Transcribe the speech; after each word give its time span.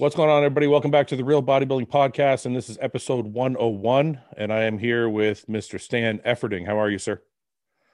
What's 0.00 0.14
going 0.14 0.30
on, 0.30 0.44
everybody? 0.44 0.68
Welcome 0.68 0.92
back 0.92 1.08
to 1.08 1.16
the 1.16 1.24
Real 1.24 1.42
Bodybuilding 1.42 1.88
Podcast, 1.88 2.46
and 2.46 2.54
this 2.54 2.68
is 2.68 2.78
episode 2.80 3.26
101. 3.26 4.20
And 4.36 4.52
I 4.52 4.62
am 4.62 4.78
here 4.78 5.08
with 5.08 5.44
Mr. 5.48 5.80
Stan 5.80 6.20
Efferding. 6.20 6.64
How 6.66 6.78
are 6.78 6.88
you, 6.88 6.98
sir? 6.98 7.20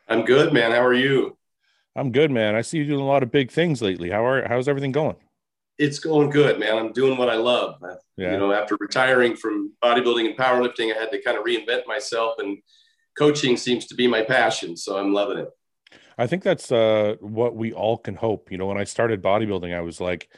I'm 0.06 0.27
good, 0.27 0.53
man. 0.53 0.72
How 0.72 0.85
are 0.85 0.93
you? 0.93 1.38
I'm 1.96 2.12
good, 2.12 2.30
man. 2.30 2.56
I 2.56 2.61
see 2.61 2.77
you 2.77 2.85
doing 2.85 3.01
a 3.01 3.06
lot 3.06 3.22
of 3.22 3.32
big 3.32 3.51
things 3.51 3.80
lately. 3.80 4.11
How 4.11 4.22
are 4.27 4.46
how's 4.46 4.69
everything 4.69 4.93
going? 4.93 5.17
It's 5.79 5.98
going 5.98 6.29
good, 6.29 6.61
man. 6.61 6.77
I'm 6.77 6.93
doing 6.93 7.16
what 7.16 7.30
I 7.30 7.36
love. 7.36 7.77
Yeah. 8.18 8.32
You 8.32 8.39
know, 8.39 8.52
after 8.52 8.77
retiring 8.79 9.34
from 9.34 9.73
bodybuilding 9.82 10.27
and 10.27 10.36
powerlifting, 10.36 10.95
I 10.95 11.00
had 11.00 11.11
to 11.11 11.23
kind 11.23 11.39
of 11.39 11.45
reinvent 11.46 11.86
myself, 11.86 12.34
and 12.39 12.59
coaching 13.16 13.57
seems 13.57 13.86
to 13.86 13.95
be 13.95 14.07
my 14.07 14.21
passion. 14.21 14.77
So 14.77 14.98
I'm 14.98 15.14
loving 15.14 15.39
it. 15.39 15.48
I 16.18 16.27
think 16.27 16.43
that's 16.43 16.71
uh, 16.71 17.14
what 17.21 17.57
we 17.57 17.73
all 17.73 17.96
can 17.96 18.16
hope. 18.16 18.52
You 18.52 18.59
know, 18.59 18.66
when 18.66 18.77
I 18.77 18.84
started 18.84 19.23
bodybuilding, 19.23 19.75
I 19.75 19.80
was 19.80 20.02
like, 20.02 20.29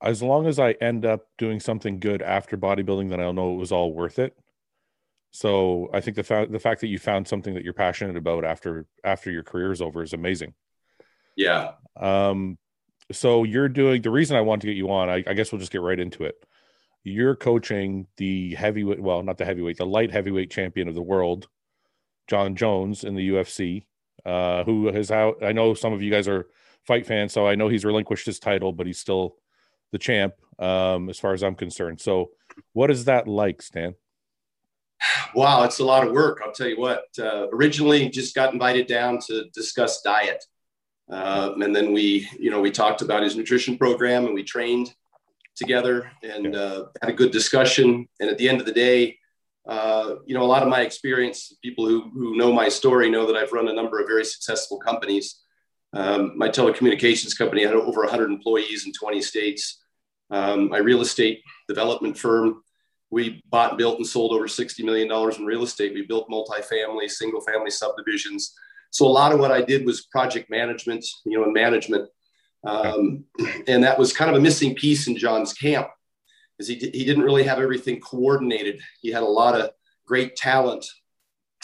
as 0.00 0.22
long 0.22 0.46
as 0.46 0.58
I 0.58 0.72
end 0.72 1.04
up 1.04 1.26
doing 1.38 1.60
something 1.60 1.98
good 1.98 2.22
after 2.22 2.56
bodybuilding, 2.56 3.10
then 3.10 3.20
I'll 3.20 3.32
know 3.32 3.54
it 3.54 3.58
was 3.58 3.72
all 3.72 3.92
worth 3.92 4.18
it. 4.18 4.36
So 5.30 5.90
I 5.92 6.00
think 6.00 6.16
the 6.16 6.22
fact 6.22 6.52
the 6.52 6.58
fact 6.58 6.80
that 6.80 6.86
you 6.88 6.98
found 6.98 7.28
something 7.28 7.54
that 7.54 7.64
you're 7.64 7.74
passionate 7.74 8.16
about 8.16 8.44
after 8.44 8.86
after 9.04 9.30
your 9.30 9.42
career 9.42 9.72
is 9.72 9.82
over 9.82 10.02
is 10.02 10.12
amazing. 10.12 10.54
Yeah. 11.36 11.72
Um. 11.96 12.58
So 13.10 13.44
you're 13.44 13.68
doing 13.68 14.02
the 14.02 14.10
reason 14.10 14.36
I 14.36 14.42
want 14.42 14.62
to 14.62 14.66
get 14.66 14.76
you 14.76 14.90
on. 14.90 15.08
I, 15.08 15.24
I 15.26 15.34
guess 15.34 15.50
we'll 15.50 15.58
just 15.58 15.72
get 15.72 15.80
right 15.80 15.98
into 15.98 16.24
it. 16.24 16.44
You're 17.04 17.36
coaching 17.36 18.06
the 18.16 18.54
heavyweight, 18.54 19.00
well, 19.00 19.22
not 19.22 19.38
the 19.38 19.44
heavyweight, 19.44 19.78
the 19.78 19.86
light 19.86 20.10
heavyweight 20.10 20.50
champion 20.50 20.88
of 20.88 20.94
the 20.94 21.02
world, 21.02 21.48
Jon 22.26 22.54
Jones 22.54 23.04
in 23.04 23.14
the 23.14 23.30
UFC. 23.30 23.86
Uh, 24.26 24.64
who 24.64 24.92
has 24.92 25.10
out? 25.10 25.42
I 25.42 25.52
know 25.52 25.74
some 25.74 25.92
of 25.92 26.02
you 26.02 26.10
guys 26.10 26.28
are 26.28 26.48
fight 26.86 27.06
fans, 27.06 27.32
so 27.32 27.46
I 27.46 27.54
know 27.54 27.68
he's 27.68 27.84
relinquished 27.84 28.26
his 28.26 28.38
title, 28.38 28.72
but 28.72 28.86
he's 28.86 28.98
still 28.98 29.36
the 29.92 29.98
champ, 29.98 30.34
um, 30.58 31.08
as 31.08 31.18
far 31.18 31.32
as 31.32 31.42
I'm 31.42 31.54
concerned. 31.54 32.00
So, 32.00 32.30
what 32.72 32.90
is 32.90 33.04
that 33.06 33.28
like, 33.28 33.62
Stan? 33.62 33.94
Wow, 35.34 35.62
it's 35.62 35.78
a 35.78 35.84
lot 35.84 36.06
of 36.06 36.12
work. 36.12 36.40
I'll 36.44 36.52
tell 36.52 36.68
you 36.68 36.78
what. 36.78 37.04
Uh, 37.18 37.48
originally, 37.52 38.08
just 38.08 38.34
got 38.34 38.52
invited 38.52 38.86
down 38.86 39.20
to 39.28 39.44
discuss 39.54 40.02
diet, 40.02 40.44
uh, 41.10 41.52
and 41.56 41.74
then 41.74 41.92
we, 41.92 42.28
you 42.38 42.50
know, 42.50 42.60
we 42.60 42.70
talked 42.70 43.02
about 43.02 43.22
his 43.22 43.36
nutrition 43.36 43.78
program, 43.78 44.26
and 44.26 44.34
we 44.34 44.42
trained 44.42 44.92
together 45.58 46.10
and 46.22 46.54
uh, 46.54 46.86
had 47.02 47.10
a 47.10 47.14
good 47.14 47.32
discussion. 47.32 48.08
And 48.20 48.30
at 48.30 48.38
the 48.38 48.48
end 48.48 48.60
of 48.60 48.66
the 48.66 48.72
day, 48.72 49.18
uh, 49.68 50.14
you 50.24 50.34
know, 50.34 50.42
a 50.42 50.46
lot 50.46 50.62
of 50.62 50.68
my 50.68 50.80
experience, 50.80 51.52
people 51.62 51.86
who, 51.86 52.08
who 52.10 52.36
know 52.36 52.52
my 52.52 52.68
story 52.68 53.10
know 53.10 53.26
that 53.26 53.36
I've 53.36 53.52
run 53.52 53.68
a 53.68 53.72
number 53.72 54.00
of 54.00 54.06
very 54.06 54.24
successful 54.24 54.78
companies. 54.78 55.42
Um, 55.92 56.36
my 56.36 56.48
telecommunications 56.48 57.36
company 57.36 57.64
had 57.64 57.74
over 57.74 58.02
100 58.02 58.30
employees 58.30 58.86
in 58.86 58.92
20 58.92 59.22
states. 59.22 59.82
Um, 60.30 60.68
my 60.68 60.78
real 60.78 61.00
estate 61.00 61.42
development 61.66 62.18
firm, 62.18 62.62
we 63.10 63.42
bought, 63.48 63.78
built, 63.78 63.96
and 63.96 64.06
sold 64.06 64.32
over 64.32 64.46
$60 64.46 64.84
million 64.84 65.10
in 65.10 65.46
real 65.46 65.62
estate. 65.62 65.94
We 65.94 66.06
built 66.06 66.28
multifamily, 66.28 67.08
single 67.08 67.40
family 67.40 67.70
subdivisions. 67.70 68.54
So 68.90 69.06
a 69.06 69.08
lot 69.08 69.32
of 69.32 69.40
what 69.40 69.50
I 69.52 69.62
did 69.62 69.86
was 69.86 70.06
project 70.06 70.50
management, 70.50 71.04
you 71.24 71.38
know, 71.38 71.44
and 71.44 71.52
management. 71.52 72.08
Um, 72.66 73.24
and 73.66 73.82
that 73.84 73.98
was 73.98 74.12
kind 74.12 74.30
of 74.30 74.36
a 74.36 74.40
missing 74.40 74.74
piece 74.74 75.06
in 75.06 75.16
Jon's 75.16 75.52
camp 75.54 75.88
because 76.56 76.68
he, 76.68 76.74
he 76.74 77.04
didn't 77.04 77.22
really 77.22 77.44
have 77.44 77.60
everything 77.60 78.00
coordinated. 78.00 78.80
He 79.00 79.10
had 79.10 79.22
a 79.22 79.26
lot 79.26 79.58
of 79.58 79.70
great 80.06 80.36
talent 80.36 80.84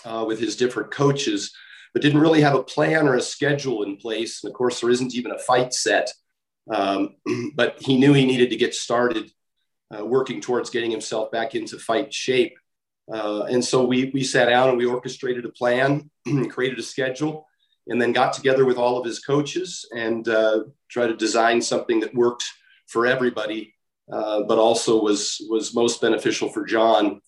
uh, 0.04 0.24
with 0.26 0.38
his 0.38 0.56
different 0.56 0.90
coaches, 0.90 1.52
but 1.94 2.02
didn't 2.02 2.20
really 2.20 2.42
have 2.42 2.56
a 2.56 2.62
plan 2.62 3.06
or 3.06 3.14
a 3.14 3.22
schedule 3.22 3.84
in 3.84 3.96
place. 3.96 4.42
And 4.42 4.50
of 4.50 4.56
course, 4.56 4.80
there 4.80 4.90
isn't 4.90 5.14
even 5.14 5.30
a 5.30 5.38
fight 5.38 5.72
set. 5.72 6.12
Um, 6.72 7.14
but 7.54 7.80
he 7.80 7.96
knew 7.96 8.12
he 8.12 8.26
needed 8.26 8.50
to 8.50 8.56
get 8.56 8.74
started 8.74 9.30
uh, 9.96 10.04
working 10.04 10.40
towards 10.40 10.70
getting 10.70 10.90
himself 10.90 11.30
back 11.30 11.54
into 11.54 11.78
fight 11.78 12.12
shape. 12.12 12.56
Uh, 13.12 13.42
and 13.44 13.64
so 13.64 13.84
we, 13.84 14.10
we 14.12 14.24
sat 14.24 14.46
down 14.46 14.70
and 14.70 14.78
we 14.78 14.86
orchestrated 14.86 15.44
a 15.44 15.50
plan, 15.50 16.10
created 16.50 16.78
a 16.78 16.82
schedule, 16.82 17.46
and 17.86 18.00
then 18.00 18.12
got 18.12 18.32
together 18.32 18.64
with 18.64 18.78
all 18.78 18.98
of 18.98 19.04
his 19.04 19.20
coaches 19.20 19.88
and 19.94 20.26
uh, 20.26 20.64
tried 20.88 21.08
to 21.08 21.16
design 21.16 21.60
something 21.60 22.00
that 22.00 22.14
worked 22.14 22.44
for 22.88 23.06
everybody, 23.06 23.74
uh, 24.10 24.42
but 24.44 24.58
also 24.58 25.00
was, 25.00 25.40
was 25.48 25.74
most 25.74 26.00
beneficial 26.00 26.48
for 26.48 26.64
Jon, 26.64 27.20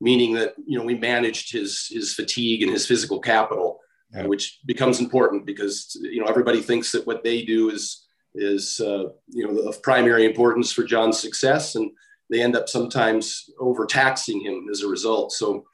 meaning 0.00 0.34
that, 0.34 0.54
you 0.66 0.78
know, 0.78 0.84
we 0.84 0.94
managed 0.94 1.52
his, 1.52 1.88
his 1.90 2.14
fatigue 2.14 2.62
and 2.62 2.70
his 2.70 2.86
physical 2.86 3.18
capital 3.18 3.73
yeah. 4.14 4.26
which 4.26 4.60
becomes 4.66 5.00
important 5.00 5.46
because 5.46 5.96
you 6.00 6.20
know 6.20 6.26
everybody 6.26 6.60
thinks 6.60 6.92
that 6.92 7.06
what 7.06 7.24
they 7.24 7.42
do 7.42 7.70
is 7.70 8.06
is 8.34 8.80
uh, 8.80 9.04
you 9.28 9.46
know 9.46 9.60
of 9.68 9.82
primary 9.82 10.24
importance 10.24 10.72
for 10.72 10.84
Jon's 10.84 11.20
success, 11.20 11.74
and 11.74 11.90
they 12.30 12.42
end 12.42 12.56
up 12.56 12.68
sometimes 12.68 13.48
overtaxing 13.60 14.40
him 14.40 14.66
as 14.70 14.82
a 14.82 14.88
result. 14.88 15.32
So 15.32 15.64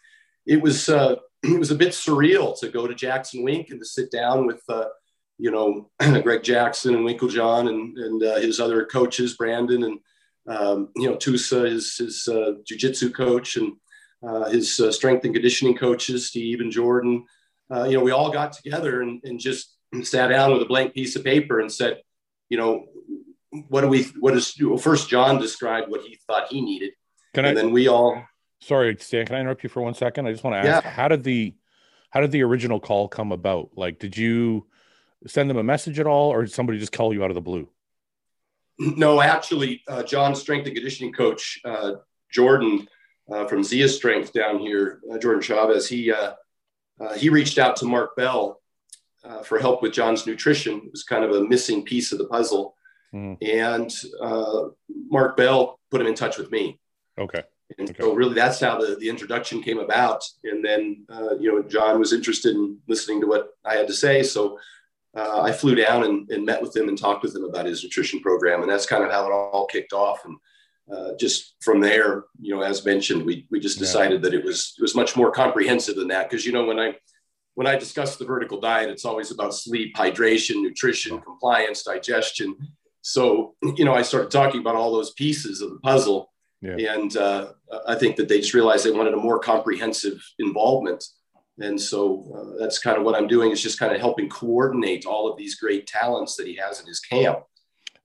it 0.46 0.60
was 0.62 0.88
uh, 0.88 1.16
it 1.42 1.58
was 1.58 1.70
a 1.70 1.76
bit 1.76 1.90
surreal 1.90 2.58
to 2.60 2.68
go 2.68 2.86
to 2.86 2.94
Jackson 2.94 3.42
Wink 3.42 3.68
and 3.70 3.80
to 3.80 3.86
sit 3.86 4.10
down 4.10 4.46
with 4.46 4.62
uh, 4.68 4.86
you 5.38 5.50
know 5.50 5.90
Greg 6.22 6.42
Jackson 6.42 6.94
and 6.94 7.06
Winkeljohn 7.06 7.68
and 7.68 7.98
and 7.98 8.22
uh, 8.22 8.36
his 8.36 8.60
other 8.60 8.84
coaches, 8.86 9.36
Brandon 9.36 9.84
and 9.84 9.98
um, 10.48 10.88
you 10.96 11.08
know 11.08 11.16
Tusa, 11.16 11.70
his 11.70 11.96
his 11.96 12.28
uh, 12.28 12.52
jujitsu 12.70 13.14
coach 13.14 13.56
and 13.56 13.72
uh, 14.26 14.50
his 14.50 14.78
uh, 14.80 14.92
strength 14.92 15.24
and 15.24 15.34
conditioning 15.34 15.76
coaches, 15.76 16.28
Steve 16.28 16.60
and 16.60 16.72
Jordan 16.72 17.24
uh, 17.70 17.84
you 17.84 17.96
know, 17.96 18.02
we 18.02 18.10
all 18.10 18.30
got 18.30 18.52
together 18.52 19.02
and, 19.02 19.20
and 19.24 19.38
just 19.38 19.76
sat 20.02 20.28
down 20.28 20.52
with 20.52 20.62
a 20.62 20.66
blank 20.66 20.94
piece 20.94 21.16
of 21.16 21.24
paper 21.24 21.60
and 21.60 21.70
said, 21.70 22.00
you 22.48 22.58
know, 22.58 22.86
what 23.68 23.82
do 23.82 23.88
we, 23.88 24.04
what 24.20 24.34
is, 24.36 24.54
well, 24.60 24.78
first 24.78 25.08
Jon 25.08 25.38
described 25.40 25.90
what 25.90 26.02
he 26.02 26.18
thought 26.26 26.48
he 26.48 26.60
needed. 26.60 26.92
Can 27.34 27.44
and 27.44 27.58
I, 27.58 27.62
then 27.62 27.72
we 27.72 27.88
all, 27.88 28.24
sorry, 28.60 28.96
Stan, 28.98 29.26
can 29.26 29.36
I 29.36 29.40
interrupt 29.40 29.62
you 29.62 29.68
for 29.68 29.82
one 29.82 29.94
second? 29.94 30.26
I 30.26 30.32
just 30.32 30.44
want 30.44 30.54
to 30.54 30.68
ask, 30.68 30.84
yeah. 30.84 30.90
how 30.90 31.08
did 31.08 31.22
the, 31.22 31.54
how 32.10 32.20
did 32.20 32.32
the 32.32 32.42
original 32.42 32.80
call 32.80 33.08
come 33.08 33.32
about? 33.32 33.70
Like, 33.76 33.98
did 33.98 34.16
you 34.16 34.66
send 35.26 35.48
them 35.48 35.56
a 35.56 35.62
message 35.62 35.98
at 35.98 36.06
all 36.06 36.30
or 36.30 36.42
did 36.42 36.52
somebody 36.52 36.78
just 36.78 36.92
call 36.92 37.12
you 37.12 37.22
out 37.22 37.30
of 37.30 37.34
the 37.34 37.40
blue? 37.40 37.68
No, 38.78 39.20
actually, 39.20 39.82
uh, 39.86 40.02
Jon's 40.02 40.40
strength 40.40 40.66
and 40.66 40.74
conditioning 40.74 41.12
coach, 41.12 41.60
uh, 41.64 41.92
Jordan 42.32 42.88
uh, 43.30 43.46
from 43.46 43.62
Zia 43.62 43.88
Strength 43.88 44.32
down 44.32 44.58
here, 44.58 45.00
uh, 45.12 45.18
Jordan 45.18 45.42
Chavez, 45.42 45.88
he, 45.88 46.12
uh, 47.00 47.14
he 47.14 47.28
reached 47.28 47.58
out 47.58 47.76
to 47.76 47.86
Mark 47.86 48.14
Bell 48.16 48.60
uh, 49.24 49.42
for 49.42 49.58
help 49.58 49.82
with 49.82 49.92
Jon's 49.92 50.26
nutrition. 50.26 50.78
It 50.84 50.90
was 50.92 51.02
kind 51.02 51.24
of 51.24 51.32
a 51.32 51.44
missing 51.44 51.84
piece 51.84 52.12
of 52.12 52.18
the 52.18 52.26
puzzle. 52.26 52.76
Mm. 53.14 53.36
And 53.42 53.92
uh, 54.20 54.68
Mark 55.08 55.36
Bell 55.36 55.80
put 55.90 56.00
him 56.00 56.06
in 56.06 56.14
touch 56.14 56.38
with 56.38 56.50
me. 56.50 56.78
Okay. 57.18 57.42
And 57.78 57.90
okay. 57.90 58.02
so 58.02 58.14
really 58.14 58.34
that's 58.34 58.60
how 58.60 58.78
the, 58.78 58.96
the 58.96 59.08
introduction 59.08 59.62
came 59.62 59.78
about. 59.78 60.22
And 60.44 60.64
then, 60.64 61.04
uh, 61.08 61.36
you 61.38 61.50
know, 61.50 61.62
Jon 61.62 61.98
was 61.98 62.12
interested 62.12 62.54
in 62.54 62.78
listening 62.88 63.20
to 63.20 63.26
what 63.26 63.50
I 63.64 63.74
had 63.74 63.86
to 63.86 63.94
say. 63.94 64.22
So 64.22 64.58
uh, 65.16 65.42
I 65.42 65.52
flew 65.52 65.74
down 65.74 66.04
and, 66.04 66.30
and, 66.30 66.44
met 66.44 66.62
with 66.62 66.76
him 66.76 66.88
and 66.88 66.96
talked 66.96 67.22
with 67.22 67.34
him 67.34 67.44
about 67.44 67.66
his 67.66 67.82
nutrition 67.82 68.20
program. 68.20 68.62
And 68.62 68.70
that's 68.70 68.86
kind 68.86 69.02
of 69.02 69.10
how 69.10 69.26
it 69.26 69.32
all 69.32 69.66
kicked 69.66 69.92
off. 69.92 70.24
And 70.24 70.36
uh, 70.92 71.12
just 71.18 71.54
from 71.60 71.80
there, 71.80 72.24
you 72.40 72.54
know, 72.54 72.62
as 72.62 72.84
mentioned, 72.84 73.24
we 73.24 73.46
we 73.50 73.60
just 73.60 73.78
decided 73.78 74.22
yeah. 74.22 74.30
that 74.30 74.34
it 74.34 74.44
was 74.44 74.74
it 74.78 74.82
was 74.82 74.94
much 74.94 75.16
more 75.16 75.30
comprehensive 75.30 75.96
than 75.96 76.08
that 76.08 76.28
because 76.28 76.44
you 76.44 76.52
know 76.52 76.64
when 76.64 76.80
I 76.80 76.96
when 77.54 77.66
I 77.66 77.76
discuss 77.76 78.16
the 78.16 78.24
vertical 78.24 78.60
diet, 78.60 78.90
it's 78.90 79.04
always 79.04 79.30
about 79.30 79.54
sleep, 79.54 79.94
hydration, 79.96 80.62
nutrition, 80.62 81.20
compliance, 81.20 81.82
digestion. 81.82 82.56
So 83.02 83.54
you 83.76 83.84
know, 83.84 83.94
I 83.94 84.02
started 84.02 84.30
talking 84.30 84.60
about 84.60 84.74
all 84.74 84.92
those 84.92 85.12
pieces 85.12 85.60
of 85.60 85.70
the 85.70 85.78
puzzle, 85.78 86.32
yeah. 86.60 86.94
and 86.94 87.16
uh, 87.16 87.52
I 87.86 87.94
think 87.94 88.16
that 88.16 88.28
they 88.28 88.40
just 88.40 88.54
realized 88.54 88.84
they 88.84 88.90
wanted 88.90 89.14
a 89.14 89.18
more 89.18 89.38
comprehensive 89.38 90.20
involvement. 90.38 91.04
And 91.60 91.78
so 91.78 92.32
uh, 92.34 92.58
that's 92.58 92.78
kind 92.78 92.96
of 92.96 93.04
what 93.04 93.14
I'm 93.14 93.26
doing 93.26 93.50
is 93.50 93.62
just 93.62 93.78
kind 93.78 93.94
of 93.94 94.00
helping 94.00 94.30
coordinate 94.30 95.04
all 95.04 95.30
of 95.30 95.36
these 95.36 95.56
great 95.56 95.86
talents 95.86 96.36
that 96.36 96.46
he 96.46 96.56
has 96.56 96.80
in 96.80 96.86
his 96.86 97.00
camp. 97.00 97.40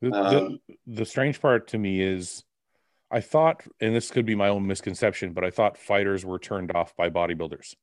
Um, 0.03 0.11
the, 0.11 0.59
the 0.87 1.05
strange 1.05 1.39
part 1.41 1.67
to 1.69 1.77
me 1.77 2.01
is 2.01 2.43
I 3.11 3.21
thought, 3.21 3.63
and 3.79 3.95
this 3.95 4.09
could 4.11 4.25
be 4.25 4.35
my 4.35 4.49
own 4.49 4.65
misconception, 4.65 5.33
but 5.33 5.43
I 5.43 5.51
thought 5.51 5.77
fighters 5.77 6.25
were 6.25 6.39
turned 6.39 6.75
off 6.75 6.95
by 6.95 7.09
bodybuilders. 7.09 7.75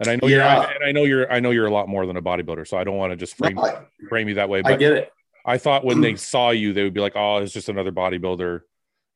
And 0.00 0.08
I 0.08 0.16
know 0.16 0.28
yeah. 0.28 0.62
you're, 0.62 0.72
and 0.72 0.84
I 0.84 0.92
know 0.92 1.04
you're, 1.04 1.32
I 1.32 1.40
know 1.40 1.50
you're 1.50 1.66
a 1.66 1.72
lot 1.72 1.88
more 1.88 2.06
than 2.06 2.16
a 2.16 2.22
bodybuilder, 2.22 2.66
so 2.66 2.76
I 2.76 2.84
don't 2.84 2.96
want 2.96 3.12
to 3.12 3.16
just 3.16 3.36
frame 3.36 3.56
no, 3.56 3.64
I, 3.64 3.82
frame 4.08 4.28
you 4.28 4.34
that 4.34 4.48
way. 4.48 4.62
But 4.62 4.72
I 4.72 4.76
get 4.76 4.92
it. 4.92 5.12
I 5.44 5.58
thought 5.58 5.84
when 5.84 6.00
they 6.00 6.16
saw 6.16 6.50
you, 6.50 6.72
they 6.72 6.82
would 6.82 6.92
be 6.92 7.00
like, 7.00 7.14
"Oh, 7.16 7.38
it's 7.38 7.52
just 7.52 7.70
another 7.70 7.92
bodybuilder," 7.92 8.60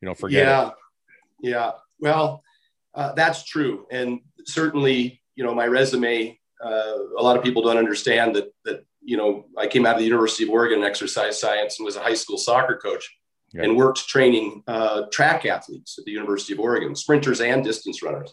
you 0.01 0.07
know, 0.07 0.15
forget 0.15 0.45
yeah. 0.45 0.67
it. 0.67 0.73
Yeah, 1.41 1.71
well, 1.99 2.43
uh, 2.95 3.13
that's 3.13 3.43
true, 3.43 3.85
and 3.91 4.21
certainly, 4.45 5.21
you 5.35 5.43
know, 5.43 5.53
my 5.53 5.67
resume. 5.67 6.37
Uh, 6.63 6.93
a 7.17 7.23
lot 7.23 7.35
of 7.35 7.43
people 7.43 7.63
don't 7.63 7.77
understand 7.77 8.35
that 8.35 8.53
that 8.65 8.85
you 9.01 9.17
know 9.17 9.45
I 9.57 9.67
came 9.67 9.85
out 9.85 9.95
of 9.95 9.99
the 9.99 10.05
University 10.05 10.43
of 10.43 10.49
Oregon 10.49 10.79
in 10.79 10.85
exercise 10.85 11.39
science 11.39 11.77
and 11.77 11.85
was 11.85 11.95
a 11.95 12.01
high 12.01 12.13
school 12.13 12.37
soccer 12.37 12.77
coach 12.77 13.07
and 13.53 13.75
worked 13.75 14.07
training 14.07 14.63
uh, 14.67 15.03
track 15.11 15.45
athletes 15.45 15.97
at 15.99 16.05
the 16.05 16.11
University 16.11 16.53
of 16.53 16.59
Oregon, 16.59 16.95
sprinters 16.95 17.41
and 17.41 17.63
distance 17.63 18.01
runners. 18.01 18.31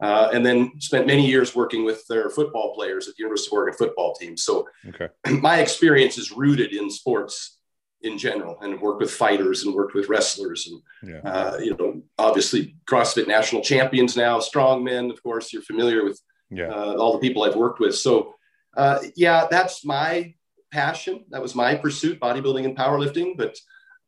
Uh, 0.00 0.28
and 0.34 0.44
then 0.44 0.72
spent 0.80 1.06
many 1.06 1.24
years 1.26 1.54
working 1.54 1.84
with 1.84 2.04
their 2.08 2.28
football 2.28 2.74
players 2.74 3.08
at 3.08 3.14
the 3.14 3.22
University 3.22 3.48
of 3.48 3.52
Oregon 3.58 3.74
football 3.78 4.14
team. 4.14 4.36
So 4.36 4.68
okay. 4.88 5.08
my 5.40 5.58
experience 5.60 6.18
is 6.18 6.32
rooted 6.32 6.72
in 6.72 6.90
sports 6.90 7.58
in 8.02 8.18
general 8.18 8.58
and 8.60 8.78
worked 8.80 9.00
with 9.00 9.10
fighters 9.10 9.64
and 9.64 9.74
worked 9.74 9.94
with 9.94 10.08
wrestlers 10.08 10.68
and 10.68 10.82
Yeah. 11.10 11.20
uh, 11.30 11.56
you 11.58 11.74
know 11.76 12.02
obviously 12.18 12.76
CrossFit 12.86 13.26
national 13.28 13.62
champions 13.62 14.16
now, 14.16 14.40
strongmen. 14.40 15.10
Of 15.10 15.22
course, 15.22 15.52
you're 15.52 15.62
familiar 15.62 16.04
with 16.04 16.20
Yeah. 16.50 16.68
uh, 16.68 16.96
all 16.96 17.12
the 17.14 17.20
people 17.26 17.44
I've 17.44 17.56
worked 17.56 17.80
with. 17.80 17.94
So 17.96 18.34
uh, 18.76 18.98
yeah, 19.16 19.46
that's 19.50 19.84
my 19.84 20.34
passion. 20.72 21.24
That 21.30 21.40
was 21.40 21.54
my 21.54 21.76
pursuit, 21.76 22.18
bodybuilding 22.20 22.64
and 22.64 22.76
powerlifting. 22.76 23.36
But 23.38 23.56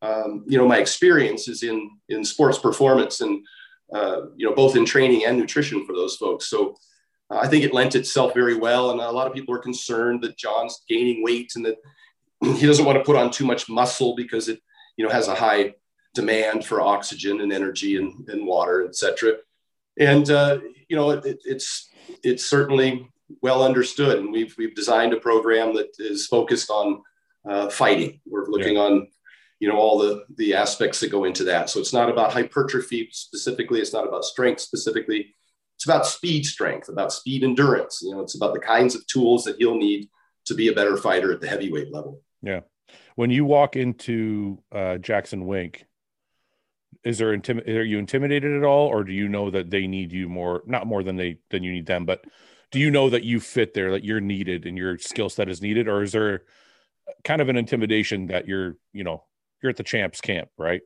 um, 0.02 0.44
you 0.46 0.58
know, 0.58 0.68
my 0.68 0.78
experience 0.78 1.48
is 1.48 1.62
in 1.62 1.90
in 2.08 2.24
sports 2.24 2.58
performance 2.58 3.20
and 3.20 3.44
uh, 3.94 4.22
you 4.36 4.48
know 4.48 4.54
both 4.54 4.76
in 4.76 4.84
training 4.84 5.24
and 5.24 5.38
nutrition 5.38 5.86
for 5.86 5.92
those 5.92 6.16
folks. 6.16 6.48
So 6.48 6.76
uh, 7.30 7.38
I 7.38 7.48
think 7.48 7.64
it 7.64 7.74
lent 7.74 7.94
itself 7.94 8.34
very 8.34 8.56
well. 8.56 8.90
And 8.90 9.00
a 9.00 9.10
lot 9.10 9.26
of 9.26 9.32
people 9.32 9.54
are 9.54 9.58
concerned 9.58 10.22
that 10.22 10.36
Jon's 10.36 10.82
gaining 10.88 11.22
weight 11.22 11.52
and 11.56 11.64
that 11.64 11.76
he 12.58 12.66
doesn't 12.66 12.84
want 12.84 12.98
to 12.98 13.04
put 13.04 13.16
on 13.16 13.30
too 13.30 13.46
much 13.46 13.68
muscle 13.68 14.14
because 14.16 14.48
it 14.48 14.60
you 14.96 15.04
know 15.04 15.10
has 15.10 15.28
a 15.28 15.34
high 15.34 15.74
demand 16.14 16.64
for 16.64 16.80
oxygen 16.80 17.40
and 17.40 17.52
energy 17.52 17.96
and, 17.96 18.28
and 18.28 18.46
water, 18.46 18.84
etc. 18.84 19.34
And 19.98 20.28
uh, 20.30 20.58
you 20.88 20.96
know, 20.96 21.10
it, 21.10 21.38
it's 21.44 21.88
it's 22.22 22.44
certainly 22.44 23.08
well 23.42 23.62
understood, 23.62 24.18
and 24.18 24.32
we've 24.32 24.54
we've 24.58 24.74
designed 24.74 25.12
a 25.12 25.20
program 25.20 25.74
that 25.74 25.88
is 25.98 26.26
focused 26.26 26.70
on 26.70 27.02
uh, 27.48 27.70
fighting. 27.70 28.20
We're 28.26 28.48
looking 28.48 28.76
on 28.76 29.08
you 29.58 29.68
know 29.68 29.76
all 29.76 29.98
the 29.98 30.24
the 30.36 30.54
aspects 30.54 31.00
that 31.00 31.10
go 31.10 31.24
into 31.24 31.44
that. 31.44 31.70
So 31.70 31.80
it's 31.80 31.92
not 31.92 32.10
about 32.10 32.32
hypertrophy 32.32 33.08
specifically. 33.12 33.80
It's 33.80 33.92
not 33.92 34.06
about 34.06 34.24
strength 34.24 34.60
specifically. 34.60 35.34
It's 35.76 35.84
about 35.84 36.06
speed 36.06 36.46
strength, 36.46 36.88
about 36.88 37.12
speed 37.12 37.44
endurance. 37.44 38.00
You 38.02 38.12
know, 38.12 38.20
it's 38.20 38.34
about 38.34 38.54
the 38.54 38.60
kinds 38.60 38.94
of 38.94 39.06
tools 39.06 39.44
that 39.44 39.56
he'll 39.58 39.76
need 39.76 40.08
to 40.46 40.54
be 40.54 40.68
a 40.68 40.72
better 40.72 40.96
fighter 40.96 41.32
at 41.32 41.40
the 41.40 41.48
heavyweight 41.48 41.92
level. 41.92 42.22
Yeah. 42.42 42.60
When 43.16 43.30
you 43.30 43.44
walk 43.44 43.76
into 43.76 44.62
uh, 44.72 44.98
Jackson 44.98 45.46
Wink, 45.46 45.84
is 47.04 47.18
there 47.18 47.36
intim- 47.36 47.66
are 47.68 47.82
you 47.82 47.98
intimidated 47.98 48.56
at 48.56 48.64
all, 48.64 48.88
or 48.88 49.04
do 49.04 49.12
you 49.12 49.28
know 49.28 49.50
that 49.50 49.70
they 49.70 49.86
need 49.86 50.12
you 50.12 50.28
more? 50.28 50.62
Not 50.66 50.86
more 50.86 51.02
than 51.02 51.16
they 51.16 51.38
than 51.50 51.62
you 51.62 51.72
need 51.72 51.86
them, 51.86 52.04
but 52.04 52.24
do 52.70 52.78
you 52.78 52.90
know 52.90 53.10
that 53.10 53.24
you 53.24 53.40
fit 53.40 53.74
there, 53.74 53.92
that 53.92 54.04
you're 54.04 54.20
needed, 54.20 54.66
and 54.66 54.76
your 54.76 54.98
skill 54.98 55.28
set 55.28 55.48
is 55.48 55.62
needed, 55.62 55.88
or 55.88 56.02
is 56.02 56.12
there 56.12 56.42
kind 57.24 57.40
of 57.40 57.48
an 57.48 57.56
intimidation 57.56 58.26
that 58.28 58.48
you're, 58.48 58.76
you 58.92 59.04
know, 59.04 59.24
you're 59.66 59.70
at 59.70 59.76
the 59.76 59.82
champs 59.82 60.20
camp, 60.20 60.48
right? 60.56 60.82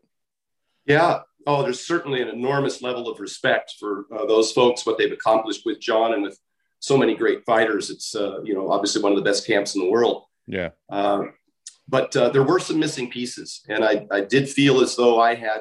Yeah. 0.87 1.21
Oh, 1.47 1.63
there's 1.63 1.87
certainly 1.87 2.23
an 2.23 2.29
enormous 2.29 2.81
level 2.81 3.09
of 3.11 3.21
respect 3.21 3.75
for 3.79 4.07
uh, 4.11 4.25
those 4.25 4.53
folks, 4.53 4.87
what 4.87 4.97
they've 4.97 5.13
accomplished 5.13 5.63
with 5.67 5.81
Jon 5.81 6.15
and 6.15 6.23
with 6.23 6.39
so 6.79 6.97
many 6.97 7.15
great 7.15 7.45
fighters. 7.45 7.91
It's, 7.91 8.17
uh, 8.17 8.41
you 8.43 8.55
know, 8.55 8.71
obviously 8.71 9.03
one 9.03 9.13
of 9.13 9.19
the 9.19 9.25
best 9.25 9.47
camps 9.47 9.75
in 9.75 9.83
the 9.83 9.91
world. 9.91 10.25
Yeah. 10.47 10.71
Uh, 10.89 11.25
but 11.87 12.17
uh, 12.17 12.31
there 12.31 12.43
were 12.43 12.59
some 12.59 12.79
missing 12.79 13.11
pieces, 13.11 13.61
and 13.69 13.85
I, 13.85 14.07
I 14.11 14.23
did 14.23 14.49
feel 14.49 14.81
as 14.81 14.97
though 14.97 15.21
I 15.21 15.35
had, 15.35 15.61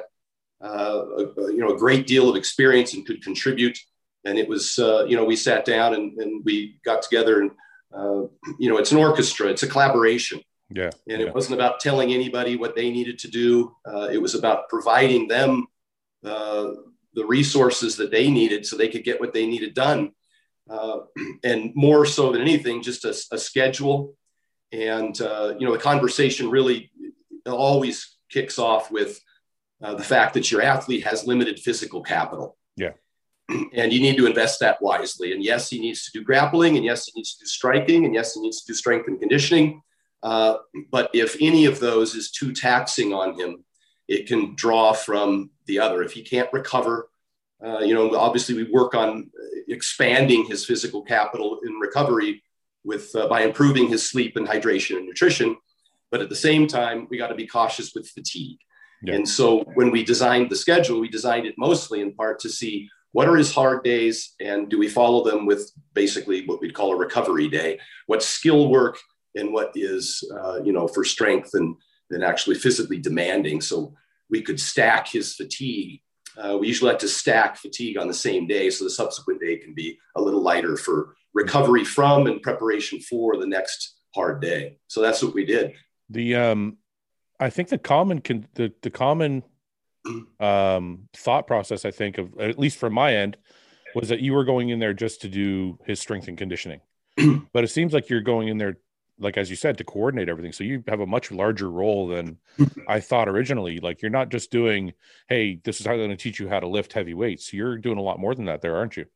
uh, 0.64 1.04
a, 1.18 1.52
you 1.52 1.58
know, 1.58 1.74
a 1.74 1.78
great 1.78 2.06
deal 2.06 2.30
of 2.30 2.36
experience 2.36 2.94
and 2.94 3.04
could 3.04 3.22
contribute. 3.22 3.78
And 4.24 4.38
it 4.38 4.48
was, 4.48 4.78
uh, 4.78 5.04
you 5.06 5.16
know, 5.16 5.24
we 5.24 5.36
sat 5.36 5.66
down 5.66 5.92
and, 5.92 6.16
and 6.18 6.42
we 6.44 6.78
got 6.86 7.02
together, 7.02 7.40
and 7.42 7.50
uh, 7.94 8.28
you 8.58 8.70
know, 8.70 8.78
it's 8.78 8.92
an 8.92 8.98
orchestra, 8.98 9.48
it's 9.48 9.62
a 9.62 9.68
collaboration. 9.68 10.40
Yeah. 10.70 10.90
And 11.08 11.20
yeah. 11.20 11.26
it 11.26 11.34
wasn't 11.34 11.54
about 11.54 11.80
telling 11.80 12.12
anybody 12.12 12.56
what 12.56 12.76
they 12.76 12.90
needed 12.90 13.18
to 13.20 13.28
do. 13.28 13.74
Uh, 13.84 14.08
it 14.10 14.18
was 14.18 14.34
about 14.34 14.68
providing 14.68 15.26
them 15.26 15.66
uh, 16.24 16.70
the 17.14 17.24
resources 17.24 17.96
that 17.96 18.10
they 18.10 18.30
needed 18.30 18.64
so 18.64 18.76
they 18.76 18.88
could 18.88 19.04
get 19.04 19.20
what 19.20 19.32
they 19.32 19.46
needed 19.46 19.74
done. 19.74 20.12
Uh, 20.68 21.00
and 21.44 21.72
more 21.74 22.06
so 22.06 22.32
than 22.32 22.40
anything, 22.40 22.82
just 22.82 23.04
a, 23.04 23.10
a 23.32 23.38
schedule. 23.38 24.14
And, 24.72 25.20
uh, 25.20 25.54
you 25.58 25.66
know, 25.66 25.72
the 25.72 25.82
conversation 25.82 26.48
really 26.48 26.92
always 27.46 28.16
kicks 28.30 28.58
off 28.58 28.90
with 28.90 29.20
uh, 29.82 29.94
the 29.94 30.04
fact 30.04 30.34
that 30.34 30.50
your 30.50 30.62
athlete 30.62 31.04
has 31.04 31.26
limited 31.26 31.58
physical 31.58 32.02
capital. 32.02 32.56
Yeah. 32.76 32.92
And 33.72 33.92
you 33.92 33.98
need 33.98 34.16
to 34.16 34.26
invest 34.26 34.60
that 34.60 34.80
wisely. 34.80 35.32
And 35.32 35.42
yes, 35.42 35.68
he 35.68 35.80
needs 35.80 36.04
to 36.04 36.12
do 36.16 36.24
grappling. 36.24 36.76
And 36.76 36.84
yes, 36.84 37.06
he 37.06 37.12
needs 37.16 37.34
to 37.34 37.44
do 37.44 37.48
striking. 37.48 38.04
And 38.04 38.14
yes, 38.14 38.34
he 38.34 38.40
needs 38.40 38.62
to 38.62 38.72
do 38.72 38.76
strength 38.76 39.08
and 39.08 39.18
conditioning. 39.18 39.82
Uh, 40.22 40.56
but 40.90 41.10
if 41.14 41.36
any 41.40 41.64
of 41.64 41.80
those 41.80 42.14
is 42.14 42.30
too 42.30 42.52
taxing 42.52 43.12
on 43.12 43.38
him, 43.38 43.64
it 44.08 44.26
can 44.26 44.54
draw 44.54 44.92
from 44.92 45.50
the 45.66 45.78
other. 45.78 46.02
If 46.02 46.12
he 46.12 46.22
can't 46.22 46.52
recover, 46.52 47.08
uh, 47.64 47.78
you 47.78 47.94
know, 47.94 48.16
obviously 48.16 48.54
we 48.54 48.70
work 48.70 48.94
on 48.94 49.30
expanding 49.68 50.44
his 50.44 50.64
physical 50.64 51.02
capital 51.02 51.60
in 51.64 51.74
recovery 51.74 52.42
with 52.84 53.14
uh, 53.14 53.28
by 53.28 53.42
improving 53.42 53.88
his 53.88 54.08
sleep 54.08 54.36
and 54.36 54.46
hydration 54.46 54.96
and 54.96 55.06
nutrition. 55.06 55.56
But 56.10 56.20
at 56.20 56.28
the 56.28 56.36
same 56.36 56.66
time, 56.66 57.06
we 57.08 57.18
got 57.18 57.28
to 57.28 57.34
be 57.34 57.46
cautious 57.46 57.94
with 57.94 58.08
fatigue. 58.08 58.58
Yeah. 59.02 59.14
And 59.14 59.28
so 59.28 59.62
when 59.74 59.90
we 59.90 60.02
designed 60.02 60.50
the 60.50 60.56
schedule, 60.56 61.00
we 61.00 61.08
designed 61.08 61.46
it 61.46 61.54
mostly 61.56 62.00
in 62.00 62.12
part 62.14 62.40
to 62.40 62.48
see 62.48 62.88
what 63.12 63.28
are 63.28 63.36
his 63.36 63.52
hard 63.52 63.82
days 63.82 64.34
and 64.40 64.68
do 64.68 64.78
we 64.78 64.88
follow 64.88 65.24
them 65.24 65.46
with 65.46 65.70
basically 65.94 66.46
what 66.46 66.60
we'd 66.60 66.74
call 66.74 66.92
a 66.92 66.96
recovery 66.96 67.48
day? 67.48 67.78
What 68.06 68.22
skill 68.22 68.68
work 68.68 68.98
and 69.34 69.52
what 69.52 69.72
is 69.74 70.22
uh, 70.34 70.60
you 70.62 70.72
know 70.72 70.88
for 70.88 71.04
strength 71.04 71.50
and 71.54 71.76
and 72.10 72.24
actually 72.24 72.56
physically 72.56 72.98
demanding. 72.98 73.60
So 73.60 73.94
we 74.28 74.42
could 74.42 74.60
stack 74.60 75.08
his 75.08 75.34
fatigue 75.34 76.00
uh, 76.36 76.56
we 76.58 76.68
usually 76.68 76.90
like 76.90 77.00
to 77.00 77.08
stack 77.08 77.56
fatigue 77.56 77.98
on 77.98 78.06
the 78.06 78.14
same 78.14 78.46
day 78.46 78.70
so 78.70 78.84
the 78.84 78.90
subsequent 78.90 79.40
day 79.40 79.56
can 79.56 79.74
be 79.74 79.98
a 80.16 80.20
little 80.20 80.42
lighter 80.42 80.76
for 80.76 81.14
recovery 81.34 81.84
from 81.84 82.26
and 82.26 82.42
preparation 82.42 83.00
for 83.00 83.36
the 83.36 83.46
next 83.46 83.96
hard 84.14 84.40
day. 84.40 84.78
So 84.86 85.00
that's 85.02 85.22
what 85.22 85.34
we 85.34 85.44
did. 85.44 85.72
The 86.08 86.34
um 86.34 86.76
i 87.38 87.48
think 87.48 87.68
the 87.68 87.78
common 87.78 88.20
con- 88.20 88.48
the, 88.54 88.72
the 88.82 88.90
common 88.90 89.44
um 90.40 91.08
thought 91.14 91.46
process 91.46 91.84
i 91.84 91.90
think 91.90 92.18
of 92.18 92.36
at 92.38 92.58
least 92.58 92.78
from 92.78 92.92
my 92.92 93.14
end 93.14 93.36
was 93.94 94.08
that 94.08 94.20
you 94.20 94.32
were 94.34 94.44
going 94.44 94.70
in 94.70 94.80
there 94.80 94.92
just 94.92 95.20
to 95.22 95.28
do 95.28 95.78
his 95.86 96.00
strength 96.00 96.28
and 96.28 96.38
conditioning. 96.38 96.80
But 97.52 97.64
it 97.64 97.68
seems 97.68 97.92
like 97.92 98.08
you're 98.08 98.20
going 98.20 98.48
in 98.48 98.58
there 98.58 98.78
like 99.20 99.36
as 99.36 99.50
you 99.50 99.56
said 99.56 99.78
to 99.78 99.84
coordinate 99.84 100.28
everything. 100.28 100.52
So 100.52 100.64
you 100.64 100.82
have 100.88 101.00
a 101.00 101.06
much 101.06 101.30
larger 101.30 101.70
role 101.70 102.08
than 102.08 102.38
i 102.88 102.98
thought 103.00 103.28
originally. 103.28 103.78
Like 103.78 104.02
you're 104.02 104.10
not 104.10 104.30
just 104.30 104.50
doing 104.50 104.92
hey 105.28 105.60
this 105.62 105.78
is 105.80 105.86
how 105.86 105.92
i'm 105.92 105.98
going 105.98 106.10
to 106.10 106.16
teach 106.16 106.40
you 106.40 106.48
how 106.48 106.60
to 106.60 106.66
lift 106.68 106.92
heavy 106.92 107.14
weights. 107.14 107.52
You're 107.52 107.78
doing 107.78 107.98
a 107.98 108.02
lot 108.02 108.18
more 108.18 108.34
than 108.34 108.46
that 108.46 108.62
there 108.62 108.76
aren't 108.76 108.96
you? 108.96 109.06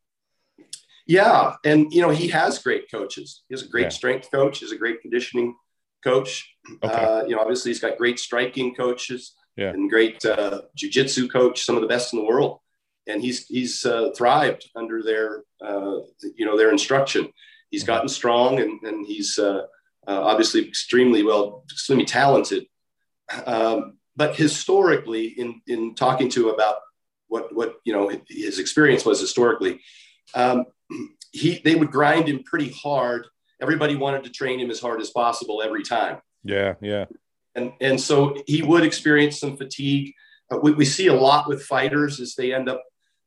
Yeah 1.06 1.54
and 1.64 1.92
you 1.92 2.00
know 2.02 2.10
he 2.10 2.28
has 2.28 2.58
great 2.58 2.90
coaches. 2.90 3.42
He 3.48 3.54
has 3.54 3.62
a 3.62 3.68
great 3.68 3.84
Yeah. 3.84 3.88
strength 3.90 4.30
coach. 4.30 4.58
He's 4.60 4.72
a 4.72 4.78
great 4.78 5.00
conditioning 5.00 5.54
coach. 6.02 6.48
Okay. 6.82 6.92
uh, 6.94 7.24
you 7.24 7.34
know 7.34 7.40
obviously 7.40 7.70
he's 7.70 7.80
got 7.80 7.98
great 7.98 8.18
striking 8.18 8.74
coaches 8.74 9.34
Yeah. 9.56 9.70
and 9.70 9.90
great 9.90 10.24
uh, 10.24 10.62
jiu-jitsu 10.76 11.28
coach 11.28 11.64
some 11.64 11.76
of 11.76 11.82
the 11.82 11.88
best 11.88 12.12
in 12.12 12.18
the 12.20 12.24
world. 12.26 12.60
And 13.06 13.20
he's 13.20 13.46
he's 13.46 13.84
uh, 13.84 14.10
thrived 14.16 14.68
under 14.74 15.02
their 15.02 15.44
uh, 15.64 15.98
you 16.38 16.44
know 16.46 16.56
their 16.56 16.70
instruction. 16.70 17.28
He's 17.70 17.82
Mhm. 17.84 17.86
gotten 17.92 18.08
strong 18.08 18.60
and, 18.60 18.80
and 18.82 19.06
he's 19.06 19.38
uh, 19.38 19.62
uh, 20.06 20.22
obviously 20.22 20.66
extremely 20.66 21.22
well 21.22 21.64
extremely 21.70 22.04
talented. 22.04 22.66
Um, 23.46 23.98
but 24.16 24.36
historically 24.36 25.26
in 25.26 25.60
in 25.66 25.94
talking 25.94 26.28
to 26.30 26.48
him 26.48 26.54
about 26.54 26.76
what 27.28 27.54
what 27.54 27.76
you 27.84 27.92
know 27.92 28.10
his 28.28 28.58
experience 28.58 29.04
was 29.04 29.20
historically 29.20 29.80
um, 30.34 30.66
he 31.32 31.60
they 31.64 31.74
would 31.74 31.90
grind 31.90 32.28
him 32.28 32.42
pretty 32.44 32.70
hard. 32.70 33.26
Everybody 33.60 33.96
wanted 33.96 34.24
to 34.24 34.30
train 34.30 34.60
him 34.60 34.70
as 34.70 34.80
hard 34.80 35.00
as 35.00 35.10
possible 35.10 35.62
every 35.62 35.82
time. 35.82 36.18
Yeah 36.42 36.74
yeah. 36.80 37.06
And 37.54 37.72
and 37.80 38.00
so 38.00 38.36
he 38.46 38.62
would 38.62 38.84
experience 38.84 39.38
some 39.40 39.56
fatigue. 39.56 40.12
Uh, 40.50 40.58
we, 40.62 40.72
we 40.72 40.84
see 40.84 41.06
a 41.06 41.14
lot 41.14 41.48
with 41.48 41.62
fighters 41.62 42.20
as 42.20 42.34
they 42.34 42.52
end 42.52 42.68
up 42.68 42.82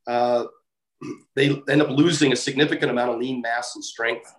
uh, 0.05 0.45
they 1.35 1.61
end 1.69 1.81
up 1.81 1.89
losing 1.89 2.31
a 2.31 2.35
significant 2.35 2.91
amount 2.91 3.11
of 3.11 3.19
lean 3.19 3.41
mass 3.41 3.75
and 3.75 3.83
strength 3.83 4.33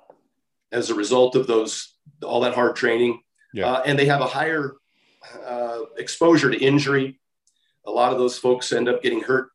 as 0.73 0.91
a 0.91 0.95
result 0.95 1.35
of 1.37 1.47
those 1.47 1.95
all 2.23 2.41
that 2.41 2.55
hard 2.55 2.77
training, 2.77 3.21
Yeah. 3.55 3.71
uh, 3.73 3.83
and 3.85 3.99
they 3.99 4.07
have 4.07 4.21
a 4.21 4.27
higher 4.27 4.75
uh, 5.47 5.81
exposure 5.97 6.51
to 6.51 6.59
injury. 6.59 7.21
A 7.87 7.91
lot 7.91 8.13
of 8.13 8.19
those 8.19 8.39
folks 8.39 8.73
end 8.73 8.89
up 8.89 9.03
getting 9.03 9.21
hurt, 9.23 9.51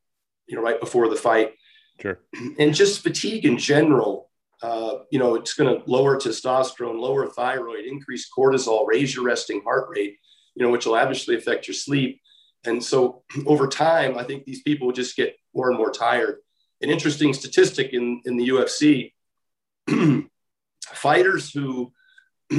you 0.47 0.55
know, 0.55 0.61
right 0.61 0.79
before 0.79 1.09
the 1.09 1.15
fight. 1.15 1.53
Sure. 2.01 2.19
And 2.59 2.73
just 2.73 3.01
fatigue 3.03 3.45
in 3.45 3.57
general 3.57 4.29
uh, 4.61 4.99
you 5.11 5.19
know 5.19 5.35
it's 5.35 5.53
going 5.55 5.69
to 5.77 5.83
lower 5.89 6.15
testosterone 6.17 6.97
lower 6.99 7.27
thyroid 7.27 7.83
increase 7.85 8.29
cortisol 8.35 8.87
raise 8.87 9.13
your 9.13 9.25
resting 9.25 9.61
heart 9.61 9.89
rate 9.89 10.15
you 10.55 10.63
know 10.63 10.71
which 10.71 10.85
will 10.85 10.95
obviously 10.95 11.35
affect 11.35 11.67
your 11.67 11.75
sleep. 11.75 12.21
And 12.63 12.81
so 12.81 13.23
over 13.45 13.67
time 13.67 14.17
i 14.17 14.23
think 14.23 14.45
these 14.45 14.61
people 14.61 14.87
will 14.87 14.93
just 14.93 15.15
get 15.17 15.35
more 15.53 15.69
and 15.69 15.77
more 15.77 15.91
tired. 15.91 16.37
An 16.81 16.89
interesting 16.89 17.33
statistic 17.33 17.91
in, 17.93 18.21
in 18.25 18.37
the 18.37 18.47
ufc 18.49 19.11
fighters 20.85 21.51
who 21.51 21.91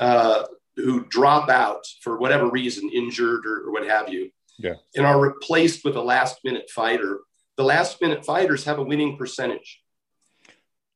uh, 0.00 0.44
who 0.76 1.04
drop 1.06 1.48
out 1.48 1.84
for 2.02 2.18
whatever 2.18 2.50
reason 2.50 2.90
injured 2.92 3.46
or, 3.46 3.66
or 3.66 3.72
what 3.72 3.86
have 3.88 4.08
you 4.08 4.30
Yeah. 4.58 4.74
and 4.94 5.06
are 5.06 5.20
replaced 5.20 5.84
with 5.84 5.96
a 5.96 6.02
last 6.02 6.38
minute 6.44 6.70
fighter 6.70 7.20
the 7.56 7.64
last 7.64 8.00
minute 8.02 8.24
fighters 8.24 8.64
have 8.64 8.78
a 8.78 8.82
winning 8.82 9.16
percentage. 9.16 9.82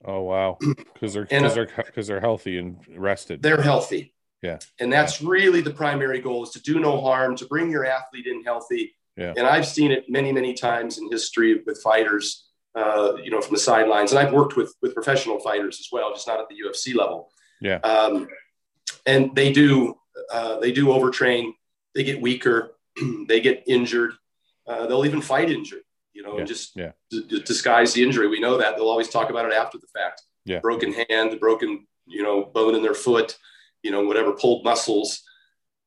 oh 0.04 0.20
wow 0.22 0.58
because 0.94 1.14
they're 1.14 1.24
because 1.24 1.54
they're 1.54 1.66
because 1.86 2.06
they're 2.06 2.20
healthy 2.20 2.58
and 2.58 2.76
rested 2.96 3.42
They're 3.42 3.62
healthy. 3.62 4.14
Yeah. 4.42 4.58
And 4.78 4.90
that's 4.90 5.20
really 5.20 5.60
the 5.60 5.70
primary 5.74 6.18
goal 6.20 6.44
is 6.44 6.50
to 6.52 6.62
do 6.62 6.80
no 6.80 6.98
harm, 7.02 7.36
to 7.36 7.44
bring 7.44 7.70
your 7.70 7.84
athlete 7.84 8.26
in 8.26 8.42
healthy. 8.42 8.96
Yeah. 9.14 9.34
And 9.36 9.46
I've 9.46 9.66
seen 9.66 9.90
it 9.90 10.04
many, 10.08 10.32
many 10.32 10.54
times 10.54 10.96
in 10.96 11.10
history 11.10 11.60
with 11.66 11.82
fighters, 11.82 12.48
uh, 12.74 13.14
you 13.22 13.30
know, 13.30 13.40
from 13.40 13.54
the 13.54 13.60
sidelines. 13.60 14.12
And 14.12 14.18
I've 14.18 14.32
worked 14.32 14.56
with 14.56 14.74
with 14.82 14.94
professional 14.94 15.40
fighters 15.40 15.78
as 15.80 15.88
well, 15.92 16.12
just 16.12 16.26
not 16.26 16.40
at 16.40 16.46
the 16.48 16.56
UFC 16.56 16.94
level. 16.94 17.30
Yeah. 17.60 17.76
Um, 17.78 18.28
and 19.06 19.34
they 19.34 19.52
do 19.52 19.96
uh, 20.32 20.58
they 20.60 20.72
do 20.72 20.86
overtrain. 20.86 21.52
They 21.94 22.04
get 22.04 22.20
weaker. 22.20 22.72
they 23.28 23.40
get 23.40 23.64
injured. 23.66 24.12
Uh, 24.66 24.86
they'll 24.86 25.04
even 25.06 25.20
fight 25.20 25.50
injured. 25.50 25.82
You 26.12 26.22
know, 26.22 26.38
Yeah. 26.38 26.44
just 26.44 26.76
Yeah. 26.76 26.92
d- 27.10 27.24
d- 27.28 27.42
disguise 27.42 27.92
the 27.92 28.02
injury. 28.02 28.28
We 28.28 28.40
know 28.40 28.56
that 28.58 28.76
they'll 28.76 28.88
always 28.88 29.08
talk 29.08 29.30
about 29.30 29.46
it 29.46 29.52
after 29.52 29.78
the 29.78 29.86
fact. 29.88 30.22
Yeah. 30.44 30.58
Broken 30.60 30.92
hand, 31.08 31.38
broken, 31.40 31.86
you 32.06 32.22
know, 32.22 32.44
bone 32.44 32.74
in 32.74 32.82
their 32.82 32.94
foot, 32.94 33.36
you 33.82 33.90
know, 33.90 34.02
whatever 34.04 34.32
pulled 34.32 34.64
muscles 34.64 35.22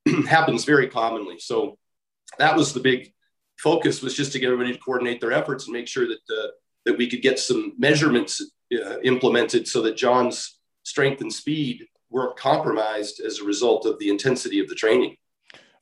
happens 0.27 0.65
very 0.65 0.87
commonly. 0.87 1.39
So 1.39 1.77
that 2.39 2.55
was 2.55 2.73
the 2.73 2.79
big 2.79 3.13
focus 3.59 4.01
was 4.01 4.13
just 4.15 4.31
to 4.33 4.39
get 4.39 4.47
everybody 4.47 4.73
to 4.73 4.79
coordinate 4.79 5.21
their 5.21 5.31
efforts 5.33 5.65
and 5.65 5.73
make 5.73 5.87
sure 5.87 6.07
that 6.07 6.19
uh, 6.37 6.47
that 6.85 6.97
we 6.97 7.09
could 7.09 7.21
get 7.21 7.39
some 7.39 7.73
measurements 7.77 8.41
uh, 8.73 8.99
implemented 9.01 9.67
so 9.67 9.81
that 9.81 9.95
Jon's 9.97 10.59
strength 10.83 11.21
and 11.21 11.31
speed 11.31 11.85
weren't 12.09 12.37
compromised 12.37 13.19
as 13.19 13.39
a 13.39 13.43
result 13.43 13.85
of 13.85 13.97
the 13.99 14.09
intensity 14.09 14.59
of 14.59 14.67
the 14.67 14.75
training. 14.75 15.15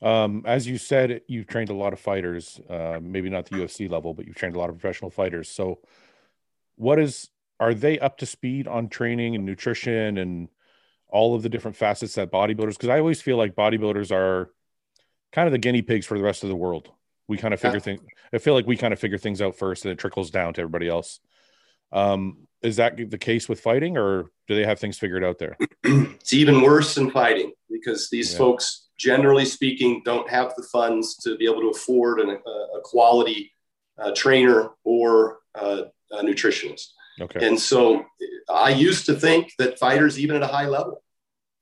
Um, 0.01 0.43
as 0.45 0.67
you 0.67 0.77
said, 0.77 1.21
you've 1.27 1.47
trained 1.47 1.69
a 1.69 1.75
lot 1.75 1.93
of 1.93 1.99
fighters, 1.99 2.59
uh, 2.69 2.99
maybe 3.01 3.29
not 3.29 3.45
the 3.45 3.57
UFC 3.57 3.89
level, 3.89 4.13
but 4.13 4.25
you've 4.25 4.35
trained 4.35 4.55
a 4.55 4.59
lot 4.59 4.69
of 4.69 4.79
professional 4.79 5.11
fighters. 5.11 5.47
So, 5.49 5.79
what 6.75 6.99
is 6.99 7.29
are 7.59 7.75
they 7.75 7.99
up 7.99 8.17
to 8.17 8.25
speed 8.25 8.67
on 8.67 8.89
training 8.89 9.35
and 9.35 9.45
nutrition 9.45 10.17
and 10.17 10.49
all 11.07 11.35
of 11.35 11.43
the 11.43 11.49
different 11.49 11.77
facets 11.77 12.15
that 12.15 12.31
bodybuilders? 12.31 12.73
Because 12.73 12.89
I 12.89 12.97
always 12.97 13.21
feel 13.21 13.37
like 13.37 13.53
bodybuilders 13.53 14.11
are 14.11 14.49
kind 15.31 15.47
of 15.47 15.51
the 15.51 15.59
guinea 15.59 15.83
pigs 15.83 16.07
for 16.07 16.17
the 16.17 16.23
rest 16.23 16.41
of 16.41 16.49
the 16.49 16.55
world. 16.55 16.89
We 17.31 17.37
kind 17.37 17.53
of 17.53 17.61
figure 17.61 17.77
Yeah. 17.77 17.83
things. 17.83 18.01
I 18.33 18.39
feel 18.39 18.53
like 18.53 18.67
we 18.67 18.75
kind 18.75 18.91
of 18.91 18.99
figure 18.99 19.17
things 19.17 19.41
out 19.41 19.55
first, 19.55 19.85
and 19.85 19.91
it 19.93 19.97
trickles 19.97 20.31
down 20.31 20.53
to 20.55 20.61
everybody 20.61 20.89
else. 20.89 21.21
Um, 21.93 22.45
is 22.61 22.75
that 22.75 22.97
the 23.09 23.17
case 23.17 23.47
with 23.47 23.61
fighting, 23.61 23.97
or 23.97 24.31
do 24.49 24.55
they 24.55 24.65
have 24.65 24.79
things 24.79 24.99
figured 24.99 25.23
out 25.23 25.39
there? 25.39 25.55
it's 25.85 26.33
even 26.33 26.61
worse 26.61 26.93
than 26.95 27.09
fighting 27.09 27.53
because 27.69 28.09
these 28.09 28.33
Yeah. 28.33 28.37
folks, 28.39 28.89
generally 28.97 29.45
speaking, 29.45 30.01
don't 30.03 30.29
have 30.29 30.53
the 30.57 30.63
funds 30.63 31.15
to 31.23 31.37
be 31.37 31.45
able 31.45 31.61
to 31.61 31.69
afford 31.69 32.19
an, 32.19 32.31
a, 32.31 32.77
a 32.77 32.81
quality 32.83 33.53
uh, 33.97 34.11
trainer 34.13 34.71
or 34.83 35.39
uh, 35.55 35.83
a 36.11 36.21
nutritionist. 36.21 36.87
Okay. 37.21 37.47
And 37.47 37.57
so 37.57 38.05
I 38.49 38.71
used 38.71 39.05
to 39.05 39.15
think 39.15 39.53
that 39.57 39.79
fighters, 39.79 40.19
even 40.19 40.35
at 40.35 40.43
a 40.43 40.47
high 40.47 40.67
level, 40.67 41.01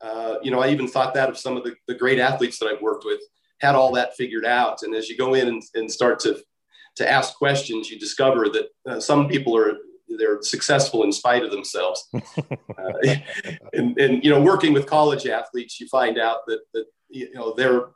uh, 0.02 0.38
you 0.42 0.50
know, 0.50 0.62
I 0.62 0.70
even 0.70 0.88
thought 0.88 1.14
that 1.14 1.30
of 1.30 1.38
some 1.38 1.58
of 1.58 1.64
the, 1.64 1.76
the 1.88 1.94
great 1.94 2.18
athletes 2.18 2.58
that 2.58 2.68
I've 2.70 2.82
worked 2.82 3.06
with 3.06 3.22
had 3.60 3.76
all 3.76 3.92
that 3.94 4.16
figured 4.16 4.46
out. 4.46 4.84
And 4.84 4.96
as 4.96 5.10
you 5.10 5.18
go 5.18 5.34
in 5.34 5.48
and, 5.48 5.64
and 5.76 5.92
start 5.92 6.20
to, 6.22 6.42
to 6.96 7.10
ask 7.10 7.36
questions, 7.36 7.90
you 7.90 8.00
discover 8.00 8.50
that 8.50 8.68
uh, 8.88 9.00
some 9.00 9.28
people 9.28 9.56
are, 9.58 9.74
they're 10.18 10.42
successful 10.42 11.04
in 11.04 11.12
spite 11.12 11.44
of 11.44 11.52
themselves. 11.52 12.08
Uh, 12.80 12.94
and, 13.74 13.98
and, 14.00 14.24
you 14.24 14.30
know, 14.30 14.42
working 14.42 14.72
with 14.72 14.86
college 14.86 15.28
athletes, 15.28 15.82
you 15.82 15.88
find 15.90 16.18
out 16.18 16.38
that, 16.48 16.60
that 16.74 16.86
you 17.10 17.32
know, 17.34 17.54
they're 17.54 17.88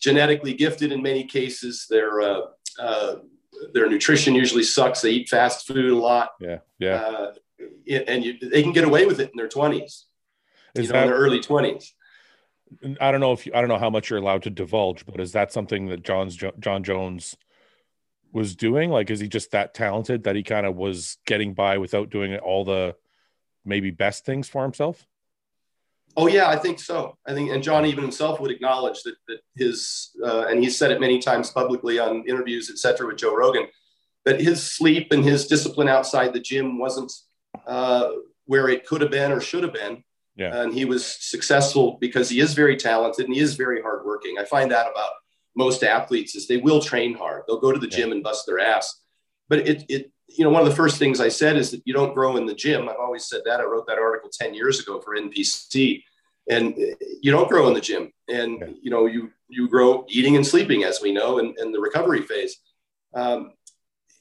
genetically 0.00 0.54
gifted 0.54 0.92
in 0.92 1.02
many 1.02 1.24
cases. 1.24 1.86
Their, 1.90 2.22
uh, 2.22 2.40
uh, 2.78 3.16
their 3.74 3.88
nutrition 3.90 4.34
usually 4.34 4.62
sucks. 4.62 5.02
They 5.02 5.10
eat 5.10 5.28
fast 5.28 5.66
food 5.66 5.92
a 5.92 5.96
lot 5.96 6.30
yeah. 6.40 6.58
Yeah. 6.78 6.94
uh, 6.94 7.32
and 8.06 8.24
you, 8.24 8.38
they 8.38 8.62
can 8.62 8.72
get 8.72 8.84
away 8.84 9.06
with 9.06 9.20
it 9.20 9.30
in 9.30 9.36
their 9.36 9.48
20s, 9.48 10.04
you 10.74 10.88
know, 10.88 11.02
in 11.02 11.08
their 11.08 11.16
early 11.16 11.40
20s. 11.40 11.84
I 13.00 13.10
don't 13.10 13.20
know 13.20 13.32
if 13.32 13.46
you, 13.46 13.52
I 13.54 13.60
don't 13.60 13.68
know 13.68 13.78
how 13.78 13.90
much 13.90 14.10
you're 14.10 14.18
allowed 14.18 14.42
to 14.44 14.50
divulge, 14.50 15.06
but 15.06 15.20
is 15.20 15.32
that 15.32 15.52
something 15.52 15.86
that 15.86 16.02
Jon's 16.02 16.36
Jo- 16.36 16.52
Jon 16.58 16.82
Jones 16.84 17.36
was 18.32 18.56
doing? 18.56 18.90
Like, 18.90 19.10
is 19.10 19.20
he 19.20 19.28
just 19.28 19.50
that 19.50 19.74
talented 19.74 20.24
that 20.24 20.36
he 20.36 20.42
kind 20.42 20.66
of 20.66 20.76
was 20.76 21.18
getting 21.26 21.54
by 21.54 21.78
without 21.78 22.10
doing 22.10 22.36
all 22.36 22.64
the 22.64 22.96
maybe 23.64 23.90
best 23.90 24.24
things 24.24 24.48
for 24.48 24.62
himself? 24.62 25.06
Oh 26.16 26.26
yeah, 26.26 26.48
I 26.48 26.56
think 26.56 26.78
so. 26.78 27.16
I 27.26 27.32
think, 27.32 27.50
and 27.50 27.62
Jon 27.62 27.86
even 27.86 28.02
himself 28.02 28.38
would 28.40 28.50
acknowledge 28.50 29.02
that 29.02 29.14
that 29.28 29.38
his, 29.56 30.10
uh, 30.22 30.46
and 30.48 30.62
he's 30.62 30.76
said 30.76 30.90
it 30.90 31.00
many 31.00 31.18
times 31.18 31.50
publicly 31.50 31.98
on 31.98 32.24
interviews, 32.28 32.70
et 32.70 32.78
cetera, 32.78 33.06
with 33.06 33.16
Joe 33.16 33.34
Rogan, 33.34 33.66
that 34.24 34.40
his 34.40 34.62
sleep 34.62 35.12
and 35.12 35.24
his 35.24 35.46
discipline 35.46 35.88
outside 35.88 36.32
the 36.32 36.40
gym 36.40 36.78
wasn't 36.78 37.12
uh, 37.66 38.10
where 38.44 38.68
it 38.68 38.86
could 38.86 39.00
have 39.00 39.10
been 39.10 39.32
or 39.32 39.40
should 39.40 39.62
have 39.62 39.72
been. 39.72 40.04
Yeah. 40.36 40.62
And 40.62 40.72
he 40.72 40.84
was 40.84 41.04
successful 41.04 41.98
because 42.00 42.28
he 42.30 42.40
is 42.40 42.54
very 42.54 42.76
talented 42.76 43.26
and 43.26 43.34
he 43.34 43.40
is 43.40 43.54
very 43.54 43.82
hardworking. 43.82 44.36
I 44.38 44.44
find 44.44 44.70
that 44.70 44.90
about 44.90 45.10
most 45.54 45.82
athletes 45.84 46.34
is 46.34 46.48
they 46.48 46.56
will 46.56 46.80
train 46.80 47.14
hard. 47.14 47.42
They'll 47.46 47.60
go 47.60 47.72
to 47.72 47.78
the 47.78 47.88
Yeah. 47.88 47.96
gym 47.98 48.12
and 48.12 48.22
bust 48.22 48.46
their 48.46 48.58
ass. 48.58 49.00
But 49.48 49.60
it, 49.68 49.84
it, 49.90 50.10
you 50.28 50.44
know, 50.44 50.50
one 50.50 50.62
of 50.62 50.68
the 50.68 50.74
first 50.74 50.98
things 50.98 51.20
I 51.20 51.28
said 51.28 51.56
is 51.56 51.70
that 51.72 51.82
you 51.84 51.92
don't 51.92 52.14
grow 52.14 52.36
in 52.38 52.46
the 52.46 52.54
gym. 52.54 52.88
I've 52.88 52.96
always 52.96 53.26
said 53.28 53.42
that. 53.44 53.60
I 53.60 53.64
wrote 53.64 53.86
that 53.88 53.98
article 53.98 54.30
10 54.32 54.54
years 54.54 54.80
ago 54.80 55.00
for 55.00 55.14
NPC. 55.14 56.02
And 56.48 56.74
uh, 56.74 56.94
you 57.20 57.30
don't 57.30 57.48
grow 57.48 57.68
in 57.68 57.74
the 57.74 57.80
gym. 57.80 58.10
And, 58.28 58.58
Yeah. 58.58 58.66
you 58.82 58.90
know, 58.90 59.04
you, 59.06 59.30
you 59.48 59.68
grow 59.68 60.06
eating 60.08 60.36
and 60.36 60.46
sleeping, 60.46 60.84
as 60.84 61.02
we 61.02 61.12
know, 61.12 61.38
in, 61.38 61.54
in 61.58 61.70
the 61.72 61.78
recovery 61.80 62.22
phase. 62.22 62.56
Um, 63.14 63.52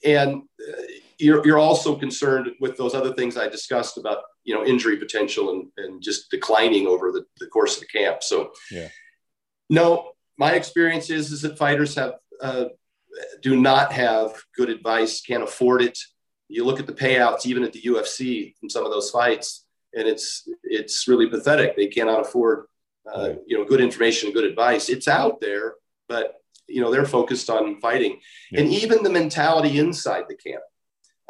and 0.03 0.41
uh, 0.68 0.82
you're, 1.22 1.46
you're 1.46 1.60
also 1.60 1.96
concerned 1.96 2.48
with 2.60 2.75
those 2.78 2.94
other 2.96 3.13
things 3.13 3.38
I 3.38 3.48
discussed 3.48 3.98
about, 3.98 4.20
you 4.44 4.54
know, 4.56 4.66
injury 4.66 4.98
potential 4.98 5.51
and, 5.51 5.68
and 5.78 6.01
just 6.01 6.32
declining 6.32 6.88
over 6.88 7.12
the, 7.12 7.24
the 7.40 7.48
course 7.48 7.75
of 7.75 7.82
the 7.82 7.88
camp. 7.88 8.24
So, 8.24 8.51
Yeah. 8.72 8.90
no, 9.70 10.12
my 10.38 10.54
experience 10.54 11.10
is, 11.10 11.32
is 11.32 11.42
that 11.44 11.58
fighters 11.58 11.96
have, 11.96 12.13
uh, 12.42 12.66
do 13.42 13.60
not 13.60 13.92
have 13.94 14.42
good 14.58 14.70
advice, 14.70 15.22
can't 15.22 15.44
afford 15.44 15.82
it. 15.84 15.98
You 16.48 16.66
look 16.66 16.80
at 16.80 16.88
the 16.88 16.94
payouts, 16.94 17.46
even 17.46 17.63
at 17.63 17.72
the 17.74 17.82
UFC 17.82 18.56
from 18.60 18.70
some 18.70 18.86
of 18.86 18.92
those 18.92 19.12
fights, 19.12 19.66
and 19.94 20.08
it's, 20.08 20.48
it's 20.63 21.08
really 21.08 21.28
pathetic. 21.30 21.75
They 21.75 21.88
cannot 21.88 22.22
afford, 22.22 22.66
uh, 23.13 23.30
Yeah. 23.30 23.36
you 23.46 23.58
know, 23.58 23.66
good 23.66 23.82
information 23.82 24.28
and 24.28 24.34
good 24.34 24.46
advice. 24.46 24.90
It's 24.90 25.08
out 25.08 25.40
there, 25.40 25.75
but, 26.10 26.36
you 26.68 26.82
know, 26.82 26.90
they're 26.90 27.06
focused 27.06 27.50
on 27.50 27.80
fighting. 27.80 28.20
Yeah. 28.51 28.62
And 28.62 28.70
even 28.72 29.04
the 29.04 29.10
mentality 29.10 29.78
inside 29.78 30.24
the 30.28 30.36
camp. 30.36 30.63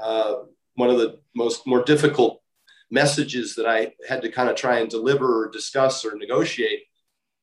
Uh, 0.02 0.44
one 0.76 0.90
of 0.90 0.98
the 0.98 1.20
most 1.36 1.68
more 1.68 1.84
difficult 1.84 2.42
messages 2.90 3.56
that 3.56 3.66
I 3.66 3.94
had 4.08 4.22
to 4.24 4.32
kind 4.32 4.50
of 4.50 4.56
try 4.56 4.80
and 4.80 4.90
deliver 4.90 5.44
or 5.44 5.50
discuss 5.50 6.06
or 6.06 6.16
negotiate. 6.16 6.84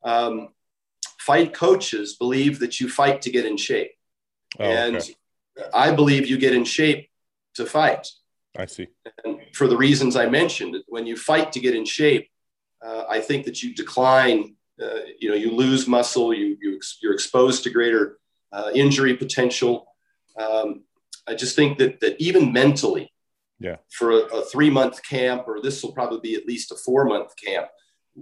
Um, 0.04 0.48
fight 1.18 1.54
coaches 1.54 2.16
believe 2.16 2.58
that 2.60 2.80
you 2.80 2.88
fight 2.88 3.22
to 3.22 3.30
get 3.30 3.46
in 3.46 3.56
shape. 3.56 3.92
Oh, 4.58 4.64
and 4.64 4.96
okay. 4.96 5.14
I 5.74 5.92
believe 5.92 6.26
you 6.26 6.38
get 6.38 6.54
in 6.54 6.64
shape 6.64 7.08
to 7.54 7.66
fight. 7.66 8.08
I 8.56 8.66
see. 8.66 8.88
And 9.24 9.40
for 9.52 9.66
the 9.66 9.76
reasons 9.76 10.16
I 10.16 10.26
mentioned, 10.28 10.76
when 10.88 11.06
you 11.06 11.16
fight 11.16 11.52
to 11.52 11.60
get 11.60 11.74
in 11.74 11.84
shape, 11.84 12.28
uh, 12.84 13.04
I 13.08 13.20
think 13.20 13.44
that 13.46 13.62
you 13.62 13.74
decline, 13.74 14.56
uh, 14.82 15.00
you 15.18 15.28
know, 15.28 15.34
you 15.34 15.50
lose 15.50 15.86
muscle, 15.86 16.32
you, 16.32 16.56
you 16.60 16.76
ex- 16.76 16.98
you're 17.02 17.14
exposed 17.14 17.64
to 17.64 17.70
greater 17.70 18.18
uh, 18.52 18.70
injury 18.74 19.16
potential. 19.16 19.86
Um, 20.38 20.84
I 21.28 21.34
just 21.34 21.54
think 21.54 21.78
that, 21.78 22.00
that 22.00 22.16
even 22.18 22.52
mentally, 22.52 23.12
Yeah. 23.60 23.76
for 23.90 24.10
a, 24.12 24.20
a 24.38 24.42
three 24.44 24.70
month 24.70 25.02
camp, 25.02 25.44
or 25.46 25.60
this 25.60 25.82
will 25.82 25.92
probably 25.92 26.20
be 26.20 26.34
at 26.34 26.46
least 26.46 26.72
a 26.72 26.76
four 26.76 27.04
month 27.04 27.34
camp, 27.44 27.68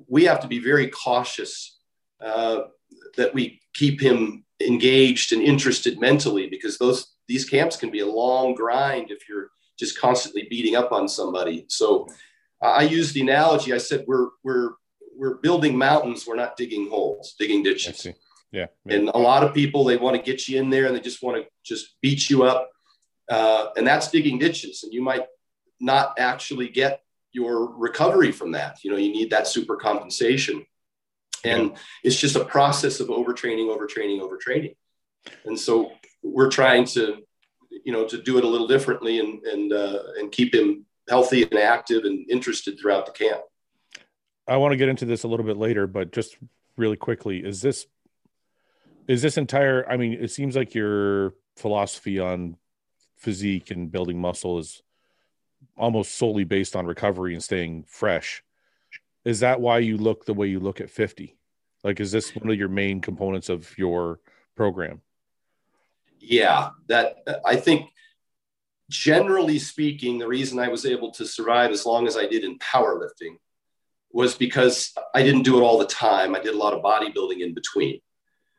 we 0.09 0.25
have 0.25 0.41
to 0.41 0.49
be 0.49 0.59
very 0.59 0.89
cautious 0.89 1.79
uh, 2.21 2.63
that 3.17 3.33
we 3.35 3.61
keep 3.75 4.01
him 4.01 4.45
engaged 4.61 5.33
and 5.33 5.43
interested 5.43 6.01
mentally 6.01 6.49
because 6.49 6.79
those 6.79 7.15
these 7.29 7.45
camps 7.49 7.77
can 7.77 7.91
be 7.91 8.01
a 8.01 8.07
long 8.07 8.55
grind 8.55 9.11
if 9.11 9.29
you're 9.29 9.51
just 9.79 9.99
constantly 9.99 10.47
beating 10.49 10.77
up 10.77 10.93
on 10.93 11.09
somebody. 11.09 11.67
So 11.69 12.07
I 12.63 12.83
use 12.83 13.13
the 13.13 13.21
analogy. 13.21 13.73
I 13.73 13.79
said 13.79 14.05
we're 14.07 14.29
we're 14.43 14.71
we're 15.19 15.37
building 15.37 15.77
mountains. 15.77 16.27
We're 16.27 16.37
not 16.37 16.57
digging 16.57 16.89
holes, 16.89 17.35
digging 17.39 17.63
ditches. 17.63 18.07
Yeah. 18.07 18.13
yeah. 18.53 18.95
And 18.95 19.09
a 19.09 19.19
lot 19.19 19.43
of 19.45 19.53
people 19.55 19.85
they 19.85 19.97
want 19.97 20.17
to 20.17 20.23
get 20.23 20.49
you 20.49 20.59
in 20.61 20.71
there 20.71 20.87
and 20.87 20.95
they 20.95 21.01
just 21.01 21.23
want 21.23 21.37
to 21.43 21.49
just 21.65 21.97
beat 22.01 22.31
you 22.31 22.45
up, 22.45 22.71
uh, 23.29 23.69
and 23.77 23.87
that's 23.87 24.11
digging 24.11 24.39
ditches. 24.39 24.83
And 24.83 24.93
you 24.93 25.03
might 25.03 25.27
not 25.81 26.15
actually 26.19 26.69
get 26.69 27.03
your 27.33 27.77
recovery 27.77 28.33
from 28.33 28.53
that. 28.53 28.83
You 28.83 28.91
know, 28.91 28.97
you 28.97 29.13
need 29.13 29.31
that 29.31 29.47
super 29.47 29.77
compensation. 29.77 30.65
And 31.45 31.77
it's 32.03 32.17
just 32.17 32.37
a 32.37 32.45
process 32.45 32.99
of 32.99 33.09
overtraining, 33.09 33.69
overtraining, 33.69 34.21
overtraining. 34.21 34.75
And 35.45 35.59
so 35.59 35.93
we're 36.23 36.51
trying 36.51 36.87
to, 36.87 37.19
you 37.85 37.93
know, 37.93 38.07
to 38.09 38.21
do 38.21 38.39
it 38.39 38.45
a 38.45 38.49
little 38.49 38.67
differently 38.67 39.21
and 39.21 39.45
and 39.45 39.73
uh, 39.73 39.99
and 40.19 40.33
keep 40.33 40.55
him 40.55 40.87
healthy 41.09 41.43
and 41.43 41.55
active 41.55 42.05
and 42.05 42.29
interested 42.31 42.79
throughout 42.81 43.07
the 43.07 43.13
camp. 43.13 43.43
I 44.49 44.57
want 44.57 44.73
to 44.73 44.77
get 44.77 44.89
into 44.89 45.05
this 45.05 45.25
a 45.25 45.29
little 45.29 45.47
bit 45.47 45.57
later, 45.57 45.87
but 45.87 46.13
just 46.13 46.37
really 46.77 46.97
quickly, 46.97 47.39
is 47.45 47.61
this 47.61 47.87
is 49.07 49.23
this 49.23 49.37
entire 49.37 49.89
I 49.89 49.97
mean, 49.97 50.15
it 50.15 50.31
seems 50.31 50.57
like 50.57 50.75
your 50.75 51.35
philosophy 51.57 52.19
on 52.19 52.57
physique 53.17 53.71
and 53.71 53.91
building 53.91 54.21
muscle 54.21 54.59
is 54.59 54.83
almost 55.77 56.15
solely 56.15 56.45
based 56.45 56.77
on 56.77 56.87
recovery 56.87 57.33
and 57.33 57.43
staying 57.43 57.85
fresh. 57.89 58.43
Is 59.25 59.41
that 59.41 59.61
why 59.61 59.79
you 59.79 59.97
look 59.97 60.25
the 60.25 60.35
way 60.35 60.47
you 60.47 60.61
look 60.61 60.81
at 60.81 60.91
50? 60.91 61.37
Like, 61.83 62.01
is 62.01 62.13
this 62.13 62.35
one 62.35 62.51
of 62.51 62.59
your 62.59 62.69
main 62.69 63.01
components 63.01 63.49
of 63.49 63.77
your 63.79 64.21
program? 64.55 65.01
Yeah, 66.19 66.71
that 66.89 67.19
I 67.45 67.57
think 67.57 67.91
generally 68.91 69.59
speaking, 69.59 70.19
the 70.19 70.29
reason 70.29 70.59
I 70.59 70.69
was 70.69 70.87
able 70.87 71.11
to 71.13 71.27
survive 71.27 71.71
as 71.71 71.87
long 71.87 72.07
as 72.07 72.17
I 72.17 72.27
did 72.27 72.45
in 72.45 72.59
powerlifting 72.59 73.37
was 74.13 74.35
because 74.35 74.95
I 75.15 75.23
didn't 75.23 75.43
do 75.43 75.59
it 75.59 75.63
all 75.63 75.79
the 75.79 75.87
time. 75.87 76.35
I 76.35 76.41
did 76.41 76.55
a 76.55 76.59
lot 76.59 76.73
of 76.73 76.83
bodybuilding 76.83 77.41
in 77.41 77.55
between. 77.55 78.01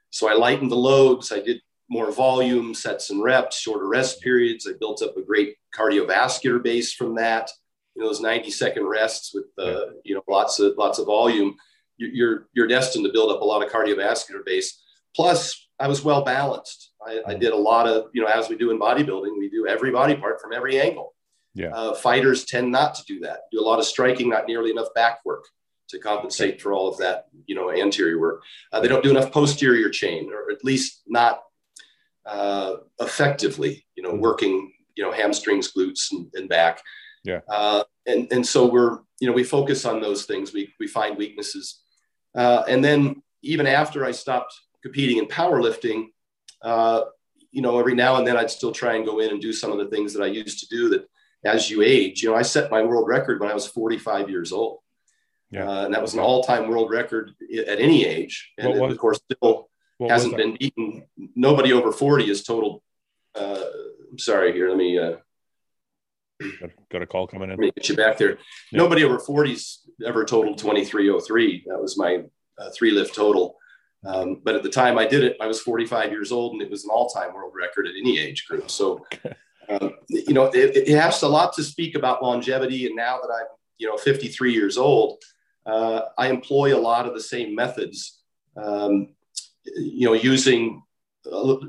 So 0.09 0.29
I 0.29 0.33
lightened 0.33 0.71
the 0.71 0.75
loads. 0.75 1.31
I 1.31 1.39
did 1.39 1.61
more 1.89 2.11
volume, 2.11 2.73
sets 2.73 3.09
and 3.09 3.23
reps, 3.23 3.59
shorter 3.59 3.87
rest 3.87 4.21
periods. 4.21 4.67
I 4.67 4.73
built 4.79 5.01
up 5.01 5.15
a 5.17 5.21
great 5.21 5.55
cardiovascular 5.75 6.61
base 6.61 6.93
from 6.93 7.15
that. 7.15 7.49
You 7.95 8.03
know, 8.03 8.09
those 8.09 8.21
90 8.21 8.51
second 8.51 8.85
rests 8.85 9.33
with, 9.33 9.45
uh, 9.57 9.93
you 10.03 10.15
know, 10.15 10.21
lots 10.29 10.59
of, 10.59 10.75
lots 10.77 10.99
of 10.99 11.07
volume. 11.07 11.55
You're, 11.97 12.47
you're 12.53 12.67
destined 12.67 13.05
to 13.05 13.11
build 13.11 13.31
up 13.31 13.41
a 13.41 13.45
lot 13.45 13.65
of 13.65 13.71
cardiovascular 13.71 14.45
base. 14.45 14.79
Plus, 15.15 15.67
I 15.79 15.87
was 15.87 16.03
well 16.03 16.23
balanced. 16.23 16.91
I, 17.05 17.21
I 17.25 17.33
did 17.33 17.53
a 17.53 17.57
lot 17.57 17.87
of, 17.87 18.09
you 18.13 18.21
know, 18.21 18.27
as 18.27 18.49
we 18.49 18.55
do 18.55 18.69
in 18.69 18.79
bodybuilding, 18.79 19.37
we 19.37 19.49
do 19.49 19.67
every 19.67 19.91
body 19.91 20.15
part 20.15 20.41
from 20.41 20.53
every 20.53 20.79
angle. 20.79 21.15
Yeah. 21.55 21.69
Uh, 21.69 21.95
fighters 21.95 22.45
tend 22.45 22.71
not 22.71 22.93
to 22.95 23.03
do 23.05 23.19
that. 23.21 23.41
Do 23.51 23.59
a 23.59 23.65
lot 23.65 23.79
of 23.79 23.85
striking, 23.85 24.29
not 24.29 24.47
nearly 24.47 24.69
enough 24.69 24.93
back 24.93 25.25
work 25.25 25.45
to 25.89 25.99
compensate 25.99 26.55
okay. 26.55 26.59
for 26.59 26.73
all 26.73 26.87
of 26.87 26.97
that, 26.97 27.25
you 27.47 27.55
know, 27.55 27.71
anterior 27.71 28.19
work. 28.19 28.43
Uh, 28.71 28.79
they 28.79 28.87
don't 28.87 29.03
do 29.03 29.09
enough 29.09 29.31
posterior 29.31 29.89
chain, 29.89 30.31
or 30.31 30.51
at 30.51 30.63
least 30.63 31.01
not 31.07 31.41
uh, 32.27 32.77
effectively, 32.99 33.85
you 33.95 34.03
know, 34.03 34.11
mm-hmm. 34.11 34.21
working, 34.21 34.73
you 34.95 35.03
know, 35.03 35.11
hamstrings, 35.11 35.71
glutes, 35.71 36.11
and, 36.11 36.27
and 36.33 36.49
back. 36.49 36.81
Yeah. 37.23 37.39
Uh, 37.49 37.83
and 38.05 38.31
and 38.31 38.45
so 38.45 38.65
we're, 38.65 38.99
you 39.19 39.27
know, 39.27 39.33
we 39.33 39.43
focus 39.43 39.85
on 39.85 40.01
those 40.01 40.25
things. 40.25 40.53
We 40.53 40.73
we 40.79 40.87
find 40.87 41.17
weaknesses, 41.17 41.81
uh, 42.35 42.63
and 42.67 42.83
then 42.83 43.21
even 43.41 43.67
after 43.67 44.05
I 44.05 44.11
stopped 44.11 44.53
competing 44.83 45.17
in 45.17 45.25
powerlifting, 45.25 46.07
uh, 46.61 47.01
you 47.51 47.61
know, 47.61 47.79
every 47.79 47.95
now 47.95 48.15
and 48.17 48.27
then 48.27 48.37
I'd 48.37 48.51
still 48.51 48.71
try 48.71 48.95
and 48.95 49.05
go 49.05 49.19
in 49.19 49.31
and 49.31 49.41
do 49.41 49.51
some 49.51 49.71
of 49.71 49.77
the 49.77 49.87
things 49.87 50.13
that 50.13 50.23
I 50.23 50.27
used 50.27 50.59
to 50.59 50.67
do 50.67 50.89
that 50.89 51.07
as 51.43 51.69
you 51.69 51.81
age, 51.81 52.21
you 52.21 52.29
know, 52.29 52.35
I 52.35 52.41
set 52.41 52.71
my 52.71 52.81
world 52.83 53.07
record 53.07 53.39
when 53.39 53.49
I 53.49 53.53
was 53.53 53.67
45 53.67 54.29
years 54.29 54.51
old. 54.51 54.79
Yeah. 55.51 55.69
Uh, 55.69 55.85
and 55.85 55.93
that 55.93 56.01
was 56.01 56.13
an 56.13 56.19
all-time 56.19 56.69
world 56.69 56.91
record 56.91 57.31
at 57.67 57.79
any 57.79 58.05
age. 58.05 58.51
And 58.57 58.79
was, 58.79 58.91
of 58.91 58.97
course, 58.97 59.19
still 59.31 59.69
hasn't 59.99 60.37
been 60.37 60.57
beaten. 60.57 61.05
Nobody 61.35 61.73
over 61.73 61.91
40 61.91 62.29
is 62.29 62.43
total. 62.43 62.83
Uh, 63.35 63.63
I'm 64.11 64.19
sorry 64.19 64.53
here. 64.53 64.69
Let 64.69 64.77
me, 64.77 64.99
uh, 64.99 65.15
got, 66.91 67.01
a 67.01 67.07
call 67.07 67.27
coming 67.27 67.49
in. 67.49 67.57
Let 67.57 67.59
me 67.59 67.71
get 67.75 67.89
you 67.89 67.95
back 67.95 68.17
there. 68.17 68.37
Yeah. 68.71 68.77
Nobody 68.79 69.03
over 69.03 69.17
40s 69.17 69.77
ever 70.05 70.23
totaled 70.25 70.57
2303. 70.57 71.65
That 71.67 71.81
was 71.81 71.97
my 71.97 72.23
uh, 72.59 72.69
three 72.75 72.91
lift 72.91 73.15
total. 73.15 73.57
Um, 74.05 74.41
but 74.43 74.55
at 74.55 74.63
the 74.63 74.69
time 74.69 74.97
I 74.97 75.07
did 75.07 75.23
it, 75.23 75.37
I 75.41 75.47
was 75.47 75.59
45 75.59 76.11
years 76.11 76.31
old 76.31 76.53
and 76.53 76.61
it 76.61 76.69
was 76.69 76.83
an 76.83 76.91
all-time 76.91 77.33
world 77.33 77.53
record 77.59 77.87
at 77.87 77.95
any 77.99 78.19
age 78.19 78.45
group. 78.47 78.69
So 78.69 79.05
um, 79.69 79.93
you 80.09 80.33
know, 80.33 80.45
it, 80.45 80.75
it, 80.75 80.97
has 80.97 81.21
a 81.23 81.27
lot 81.27 81.53
to 81.53 81.63
speak 81.63 81.95
about 81.95 82.23
longevity. 82.23 82.85
And 82.85 82.95
now 82.95 83.19
that 83.19 83.29
I'm, 83.33 83.47
you 83.77 83.87
know, 83.87 83.97
53 83.97 84.53
years 84.53 84.77
old, 84.77 85.21
uh, 85.65 86.01
I 86.17 86.29
employ 86.29 86.75
a 86.75 86.79
lot 86.79 87.05
of 87.05 87.13
the 87.13 87.21
same 87.21 87.53
methods, 87.53 88.21
um, 88.55 89.09
you 89.75 90.05
know, 90.05 90.13
using 90.13 90.83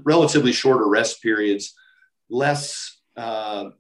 relatively 0.05 0.53
shorter 0.53 0.89
rest 0.89 1.23
periods, 1.23 1.75
less, 2.31 3.01
uh, 3.17 3.71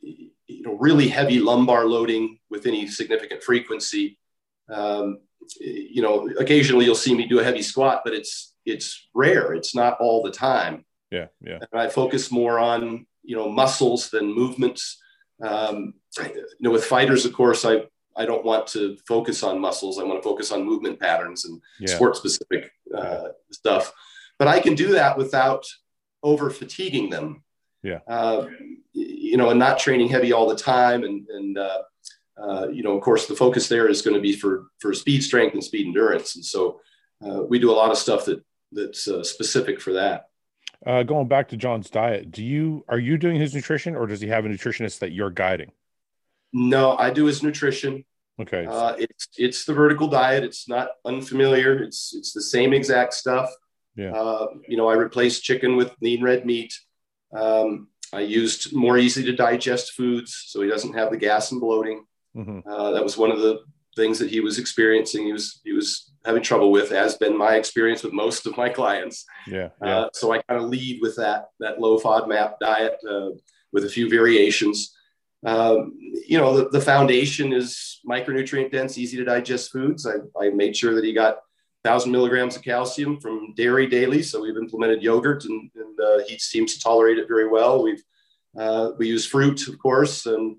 you 0.00 0.62
know, 0.62 0.76
really 0.78 1.08
heavy 1.08 1.40
lumbar 1.40 1.84
loading 1.84 2.38
with 2.50 2.66
any 2.66 2.86
significant 2.86 3.42
frequency. 3.42 4.18
Um, 4.70 5.20
you 5.60 6.02
know, 6.02 6.28
occasionally 6.38 6.84
you'll 6.84 6.94
see 6.94 7.14
me 7.14 7.26
do 7.26 7.40
a 7.40 7.44
heavy 7.44 7.62
squat, 7.62 8.02
but 8.04 8.14
it's 8.14 8.54
it's 8.64 9.08
rare. 9.14 9.54
It's 9.54 9.74
not 9.74 9.98
all 10.00 10.22
the 10.22 10.30
time. 10.30 10.84
Yeah, 11.10 11.26
yeah. 11.40 11.58
And 11.70 11.80
I 11.80 11.88
focus 11.88 12.32
more 12.32 12.58
on 12.58 13.06
you 13.22 13.36
know 13.36 13.48
muscles 13.50 14.10
than 14.10 14.32
movements. 14.32 15.00
Um, 15.42 15.94
you 16.18 16.32
know, 16.60 16.70
with 16.70 16.84
fighters, 16.84 17.24
of 17.26 17.32
course, 17.32 17.64
I 17.64 17.84
I 18.16 18.24
don't 18.24 18.44
want 18.44 18.66
to 18.68 18.96
focus 19.06 19.42
on 19.42 19.60
muscles. 19.60 19.98
I 19.98 20.04
want 20.04 20.22
to 20.22 20.28
focus 20.28 20.52
on 20.52 20.64
movement 20.64 20.98
patterns 20.98 21.44
and 21.44 21.60
yeah. 21.80 21.94
sport 21.94 22.16
specific 22.16 22.70
uh, 22.94 23.28
stuff. 23.50 23.92
But 24.38 24.48
I 24.48 24.60
can 24.60 24.74
do 24.74 24.92
that 24.92 25.16
without 25.16 25.64
over 26.22 26.50
fatiguing 26.50 27.10
them. 27.10 27.42
Yeah. 27.82 28.00
Uh, 28.08 28.46
you 28.92 29.36
know, 29.36 29.50
and 29.50 29.58
not 29.58 29.78
training 29.78 30.08
heavy 30.08 30.32
all 30.32 30.48
the 30.48 30.56
time. 30.56 31.04
And, 31.04 31.26
and 31.28 31.58
uh, 31.58 31.82
uh, 32.40 32.68
you 32.68 32.82
know, 32.82 32.96
of 32.96 33.02
course, 33.02 33.26
the 33.26 33.36
focus 33.36 33.68
there 33.68 33.88
is 33.88 34.02
going 34.02 34.14
to 34.14 34.20
be 34.20 34.32
for, 34.32 34.66
for 34.78 34.92
speed 34.92 35.22
strength 35.22 35.54
and 35.54 35.62
speed 35.62 35.86
endurance. 35.86 36.36
And 36.36 36.44
so 36.44 36.80
uh, 37.26 37.42
we 37.42 37.58
do 37.58 37.70
a 37.70 37.74
lot 37.74 37.90
of 37.90 37.98
stuff 37.98 38.24
that 38.26 38.42
that's 38.72 39.08
uh, 39.08 39.22
specific 39.22 39.80
for 39.80 39.92
that. 39.94 40.28
Uh, 40.84 41.02
going 41.02 41.28
back 41.28 41.48
to 41.48 41.56
Jon's 41.56 41.90
diet, 41.90 42.30
do 42.30 42.44
you 42.44 42.84
are 42.88 42.98
you 42.98 43.16
doing 43.16 43.40
his 43.40 43.54
nutrition, 43.54 43.96
or 43.96 44.06
does 44.06 44.20
he 44.20 44.28
have 44.28 44.44
a 44.44 44.48
nutritionist 44.48 44.98
that 44.98 45.12
you're 45.12 45.30
guiding? 45.30 45.72
No, 46.52 46.96
I 46.96 47.10
do 47.10 47.24
his 47.24 47.42
nutrition. 47.42 48.04
Okay. 48.40 48.66
Uh, 48.66 48.94
it's 48.98 49.28
it's 49.38 49.64
the 49.64 49.72
vertical 49.72 50.08
diet. 50.08 50.44
It's 50.44 50.68
not 50.68 50.88
unfamiliar. 51.04 51.82
It's 51.82 52.14
it's 52.14 52.32
the 52.32 52.42
same 52.42 52.72
exact 52.72 53.14
stuff. 53.14 53.50
Yeah. 53.96 54.12
Uh, 54.12 54.48
you 54.68 54.76
know, 54.76 54.88
I 54.88 54.94
replaced 54.94 55.42
chicken 55.42 55.76
with 55.76 55.92
lean 56.02 56.22
red 56.22 56.44
meat. 56.44 56.74
Um, 57.34 57.88
I 58.12 58.20
used 58.20 58.74
more 58.74 58.98
easy 58.98 59.24
to 59.24 59.32
digest 59.32 59.92
foods, 59.92 60.44
so 60.46 60.60
he 60.60 60.68
doesn't 60.68 60.94
have 60.94 61.10
the 61.10 61.16
gas 61.16 61.50
and 61.52 61.60
bloating. 61.60 62.04
Mm-hmm. 62.36 62.68
Uh, 62.68 62.90
that 62.92 63.02
was 63.02 63.16
one 63.16 63.30
of 63.30 63.40
the 63.40 63.60
things 63.96 64.18
that 64.18 64.30
he 64.30 64.40
was 64.40 64.58
experiencing. 64.58 65.24
He 65.24 65.32
was 65.32 65.60
he 65.64 65.72
was 65.72 66.12
having 66.24 66.42
trouble 66.42 66.70
with, 66.70 66.90
has 66.90 67.16
been 67.16 67.36
my 67.36 67.54
experience 67.54 68.02
with 68.02 68.12
most 68.12 68.46
of 68.46 68.56
my 68.56 68.68
clients. 68.68 69.24
Yeah. 69.46 69.70
yeah. 69.82 69.98
Uh, 69.98 70.08
so 70.12 70.32
I 70.32 70.42
kind 70.42 70.62
of 70.62 70.68
lead 70.68 71.00
with 71.00 71.16
that 71.16 71.46
that 71.60 71.80
low 71.80 71.98
FODMAP 71.98 72.58
diet 72.60 72.96
uh, 73.08 73.30
with 73.72 73.84
a 73.84 73.88
few 73.88 74.10
variations. 74.10 74.95
Um, 75.44 75.92
you 76.26 76.38
know, 76.38 76.56
the, 76.56 76.68
the, 76.70 76.80
foundation 76.80 77.52
is 77.52 78.00
micronutrient 78.08 78.72
dense, 78.72 78.98
easy 78.98 79.16
to 79.18 79.24
digest 79.24 79.70
foods. 79.70 80.06
I, 80.06 80.14
I 80.40 80.50
made 80.50 80.74
sure 80.74 80.94
that 80.94 81.04
he 81.04 81.12
got 81.12 81.38
thousand 81.84 82.10
milligrams 82.10 82.56
of 82.56 82.62
calcium 82.62 83.20
from 83.20 83.54
dairy 83.54 83.86
daily. 83.86 84.22
So 84.22 84.42
we've 84.42 84.56
implemented 84.56 85.02
yogurt, 85.02 85.44
and, 85.44 85.70
and 85.74 86.00
uh, 86.00 86.18
he 86.26 86.38
seems 86.38 86.74
to 86.74 86.80
tolerate 86.80 87.18
it 87.18 87.28
very 87.28 87.48
well. 87.48 87.82
We've 87.82 88.02
uh, 88.58 88.92
we 88.98 89.08
use 89.08 89.26
fruit, 89.26 89.68
of 89.68 89.78
course, 89.78 90.26
and 90.26 90.56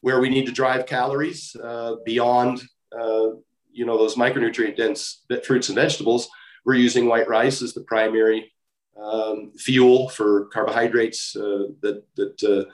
where 0.00 0.20
we 0.20 0.30
need 0.30 0.46
to 0.46 0.52
drive 0.52 0.86
calories 0.86 1.56
uh, 1.62 1.96
beyond 2.04 2.62
uh, 2.98 3.30
you 3.72 3.84
know 3.84 3.98
those 3.98 4.14
micronutrient 4.14 4.76
dense 4.76 5.24
fruits 5.44 5.68
and 5.68 5.76
vegetables, 5.76 6.28
we're 6.64 6.74
using 6.74 7.06
white 7.06 7.28
rice 7.28 7.62
as 7.62 7.74
the 7.74 7.82
primary 7.82 8.52
um, 9.00 9.52
fuel 9.58 10.08
for 10.08 10.46
carbohydrates 10.46 11.34
uh, 11.36 11.64
that 11.80 12.04
that 12.16 12.66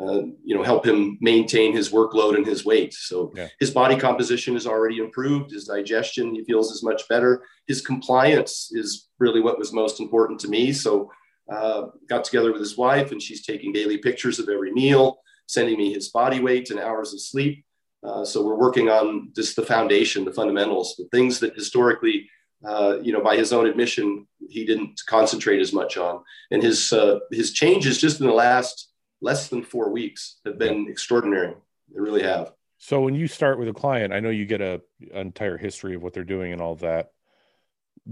uh, 0.00 0.22
you 0.44 0.54
know 0.54 0.62
help 0.62 0.84
him 0.84 1.16
maintain 1.20 1.72
his 1.72 1.90
workload 1.90 2.36
and 2.36 2.46
his 2.46 2.64
weight. 2.64 2.92
So 2.92 3.32
yeah. 3.34 3.48
his 3.58 3.70
body 3.70 3.96
composition 3.96 4.56
is 4.56 4.66
already 4.66 4.98
improved. 4.98 5.50
His 5.50 5.64
digestion 5.64 6.34
he 6.34 6.44
feels 6.44 6.70
is 6.70 6.82
much 6.82 7.08
better. 7.08 7.44
His 7.66 7.80
compliance 7.80 8.70
is 8.72 9.08
really 9.18 9.40
what 9.40 9.58
was 9.58 9.72
most 9.72 10.00
important 10.00 10.40
to 10.40 10.48
me. 10.48 10.72
So 10.72 11.10
uh, 11.50 11.86
got 12.08 12.24
together 12.24 12.52
with 12.52 12.60
his 12.60 12.76
wife 12.76 13.12
and 13.12 13.22
she's 13.22 13.46
taking 13.46 13.72
daily 13.72 13.98
pictures 13.98 14.38
of 14.38 14.48
every 14.48 14.72
meal, 14.72 15.18
sending 15.46 15.78
me 15.78 15.92
his 15.92 16.08
body 16.10 16.40
weight 16.40 16.70
and 16.70 16.80
hours 16.80 17.14
of 17.14 17.20
sleep. 17.20 17.64
Uh, 18.02 18.24
so 18.24 18.44
we're 18.44 18.58
working 18.58 18.88
on 18.88 19.30
just 19.34 19.56
the 19.56 19.64
foundation, 19.64 20.24
the 20.24 20.32
fundamentals, 20.32 20.94
the 20.96 21.08
things 21.10 21.40
that 21.40 21.54
historically, 21.54 22.28
uh, 22.66 22.98
you 23.02 23.12
know, 23.12 23.22
by 23.22 23.36
his 23.36 23.52
own 23.52 23.66
admission, 23.66 24.26
he 24.48 24.64
didn't 24.64 25.00
concentrate 25.08 25.60
as 25.60 25.72
much 25.72 25.96
on. 25.96 26.22
And 26.50 26.62
his 26.62 26.92
uh, 26.92 27.20
his 27.30 27.52
changes 27.52 28.00
just 28.00 28.20
in 28.20 28.26
the 28.26 28.32
last 28.32 28.90
less 29.26 29.48
than 29.48 29.62
four 29.62 29.90
weeks 29.90 30.36
have 30.46 30.56
been 30.56 30.86
extraordinary. 30.88 31.54
They 31.92 32.00
really 32.00 32.22
have. 32.22 32.52
So 32.78 33.00
when 33.00 33.14
you 33.14 33.26
start 33.26 33.58
with 33.58 33.68
a 33.68 33.72
client, 33.72 34.12
I 34.12 34.20
know 34.20 34.30
you 34.30 34.46
get 34.46 34.60
a 34.60 34.80
an 35.12 35.26
entire 35.26 35.58
history 35.58 35.96
of 35.96 36.02
what 36.02 36.12
they're 36.12 36.24
doing 36.24 36.52
and 36.52 36.62
all 36.62 36.76
that. 36.76 37.10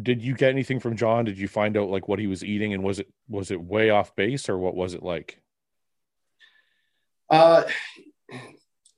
Did 0.03 0.23
you 0.23 0.35
get 0.35 0.51
anything 0.51 0.81
from 0.81 0.97
Jon? 0.97 1.25
Did 1.25 1.39
you 1.39 1.47
find 1.47 1.77
out 1.77 1.89
like 1.89 2.09
what 2.09 2.19
he 2.19 2.27
was 2.27 2.45
eating 2.45 2.75
and 2.75 2.83
was 2.83 2.99
it 2.99 3.09
was 3.29 3.53
it 3.53 3.63
way 3.63 3.91
off 3.91 4.17
base 4.17 4.49
or 4.49 4.59
what 4.59 4.75
was 4.75 4.95
it 4.95 5.03
like? 5.03 5.41
Uh 7.31 7.63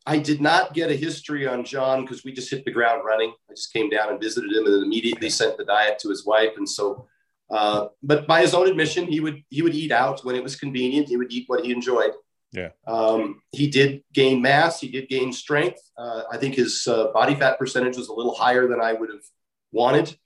I 0.07 0.19
did 0.19 0.41
not 0.41 0.73
get 0.73 0.91
a 0.91 0.95
history 0.95 1.47
on 1.47 1.65
Jon 1.65 2.03
because 2.03 2.25
we 2.25 2.33
just 2.33 2.51
hit 2.51 2.65
the 2.65 2.71
ground 2.71 3.03
running. 3.05 3.35
I 3.51 3.55
just 3.55 3.73
came 3.73 3.91
down 3.91 4.09
and 4.09 4.21
visited 4.21 4.53
him 4.53 4.65
and 4.65 4.75
then 4.75 4.85
immediately 4.85 5.29
sent 5.29 5.59
the 5.59 5.65
diet 5.65 5.99
to 5.99 6.09
his 6.09 6.25
wife. 6.25 6.53
And 6.57 6.69
so, 6.69 7.09
uh, 7.51 7.89
but 8.03 8.27
by 8.27 8.41
his 8.41 8.55
own 8.55 8.69
admission, 8.69 9.07
he 9.07 9.21
would 9.21 9.43
he 9.51 9.63
would 9.63 9.75
eat 9.75 9.93
out 9.93 10.25
when 10.25 10.37
it 10.37 10.43
was 10.43 10.57
convenient. 10.57 11.09
He 11.09 11.17
would 11.17 11.33
eat 11.33 11.45
what 11.49 11.65
he 11.65 11.73
enjoyed. 11.73 12.13
Yeah. 12.53 12.71
Um, 12.87 13.43
he 13.53 13.69
did 13.69 14.03
gain 14.13 14.41
mass. 14.41 14.81
He 14.81 14.89
did 14.89 15.09
gain 15.09 15.33
strength. 15.33 15.81
Uh, 15.97 16.23
I 16.31 16.39
think 16.39 16.55
his 16.55 16.87
uh, 16.87 17.13
body 17.13 17.35
fat 17.35 17.59
percentage 17.59 17.97
was 17.97 18.09
a 18.09 18.15
little 18.15 18.35
higher 18.35 18.67
than 18.67 18.81
I 18.81 18.93
would 18.93 19.11
have 19.11 19.25
wanted. 19.73 20.17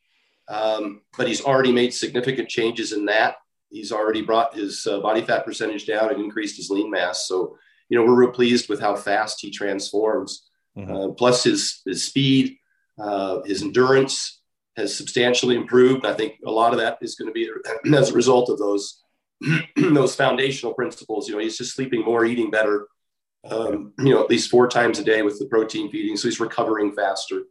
Um, 0.49 1.03
but 1.17 1.29
he's 1.29 1.45
already 1.45 1.73
made 1.73 1.93
significant 1.93 2.49
changes 2.49 2.93
in 2.93 3.07
that. 3.07 3.37
He's 3.71 3.93
already 3.93 4.23
brought 4.23 4.55
his 4.55 4.87
uh, 4.87 5.01
body 5.01 5.23
fat 5.23 5.45
percentage 5.45 5.87
down 5.87 6.11
and 6.11 6.21
increased 6.21 6.57
his 6.57 6.71
lean 6.71 6.91
mass. 6.91 7.27
So 7.27 7.57
you 7.89 7.99
know, 7.99 8.05
we're 8.05 8.15
real 8.15 8.31
pleased 8.31 8.69
with 8.69 8.81
how 8.81 8.95
fast 8.97 9.41
he 9.41 9.51
transforms. 9.51 10.49
Mm-hmm. 10.77 10.95
Uh, 10.95 11.09
plus 11.09 11.45
his 11.45 11.83
his 11.85 12.05
speed, 12.05 12.57
Uh, 13.01 13.41
his 13.47 13.63
endurance 13.63 14.40
has 14.81 14.97
substantially 14.97 15.57
improved. 15.57 16.05
I 16.05 16.15
think 16.15 16.35
a 16.45 16.51
lot 16.51 16.73
of 16.73 16.79
that 16.79 16.99
is 17.01 17.15
going 17.15 17.29
to 17.29 17.33
be 17.33 17.49
as 17.97 18.11
a 18.11 18.15
result 18.15 18.51
of 18.51 18.59
those 18.59 19.03
those 19.77 20.15
foundational 20.15 20.75
principles. 20.75 21.29
You 21.29 21.35
know, 21.35 21.41
he's 21.41 21.59
just 21.59 21.75
sleeping 21.75 22.05
more, 22.05 22.25
eating 22.25 22.51
better. 22.51 22.89
Um, 23.49 23.95
you 23.99 24.13
know, 24.13 24.23
at 24.23 24.29
least 24.29 24.51
four 24.51 24.69
times 24.69 24.99
a 24.99 25.05
day 25.05 25.23
with 25.23 25.39
the 25.39 25.47
protein 25.47 25.91
feeding, 25.91 26.17
so 26.17 26.29
he's 26.29 26.41
recovering 26.41 26.93
faster. 26.95 27.43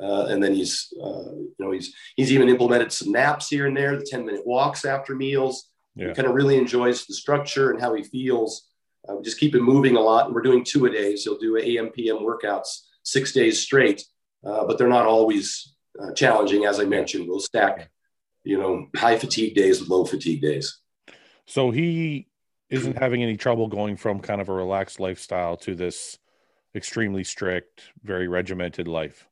Uh, 0.00 0.26
and 0.28 0.42
then 0.42 0.54
he's, 0.54 0.92
uh, 1.02 1.32
you 1.32 1.54
know, 1.58 1.70
he's 1.70 1.94
he's 2.16 2.32
even 2.32 2.48
implemented 2.48 2.92
some 2.92 3.12
naps 3.12 3.48
here 3.48 3.66
and 3.66 3.76
there, 3.76 3.96
the 3.96 4.04
ten 4.04 4.24
minute 4.24 4.46
walks 4.46 4.84
after 4.84 5.14
meals. 5.14 5.68
Yeah. 5.94 6.08
He 6.08 6.14
kind 6.14 6.28
of 6.28 6.34
really 6.34 6.56
enjoys 6.56 7.06
the 7.06 7.14
structure 7.14 7.70
and 7.70 7.80
how 7.80 7.94
he 7.94 8.02
feels. 8.02 8.68
Uh, 9.08 9.16
we 9.16 9.22
just 9.22 9.38
keep 9.38 9.54
him 9.54 9.62
moving 9.62 9.96
a 9.96 10.00
lot, 10.00 10.26
and 10.26 10.34
we're 10.34 10.42
doing 10.42 10.64
two 10.64 10.86
a 10.86 10.90
days. 10.90 11.24
He'll 11.24 11.38
do 11.38 11.56
AM 11.58 11.90
PM 11.90 12.18
workouts 12.18 12.80
six 13.02 13.32
days 13.32 13.60
straight, 13.60 14.04
uh, 14.44 14.64
but 14.66 14.78
they're 14.78 14.88
not 14.88 15.06
always 15.06 15.75
uh, 16.00 16.12
challenging. 16.12 16.64
As 16.64 16.80
I 16.80 16.84
mentioned, 16.84 17.28
we'll 17.28 17.40
stack, 17.40 17.90
you 18.44 18.58
know, 18.58 18.88
high 18.96 19.18
fatigue 19.18 19.54
days 19.54 19.80
with 19.80 19.88
low 19.88 20.04
fatigue 20.04 20.42
days. 20.42 20.80
So 21.46 21.70
he 21.70 22.28
isn't 22.70 22.98
having 22.98 23.22
any 23.22 23.36
trouble 23.36 23.68
going 23.68 23.96
from 23.96 24.20
kind 24.20 24.40
of 24.40 24.48
a 24.48 24.52
relaxed 24.52 24.98
lifestyle 24.98 25.56
to 25.58 25.74
this 25.74 26.18
extremely 26.74 27.24
strict, 27.24 27.82
very 28.02 28.28
regimented 28.28 28.88
life. 28.88 29.28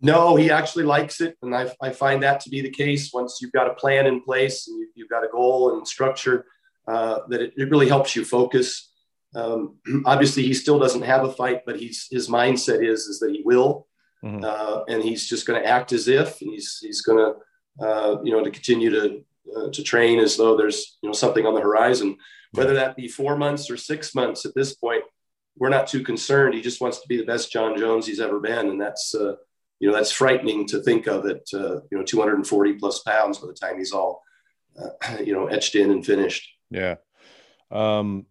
No, 0.00 0.36
he 0.36 0.50
actually 0.50 0.84
likes 0.84 1.20
it. 1.20 1.36
And 1.42 1.54
I, 1.54 1.72
I 1.82 1.90
find 1.90 2.22
that 2.22 2.40
to 2.40 2.50
be 2.50 2.60
the 2.60 2.70
case 2.70 3.10
once 3.12 3.38
you've 3.40 3.52
got 3.52 3.70
a 3.70 3.74
plan 3.74 4.06
in 4.06 4.22
place 4.22 4.68
and 4.68 4.78
you, 4.94 5.04
have 5.04 5.10
got 5.10 5.24
a 5.24 5.30
goal 5.30 5.76
and 5.76 5.86
structure, 5.86 6.46
uh, 6.86 7.20
that 7.28 7.40
it, 7.40 7.54
it, 7.56 7.70
really 7.70 7.88
helps 7.88 8.14
you 8.14 8.24
focus. 8.24 8.92
Um, 9.34 9.78
obviously, 10.06 10.44
he 10.44 10.54
still 10.54 10.78
doesn't 10.78 11.02
have 11.02 11.24
a 11.24 11.32
fight, 11.32 11.62
but 11.66 11.78
he's, 11.78 12.06
his 12.10 12.28
mindset 12.28 12.86
is, 12.86 13.02
is 13.02 13.18
that 13.18 13.32
he 13.32 13.42
will. 13.44 13.87
Mm-hmm. 14.24 14.44
Uh, 14.44 14.84
and 14.88 15.02
he's 15.02 15.28
just 15.28 15.46
going 15.46 15.62
to 15.62 15.68
act 15.68 15.92
as 15.92 16.08
if, 16.08 16.38
he's, 16.38 16.78
he's 16.80 17.02
going 17.02 17.18
to, 17.18 17.84
uh, 17.86 18.22
you 18.22 18.32
know, 18.32 18.42
to 18.42 18.50
continue 18.50 18.90
to, 18.90 19.24
uh, 19.56 19.70
to 19.70 19.82
train 19.82 20.18
as 20.18 20.36
though 20.36 20.56
there's, 20.56 20.98
you 21.02 21.08
know, 21.08 21.12
something 21.12 21.46
on 21.46 21.54
the 21.54 21.60
horizon, 21.60 22.16
whether 22.52 22.74
that 22.74 22.96
be 22.96 23.08
four 23.08 23.36
months 23.36 23.70
or 23.70 23.76
six 23.76 24.14
months 24.14 24.44
at 24.44 24.54
this 24.54 24.74
point, 24.74 25.04
we're 25.56 25.68
not 25.68 25.86
too 25.86 26.02
concerned. 26.02 26.54
He 26.54 26.62
just 26.62 26.80
wants 26.80 27.00
to 27.00 27.08
be 27.08 27.16
the 27.16 27.24
best 27.24 27.52
Jon 27.52 27.76
Jones 27.76 28.06
he's 28.06 28.20
ever 28.20 28.40
been. 28.40 28.68
And 28.68 28.80
that's, 28.80 29.14
uh, 29.14 29.34
you 29.80 29.88
know 29.88 29.94
that's 29.94 30.12
frightening 30.12 30.66
to 30.68 30.80
think 30.80 31.06
of 31.06 31.26
at 31.26 31.42
uh, 31.54 31.80
you 31.90 31.98
know 31.98 32.02
240 32.02 32.74
plus 32.74 33.00
pounds 33.00 33.38
by 33.38 33.46
the 33.46 33.54
time 33.54 33.78
he's 33.78 33.92
all 33.92 34.22
uh, 34.80 35.16
you 35.24 35.32
know 35.32 35.46
etched 35.46 35.74
in 35.74 35.90
and 35.90 36.04
finished 36.04 36.48
yeah 36.70 36.96
um 37.70 38.26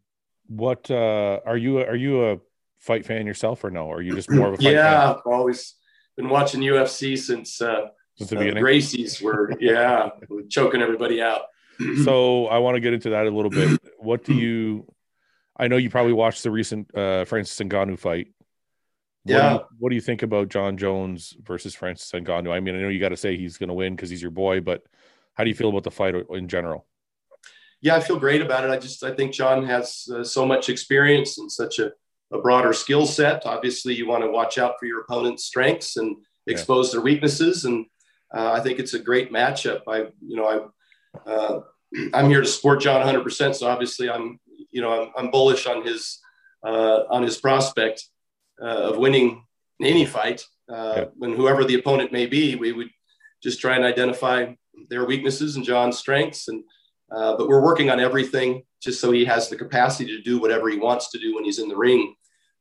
what 0.47 0.89
uh 0.89 1.39
are 1.45 1.57
you 1.57 1.79
are 1.79 1.95
you 1.95 2.31
a 2.31 2.39
fight 2.79 3.05
fan 3.05 3.25
yourself 3.25 3.63
or 3.63 3.71
no 3.71 3.85
or 3.85 3.97
are 3.97 4.01
you 4.01 4.13
just 4.15 4.29
more 4.29 4.53
of 4.53 4.59
a 4.59 4.63
yeah 4.63 5.13
fan? 5.13 5.21
always 5.25 5.75
been 6.17 6.29
watching 6.29 6.61
ufc 6.61 7.17
since 7.17 7.61
uh 7.61 7.87
since 8.17 8.29
the 8.29 8.35
uh, 8.35 8.39
beginning 8.39 8.61
gracie's 8.61 9.21
were 9.21 9.53
yeah 9.59 10.09
choking 10.49 10.81
everybody 10.81 11.21
out 11.21 11.43
so 12.03 12.47
i 12.47 12.57
want 12.57 12.75
to 12.75 12.81
get 12.81 12.93
into 12.93 13.11
that 13.11 13.25
a 13.25 13.29
little 13.29 13.51
bit 13.51 13.79
what 13.99 14.23
do 14.23 14.33
you 14.33 14.85
i 15.55 15.67
know 15.67 15.77
you 15.77 15.89
probably 15.89 16.13
watched 16.13 16.43
the 16.43 16.51
recent 16.51 16.93
uh 16.95 17.23
francis 17.25 17.57
Ngannou 17.57 17.97
fight 17.97 18.27
yeah. 19.27 19.35
What 19.35 19.49
do, 19.49 19.53
you, 19.53 19.77
what 19.79 19.89
do 19.89 19.95
you 19.95 20.01
think 20.01 20.23
about 20.23 20.49
Jon 20.49 20.77
Jones 20.77 21.35
versus 21.41 21.75
Francis 21.75 22.09
Ngannou? 22.11 22.51
I 22.51 22.59
mean, 22.59 22.75
I 22.75 22.79
know 22.79 22.87
you 22.87 22.99
got 22.99 23.09
to 23.09 23.17
say 23.17 23.37
he's 23.37 23.57
going 23.57 23.67
to 23.67 23.73
win 23.73 23.95
because 23.95 24.09
he's 24.09 24.21
your 24.21 24.31
boy, 24.31 24.61
but 24.61 24.83
how 25.33 25.43
do 25.43 25.49
you 25.49 25.55
feel 25.55 25.69
about 25.69 25.83
the 25.83 25.91
fight 25.91 26.15
in 26.31 26.47
general? 26.47 26.85
Yeah, 27.81 27.95
I 27.95 27.99
feel 27.99 28.17
great 28.17 28.41
about 28.41 28.63
it. 28.63 28.71
I 28.71 28.77
just 28.77 29.03
I 29.03 29.13
think 29.13 29.33
Jon 29.33 29.65
has 29.65 30.07
uh, 30.13 30.23
so 30.23 30.45
much 30.45 30.69
experience 30.69 31.37
and 31.37 31.51
such 31.51 31.79
a, 31.79 31.91
a 32.31 32.39
broader 32.39 32.73
skill 32.73 33.05
set. 33.05 33.45
Obviously, 33.45 33.95
you 33.95 34.07
want 34.07 34.23
to 34.23 34.29
watch 34.29 34.57
out 34.57 34.75
for 34.79 34.85
your 34.85 35.01
opponent's 35.01 35.45
strengths 35.45 35.97
and 35.97 36.17
expose 36.47 36.87
yeah. 36.87 36.93
their 36.93 37.01
weaknesses, 37.01 37.65
and 37.65 37.85
uh, 38.35 38.51
I 38.51 38.59
think 38.59 38.79
it's 38.79 38.93
a 38.93 38.99
great 38.99 39.31
matchup. 39.31 39.81
I 39.87 40.07
you 40.25 40.35
know 40.35 40.71
I 41.25 41.29
uh, 41.29 41.61
I'm 42.13 42.29
here 42.29 42.41
to 42.41 42.47
support 42.47 42.81
Jon 42.81 42.97
100. 42.97 43.23
percent 43.23 43.55
So 43.55 43.67
obviously, 43.67 44.09
I'm 44.09 44.39
you 44.71 44.81
know 44.81 45.03
I'm, 45.03 45.11
I'm 45.17 45.31
bullish 45.31 45.65
on 45.65 45.85
his 45.85 46.19
uh, 46.63 47.03
on 47.09 47.23
his 47.23 47.37
prospect 47.37 48.03
uh, 48.61 48.91
of 48.91 48.97
winning 48.97 49.43
any 49.81 50.05
fight. 50.05 50.43
Uh, 50.69 50.93
yeah. 50.97 51.05
And 51.21 51.35
whoever 51.35 51.63
the 51.63 51.75
opponent 51.75 52.11
may 52.11 52.25
be, 52.25 52.55
we 52.55 52.73
would 52.73 52.89
just 53.41 53.61
try 53.61 53.75
and 53.75 53.85
identify 53.85 54.53
their 54.89 55.05
weaknesses 55.05 55.55
and 55.55 55.63
Jon's 55.63 55.97
strengths. 55.97 56.47
And 56.47 56.63
uh, 57.15 57.37
but 57.37 57.47
we're 57.47 57.63
working 57.63 57.89
on 57.89 57.99
everything 57.99 58.63
just 58.81 58.99
so 58.99 59.11
he 59.11 59.25
has 59.25 59.49
the 59.49 59.55
capacity 59.55 60.15
to 60.15 60.21
do 60.21 60.39
whatever 60.39 60.69
he 60.69 60.77
wants 60.77 61.11
to 61.11 61.19
do 61.19 61.35
when 61.35 61.43
he's 61.43 61.59
in 61.59 61.67
the 61.67 61.75
ring. 61.75 62.15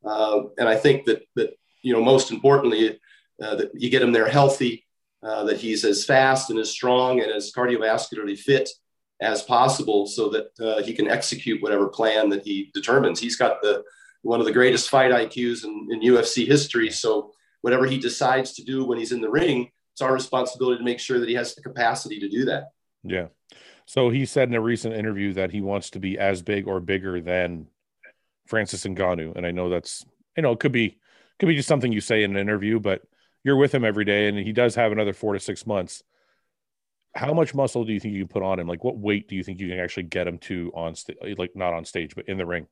Uh, 0.05 0.44
and 0.59 0.68
I 0.68 0.76
think 0.76 1.05
that 1.07 1.22
that 1.35 1.50
you 1.83 1.92
know 1.92 2.02
most 2.02 2.31
importantly 2.31 2.98
uh, 3.42 3.57
that 3.57 3.70
you 3.74 3.90
get 3.90 4.02
him 4.02 4.12
there 4.12 4.29
healthy, 4.29 4.87
uh, 5.22 5.44
that 5.44 5.59
he's 5.59 5.85
as 5.85 6.05
fast 6.05 6.50
and 6.50 6.59
as 6.59 6.70
strong 6.70 7.20
and 7.20 7.31
as 7.31 7.52
cardiovascularly 7.52 8.38
fit 8.38 8.68
as 9.20 9.42
possible, 9.42 10.07
so 10.07 10.29
that 10.29 10.48
uh, 10.61 10.83
he 10.83 10.92
can 10.92 11.09
execute 11.09 11.62
whatever 11.62 11.88
plan 11.88 12.29
that 12.31 12.44
he 12.44 12.70
determines. 12.74 13.20
He's 13.20 13.37
got 13.37 13.61
the 13.62 13.83
one 14.22 14.40
of 14.40 14.46
the 14.46 14.52
greatest 14.52 14.90
fight 14.90 15.12
IQs 15.12 15.64
in, 15.64 15.88
in 15.90 16.00
UFC 16.00 16.46
history. 16.46 16.90
So 16.90 17.33
whatever 17.62 17.87
he 17.87 17.98
decides 17.98 18.55
to 18.55 18.64
do 18.64 18.85
when 18.85 18.98
he's 18.98 19.12
in 19.12 19.20
the 19.20 19.31
ring, 19.31 19.70
it's 19.92 20.02
our 20.02 20.12
responsibility 20.12 20.79
to 20.79 20.85
make 20.85 21.00
sure 21.00 21.18
that 21.18 21.29
he 21.29 21.35
has 21.35 21.55
the 21.55 21.62
capacity 21.62 22.18
to 22.20 22.29
do 22.29 22.44
that. 22.46 22.70
Yeah. 23.02 23.26
So 23.87 24.11
he 24.11 24.27
said 24.27 24.49
in 24.49 24.55
a 24.55 24.61
recent 24.61 24.94
interview 24.94 25.33
that 25.35 25.51
he 25.51 25.61
wants 25.61 25.90
to 25.90 26.01
be 26.01 26.18
as 26.18 26.42
big 26.42 26.66
or 26.66 26.81
bigger 26.81 27.20
than 27.20 27.68
Francis 28.46 28.85
Ngannou, 28.85 29.37
and 29.37 29.46
I 29.46 29.51
know 29.53 29.68
that's 29.68 30.05
you 30.37 30.42
know 30.42 30.53
it 30.53 30.61
could 30.61 30.72
be 30.72 30.99
could 31.38 31.46
be 31.46 31.57
just 31.57 31.68
something 31.68 31.92
you 31.92 32.01
say 32.01 32.22
in 32.22 32.33
an 32.33 32.37
interview, 32.37 32.81
but 32.81 33.03
you're 33.44 33.57
with 33.57 33.75
him 33.75 33.85
every 33.85 34.05
day, 34.05 34.29
and 34.29 34.38
he 34.38 34.53
does 34.53 34.75
have 34.75 34.92
another 34.92 35.12
four 35.12 35.33
to 35.33 35.40
six 35.40 35.66
months. 35.66 36.03
How 37.14 37.33
much 37.33 37.55
muscle 37.55 37.85
do 37.85 37.92
you 37.92 38.01
think 38.01 38.14
you 38.14 38.27
can 38.27 38.33
put 38.33 38.42
on 38.42 38.59
him? 38.59 38.68
Like, 38.68 38.85
what 38.85 38.99
weight 38.99 39.29
do 39.29 39.37
you 39.37 39.42
think 39.42 39.61
you 39.61 39.68
can 39.68 39.79
actually 39.79 40.03
get 40.03 40.27
him 40.27 40.38
to 40.38 40.70
on? 40.75 40.94
Like, 41.38 41.57
not 41.57 41.72
on 41.72 41.85
stage, 41.85 42.14
but 42.14 42.29
in 42.29 42.37
the 42.37 42.44
ring? 42.44 42.66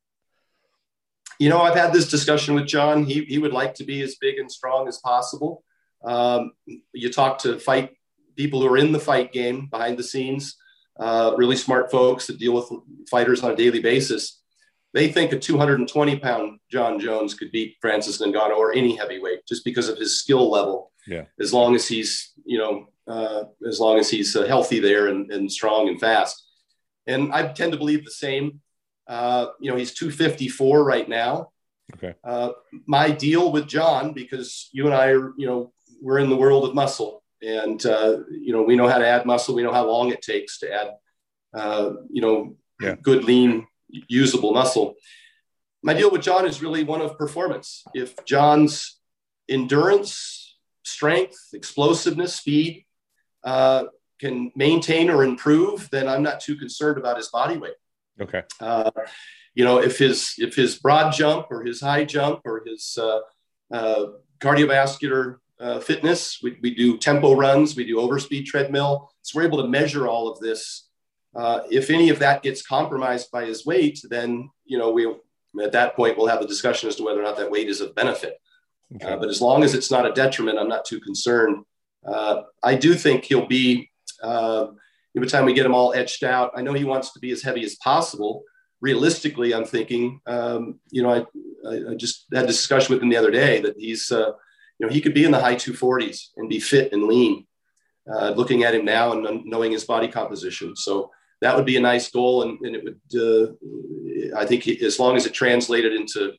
you 1.39 1.49
know, 1.49 1.61
I've 1.61 1.77
had 1.77 1.93
this 1.93 2.09
discussion 2.09 2.55
with 2.55 2.67
Jon. 2.67 3.05
He, 3.05 3.25
he 3.25 3.39
would 3.39 3.53
like 3.53 3.75
to 3.75 3.85
be 3.85 4.03
as 4.03 4.17
big 4.17 4.39
and 4.39 4.51
strong 4.51 4.89
as 4.89 4.99
possible. 4.99 5.65
Um, 6.05 6.53
you 6.93 7.13
talk 7.13 7.39
to 7.39 7.59
fight 7.59 7.97
people 8.37 8.61
who 8.61 8.73
are 8.73 8.79
in 8.79 8.93
the 8.93 9.01
fight 9.01 9.33
game 9.33 9.67
behind 9.67 9.99
the 9.99 10.03
scenes, 10.03 10.57
uh, 10.99 11.35
really 11.37 11.57
smart 11.57 11.91
folks 11.91 12.27
that 12.27 12.39
deal 12.39 12.53
with 12.53 12.71
fighters 13.11 13.43
on 13.43 13.51
a 13.53 13.57
daily 13.57 13.81
basis. 13.81 14.41
They 14.93 15.11
think 15.11 15.33
a 15.33 15.39
220 15.39 16.19
pound 16.21 16.61
Jon 16.71 17.01
Jones 17.01 17.35
could 17.35 17.51
beat 17.51 17.77
Francis 17.81 18.23
Ngannou 18.23 18.57
or 18.57 18.73
any 18.73 18.97
heavyweight 18.97 19.47
just 19.47 19.65
because 19.65 19.89
of 19.89 19.99
his 19.99 20.19
skill 20.21 20.51
level. 20.51 20.93
Yeah. 21.07 21.25
As 21.41 21.53
long 21.53 21.75
as 21.75 21.89
he's, 21.89 22.33
you 22.45 22.59
know, 22.59 22.89
uh, 23.07 23.45
as 23.67 23.81
long 23.81 23.99
as 23.99 24.09
he's 24.09 24.37
uh, 24.37 24.47
healthy 24.47 24.79
there 24.79 25.09
and, 25.09 25.31
and 25.33 25.51
strong 25.51 25.89
and 25.89 26.01
fast. 26.01 26.43
And 27.07 27.33
I 27.33 27.49
tend 27.49 27.73
to 27.73 27.79
believe 27.79 28.05
the 28.05 28.11
same. 28.11 28.61
Uh, 29.07 29.49
you 29.61 29.71
know, 29.71 29.77
he's 29.77 29.93
254 29.95 30.85
right 30.85 31.09
now. 31.09 31.51
Okay. 31.97 32.15
Uh, 32.23 32.53
my 32.87 33.11
deal 33.11 33.53
with 33.53 33.67
Jon, 33.67 34.13
because 34.13 34.71
you 34.73 34.87
and 34.87 34.95
I 34.95 35.09
are, 35.09 35.33
you 35.37 35.47
know, 35.47 35.73
we're 36.01 36.19
in 36.19 36.31
the 36.31 36.37
world 36.37 36.65
of 36.65 36.75
muscle, 36.75 37.24
and 37.45 37.85
uh, 37.85 38.19
you 38.31 38.53
know, 38.53 38.63
we 38.63 38.77
know 38.77 38.89
how 38.89 38.99
to 38.99 39.07
add 39.07 39.27
muscle. 39.27 39.55
We 39.55 39.63
know 39.63 39.73
how 39.73 39.87
long 39.87 40.11
it 40.11 40.23
takes 40.23 40.59
to 40.61 40.73
add, 40.73 40.91
uh, 41.55 41.91
you 42.11 42.23
know, 42.23 42.57
yeah. 42.81 42.97
good, 43.01 43.25
lean, 43.25 43.67
usable 43.89 44.53
muscle. 44.53 44.95
My 45.83 45.95
deal 45.95 46.11
with 46.11 46.23
Jon 46.23 46.47
is 46.47 46.63
really 46.63 46.85
one 46.85 47.01
of 47.01 47.19
performance. 47.19 47.85
If 47.95 48.25
Jon's 48.25 48.99
endurance, 49.49 50.57
strength, 50.83 51.37
explosiveness, 51.53 52.37
speed 52.37 52.87
uh, 53.45 53.85
can 54.19 54.51
maintain 54.57 55.11
or 55.11 55.23
improve, 55.23 55.91
then 55.91 56.09
I'm 56.09 56.23
not 56.23 56.41
too 56.41 56.57
concerned 56.57 56.97
about 56.97 57.19
his 57.19 57.29
body 57.29 57.59
weight. 57.59 57.75
Okay. 58.21 58.43
Uh, 58.61 58.91
you 59.55 59.65
know, 59.65 59.79
if 59.79 59.99
his 59.99 60.35
if 60.39 60.55
his 60.55 60.77
broad 60.77 61.13
jump 61.13 61.49
or 61.51 61.63
his 61.63 61.81
high 61.81 62.05
jump 62.05 62.41
or 62.45 62.63
his 62.67 62.99
uh, 63.01 63.21
uh, 63.71 64.07
cardiovascular 64.41 65.37
uh, 65.61 65.81
fitness, 65.81 66.41
we, 66.43 66.59
we 66.63 66.75
do 66.75 66.99
tempo 66.99 67.35
runs, 67.35 67.77
we 67.77 67.85
do 67.85 67.97
overspeed 67.97 68.45
treadmill, 68.47 69.11
so 69.23 69.39
we're 69.39 69.47
able 69.47 69.63
to 69.63 69.69
measure 69.69 70.09
all 70.09 70.29
of 70.29 70.39
this. 70.41 70.89
Uh, 71.35 71.61
if 71.71 71.91
any 71.91 72.11
of 72.11 72.19
that 72.19 72.43
gets 72.43 72.63
compromised 72.63 73.31
by 73.31 73.45
his 73.45 73.67
weight, 73.67 74.01
then 74.09 74.51
you 74.65 74.79
know 74.79 74.91
we 74.91 75.13
at 75.63 75.73
that 75.73 75.95
point 75.97 76.17
we'll 76.17 76.27
have 76.27 76.41
a 76.41 76.47
discussion 76.47 76.89
as 76.89 76.97
to 76.97 77.05
whether 77.05 77.21
or 77.21 77.25
not 77.25 77.37
that 77.37 77.51
weight 77.51 77.69
is 77.69 77.81
of 77.81 77.95
benefit. 77.95 78.39
Okay. 78.97 79.07
Uh, 79.07 79.17
but 79.17 79.29
as 79.29 79.41
long 79.41 79.65
as 79.65 79.75
it's 79.75 79.91
not 79.91 80.07
a 80.07 80.13
detriment, 80.13 80.59
I'm 80.59 80.69
not 80.69 80.85
too 80.85 81.01
concerned. 81.01 81.65
I 82.63 82.75
do 82.75 82.95
think 82.95 83.25
he'll 83.25 83.47
be 83.47 83.91
by 85.15 85.21
the 85.21 85.31
time 85.31 85.45
we 85.45 85.55
get 85.55 85.67
him 85.67 85.75
all 85.75 85.95
etched 85.95 86.23
out, 86.23 86.53
I 86.57 86.63
know 86.63 86.73
he 86.73 86.85
wants 86.85 87.13
to 87.13 87.21
be 87.21 87.31
as 87.31 87.43
heavy 87.43 87.65
as 87.65 87.77
possible. 87.77 88.43
Realistically, 88.81 89.55
I'm 89.55 89.65
thinking, 89.65 90.21
um, 90.27 90.81
you 90.91 91.03
know, 91.03 91.11
I, 91.11 91.91
I, 91.93 91.95
just 91.95 92.27
had 92.35 92.45
a 92.45 92.49
discussion 92.49 92.93
with 92.93 93.03
him 93.03 93.09
the 93.09 93.17
other 93.17 93.31
day 93.31 93.61
that 93.61 93.77
he's, 93.79 94.11
uh, 94.11 94.33
you 94.79 94.87
know, 94.87 94.93
he 94.93 95.01
could 95.01 95.15
be 95.15 95.25
in 95.25 95.31
the 95.31 95.41
high 95.41 95.55
240s 95.55 96.29
and 96.37 96.49
be 96.49 96.61
fit 96.61 96.93
and 96.93 97.05
lean. 97.05 97.47
Uh, 98.13 98.31
looking 98.37 98.65
at 98.65 98.75
him 98.75 98.85
now 98.85 99.13
and 99.13 99.47
knowing 99.47 99.73
his 99.73 99.85
body 99.85 100.07
composition, 100.07 100.77
so 100.77 101.11
that 101.41 101.57
would 101.57 101.65
be 101.65 101.77
a 101.77 101.81
nice 101.81 102.11
goal, 102.11 102.43
and, 102.43 102.59
and 102.61 102.77
it 102.77 102.85
would, 102.85 103.01
uh, 103.19 104.39
I 104.39 104.45
think, 104.45 104.63
he, 104.63 104.85
as 104.85 104.99
long 104.99 105.17
as 105.17 105.25
it 105.25 105.33
translated 105.33 105.95
into 105.95 106.33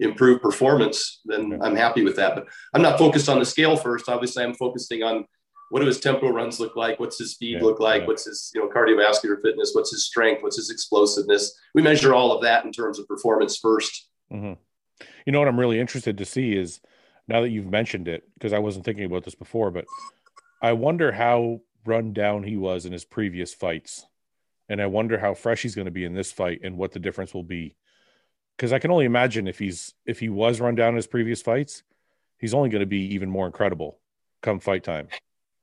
improved 0.00 0.42
performance, 0.42 1.20
then 1.26 1.58
I'm 1.62 1.76
happy 1.76 2.02
with 2.02 2.16
that. 2.16 2.34
But 2.34 2.46
I'm 2.74 2.82
not 2.82 2.98
focused 2.98 3.28
on 3.28 3.38
the 3.38 3.44
scale 3.44 3.76
first. 3.76 4.08
Obviously, 4.08 4.42
I'm 4.42 4.54
focusing 4.54 5.02
on 5.02 5.26
what 5.70 5.80
do 5.80 5.86
his 5.86 6.00
tempo 6.00 6.28
runs 6.28 6.58
look 6.58 6.74
like? 6.74 6.98
What's 6.98 7.18
his 7.18 7.32
speed 7.32 7.58
yeah, 7.58 7.62
look 7.62 7.80
like? 7.80 8.02
Yeah. 8.02 8.08
What's 8.08 8.24
his 8.24 8.50
you 8.54 8.60
know 8.60 8.68
cardiovascular 8.68 9.40
fitness? 9.42 9.70
What's 9.72 9.92
his 9.92 10.06
strength? 10.06 10.42
What's 10.42 10.56
his 10.56 10.70
explosiveness? 10.70 11.56
We 11.74 11.82
measure 11.82 12.12
all 12.12 12.32
of 12.32 12.42
that 12.42 12.64
in 12.64 12.72
terms 12.72 12.98
of 12.98 13.06
performance 13.06 13.60
1st 13.60 13.98
mm-hmm. 14.32 14.52
You 15.24 15.32
know 15.32 15.38
what 15.38 15.48
I'm 15.48 15.60
really 15.60 15.80
interested 15.80 16.18
to 16.18 16.24
see 16.24 16.56
is 16.56 16.80
now 17.30 17.40
that 17.40 17.50
you've 17.50 17.70
mentioned 17.70 18.08
it 18.08 18.24
because 18.34 18.52
I 18.52 18.58
wasn't 18.58 18.84
thinking 18.84 19.04
about 19.04 19.24
this 19.24 19.36
before, 19.36 19.70
but 19.70 19.86
I 20.60 20.72
wonder 20.72 21.12
how 21.12 21.60
run 21.86 22.12
down 22.12 22.42
he 22.42 22.56
was 22.56 22.84
in 22.84 22.92
his 22.92 23.04
previous 23.04 23.54
fights, 23.54 24.04
and 24.68 24.82
I 24.82 24.86
wonder 24.86 25.18
how 25.18 25.34
fresh 25.34 25.62
he's 25.62 25.76
going 25.76 25.86
to 25.86 25.92
be 25.92 26.04
in 26.04 26.14
this 26.14 26.32
fight 26.32 26.60
and 26.64 26.76
what 26.76 26.92
the 26.92 26.98
difference 26.98 27.32
will 27.32 27.44
be. 27.44 27.76
Because 28.56 28.72
I 28.72 28.80
can 28.80 28.90
only 28.90 29.06
imagine 29.06 29.46
if 29.46 29.58
he's 29.58 29.94
if 30.04 30.18
he 30.18 30.28
was 30.28 30.60
run 30.60 30.74
down 30.74 30.90
in 30.90 30.96
his 30.96 31.06
previous 31.06 31.40
fights, 31.40 31.84
he's 32.36 32.52
only 32.52 32.68
going 32.68 32.80
to 32.80 32.86
be 32.86 33.14
even 33.14 33.30
more 33.30 33.46
incredible 33.46 33.98
come 34.42 34.58
fight 34.58 34.82
time. 34.82 35.06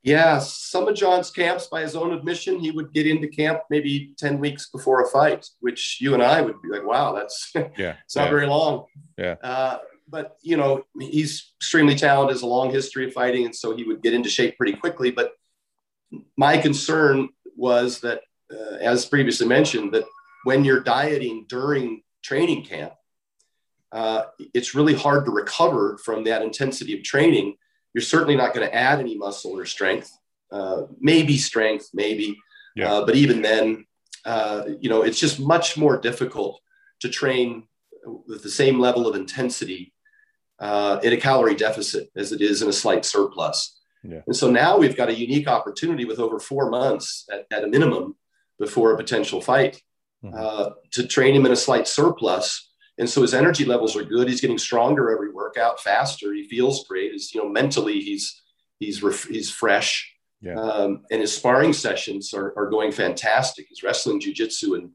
Yeah, 0.02 0.38
some 0.38 0.88
of 0.88 0.94
Jon's 0.94 1.30
camps, 1.30 1.66
by 1.66 1.82
his 1.82 1.96
own 1.96 2.12
admission, 2.12 2.60
he 2.60 2.70
would 2.70 2.94
get 2.94 3.06
into 3.06 3.28
camp 3.28 3.60
maybe 3.68 4.14
10 4.16 4.38
weeks 4.38 4.70
before 4.70 5.02
a 5.02 5.08
fight, 5.08 5.46
which 5.60 5.98
you 6.00 6.14
and 6.14 6.22
I 6.22 6.40
would 6.40 6.62
be 6.62 6.68
like, 6.68 6.84
wow, 6.84 7.12
that's 7.12 7.50
yeah, 7.54 7.96
it's 8.04 8.16
not 8.16 8.24
yeah. 8.24 8.30
very 8.30 8.46
long. 8.46 8.86
Yeah. 9.18 9.34
Uh, 9.42 9.78
but, 10.08 10.36
you 10.42 10.56
know, 10.56 10.84
he's 10.98 11.52
extremely 11.60 11.94
talented, 11.94 12.34
has 12.34 12.42
a 12.42 12.46
long 12.46 12.70
history 12.70 13.06
of 13.06 13.12
fighting. 13.12 13.44
And 13.44 13.54
so 13.54 13.76
he 13.76 13.84
would 13.84 14.02
get 14.02 14.14
into 14.14 14.28
shape 14.28 14.56
pretty 14.56 14.74
quickly. 14.74 15.10
But 15.10 15.32
my 16.36 16.58
concern 16.58 17.28
was 17.56 18.00
that, 18.00 18.22
uh, 18.52 18.76
as 18.80 19.04
previously 19.04 19.46
mentioned, 19.46 19.92
that 19.92 20.04
when 20.44 20.64
you're 20.64 20.80
dieting 20.80 21.46
during 21.48 22.02
training 22.22 22.64
camp, 22.64 22.94
uh, 23.92 24.24
it's 24.54 24.74
really 24.74 24.94
hard 24.94 25.24
to 25.24 25.30
recover 25.30 25.98
from 25.98 26.24
that 26.24 26.42
intensity 26.42 26.96
of 26.96 27.02
training 27.02 27.56
you're 27.94 28.02
certainly 28.02 28.36
not 28.36 28.54
going 28.54 28.66
to 28.66 28.74
add 28.74 29.00
any 29.00 29.16
muscle 29.16 29.58
or 29.58 29.66
strength. 29.66 30.16
Uh, 30.50 30.82
maybe 31.00 31.36
strength, 31.36 31.88
maybe. 31.92 32.38
Yeah. 32.76 32.92
Uh, 32.92 33.06
but 33.06 33.16
even 33.16 33.42
then, 33.42 33.86
uh, 34.24 34.64
you 34.80 34.88
know, 34.88 35.02
it's 35.02 35.18
just 35.18 35.40
much 35.40 35.76
more 35.76 35.98
difficult 35.98 36.60
to 37.00 37.08
train 37.08 37.66
with 38.26 38.42
the 38.42 38.50
same 38.50 38.78
level 38.78 39.06
of 39.06 39.16
intensity 39.16 39.92
uh, 40.60 41.00
in 41.02 41.12
a 41.12 41.16
calorie 41.16 41.54
deficit 41.54 42.10
as 42.16 42.32
it 42.32 42.40
is 42.40 42.62
in 42.62 42.68
a 42.68 42.72
slight 42.72 43.04
surplus. 43.04 43.80
Yeah. 44.02 44.20
And 44.26 44.36
so 44.36 44.50
now 44.50 44.78
we've 44.78 44.96
got 44.96 45.08
a 45.08 45.14
unique 45.14 45.48
opportunity 45.48 46.04
with 46.04 46.18
over 46.18 46.38
four 46.38 46.70
months 46.70 47.26
at, 47.32 47.46
at 47.50 47.64
a 47.64 47.66
minimum 47.66 48.16
before 48.58 48.92
a 48.92 48.96
potential 48.96 49.40
fight 49.40 49.82
mm-hmm. 50.24 50.34
uh, 50.36 50.70
to 50.92 51.06
train 51.06 51.34
him 51.34 51.46
in 51.46 51.52
a 51.52 51.56
slight 51.56 51.88
surplus 51.88 52.68
and 52.98 53.08
so 53.08 53.22
his 53.22 53.32
energy 53.32 53.64
levels 53.64 53.96
are 53.96 54.02
good. 54.02 54.28
He's 54.28 54.40
getting 54.40 54.58
stronger 54.58 55.10
every 55.12 55.30
workout, 55.30 55.80
faster. 55.80 56.34
He 56.34 56.48
feels 56.48 56.84
great. 56.86 57.12
He's 57.12 57.32
you 57.32 57.42
know 57.42 57.48
mentally 57.48 58.00
he's 58.00 58.42
he's 58.80 59.02
ref, 59.02 59.24
he's 59.24 59.50
fresh. 59.50 60.12
Yeah. 60.40 60.54
Um, 60.54 61.02
and 61.10 61.20
his 61.20 61.36
sparring 61.36 61.72
sessions 61.72 62.32
are, 62.32 62.52
are 62.56 62.70
going 62.70 62.92
fantastic. 62.92 63.66
His 63.68 63.82
wrestling, 63.82 64.20
jujitsu, 64.20 64.76
and 64.76 64.90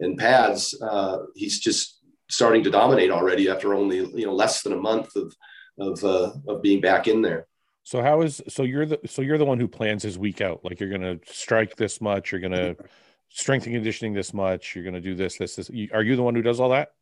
and 0.00 0.18
pads. 0.18 0.74
Uh, 0.82 1.18
he's 1.34 1.60
just 1.60 2.00
starting 2.32 2.64
to 2.64 2.70
dominate 2.70 3.10
already 3.10 3.48
after 3.48 3.74
only 3.74 3.98
you 3.98 4.26
know 4.26 4.34
less 4.34 4.62
than 4.62 4.72
a 4.72 4.76
month 4.76 5.14
of 5.16 5.34
of 5.78 6.02
uh, 6.04 6.32
of 6.48 6.62
being 6.62 6.80
back 6.80 7.06
in 7.06 7.22
there. 7.22 7.46
So 7.84 8.02
how 8.02 8.22
is 8.22 8.42
so 8.48 8.62
you're 8.62 8.86
the 8.86 9.00
so 9.06 9.22
you're 9.22 9.38
the 9.38 9.44
one 9.44 9.60
who 9.60 9.68
plans 9.68 10.02
his 10.02 10.18
week 10.18 10.40
out. 10.40 10.64
Like 10.64 10.80
you're 10.80 10.88
going 10.88 11.02
to 11.02 11.20
strike 11.32 11.76
this 11.76 12.00
much. 12.00 12.32
You're 12.32 12.40
going 12.40 12.52
to 12.52 12.76
strength 13.28 13.66
and 13.66 13.74
conditioning 13.74 14.14
this 14.14 14.32
much. 14.32 14.74
You're 14.74 14.84
going 14.84 14.94
to 14.94 15.00
do 15.00 15.14
this 15.14 15.36
this 15.36 15.56
this. 15.56 15.70
Are 15.92 16.02
you 16.02 16.16
the 16.16 16.22
one 16.22 16.34
who 16.34 16.42
does 16.42 16.60
all 16.60 16.70
that? 16.70 16.92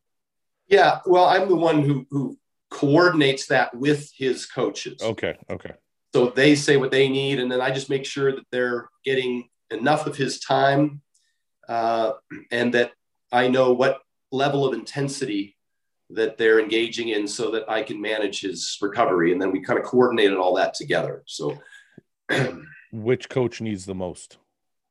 Yeah, 0.69 1.01
well, 1.07 1.25
I'm 1.25 1.49
the 1.49 1.57
one 1.57 1.83
who 1.83 2.07
who 2.11 2.38
coordinates 2.71 3.47
that 3.47 3.75
with 3.77 4.11
his 4.16 4.47
coaches. 4.47 5.03
Okay, 5.03 5.37
okay. 5.49 5.73
So 6.14 6.31
they 6.31 6.55
say 6.55 6.77
what 6.77 6.90
they 6.90 7.09
need, 7.09 7.38
and 7.38 7.51
then 7.51 7.61
I 7.61 7.71
just 7.71 7.90
make 7.90 8.05
sure 8.05 8.33
that 8.33 8.45
they're 8.51 8.88
getting 9.05 9.49
enough 9.71 10.07
of 10.07 10.16
his 10.16 10.40
time, 10.40 11.03
uh, 11.69 12.12
and 12.51 12.75
that 12.75 12.93
I 13.31 13.49
know 13.49 13.73
what 13.73 14.01
level 14.33 14.66
of 14.66 14.75
intensity 14.75 15.57
that 16.11 16.38
they're 16.38 16.59
engaging 16.59 17.11
in, 17.11 17.29
so 17.29 17.51
that 17.53 17.71
I 17.71 17.83
can 17.83 18.01
manage 18.01 18.40
his 18.40 18.79
recovery, 18.81 19.33
and 19.33 19.40
then 19.40 19.53
we 19.53 19.61
kind 19.61 19.79
of 19.79 19.85
coordinated 19.85 20.37
all 20.37 20.55
that 20.57 20.75
together. 20.75 21.23
So, 21.27 21.59
which 22.93 23.29
coach 23.29 23.61
needs 23.61 23.87
the 23.87 23.95
most? 23.95 24.38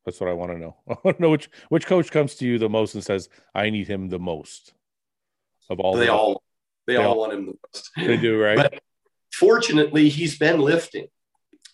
That's 0.05 0.19
what 0.19 0.29
I 0.29 0.33
want 0.33 0.51
to 0.53 0.57
know. 0.57 0.77
I 0.89 0.95
want 1.03 1.17
to 1.17 1.23
know 1.23 1.29
which 1.29 1.49
which 1.69 1.85
coach 1.85 2.09
comes 2.09 2.35
to 2.35 2.45
you 2.45 2.57
the 2.57 2.69
most 2.69 2.95
and 2.95 3.03
says, 3.03 3.29
"I 3.53 3.69
need 3.69 3.87
him 3.87 4.09
the 4.09 4.19
most." 4.19 4.73
of 5.69 5.79
all 5.79 5.95
they 5.95 6.07
all 6.07 6.43
they, 6.87 6.93
they 6.93 6.99
all, 6.99 7.11
all 7.11 7.19
want 7.19 7.33
him 7.33 7.45
the 7.45 7.53
most. 7.63 7.91
They 7.95 8.17
do, 8.17 8.41
right? 8.41 8.57
But 8.57 8.79
fortunately, 9.31 10.09
he's 10.09 10.37
been 10.37 10.59
lifting. 10.59 11.07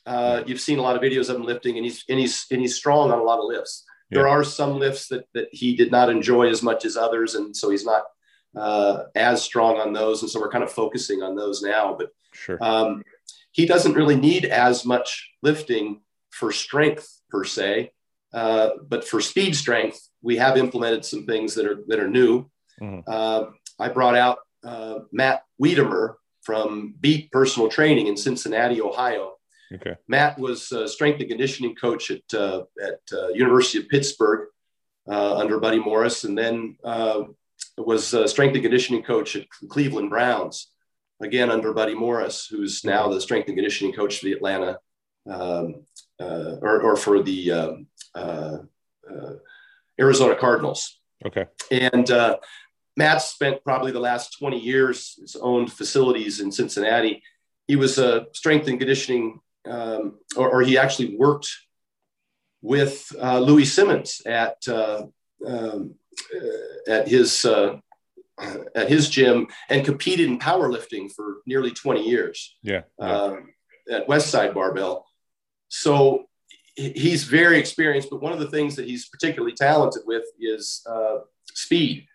Uh, 0.06 0.44
you've 0.46 0.60
seen 0.60 0.78
a 0.78 0.82
lot 0.82 0.96
of 0.96 1.02
videos 1.02 1.30
of 1.30 1.38
him 1.38 1.44
lifting, 1.44 1.78
and 1.78 1.86
he's 1.86 2.04
and 2.10 2.20
he's 2.20 2.46
and 2.52 2.62
he's 2.62 2.76
strong 2.76 3.12
on 3.12 3.20
a 3.20 3.24
lot 3.24 3.40
of 3.40 3.46
lifts. 3.46 3.86
Yeah. 4.10 4.20
There 4.20 4.28
are 4.28 4.44
some 4.44 4.78
lifts 4.78 5.08
that 5.08 5.26
that 5.34 5.48
he 5.52 5.76
did 5.76 5.92
not 5.92 6.10
enjoy 6.10 6.50
as 6.50 6.62
much 6.62 6.86
as 6.86 6.96
others, 6.98 7.36
and 7.36 7.56
so 7.56 7.70
he's 7.70 7.86
not 7.86 8.04
uh, 8.56 9.04
as 9.16 9.42
strong 9.42 9.78
on 9.78 9.94
those. 9.94 10.22
And 10.22 10.30
so 10.30 10.40
we're 10.40 10.52
kind 10.52 10.64
of 10.64 10.72
focusing 10.72 11.22
on 11.22 11.36
those 11.36 11.62
now. 11.62 11.96
But 11.98 12.10
sure. 12.34 12.58
um, 12.62 13.04
he 13.52 13.66
doesn't 13.66 13.94
really 13.94 14.16
need 14.16 14.46
as 14.46 14.86
much 14.86 15.32
lifting 15.42 16.02
for 16.32 16.52
strength 16.52 17.22
per 17.30 17.44
se, 17.44 17.92
uh, 18.34 18.72
but 18.88 19.08
for 19.08 19.22
speed 19.22 19.56
strength, 19.56 20.10
we 20.22 20.38
have 20.38 20.58
implemented 20.58 21.06
some 21.06 21.26
things 21.26 21.56
that 21.56 21.66
are 21.66 21.84
that 21.88 22.00
are 22.00 22.10
new. 22.10 22.50
Mm-hmm. 22.82 23.02
Uh, 23.08 23.46
I 23.80 23.90
brought 23.90 24.16
out 24.16 24.40
uh, 24.64 25.00
Matt 25.12 25.44
Wiedemer 25.62 26.16
from 26.42 26.96
Beat 27.00 27.32
Personal 27.32 27.70
Training 27.70 28.08
in 28.08 28.18
Cincinnati, 28.18 28.82
Ohio. 28.82 29.35
Okay. 29.74 29.96
Matt 30.08 30.38
was 30.38 30.72
a 30.72 30.88
strength 30.88 31.20
and 31.20 31.30
conditioning 31.30 31.76
coach 31.76 32.12
at 32.12 32.34
uh, 32.34 32.64
at 32.82 33.00
uh, 33.12 33.30
University 33.30 33.80
of 33.80 33.90
Pittsburgh 33.90 34.50
uh, 35.10 35.38
under 35.38 35.60
Buddy 35.60 35.80
Morris, 35.80 36.24
and 36.24 36.38
then 36.38 36.78
uh, 36.84 37.24
was 37.78 38.14
a 38.14 38.28
strength 38.28 38.54
and 38.54 38.64
conditioning 38.64 39.04
coach 39.04 39.36
at 39.36 39.48
Cleveland 39.70 40.10
Browns, 40.10 40.72
again 41.22 41.50
under 41.50 41.74
Buddy 41.74 41.96
Morris, 41.96 42.48
who's 42.48 42.84
now 42.84 43.08
the 43.10 43.22
strength 43.22 43.48
and 43.48 43.58
conditioning 43.58 43.94
coach 43.94 44.20
for 44.20 44.26
the 44.26 44.34
Atlanta 44.34 44.80
um, 45.28 45.84
uh, 46.20 46.58
or, 46.62 46.82
or, 46.82 46.96
for 46.96 47.24
the 47.24 47.52
um, 47.52 47.88
Arizona 50.00 50.36
Cardinals. 50.36 51.00
Okay. 51.26 51.46
And 51.72 52.10
Matt 52.98 53.22
spent 53.22 53.64
probably 53.64 53.92
the 53.92 54.00
last 54.00 54.38
20 54.40 54.60
years 54.60 55.16
his 55.20 55.36
owned 55.36 55.72
facilities 55.72 56.40
in 56.40 56.52
Cincinnati. 56.52 57.22
He 57.68 57.76
was 57.76 57.98
a 57.98 58.28
strength 58.34 58.68
and 58.68 58.80
conditioning, 58.80 59.40
um, 59.68 60.20
or, 60.36 60.50
or, 60.50 60.62
he 60.62 60.78
actually 60.78 61.16
worked 61.18 61.50
with 62.62 63.12
uh, 63.22 63.40
Louie 63.40 63.66
Simmons 63.66 64.22
at 64.26 64.58
uh, 64.68 65.04
um, 65.46 65.96
uh, 66.36 66.92
at 66.92 67.08
his 67.08 67.46
uh, 67.46 67.78
at 68.76 68.90
his 68.90 69.10
gym 69.10 69.48
and 69.70 69.86
competed 69.86 70.28
in 70.28 70.40
powerlifting 70.40 71.12
for 71.12 71.38
nearly 71.46 71.72
20 71.72 72.08
years. 72.08 72.56
Yeah, 72.64 72.82
yeah. 73.00 73.06
Um, 73.06 73.50
at 73.92 74.08
Westside 74.08 74.54
Barbell. 74.54 75.06
So 75.68 76.26
he's 76.76 77.24
very 77.24 77.58
experienced, 77.58 78.10
but 78.10 78.22
one 78.22 78.34
of 78.34 78.40
the 78.40 78.50
things 78.50 78.76
that 78.76 78.86
he's 78.86 79.08
particularly 79.08 79.54
talented 79.54 80.04
with 80.06 80.24
is 80.40 80.86
uh, 80.90 81.20
speed 81.54 82.08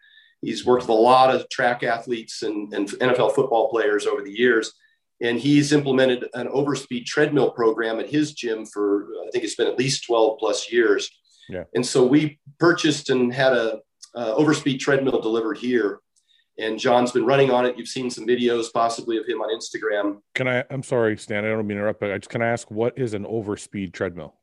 He's 0.42 0.64
worked 0.64 0.84
with 0.84 0.90
a 0.90 0.94
lot 0.94 1.34
of 1.34 1.48
track 1.50 1.82
athletes 1.82 2.42
and, 2.42 2.72
and 2.72 2.88
NFL 2.88 3.34
football 3.34 3.68
players 3.68 4.06
over 4.06 4.22
the 4.22 4.32
years. 4.32 4.72
And 5.22 5.38
he's 5.38 5.72
implemented 5.72 6.26
an 6.34 6.48
overspeed 6.48 7.04
treadmill 7.04 7.50
program 7.50 8.00
at 8.00 8.08
his 8.08 8.32
gym 8.32 8.64
for, 8.64 9.08
I 9.26 9.30
think 9.30 9.44
it's 9.44 9.54
been 9.54 9.66
at 9.66 9.78
least 9.78 10.06
12 10.06 10.38
plus 10.38 10.72
years. 10.72 11.10
Yeah. 11.48 11.64
And 11.74 11.84
so 11.84 12.06
we 12.06 12.38
purchased 12.58 13.10
and 13.10 13.32
had 13.32 13.52
a, 13.52 13.80
a 14.14 14.34
overspeed 14.34 14.80
treadmill 14.80 15.20
delivered 15.20 15.58
here. 15.58 16.00
And 16.58 16.78
Jon's 16.78 17.12
been 17.12 17.24
running 17.24 17.50
on 17.50 17.66
it. 17.66 17.76
You've 17.78 17.88
seen 17.88 18.10
some 18.10 18.26
videos 18.26 18.72
possibly 18.72 19.18
of 19.18 19.26
him 19.26 19.40
on 19.40 19.54
Instagram. 19.54 20.18
Can 20.34 20.48
I, 20.48 20.64
I'm 20.70 20.82
sorry, 20.82 21.16
Stan, 21.16 21.44
I 21.44 21.48
don't 21.48 21.66
mean 21.66 21.76
to 21.76 21.82
interrupt, 21.82 22.00
but 22.00 22.12
I 22.12 22.18
just, 22.18 22.30
can 22.30 22.42
I 22.42 22.48
ask 22.48 22.70
what 22.70 22.98
is 22.98 23.14
an 23.14 23.24
overspeed 23.24 23.92
treadmill? 23.92 24.34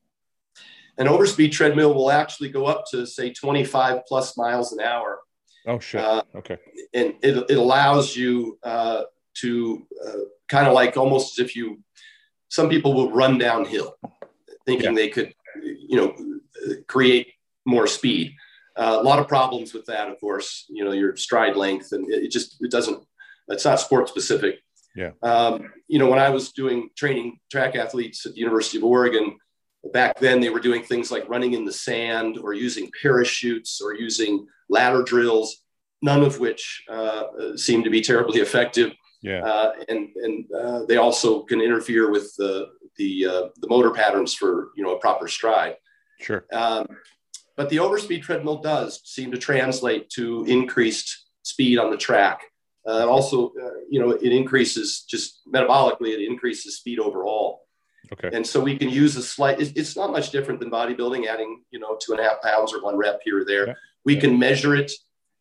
An 0.97 1.07
overspeed 1.07 1.51
treadmill 1.51 1.93
will 1.93 2.09
actually 2.09 2.49
go 2.49 2.65
up 2.65 2.85
to 2.91 3.05
say 3.05 3.31
25 3.31 4.01
plus 4.07 4.35
miles 4.35 4.73
an 4.73 4.79
hour 4.79 5.19
Oh, 5.67 5.79
shit. 5.79 6.01
Uh, 6.01 6.23
okay. 6.33 6.57
And 6.93 7.15
it, 7.21 7.45
it 7.49 7.57
allows 7.57 8.15
you 8.15 8.57
uh, 8.63 9.03
to 9.41 9.86
uh, 10.06 10.23
kind 10.47 10.67
of 10.67 10.73
like 10.73 10.97
almost 10.97 11.39
as 11.39 11.45
if 11.45 11.56
you, 11.56 11.80
some 12.50 12.69
people 12.69 12.93
will 12.93 13.12
run 13.12 13.38
downhill 13.38 13.95
thinking 14.65 14.91
yeah. 14.91 14.95
they 14.95 15.10
could, 15.10 15.34
you 15.63 15.97
know, 15.97 16.15
create 16.88 17.28
more 17.65 17.88
speed. 17.88 18.34
Uh, 18.76 18.97
a 19.00 19.04
lot 19.04 19.19
of 19.19 19.28
problems 19.28 19.73
with 19.73 19.86
that, 19.86 20.10
of 20.10 20.19
course, 20.19 20.65
you 20.69 20.84
know, 20.86 20.91
your 20.91 21.15
stride 21.15 21.56
length 21.56 21.93
and 21.93 22.12
it, 22.12 22.26
it 22.26 22.32
just, 22.32 22.58
it 22.62 22.71
doesn't, 22.71 23.04
it's 23.47 23.65
not 23.65 23.80
sport 23.80 24.08
specific. 24.10 24.60
Yeah. 24.95 25.12
Um, 25.21 25.71
you 25.88 26.00
know, 26.00 26.10
when 26.10 26.19
I 26.19 26.30
was 26.30 26.52
doing 26.52 26.89
training 26.95 27.39
track 27.52 27.76
athletes 27.76 28.26
at 28.26 28.34
the 28.34 28.39
University 28.39 28.78
of 28.78 28.84
Oregon, 28.84 29.38
back 29.93 30.19
then 30.19 30.41
they 30.41 30.50
were 30.50 30.60
doing 30.60 30.84
things 30.84 31.12
like 31.12 31.30
running 31.30 31.54
in 31.54 31.65
the 31.65 31.71
sand 31.71 32.38
or 32.38 32.54
using 32.54 32.89
parachutes 33.02 33.80
or 33.82 33.93
using 33.93 34.47
ladder 34.69 35.04
drills. 35.04 35.63
none 36.02 36.23
of 36.23 36.39
which 36.39 36.84
uh, 36.89 37.56
seem 37.56 37.84
to 37.84 37.89
be 37.89 38.02
terribly 38.02 38.39
effective. 38.39 38.91
Yeah. 39.21 39.43
Uh, 39.43 39.73
and 39.89 40.10
and 40.15 40.45
uh, 40.53 40.86
they 40.86 40.97
also 40.97 41.43
can 41.43 41.62
interfere 41.62 42.12
with 42.12 42.36
the 42.38 42.69
the 42.97 43.25
uh, 43.25 43.47
the 43.58 43.67
motor 43.67 43.91
patterns 43.91 44.34
for 44.34 44.69
you 44.75 44.84
know 44.84 44.95
a 44.95 44.99
proper 44.99 45.27
stride. 45.27 45.75
Sure. 46.19 46.45
Um, 46.51 46.88
but 47.56 47.69
the 47.69 47.77
overspeed 47.77 48.21
treadmill 48.21 48.62
does 48.62 49.01
seem 49.03 49.32
to 49.32 49.38
translate 49.38 50.10
to 50.12 50.45
increased 50.45 51.25
speed 51.43 51.80
on 51.80 51.89
the 51.91 51.97
track. 51.97 52.41
Uh, 52.88 53.06
also, 53.08 53.47
uh, 53.62 53.71
you 53.89 53.99
know, 53.99 54.12
it 54.12 54.32
increases 54.32 55.01
just 55.01 55.41
metabolically, 55.53 56.10
it 56.13 56.21
increases 56.21 56.77
speed 56.77 56.99
overall. 56.99 57.63
Okay. 58.13 58.30
And 58.32 58.47
so 58.47 58.62
we 58.62 58.77
can 58.77 58.89
use 58.89 59.17
a 59.17 59.21
slight, 59.21 59.60
it's 59.60 59.97
not 59.97 60.12
much 60.12 60.30
different 60.32 60.62
than 60.62 60.71
bodybuilding, 60.71 61.27
adding, 61.27 61.63
you 61.71 61.80
know, 61.80 61.97
two 62.01 62.13
and 62.13 62.21
a 62.21 62.23
half 62.23 62.41
pounds 62.41 62.73
or 62.73 62.82
one 62.82 62.95
rep 62.95 63.19
here 63.25 63.41
or 63.41 63.45
there. 63.45 63.67
Yeah. 63.67 63.73
We 64.06 64.13
Yeah. 64.15 64.21
can 64.21 64.39
measure 64.39 64.73
it, 64.75 64.91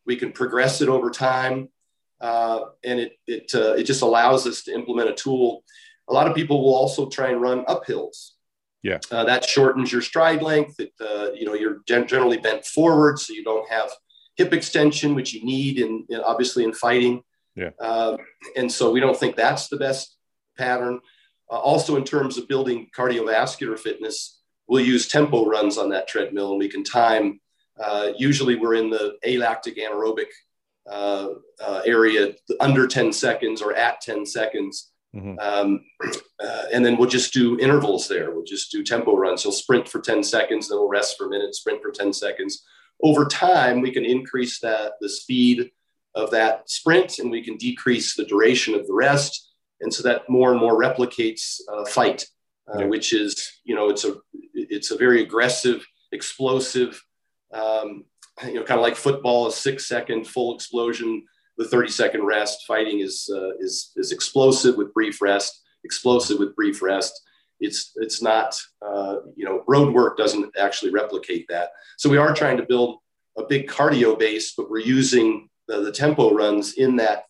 we 0.05 0.17
can 0.17 0.33
progress 0.33 0.81
it 0.81 0.89
over 0.89 1.09
time. 1.09 1.69
Uh, 2.19 2.61
and 2.83 2.99
it, 2.99 3.13
it, 3.27 3.51
uh, 3.53 3.73
it 3.73 3.83
just 3.83 4.01
allows 4.01 4.47
us 4.47 4.63
to 4.63 4.73
implement 4.73 5.09
a 5.09 5.13
tool. 5.13 5.63
A 6.09 6.13
lot 6.13 6.27
of 6.27 6.35
people 6.35 6.63
will 6.63 6.75
also 6.75 7.07
try 7.07 7.29
and 7.29 7.41
run 7.41 7.65
uphills. 7.65 8.31
Yeah. 8.83 8.99
Uh, 9.11 9.25
that 9.25 9.47
shortens 9.47 9.91
your 9.91 10.01
stride 10.01 10.41
length. 10.41 10.79
It, 10.79 10.93
uh, 11.01 11.31
you 11.33 11.45
know, 11.45 11.53
you're 11.53 11.81
gen- 11.87 12.07
generally 12.07 12.37
bent 12.37 12.65
forward, 12.65 13.19
so 13.19 13.33
you 13.33 13.43
don't 13.43 13.69
have 13.69 13.89
hip 14.35 14.53
extension, 14.53 15.15
which 15.15 15.33
you 15.33 15.43
need 15.43 15.79
in, 15.79 16.05
in 16.09 16.21
obviously 16.21 16.63
in 16.63 16.73
fighting. 16.73 17.23
Yeah. 17.55 17.71
Uh, 17.79 18.17
and 18.55 18.71
so 18.71 18.91
we 18.91 18.99
don't 18.99 19.17
think 19.17 19.35
that's 19.35 19.67
the 19.67 19.77
best 19.77 20.15
pattern. 20.57 20.99
Uh, 21.51 21.55
also, 21.55 21.95
in 21.95 22.03
terms 22.03 22.37
of 22.37 22.47
building 22.47 22.89
cardiovascular 22.95 23.77
fitness, 23.77 24.41
we'll 24.67 24.85
use 24.85 25.07
tempo 25.07 25.45
runs 25.45 25.77
on 25.77 25.89
that 25.89 26.07
treadmill, 26.07 26.51
and 26.51 26.59
we 26.59 26.69
can 26.69 26.83
time. 26.83 27.39
Uh, 27.81 28.11
usually, 28.17 28.55
we're 28.55 28.75
in 28.75 28.89
the 28.89 29.17
alactic 29.25 29.77
anaerobic 29.77 30.27
uh, 30.89 31.29
uh, 31.61 31.81
area, 31.85 32.33
under 32.59 32.87
10 32.87 33.11
seconds 33.13 33.61
or 33.61 33.73
at 33.73 34.01
10 34.01 34.25
seconds. 34.25 34.91
Mhm. 35.15 35.39
Um, 35.39 35.85
uh, 36.39 36.65
and 36.73 36.85
then 36.85 36.97
we'll 36.97 37.09
just 37.09 37.33
do 37.33 37.57
intervals 37.59 38.07
there. 38.07 38.31
We'll 38.31 38.43
just 38.43 38.71
do 38.71 38.83
tempo 38.83 39.15
runs. 39.15 39.43
So 39.43 39.51
sprint 39.51 39.87
for 39.87 39.99
10 40.01 40.23
seconds, 40.23 40.67
then 40.69 40.77
we'll 40.77 40.89
rest 40.89 41.17
for 41.17 41.27
a 41.27 41.29
minute, 41.29 41.55
sprint 41.55 41.81
for 41.81 41.91
10 41.91 42.13
seconds. 42.13 42.63
Over 43.01 43.25
time, 43.25 43.81
we 43.81 43.91
can 43.91 44.05
increase 44.05 44.59
that 44.59 44.93
the 45.01 45.09
speed 45.09 45.71
of 46.15 46.31
that 46.31 46.69
sprint 46.69 47.19
and 47.19 47.29
we 47.31 47.43
can 47.43 47.57
decrease 47.57 48.15
the 48.15 48.25
duration 48.25 48.73
of 48.75 48.85
the 48.87 48.93
rest. 48.93 49.51
And 49.81 49.93
so 49.93 50.03
that 50.03 50.27
more 50.29 50.51
and 50.51 50.59
more 50.59 50.79
replicates 50.79 51.59
uh, 51.71 51.85
fight, 51.85 52.25
uh, 52.73 52.79
Yeah. 52.79 52.85
which 52.87 53.13
is, 53.13 53.59
you 53.63 53.75
know, 53.75 53.89
it's 53.89 54.03
a, 54.03 54.15
it's 54.53 54.91
a 54.91 54.97
very 54.97 55.21
aggressive, 55.21 55.85
explosive, 56.11 57.01
um, 57.53 58.05
you 58.45 58.55
know, 58.55 58.63
kind 58.63 58.79
of 58.79 58.83
like 58.83 58.95
football, 58.95 59.47
a 59.47 59.51
six 59.51 59.87
second 59.87 60.27
full 60.27 60.55
explosion, 60.55 61.23
the 61.57 61.67
30 61.67 61.89
second 61.89 62.23
rest. 62.23 62.65
Fighting 62.67 62.99
is, 62.99 63.29
uh, 63.33 63.55
is, 63.57 63.91
is 63.95 64.11
explosive 64.11 64.77
with 64.77 64.93
brief 64.93 65.21
rest, 65.21 65.63
explosive 65.83 66.39
with 66.39 66.55
brief 66.55 66.81
rest. 66.81 67.21
It's, 67.59 67.93
it's 67.95 68.21
not, 68.21 68.59
uh, 68.85 69.17
you 69.35 69.45
know, 69.45 69.63
road 69.67 69.93
work 69.93 70.17
doesn't 70.17 70.55
actually 70.57 70.91
replicate 70.91 71.47
that. 71.49 71.69
So 71.97 72.09
we 72.09 72.17
are 72.17 72.33
trying 72.33 72.57
to 72.57 72.63
build 72.63 72.99
a 73.37 73.43
big 73.43 73.67
cardio 73.67 74.17
base, 74.17 74.53
but 74.55 74.69
we're 74.69 74.79
using 74.79 75.49
the, 75.67 75.81
the 75.81 75.91
tempo 75.91 76.33
runs 76.33 76.73
in 76.73 76.95
that 76.97 77.25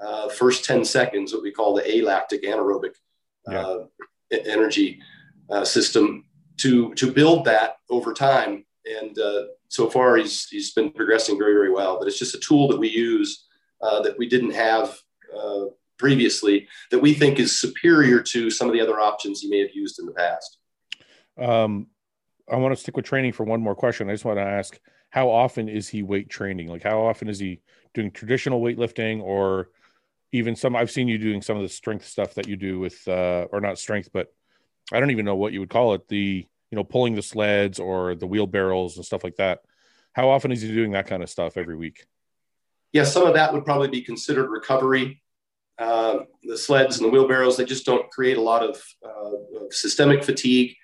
uh, 0.00 0.28
first 0.28 0.64
10 0.64 0.84
seconds, 0.84 1.32
what 1.32 1.42
we 1.42 1.52
call 1.52 1.74
the 1.74 1.82
alactic 1.82 2.44
anaerobic 2.44 2.94
uh, 3.50 3.84
e- 4.32 4.40
energy 4.46 5.00
uh, 5.50 5.64
system 5.64 6.24
to, 6.58 6.94
to 6.94 7.10
build 7.10 7.44
that 7.44 7.76
over 7.90 8.12
time. 8.12 8.64
And 8.86 9.18
uh, 9.18 9.44
so 9.74 9.90
far 9.90 10.16
he's, 10.16 10.46
he's 10.48 10.72
been 10.72 10.90
progressing 10.90 11.36
very, 11.38 11.52
very 11.52 11.70
well, 11.70 11.98
but 11.98 12.06
it's 12.08 12.18
just 12.18 12.34
a 12.34 12.40
tool 12.40 12.68
that 12.68 12.78
we 12.78 12.88
use 12.88 13.46
uh, 13.82 14.00
that 14.02 14.16
we 14.18 14.28
didn't 14.28 14.52
have 14.52 14.96
uh, 15.36 15.64
previously 15.98 16.68
that 16.90 16.98
we 16.98 17.12
think 17.14 17.38
is 17.38 17.58
superior 17.58 18.20
to 18.20 18.50
some 18.50 18.68
of 18.68 18.74
the 18.74 18.80
other 18.80 19.00
options 19.00 19.42
you 19.42 19.50
may 19.50 19.60
have 19.60 19.74
used 19.74 19.98
in 19.98 20.06
the 20.06 20.12
past. 20.12 20.58
Um, 21.38 21.88
I 22.50 22.56
want 22.56 22.74
to 22.74 22.80
stick 22.80 22.96
with 22.96 23.04
training 23.04 23.32
for 23.32 23.44
one 23.44 23.60
more 23.60 23.74
question. 23.74 24.08
I 24.08 24.12
just 24.12 24.24
want 24.24 24.38
to 24.38 24.44
ask, 24.44 24.78
how 25.10 25.30
often 25.30 25.68
is 25.68 25.88
he 25.88 26.02
weight 26.02 26.28
training? 26.28 26.68
Like, 26.68 26.82
how 26.82 27.00
often 27.06 27.28
is 27.28 27.38
he 27.38 27.60
doing 27.94 28.10
traditional 28.10 28.60
weightlifting, 28.60 29.22
or 29.22 29.70
even 30.32 30.56
some? 30.56 30.74
I've 30.76 30.90
seen 30.90 31.08
you 31.08 31.18
doing 31.18 31.42
some 31.42 31.56
of 31.56 31.62
the 31.62 31.68
strength 31.68 32.06
stuff 32.06 32.34
that 32.34 32.48
you 32.48 32.56
do 32.56 32.80
with, 32.80 33.06
uh, 33.06 33.46
or 33.52 33.60
not 33.60 33.78
strength, 33.78 34.10
but 34.12 34.34
I 34.92 35.00
don't 35.00 35.12
even 35.12 35.24
know 35.24 35.36
what 35.36 35.52
you 35.52 35.60
would 35.60 35.70
call 35.70 35.94
it. 35.94 36.08
The 36.08 36.46
you 36.74 36.80
know 36.80 36.84
pulling 36.84 37.14
the 37.14 37.22
sleds 37.22 37.78
or 37.78 38.16
the 38.16 38.26
wheelbarrows 38.26 38.96
and 38.96 39.06
stuff 39.06 39.22
like 39.22 39.36
that. 39.36 39.60
How 40.12 40.28
often 40.28 40.50
is 40.50 40.60
he 40.60 40.74
doing 40.74 40.90
that 40.92 41.06
kind 41.06 41.22
of 41.22 41.30
stuff 41.30 41.56
every 41.56 41.76
week? 41.76 42.06
yeah, 42.94 43.02
some 43.02 43.26
of 43.26 43.34
that 43.34 43.52
would 43.52 43.64
probably 43.64 43.88
be 43.88 44.00
considered 44.00 44.48
recovery. 44.48 45.20
Uh, 45.78 46.20
the 46.44 46.56
sleds 46.56 46.96
and 46.96 47.04
the 47.04 47.10
wheelbarrows, 47.10 47.56
they 47.56 47.64
just 47.64 47.84
don't 47.84 48.08
create 48.10 48.36
a 48.36 48.40
lot 48.40 48.62
of 48.62 48.80
uh, 49.04 49.64
of 49.64 49.72
systemic 49.74 50.22
fatigue. 50.22 50.76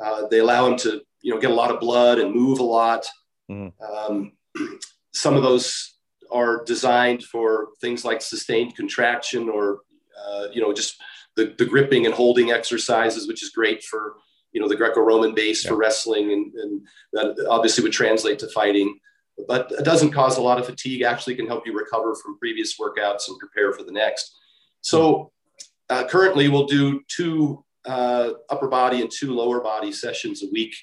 Uh, 0.00 0.26
they 0.30 0.40
allow 0.40 0.66
him 0.66 0.76
to, 0.76 1.00
you 1.22 1.32
know, 1.32 1.40
get 1.40 1.50
a 1.50 1.54
lot 1.54 1.70
of 1.70 1.80
blood 1.80 2.18
and 2.18 2.34
move 2.34 2.58
a 2.58 2.62
lot. 2.62 3.06
Mhm. 3.50 3.72
Um, 3.80 4.32
some 5.14 5.34
of 5.34 5.42
those 5.42 5.94
are 6.30 6.62
designed 6.64 7.24
for 7.24 7.68
things 7.80 8.04
like 8.04 8.20
sustained 8.20 8.76
contraction 8.76 9.48
or, 9.48 9.80
uh, 10.22 10.48
you 10.52 10.60
know, 10.60 10.74
just 10.74 11.00
the, 11.36 11.54
the 11.56 11.64
gripping 11.64 12.04
and 12.04 12.14
holding 12.14 12.50
exercises, 12.50 13.26
which 13.26 13.42
is 13.42 13.50
great 13.50 13.82
for, 13.82 14.16
you 14.56 14.62
know, 14.62 14.68
the 14.68 14.74
Greco-Roman 14.74 15.34
base 15.34 15.66
for 15.66 15.76
wrestling, 15.76 16.32
and, 16.32 16.54
and 16.54 16.80
that 17.12 17.46
obviously 17.50 17.82
would 17.82 17.92
translate 17.92 18.38
to 18.38 18.48
fighting. 18.48 18.98
But 19.46 19.70
it 19.78 19.84
doesn't 19.84 20.12
cause 20.12 20.38
a 20.38 20.40
lot 20.40 20.58
of 20.58 20.64
fatigue 20.64 21.02
actually 21.02 21.34
can 21.34 21.46
help 21.46 21.66
you 21.66 21.76
recover 21.76 22.14
from 22.14 22.38
previous 22.38 22.78
workouts 22.80 23.28
and 23.28 23.38
prepare 23.38 23.74
for 23.74 23.82
the 23.82 23.92
next. 23.92 24.34
So 24.80 25.30
uh, 25.90 26.04
currently 26.08 26.48
we'll 26.48 26.64
do 26.64 27.02
two 27.06 27.66
uh, 27.84 28.30
upper 28.48 28.68
body 28.68 29.02
and 29.02 29.10
two 29.10 29.34
lower 29.34 29.60
body 29.60 29.92
sessions 29.92 30.42
a 30.42 30.46
week. 30.50 30.74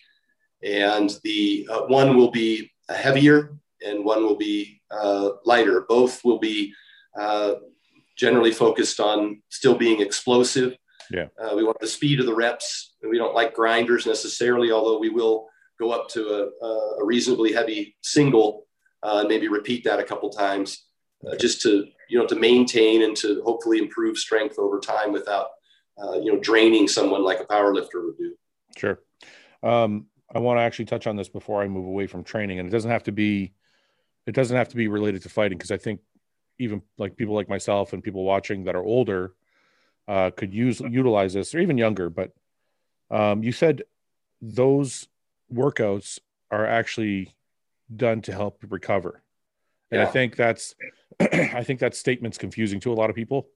And 0.62 1.10
the 1.24 1.68
uh, 1.68 1.82
one 1.88 2.16
will 2.16 2.30
be 2.30 2.72
heavier 2.90 3.58
and 3.84 4.06
one 4.06 4.22
will 4.22 4.38
be 4.38 4.84
uh, 4.92 5.30
lighter. 5.46 5.84
Both 5.90 6.24
will 6.24 6.38
be 6.38 6.76
uh, 7.20 7.56
generally 8.16 8.52
focused 8.52 9.00
on 9.00 9.42
still 9.50 9.74
being 9.74 10.00
explosive. 10.00 10.78
Yeah. 11.10 11.30
Uh, 11.42 11.56
we 11.56 11.64
want 11.64 11.80
the 11.80 11.88
speed 11.88 12.20
of 12.20 12.28
the 12.28 12.36
reps 12.36 12.93
and 13.04 13.12
we 13.12 13.18
don't 13.20 13.36
like 13.36 13.54
grinders 13.54 14.08
necessarily 14.08 14.72
although 14.72 14.98
we 14.98 15.10
will 15.10 15.48
go 15.80 15.92
up 15.92 16.08
to 16.10 16.50
a, 16.62 17.02
a 17.02 17.06
reasonably 17.06 17.52
heavy 17.52 17.96
single, 18.02 18.66
uh, 19.02 19.26
maybe 19.28 19.48
repeat 19.48 19.84
that 19.84 20.00
a 20.00 20.04
couple 20.04 20.30
times, 20.30 20.86
uh, 21.28 21.36
just 21.36 21.62
to 21.62 21.86
you 22.10 22.20
know 22.20 22.26
to 22.26 22.36
maintain 22.36 23.04
and 23.04 23.16
to 23.18 23.42
hopefully 23.44 23.80
improve 23.80 24.18
strength 24.18 24.58
over 24.58 24.80
time 24.80 25.12
without 25.12 25.48
uh, 26.02 26.20
you 26.20 26.32
know 26.32 26.40
draining 26.40 26.88
someone 26.88 27.24
like 27.24 27.40
a 27.40 27.46
power 27.46 27.74
lifter 27.74 28.06
would 28.06 28.18
do. 28.18 28.36
Sure. 28.78 29.00
Um, 29.62 30.08
I 30.34 30.40
want 30.40 30.58
to 30.58 30.64
actually 30.64 30.86
touch 30.86 31.06
on 31.08 31.16
this 31.16 31.30
before 31.30 31.62
I 31.62 31.68
move 31.68 31.86
away 31.86 32.08
from 32.08 32.24
training, 32.24 32.60
and 32.60 32.68
it 32.68 32.72
doesn't 32.72 32.92
have 32.92 33.04
to 33.04 33.12
be, 33.12 33.54
it 34.26 34.34
doesn't 34.34 34.58
have 34.58 34.70
to 34.70 34.76
be 34.76 34.88
related 34.88 35.22
to 35.24 35.30
fighting 35.30 35.58
because 35.58 35.72
I 35.72 35.78
think 35.78 36.02
even 36.60 36.82
like 36.98 37.16
people 37.16 37.36
like 37.36 37.50
myself 37.50 37.94
and 37.94 38.04
people 38.04 38.24
watching 38.24 38.64
that 38.66 38.76
are 38.76 38.84
older 38.84 39.34
uh, 40.08 40.32
could 40.36 40.54
use 40.54 40.80
utilize 40.80 41.34
this, 41.34 41.54
or 41.54 41.60
even 41.60 41.78
younger. 41.78 42.10
But 42.10 42.32
um, 43.12 43.44
you 43.44 43.52
said 43.52 43.84
those 44.42 45.08
workouts 45.54 46.20
are 46.52 46.66
actually 46.66 47.36
done 47.96 48.22
to 48.22 48.32
help 48.32 48.64
recover, 48.70 49.22
and 49.92 50.02
I 50.02 50.06
think 50.06 50.36
that's, 50.36 50.76
I 51.20 51.64
think 51.64 51.80
that 51.80 51.96
statement's 51.96 52.38
confusing 52.38 52.80
to 52.82 52.92
a 52.92 52.96
lot 52.96 53.10
of 53.10 53.16
people, 53.16 53.48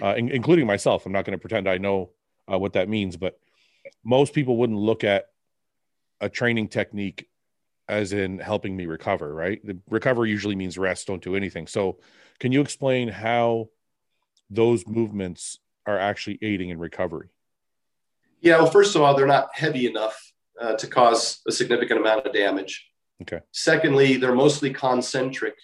uh, 0.00 0.14
in- 0.16 0.30
including 0.30 0.66
myself. 0.66 1.04
I'm 1.04 1.12
not 1.12 1.24
going 1.24 1.36
to 1.36 1.40
pretend 1.40 1.68
I 1.68 1.78
know 1.78 2.10
uh, 2.50 2.58
what 2.58 2.74
that 2.74 2.88
means, 2.88 3.16
but 3.16 3.38
most 4.04 4.32
people 4.32 4.56
wouldn't 4.56 4.78
look 4.78 5.04
at 5.04 5.26
a 6.20 6.28
training 6.28 6.68
technique 6.68 7.28
as 7.88 8.12
in 8.12 8.38
helping 8.38 8.76
me 8.76 8.86
recover, 8.86 9.34
right? 9.34 9.60
The 9.66 9.76
recover 9.88 10.24
usually 10.24 10.54
means 10.54 10.78
rest, 10.78 11.08
don't 11.08 11.22
do 11.22 11.34
anything. 11.34 11.66
So, 11.66 11.98
can 12.38 12.52
you 12.52 12.60
explain 12.60 13.08
how 13.08 13.68
those 14.48 14.86
movements 14.86 15.58
are 15.86 15.98
actually 15.98 16.38
aiding 16.40 16.68
in 16.68 16.78
recovery? 16.78 17.30
Yeah, 18.40 18.58
well, 18.58 18.70
first 18.70 18.96
of 18.96 19.02
all, 19.02 19.14
they're 19.14 19.26
not 19.26 19.48
heavy 19.52 19.86
enough 19.86 20.32
uh, 20.60 20.74
to 20.74 20.86
cause 20.86 21.40
a 21.46 21.52
significant 21.52 22.00
amount 22.00 22.26
of 22.26 22.32
damage. 22.32 22.86
Okay. 23.22 23.40
Secondly, 23.52 24.16
they're 24.16 24.34
mostly 24.34 24.72
concentric. 24.72 25.54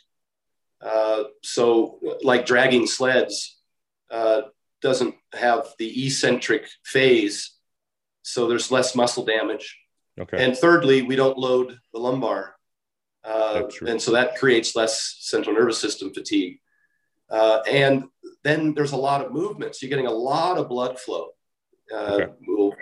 Uh, 0.80 1.24
so, 1.42 1.98
like 2.22 2.44
dragging 2.44 2.86
sleds 2.86 3.58
uh, 4.10 4.42
doesn't 4.82 5.14
have 5.32 5.68
the 5.78 6.06
eccentric 6.06 6.68
phase, 6.84 7.52
so 8.22 8.46
there's 8.46 8.70
less 8.70 8.94
muscle 8.94 9.24
damage. 9.24 9.78
Okay. 10.20 10.44
And 10.44 10.56
thirdly, 10.56 11.02
we 11.02 11.16
don't 11.16 11.38
load 11.38 11.78
the 11.92 11.98
lumbar. 11.98 12.56
Uh, 13.24 13.68
and 13.86 14.00
so 14.00 14.12
that 14.12 14.36
creates 14.36 14.76
less 14.76 15.16
central 15.20 15.54
nervous 15.54 15.78
system 15.78 16.14
fatigue. 16.14 16.60
Uh, 17.28 17.60
and 17.68 18.04
then 18.44 18.72
there's 18.74 18.92
a 18.92 18.96
lot 18.96 19.24
of 19.24 19.32
movement. 19.32 19.74
So 19.74 19.84
you're 19.84 19.90
getting 19.90 20.06
a 20.06 20.12
lot 20.12 20.58
of 20.58 20.68
blood 20.68 20.98
flow. 20.98 21.30
Uh, 21.92 21.96
Okay. 21.96 22.32
we'll, 22.46 22.74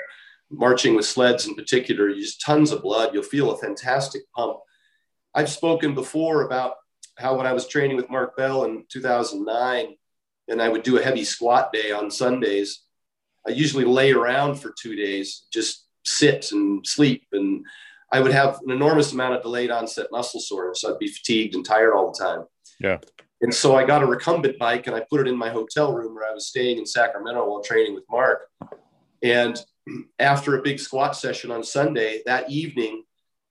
marching 0.51 0.95
with 0.95 1.05
sleds 1.07 1.47
in 1.47 1.55
particular, 1.55 2.13
just 2.15 2.41
tons 2.41 2.71
of 2.71 2.83
blood. 2.83 3.13
You'll 3.13 3.23
feel 3.23 3.51
a 3.51 3.59
fantastic 3.59 4.23
pump. 4.35 4.59
I've 5.35 5.51
spoken 5.51 5.95
before 5.95 6.43
about 6.43 6.75
how 7.19 7.37
when 7.37 7.47
I 7.47 7.53
was 7.53 7.67
training 7.67 7.97
with 7.97 8.11
Mark 8.11 8.37
Bell 8.37 8.65
in 8.65 8.85
2009, 8.91 9.97
and 10.49 10.63
I 10.63 10.69
would 10.69 10.83
do 10.83 10.99
a 10.99 11.03
heavy 11.03 11.25
squat 11.25 11.73
day 11.73 11.91
on 11.91 12.11
Sundays. 12.11 12.83
I 13.47 13.51
usually 13.51 13.85
lay 13.85 14.13
around 14.13 14.57
for 14.57 14.75
two 14.81 14.95
days, 14.95 15.47
just 15.53 15.87
sit 16.05 16.53
and 16.53 16.87
sleep, 16.87 17.27
and 17.33 17.65
I 18.13 18.21
would 18.21 18.33
have 18.33 18.61
an 18.65 18.71
enormous 18.71 19.13
amount 19.13 19.35
of 19.35 19.43
delayed 19.43 19.71
onset 19.71 20.07
muscle 20.13 20.41
soreness. 20.41 20.83
So 20.83 20.93
I'd 20.93 20.99
be 20.99 21.09
fatigued 21.09 21.55
and 21.55 21.65
tired 21.65 21.95
all 21.95 22.13
the 22.13 22.19
time. 22.25 22.45
Yeah. 22.79 22.99
And 23.41 23.53
so 23.53 23.75
I 23.75 23.85
got 23.85 24.03
a 24.03 24.07
recumbent 24.07 24.59
bike 24.59 24.87
and 24.87 24.95
I 24.95 25.05
put 25.11 25.21
it 25.21 25.29
in 25.29 25.37
my 25.37 25.51
hotel 25.51 25.93
room 25.93 26.15
where 26.15 26.29
I 26.29 26.33
was 26.33 26.47
staying 26.47 26.79
in 26.79 26.87
Sacramento 26.87 27.45
while 27.47 27.61
training 27.63 27.95
with 27.95 28.05
Mark. 28.09 28.43
And 29.23 29.59
after 30.19 30.59
a 30.59 30.63
big 30.63 30.79
squat 30.81 31.17
session 31.17 31.51
on 31.51 31.63
Sunday, 31.63 32.23
that 32.27 32.51
evening, 32.51 33.05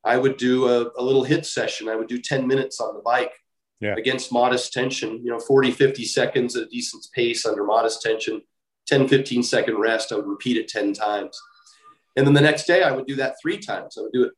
I 0.04 0.18
would 0.18 0.38
do 0.38 0.68
a, 0.68 0.92
a 0.98 1.04
little 1.04 1.26
HIIT 1.26 1.46
session. 1.46 1.88
I 1.88 1.96
would 1.96 2.08
do 2.08 2.20
10 2.20 2.48
minutes 2.48 2.80
on 2.80 2.94
the 2.94 3.02
bike 3.02 3.34
yeah. 3.80 3.96
against 3.98 4.32
modest 4.32 4.74
tension, 4.74 5.22
you 5.24 5.32
know, 5.32 5.40
40, 5.40 5.72
50 5.72 6.06
seconds 6.06 6.56
at 6.56 6.64
a 6.64 6.68
decent 6.68 7.06
pace 7.14 7.46
under 7.46 7.64
modest 7.64 8.02
tension, 8.02 8.42
10, 8.88 9.08
15 9.08 9.44
second 9.44 9.78
rest. 9.78 10.12
I 10.12 10.16
would 10.16 10.28
repeat 10.28 10.58
it 10.58 10.68
10 10.68 10.94
times. 10.94 11.40
And 12.16 12.28
then 12.28 12.34
the 12.34 12.42
next 12.42 12.66
day 12.66 12.84
I 12.84 12.92
would 12.92 13.08
do 13.08 13.16
that 13.16 13.36
three 13.42 13.58
times. 13.58 13.98
I 13.98 14.02
would 14.02 14.12
do 14.12 14.24
it, 14.24 14.34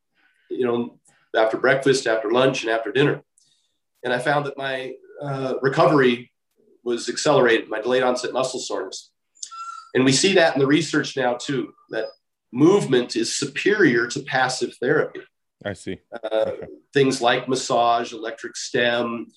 you 0.50 0.66
know, 0.66 1.00
after 1.36 1.58
breakfast, 1.58 2.08
after 2.08 2.32
lunch, 2.32 2.64
and 2.64 2.72
after 2.72 2.92
dinner. 2.92 3.24
And 4.04 4.14
I 4.14 4.20
found 4.20 4.46
that 4.46 4.58
my 4.58 4.94
uh, 5.22 5.56
recovery 5.62 6.32
was 6.84 7.10
accelerated, 7.10 7.70
my 7.70 7.82
delayed 7.82 8.04
onset 8.04 8.32
muscle 8.32 8.60
soreness. 8.60 9.12
And 9.96 10.06
we 10.06 10.12
see 10.12 10.34
that 10.34 10.54
in 10.54 10.60
the 10.60 10.68
research 10.68 11.18
now 11.18 11.36
too, 11.36 11.74
that 11.90 12.06
movement 12.52 13.16
is 13.16 13.36
superior 13.36 14.08
to 14.08 14.20
passive 14.22 14.76
therapy. 14.80 15.22
I 15.64 15.74
see. 15.74 16.00
Uh, 16.24 16.52
things 16.94 17.22
like 17.22 17.50
massage, 17.50 18.14
electric 18.14 18.56
stim, 18.56 19.28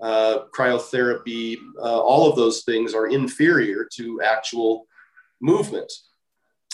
uh, 0.00 0.40
cryotherapy, 0.54 1.56
uh, 1.78 2.00
all 2.00 2.28
of 2.28 2.36
those 2.36 2.64
things 2.64 2.92
are 2.92 3.06
inferior 3.06 3.88
to 3.96 4.20
actual 4.22 4.86
movement. 5.40 5.90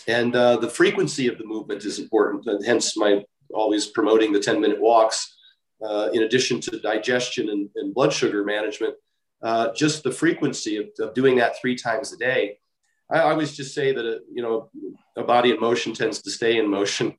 And 0.08 0.34
uh, 0.34 0.56
the 0.56 0.68
frequency 0.68 1.28
of 1.28 1.36
the 1.36 1.44
movement 1.44 1.84
is 1.84 1.98
important, 1.98 2.46
and 2.46 2.64
hence 2.64 2.96
my 2.96 3.24
always 3.52 3.86
promoting 3.86 4.32
the 4.32 4.40
10 4.40 4.60
minute 4.60 4.80
walks. 4.80 5.34
Uh, 5.84 6.08
in 6.14 6.22
addition 6.22 6.58
to 6.58 6.80
digestion 6.80 7.50
and, 7.50 7.68
and 7.76 7.92
blood 7.92 8.10
sugar 8.10 8.42
management, 8.42 8.94
uh, 9.42 9.70
just 9.74 10.02
the 10.02 10.10
frequency 10.10 10.78
of, 10.78 10.86
of, 11.00 11.12
doing 11.12 11.36
that 11.36 11.60
three 11.60 11.76
times 11.76 12.14
a 12.14 12.16
day. 12.16 12.56
I, 13.10 13.20
always 13.20 13.56
just 13.56 13.74
say 13.74 13.92
that 13.92 14.04
a, 14.04 14.20
you 14.32 14.42
know 14.42 14.70
a 15.16 15.22
body 15.22 15.50
in 15.50 15.60
motion 15.60 15.92
tends 15.92 16.22
to 16.22 16.30
stay 16.30 16.58
in 16.58 16.68
motion, 16.68 17.16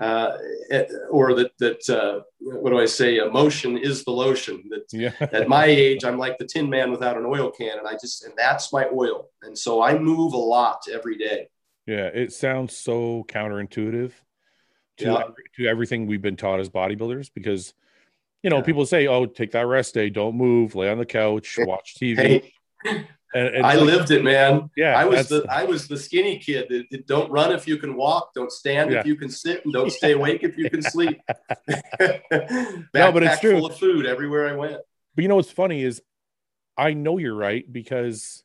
uh, 0.00 0.36
eh, 0.70 0.84
or 1.10 1.34
that 1.34 1.52
that 1.58 1.88
uh, 1.90 2.20
what 2.40 2.70
do 2.70 2.78
I 2.78 2.86
say? 2.86 3.18
Emotion 3.18 3.76
is 3.76 4.04
the 4.04 4.10
lotion. 4.10 4.64
That 4.70 4.84
yeah. 4.92 5.12
at 5.20 5.48
my 5.48 5.66
age, 5.66 6.04
I'm 6.04 6.18
like 6.18 6.38
the 6.38 6.46
Tin 6.46 6.70
Man 6.70 6.90
without 6.90 7.16
an 7.16 7.26
oil 7.26 7.50
can, 7.50 7.78
and 7.78 7.86
I 7.86 7.92
just 7.92 8.24
and 8.24 8.34
that's 8.36 8.72
my 8.72 8.86
oil, 8.92 9.28
and 9.42 9.56
so 9.56 9.82
I 9.82 9.98
move 9.98 10.32
a 10.32 10.38
lot 10.38 10.82
every 10.92 11.16
day. 11.16 11.48
Yeah, 11.86 12.06
it 12.06 12.32
sounds 12.32 12.76
so 12.76 13.24
counterintuitive 13.28 14.12
to 14.98 15.04
Yeah. 15.04 15.22
to 15.56 15.66
everything 15.66 16.06
we've 16.06 16.22
been 16.22 16.36
taught 16.36 16.60
as 16.60 16.68
bodybuilders 16.68 17.30
because 17.34 17.74
you 18.42 18.50
know 18.50 18.58
Yeah. 18.58 18.62
people 18.62 18.86
say, 18.86 19.06
"Oh, 19.06 19.26
take 19.26 19.52
that 19.52 19.66
rest 19.66 19.94
day, 19.94 20.10
don't 20.10 20.36
move, 20.36 20.74
lay 20.74 20.88
on 20.90 20.98
the 20.98 21.06
couch, 21.06 21.56
watch 21.58 21.94
TV." 21.96 22.16
Hey, 22.16 22.54
and, 23.34 23.48
and 23.56 23.66
I 23.66 23.74
like- 23.74 23.84
lived 23.84 24.10
it, 24.10 24.24
man. 24.24 24.70
Yeah, 24.76 24.98
I 24.98 25.04
was 25.04 25.28
the 25.28 25.44
I 25.50 25.64
was 25.64 25.86
the 25.88 25.96
skinny 25.96 26.38
kid 26.38 26.66
that, 26.70 26.86
that 26.90 27.06
don't 27.06 27.30
run 27.30 27.52
if 27.52 27.66
you 27.68 27.76
can 27.76 27.94
walk, 27.96 28.32
don't 28.34 28.50
stand 28.52 28.90
Yeah. 28.90 29.00
if 29.00 29.06
you 29.06 29.16
can 29.16 29.28
sit, 29.30 29.64
and 29.64 29.72
don't 29.72 29.90
stay 29.92 30.12
awake 30.12 30.42
if 30.42 30.56
you 30.56 30.70
can 30.70 30.82
sleep. 30.94 31.20
Backpack 32.00 32.92
but 32.92 33.22
it's 33.22 33.40
true. 33.40 33.52
full 33.58 33.66
of 33.66 33.76
food 33.78 34.06
everywhere 34.06 34.48
I 34.48 34.52
went. 34.56 34.78
But 35.14 35.22
you 35.22 35.28
know 35.28 35.36
what's 35.36 35.50
funny 35.50 35.82
is 35.82 36.00
I 36.76 36.94
know 36.94 37.18
you're 37.18 37.34
right 37.34 37.70
because 37.70 38.42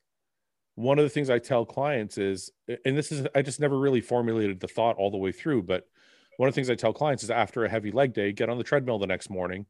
one 0.76 0.98
of 0.98 1.04
the 1.06 1.10
things 1.10 1.30
I 1.30 1.40
tell 1.40 1.66
clients 1.66 2.18
is, 2.18 2.52
and 2.84 2.98
this 2.98 3.12
is, 3.12 3.28
I 3.36 3.44
just 3.44 3.60
never 3.60 3.78
really 3.78 4.02
formulated 4.02 4.60
the 4.60 4.68
thought 4.68 4.98
all 4.98 5.12
the 5.12 5.18
way 5.18 5.32
through, 5.32 5.64
but 5.64 5.88
one 6.38 6.50
of 6.50 6.56
the 6.56 6.58
things 6.58 6.72
I 6.72 6.76
tell 6.76 6.94
clients 6.94 7.24
is 7.24 7.30
after 7.30 7.64
a 7.64 7.70
heavy 7.70 7.92
leg 7.92 8.14
day, 8.14 8.32
get 8.32 8.50
on 8.50 8.58
the 8.58 8.64
treadmill 8.64 8.98
the 8.98 9.06
next 9.06 9.30
morning. 9.30 9.68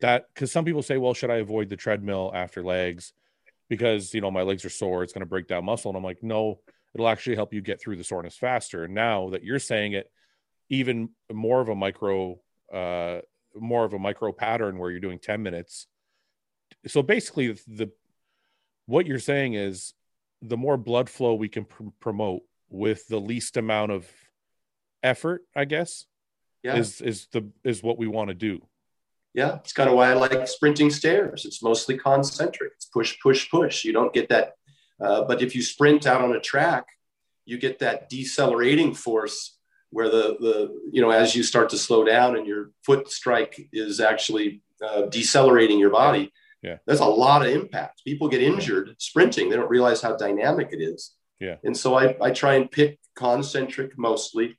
That 0.00 0.26
because 0.34 0.52
some 0.52 0.66
people 0.66 0.82
say, 0.82 0.98
well, 0.98 1.14
should 1.14 1.30
I 1.30 1.36
avoid 1.36 1.70
the 1.70 1.76
treadmill 1.76 2.30
after 2.34 2.62
legs 2.62 3.14
because, 3.68 4.12
you 4.14 4.20
know, 4.20 4.30
my 4.30 4.42
legs 4.42 4.64
are 4.64 4.70
sore, 4.70 5.02
it's 5.02 5.12
going 5.12 5.20
to 5.20 5.26
break 5.26 5.48
down 5.48 5.64
muscle. 5.64 5.90
And 5.90 5.96
I'm 5.96 6.04
like, 6.04 6.22
no, 6.22 6.60
it'll 6.94 7.08
actually 7.08 7.36
help 7.36 7.52
you 7.52 7.60
get 7.60 7.80
through 7.80 7.96
the 7.96 8.04
soreness 8.04 8.36
faster. 8.36 8.84
And 8.84 8.94
now 8.94 9.30
that 9.30 9.42
you're 9.42 9.58
saying 9.58 9.92
it, 9.94 10.10
even 10.68 11.10
more 11.32 11.60
of 11.60 11.68
a 11.68 11.74
micro, 11.74 12.38
uh, 12.72 13.20
more 13.54 13.84
of 13.84 13.92
a 13.94 13.98
micro 13.98 14.32
pattern 14.32 14.78
where 14.78 14.90
you're 14.90 15.00
doing 15.00 15.18
10 15.18 15.42
minutes 15.42 15.86
so 16.86 17.02
basically 17.02 17.52
the 17.68 17.90
what 18.86 19.06
you're 19.06 19.18
saying 19.18 19.54
is 19.54 19.94
the 20.42 20.56
more 20.56 20.76
blood 20.76 21.08
flow 21.08 21.34
we 21.34 21.48
can 21.48 21.64
pr- 21.64 21.84
promote 22.00 22.42
with 22.68 23.06
the 23.08 23.18
least 23.18 23.56
amount 23.56 23.92
of 23.92 24.06
effort 25.02 25.42
i 25.54 25.64
guess 25.64 26.06
Yeah. 26.62 26.76
is 26.76 27.00
is 27.00 27.28
the 27.32 27.48
is 27.62 27.82
what 27.82 27.96
we 27.98 28.06
want 28.08 28.28
to 28.28 28.34
do 28.34 28.66
Yeah, 29.34 29.56
it's 29.56 29.72
kind 29.72 29.90
of 29.90 29.96
why 29.96 30.10
I 30.10 30.14
like 30.14 30.46
sprinting 30.46 30.90
stairs. 30.90 31.44
It's 31.44 31.62
mostly 31.62 31.98
concentric. 31.98 32.72
It's 32.76 32.86
push, 32.86 33.18
push, 33.20 33.50
push. 33.50 33.84
You 33.84 33.92
don't 33.92 34.14
get 34.14 34.28
that. 34.28 34.54
Uh, 35.00 35.24
but 35.24 35.42
if 35.42 35.56
you 35.56 35.62
sprint 35.62 36.06
out 36.06 36.22
on 36.22 36.36
a 36.36 36.40
track, 36.40 36.86
you 37.44 37.58
get 37.58 37.80
that 37.80 38.08
decelerating 38.08 38.94
force 38.94 39.58
where 39.90 40.08
the 40.08 40.36
the 40.40 40.80
you 40.92 41.00
know 41.02 41.10
as 41.10 41.34
you 41.34 41.42
start 41.42 41.68
to 41.70 41.78
slow 41.78 42.04
down 42.04 42.36
and 42.36 42.46
your 42.46 42.70
foot 42.84 43.10
strike 43.10 43.68
is 43.72 44.00
actually 44.00 44.62
uh, 44.84 45.02
decelerating 45.02 45.78
your 45.78 45.90
body. 45.90 46.32
Yeah. 46.62 46.78
there's 46.86 47.00
a 47.00 47.04
lot 47.04 47.42
of 47.44 47.48
impact. 47.48 48.02
People 48.04 48.28
get 48.28 48.42
injured 48.42 48.94
sprinting. 48.98 49.50
They 49.50 49.56
don't 49.56 49.68
realize 49.68 50.00
how 50.00 50.16
dynamic 50.16 50.70
it 50.72 50.80
is. 50.80 51.14
Yeah. 51.40 51.56
and 51.64 51.76
so 51.76 51.94
I 51.96 52.16
I 52.20 52.30
try 52.30 52.54
and 52.54 52.70
pick 52.70 52.98
concentric 53.14 53.98
mostly 53.98 54.56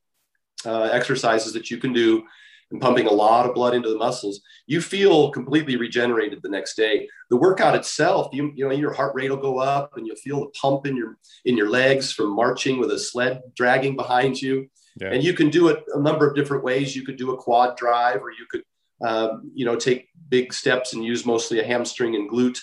uh, 0.65 0.89
exercises 0.91 1.53
that 1.53 1.71
you 1.71 1.77
can 1.77 1.93
do 1.93 2.23
and 2.71 2.81
pumping 2.81 3.07
a 3.07 3.11
lot 3.11 3.45
of 3.45 3.53
blood 3.53 3.75
into 3.75 3.89
the 3.89 3.97
muscles, 3.97 4.41
you 4.65 4.81
feel 4.81 5.31
completely 5.31 5.75
regenerated 5.75 6.41
the 6.41 6.49
next 6.49 6.75
day. 6.75 7.07
The 7.29 7.37
workout 7.37 7.75
itself, 7.75 8.29
you, 8.33 8.51
you 8.55 8.67
know, 8.67 8.73
your 8.73 8.93
heart 8.93 9.13
rate 9.15 9.29
will 9.29 9.37
go 9.37 9.59
up 9.59 9.91
and 9.95 10.05
you'll 10.07 10.15
feel 10.15 10.41
the 10.41 10.51
pump 10.59 10.87
in 10.87 10.95
your 10.95 11.17
in 11.45 11.57
your 11.57 11.69
legs 11.69 12.11
from 12.11 12.35
marching 12.35 12.79
with 12.79 12.91
a 12.91 12.99
sled 12.99 13.41
dragging 13.55 13.95
behind 13.95 14.41
you. 14.41 14.67
Yeah. 14.99 15.09
And 15.11 15.23
you 15.23 15.33
can 15.33 15.49
do 15.49 15.67
it 15.67 15.83
a 15.93 15.99
number 15.99 16.27
of 16.27 16.35
different 16.35 16.63
ways. 16.63 16.95
You 16.95 17.05
could 17.05 17.17
do 17.17 17.31
a 17.31 17.37
quad 17.37 17.77
drive, 17.77 18.21
or 18.21 18.31
you 18.31 18.45
could, 18.49 18.63
um, 19.05 19.51
you 19.53 19.65
know, 19.65 19.75
take 19.75 20.07
big 20.29 20.53
steps 20.53 20.93
and 20.93 21.03
use 21.03 21.25
mostly 21.25 21.59
a 21.59 21.65
hamstring 21.65 22.15
and 22.15 22.29
glute 22.29 22.59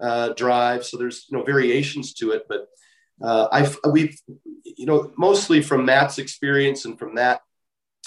uh, 0.00 0.30
drive. 0.30 0.84
So 0.84 0.96
there's 0.96 1.26
you 1.30 1.36
know 1.36 1.44
variations 1.44 2.14
to 2.14 2.32
it, 2.32 2.46
but 2.48 2.66
uh, 3.22 3.48
I've 3.52 3.78
we've 3.90 4.18
you 4.64 4.86
know 4.86 5.12
mostly 5.16 5.62
from 5.62 5.84
Matt's 5.84 6.18
experience 6.18 6.84
and 6.84 6.98
from 6.98 7.14
that 7.16 7.42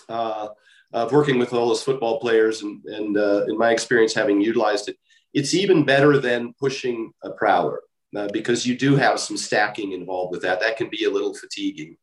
uh, 0.10 0.50
of 0.94 1.12
working 1.12 1.38
with 1.38 1.54
all 1.54 1.68
those 1.68 1.84
football 1.84 2.20
players 2.20 2.62
and, 2.62 2.84
and 2.86 3.18
uh, 3.18 3.46
in 3.48 3.58
my 3.58 3.72
experience 3.72 4.14
having 4.14 4.42
utilized 4.42 4.90
it, 4.90 4.98
it's 5.34 5.54
even 5.54 5.84
better 5.84 6.18
than 6.18 6.54
pushing 6.60 7.12
a 7.24 7.32
prowler 7.32 7.82
uh, 8.16 8.28
because 8.32 8.66
you 8.66 8.78
do 8.78 8.96
have 8.96 9.20
some 9.20 9.38
stacking 9.38 9.92
involved 9.92 10.32
with 10.32 10.42
that. 10.42 10.60
That 10.62 10.78
can 10.78 10.90
be 10.90 11.04
a 11.04 11.10
little 11.10 11.34
fatiguing. 11.34 11.98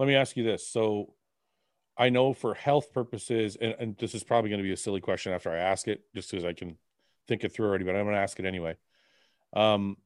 let 0.00 0.08
me 0.08 0.16
ask 0.16 0.36
you 0.36 0.42
this 0.42 0.66
so 0.66 1.12
i 1.96 2.08
know 2.08 2.32
for 2.32 2.54
health 2.54 2.92
purposes 2.92 3.56
and, 3.60 3.76
and 3.78 3.98
this 3.98 4.14
is 4.14 4.24
probably 4.24 4.48
going 4.50 4.58
to 4.58 4.64
be 4.64 4.72
a 4.72 4.76
silly 4.76 5.00
question 5.00 5.32
after 5.32 5.50
i 5.52 5.58
ask 5.58 5.86
it 5.86 6.02
just 6.14 6.30
because 6.30 6.44
i 6.44 6.52
can 6.52 6.76
think 7.28 7.44
it 7.44 7.52
through 7.52 7.68
already 7.68 7.84
but 7.84 7.94
i'm 7.94 8.04
going 8.04 8.16
to 8.16 8.20
ask 8.20 8.40
it 8.40 8.46
anyway 8.46 8.74
um 9.54 9.96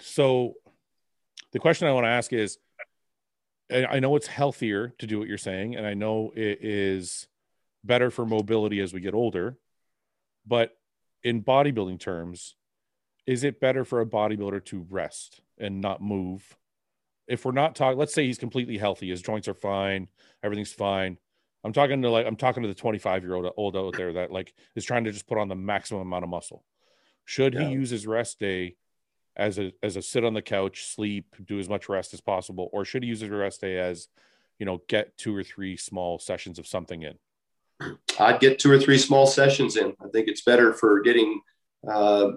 so 0.00 0.54
the 1.52 1.58
question 1.60 1.86
i 1.86 1.92
want 1.92 2.04
to 2.04 2.08
ask 2.08 2.32
is 2.32 2.58
I 3.70 3.86
I 3.86 4.00
know 4.00 4.16
it's 4.16 4.26
healthier 4.26 4.94
to 4.98 5.06
do 5.06 5.18
what 5.18 5.28
you're 5.28 5.38
saying, 5.38 5.76
and 5.76 5.86
I 5.86 5.94
know 5.94 6.32
it 6.34 6.58
is 6.64 7.28
better 7.84 8.10
for 8.10 8.26
mobility 8.26 8.80
as 8.80 8.92
we 8.92 9.00
get 9.00 9.14
older. 9.14 9.56
But 10.46 10.76
in 11.22 11.42
bodybuilding 11.42 12.00
terms, 12.00 12.56
is 13.26 13.44
it 13.44 13.60
better 13.60 13.84
for 13.84 14.00
a 14.00 14.06
bodybuilder 14.06 14.64
to 14.66 14.86
rest 14.88 15.40
and 15.58 15.80
not 15.80 16.02
move? 16.02 16.56
If 17.28 17.44
we're 17.44 17.52
not 17.52 17.76
talking, 17.76 17.98
let's 17.98 18.12
say 18.14 18.26
he's 18.26 18.38
completely 18.38 18.76
healthy, 18.78 19.10
his 19.10 19.22
joints 19.22 19.46
are 19.48 19.54
fine, 19.54 20.08
everything's 20.42 20.72
fine. 20.72 21.18
I'm 21.62 21.72
talking 21.72 22.02
to 22.02 22.10
like 22.10 22.26
I'm 22.26 22.36
talking 22.36 22.62
to 22.62 22.68
the 22.68 22.74
25 22.74 23.22
year 23.22 23.34
old 23.34 23.52
old 23.56 23.76
out 23.76 23.96
there 23.96 24.14
that 24.14 24.32
like 24.32 24.54
is 24.74 24.84
trying 24.84 25.04
to 25.04 25.12
just 25.12 25.26
put 25.28 25.38
on 25.38 25.48
the 25.48 25.54
maximum 25.54 26.00
amount 26.02 26.24
of 26.24 26.30
muscle. 26.30 26.64
Should 27.26 27.54
Yeah. 27.54 27.68
he 27.68 27.72
use 27.74 27.90
his 27.90 28.06
rest 28.06 28.40
day 28.40 28.76
as 29.40 29.58
a 29.58 29.72
as 29.82 29.96
a 29.96 30.02
sit 30.02 30.24
on 30.24 30.34
the 30.34 30.42
couch, 30.42 30.84
sleep, 30.84 31.34
do 31.44 31.58
as 31.58 31.68
much 31.68 31.88
rest 31.88 32.12
as 32.12 32.20
possible, 32.20 32.68
or 32.72 32.84
should 32.84 33.02
he 33.02 33.08
use 33.08 33.20
his 33.20 33.30
rest 33.30 33.62
day 33.62 33.78
as, 33.78 34.08
you 34.58 34.66
know, 34.66 34.82
get 34.86 35.16
two 35.16 35.34
or 35.34 35.42
three 35.42 35.76
small 35.76 36.18
sessions 36.18 36.58
of 36.58 36.66
something 36.66 37.02
in? 37.02 37.14
I'd 38.20 38.40
get 38.40 38.58
two 38.58 38.70
or 38.70 38.78
three 38.78 38.98
small 38.98 39.26
sessions 39.26 39.76
in. 39.76 39.94
I 40.04 40.08
think 40.12 40.28
it's 40.28 40.42
better 40.42 40.74
for 40.74 41.00
getting 41.00 41.40
uh, 41.90 42.32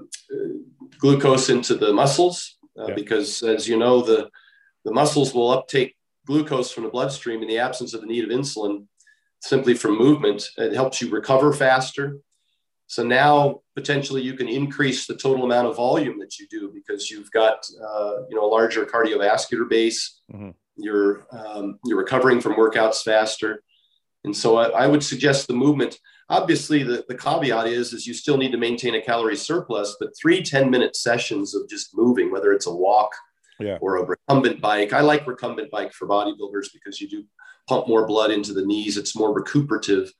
glucose 0.98 1.50
into 1.50 1.76
the 1.76 1.92
muscles 1.92 2.58
uh, 2.80 2.88
Yeah. 2.88 2.96
because, 2.96 3.44
as 3.44 3.68
you 3.68 3.78
know, 3.78 4.02
the 4.02 4.30
the 4.86 4.94
muscles 4.94 5.34
will 5.34 5.52
uptake 5.52 5.96
glucose 6.26 6.72
from 6.72 6.86
the 6.86 6.90
bloodstream 6.90 7.42
in 7.42 7.50
the 7.50 7.60
absence 7.60 7.94
of 7.94 8.00
the 8.00 8.08
need 8.08 8.24
of 8.24 8.30
insulin 8.30 8.88
simply 9.42 9.74
from 9.74 9.98
movement. 9.98 10.48
It 10.58 10.74
helps 10.74 11.02
you 11.02 11.10
recover 11.10 11.52
faster. 11.52 12.20
So 12.94 13.02
now 13.04 13.62
potentially 13.76 14.22
you 14.22 14.36
can 14.36 14.48
increase 14.48 15.08
the 15.08 15.16
total 15.16 15.46
amount 15.46 15.68
of 15.68 15.76
volume 15.76 16.20
that 16.20 16.38
you 16.38 16.46
do 16.48 16.72
because 16.72 17.10
you've 17.10 17.32
got 17.32 17.66
uh, 17.84 18.18
you 18.30 18.36
know 18.36 18.46
a 18.46 18.54
larger 18.54 18.86
cardiovascular 18.86 19.68
base. 19.68 20.22
Mm-hmm. 20.32 20.52
You're 20.76 21.26
um, 21.32 21.80
you're 21.86 21.98
recovering 21.98 22.40
from 22.40 22.54
workouts 22.54 23.02
faster, 23.02 23.64
and 24.26 24.38
so 24.38 24.58
I, 24.58 24.84
I, 24.84 24.88
would 24.88 25.04
suggest 25.04 25.48
the 25.48 25.56
movement. 25.56 25.98
Obviously, 26.30 26.84
the, 26.84 27.04
the 27.08 27.18
caveat 27.18 27.66
is 27.66 27.94
is 27.94 28.06
you 28.06 28.14
still 28.14 28.38
need 28.38 28.52
to 28.52 28.60
maintain 28.60 28.94
a 28.94 29.02
calorie 29.02 29.36
surplus, 29.38 29.98
but 30.00 30.16
three 30.16 30.44
10 30.44 30.70
minute 30.70 30.96
sessions 30.96 31.56
of 31.56 31.68
just 31.68 31.98
moving, 31.98 32.32
whether 32.32 32.54
it's 32.54 32.68
a 32.68 32.74
walk 32.74 33.12
yeah. 33.60 33.80
or 33.82 33.98
a 33.98 34.06
recumbent 34.06 34.62
bike. 34.62 34.94
I 34.94 35.02
like 35.02 35.26
recumbent 35.26 35.72
bike 35.72 35.94
for 35.94 36.08
bodybuilders 36.08 36.68
because 36.72 37.02
you 37.02 37.10
do 37.10 37.24
pump 37.68 37.88
more 37.88 38.06
blood 38.06 38.30
into 38.30 38.54
the 38.54 38.66
knees. 38.66 38.98
It's 38.98 39.16
more 39.16 39.34
recuperative 39.34 40.12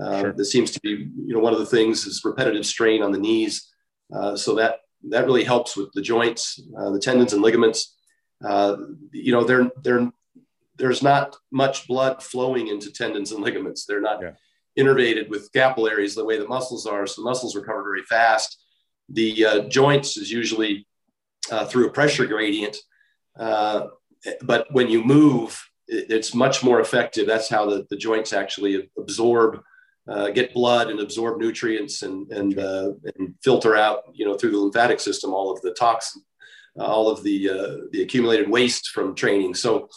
uh, 0.00 0.20
sure. 0.20 0.32
That 0.32 0.44
seems 0.46 0.70
to 0.72 0.80
be, 0.80 0.90
you 0.90 1.34
know, 1.34 1.40
one 1.40 1.52
of 1.52 1.58
the 1.58 1.66
things 1.66 2.06
is 2.06 2.22
repetitive 2.24 2.64
strain 2.64 3.02
on 3.02 3.12
the 3.12 3.18
knees. 3.18 3.68
Uh, 4.14 4.36
so 4.36 4.54
that 4.54 4.76
that 5.08 5.26
really 5.26 5.44
helps 5.44 5.76
with 5.76 5.92
the 5.92 6.02
joints, 6.02 6.62
uh, 6.78 6.90
the 6.90 6.98
tendons 6.98 7.32
and 7.32 7.42
ligaments. 7.42 7.96
Uh, 8.44 8.76
you 9.12 9.32
know, 9.32 9.42
they're, 9.42 9.70
they're, 9.82 10.10
there's 10.76 11.02
not 11.02 11.36
much 11.50 11.88
blood 11.88 12.22
flowing 12.22 12.68
into 12.68 12.92
tendons 12.92 13.32
and 13.32 13.42
ligaments. 13.42 13.84
They're 13.84 14.00
not 14.00 14.20
yeah. 14.22 14.32
innervated 14.78 15.28
with 15.28 15.52
capillaries 15.52 16.14
the 16.14 16.24
way 16.24 16.38
the 16.38 16.46
muscles 16.46 16.86
are. 16.86 17.06
So 17.06 17.22
muscles 17.22 17.56
recover 17.56 17.82
very 17.82 18.02
fast. 18.02 18.62
The 19.08 19.44
uh, 19.44 19.60
joints 19.68 20.16
is 20.16 20.30
usually 20.30 20.86
uh, 21.50 21.66
through 21.66 21.88
a 21.88 21.92
pressure 21.92 22.26
gradient. 22.26 22.76
but 23.36 24.66
when 24.70 24.88
you 24.88 25.02
move, 25.02 25.60
it's 25.88 26.32
much 26.32 26.62
more 26.62 26.80
effective. 26.80 27.26
That's 27.26 27.48
how 27.48 27.68
the, 27.68 27.86
the 27.90 27.96
joints 27.96 28.32
actually 28.32 28.88
absorb 28.96 29.60
uh, 30.08 30.30
get 30.30 30.52
blood 30.52 30.90
and 30.90 31.00
absorb 31.00 31.38
nutrients 31.38 32.02
and 32.02 32.30
and, 32.32 32.58
uh, 32.58 32.92
and 33.16 33.34
filter 33.42 33.76
out 33.76 34.02
you 34.12 34.24
know 34.26 34.36
through 34.36 34.50
the 34.50 34.58
lymphatic 34.58 35.00
system 35.00 35.32
all 35.32 35.52
of 35.52 35.60
the 35.62 35.72
toxin 35.72 36.22
uh, 36.78 36.84
all 36.84 37.10
of 37.10 37.22
the 37.22 37.50
uh, 37.50 37.76
the 37.92 38.02
accumulated 38.02 38.48
waste 38.48 38.88
from 38.88 39.14
training. 39.14 39.54
So 39.54 39.88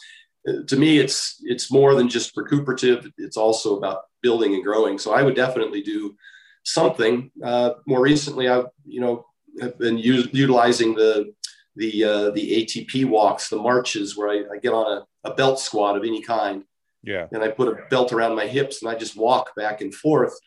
uh, 0.48 0.64
to 0.68 0.76
me 0.76 1.00
it's 1.00 1.42
it's 1.44 1.72
more 1.72 1.96
than 1.96 2.10
just 2.10 2.36
recuperative. 2.36 3.10
It's 3.18 3.38
also 3.38 3.78
about 3.78 4.04
building 4.22 4.56
and 4.56 4.64
growing. 4.64 4.98
So 4.98 5.14
i 5.14 5.22
would 5.24 5.36
definitely 5.36 5.82
do 5.82 6.16
something. 6.64 7.32
Uh, 7.44 7.72
more 7.86 8.02
recently 8.02 8.50
i've 8.50 8.68
you 8.86 9.00
know 9.00 9.26
have 9.62 9.80
been 9.80 9.98
u- 9.98 10.30
utilizing 10.34 10.96
the 10.96 11.34
the 11.78 12.32
the 12.34 12.66
atp 12.66 13.06
walks 13.06 13.50
the 13.50 13.56
marches 13.56 14.18
where 14.18 14.30
i, 14.30 14.56
I 14.56 14.58
get 14.60 14.74
on 14.74 14.98
a, 14.98 15.30
a 15.30 15.34
belt 15.34 15.60
squat 15.60 15.96
of 15.96 16.04
any 16.04 16.22
kind 16.22 16.64
yeah. 17.06 17.28
And 17.32 17.44
I 17.44 17.50
put 17.50 17.68
a 17.68 17.78
belt 17.90 18.12
around 18.12 18.36
my 18.36 18.48
hips 18.48 18.82
and 18.82 18.92
I 18.92 18.96
just 18.96 19.16
walk 19.18 19.56
back 19.56 19.82
and 19.82 19.94
forth. 19.94 20.38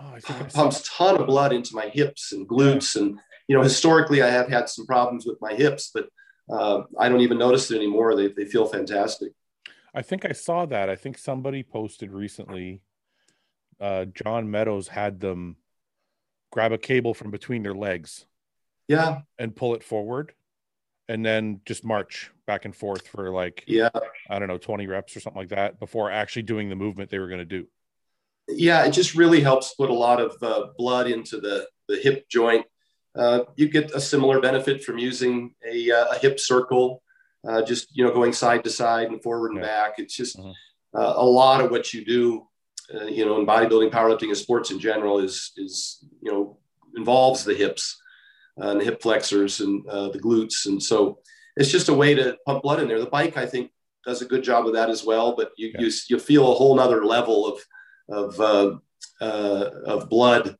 Oh, 0.00 0.12
I 0.14 0.20
think 0.20 0.40
it 0.40 0.52
pumps 0.52 0.88
ton 0.88 1.20
of 1.20 1.26
blood 1.26 1.52
into 1.52 1.74
my 1.74 1.88
hips 1.88 2.32
and 2.32 2.48
glutes. 2.48 2.96
And, 2.96 3.18
you 3.48 3.56
know, 3.56 3.62
historically 3.62 4.22
I 4.22 4.28
have 4.28 4.48
had 4.48 4.68
some 4.68 4.86
problems 4.86 5.26
with 5.26 5.38
my 5.40 5.54
hips, 5.54 5.90
but 5.92 6.08
uh, 6.50 6.82
I 6.98 7.08
don't 7.08 7.20
even 7.20 7.38
notice 7.38 7.70
it 7.70 7.76
anymore. 7.76 8.14
They, 8.16 8.28
they 8.28 8.44
feel 8.44 8.66
fantastic. 8.66 9.32
I 9.94 10.02
think 10.02 10.24
I 10.24 10.32
saw 10.32 10.66
that. 10.66 10.88
I 10.88 10.96
think 10.96 11.18
somebody 11.18 11.62
posted 11.62 12.12
recently. 12.12 12.80
Uh, 13.80 14.06
John 14.06 14.50
Meadows 14.50 14.88
had 14.88 15.20
them 15.20 15.56
grab 16.50 16.72
a 16.72 16.78
cable 16.78 17.14
from 17.14 17.30
between 17.30 17.62
their 17.62 17.74
legs. 17.74 18.26
Yeah. 18.88 19.20
And 19.38 19.54
pull 19.54 19.74
it 19.74 19.84
forward 19.84 20.34
and 21.08 21.24
then 21.24 21.60
just 21.64 21.84
march 21.84 22.30
back 22.52 22.66
and 22.66 22.76
forth 22.76 23.08
for 23.08 23.30
like 23.30 23.64
yeah. 23.66 23.88
I 24.28 24.38
don't 24.38 24.48
know 24.48 24.58
20 24.58 24.86
reps 24.86 25.16
or 25.16 25.20
something 25.20 25.40
like 25.40 25.48
that 25.50 25.80
before 25.80 26.10
actually 26.10 26.42
doing 26.42 26.68
the 26.68 26.76
movement 26.76 27.08
they 27.08 27.18
were 27.18 27.28
going 27.28 27.38
to 27.38 27.44
do. 27.46 27.66
Yeah 28.48 28.84
it 28.84 28.90
just 28.90 29.14
really 29.14 29.40
helps 29.40 29.74
put 29.74 29.88
a 29.88 29.94
lot 29.94 30.20
of 30.20 30.36
uh, 30.42 30.66
blood 30.76 31.06
into 31.06 31.40
the 31.40 31.66
the 31.88 31.96
hip 31.96 32.28
joint. 32.28 32.66
Uh, 33.14 33.40
you 33.56 33.68
get 33.68 33.90
a 33.92 34.00
similar 34.00 34.40
benefit 34.40 34.84
from 34.84 34.98
using 34.98 35.54
a, 35.66 35.90
uh, 35.90 36.06
a 36.12 36.18
hip 36.18 36.38
circle 36.40 37.02
uh, 37.48 37.62
just 37.62 37.96
you 37.96 38.04
know 38.04 38.12
going 38.12 38.34
side 38.34 38.62
to 38.64 38.70
side 38.70 39.08
and 39.08 39.22
forward 39.22 39.52
and 39.52 39.60
yeah. 39.60 39.66
back. 39.66 39.94
It's 39.98 40.16
just 40.16 40.38
mm-hmm. 40.38 40.52
Uh, 40.94 41.14
a 41.16 41.24
lot 41.24 41.62
of 41.62 41.70
what 41.70 41.94
you 41.94 42.04
do 42.04 42.46
uh, 42.94 43.06
you 43.06 43.24
know 43.24 43.40
in 43.40 43.46
bodybuilding 43.46 43.90
powerlifting 43.90 44.28
and 44.28 44.36
sports 44.36 44.70
in 44.70 44.78
general 44.78 45.20
is 45.20 45.52
is 45.56 46.04
you 46.20 46.30
know 46.30 46.58
involves 46.94 47.44
the 47.44 47.54
hips 47.54 47.98
and 48.58 48.78
the 48.78 48.84
hip 48.84 49.00
flexors 49.00 49.60
and 49.60 49.86
the 49.86 50.20
glutes. 50.22 50.66
And 50.66 50.82
so 50.82 51.18
it's 51.56 51.70
just 51.70 51.88
a 51.88 51.94
way 51.94 52.14
to 52.14 52.36
pump 52.46 52.62
blood 52.62 52.80
in 52.80 52.88
there. 52.88 53.00
The 53.00 53.06
bike, 53.06 53.36
I 53.36 53.46
think, 53.46 53.70
does 54.04 54.22
a 54.22 54.26
good 54.26 54.42
job 54.42 54.66
of 54.66 54.74
that 54.74 54.90
as 54.90 55.04
well. 55.04 55.34
But 55.36 55.52
you 55.56 55.72
yeah. 55.74 55.80
you, 55.82 55.90
you 56.08 56.18
feel 56.18 56.50
a 56.50 56.54
whole 56.54 56.74
nother 56.74 57.04
level 57.04 57.46
of 57.46 57.60
of 58.08 58.40
uh, 58.40 59.24
uh, 59.24 59.70
of 59.86 60.08
blood 60.08 60.56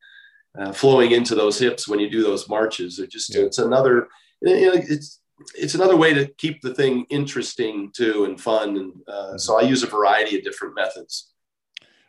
uh, 0.59 0.73
flowing 0.73 1.13
into 1.13 1.35
those 1.35 1.59
hips 1.59 1.89
when 1.89 1.99
you 1.99 2.11
do 2.11 2.23
those 2.23 2.49
marches. 2.49 2.99
It 2.99 3.11
just 3.11 3.35
yeah. 3.35 3.43
it's 3.43 3.59
another 3.59 4.09
you 4.43 4.67
know, 4.67 4.75
it's 4.75 5.21
it's 5.55 5.75
another 5.75 5.97
way 5.97 6.15
to 6.15 6.27
keep 6.39 6.61
the 6.63 6.75
thing 6.75 7.07
interesting 7.11 7.91
too 7.93 8.25
and 8.25 8.41
fun. 8.41 8.77
And 8.77 8.93
uh, 9.09 9.13
mm-hmm. 9.13 9.39
so 9.39 9.59
I 9.59 9.63
use 9.63 9.83
a 9.83 9.89
variety 9.89 10.39
of 10.39 10.45
different 10.45 10.75
methods. 10.75 11.33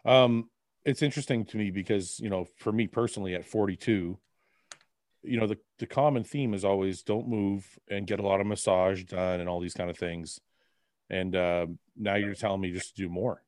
Um, 0.05 0.49
it's 0.85 1.01
interesting 1.01 1.45
to 1.45 1.57
me 1.57 1.71
because 1.71 2.19
you 2.19 2.29
know, 2.29 2.47
for 2.57 2.71
me 2.71 2.87
personally, 2.87 3.35
at 3.35 3.45
42, 3.45 4.17
you 5.23 5.39
know 5.39 5.47
the, 5.47 5.57
the 5.79 5.87
common 5.87 6.23
theme 6.23 6.53
is 6.53 6.65
always 6.65 7.03
don't 7.03 7.27
move 7.27 7.79
and 7.89 8.07
get 8.07 8.19
a 8.19 8.23
lot 8.23 8.41
of 8.41 8.47
massage 8.47 9.03
done 9.03 9.39
and 9.39 9.49
all 9.49 9.59
these 9.59 9.73
kind 9.73 9.89
of 9.89 9.97
things. 9.97 10.39
And 11.09 11.35
uh, 11.35 11.67
now 11.97 12.15
you're 12.15 12.33
telling 12.33 12.61
me 12.61 12.71
just 12.71 12.95
to 12.95 13.03
do 13.03 13.09
more 13.09 13.43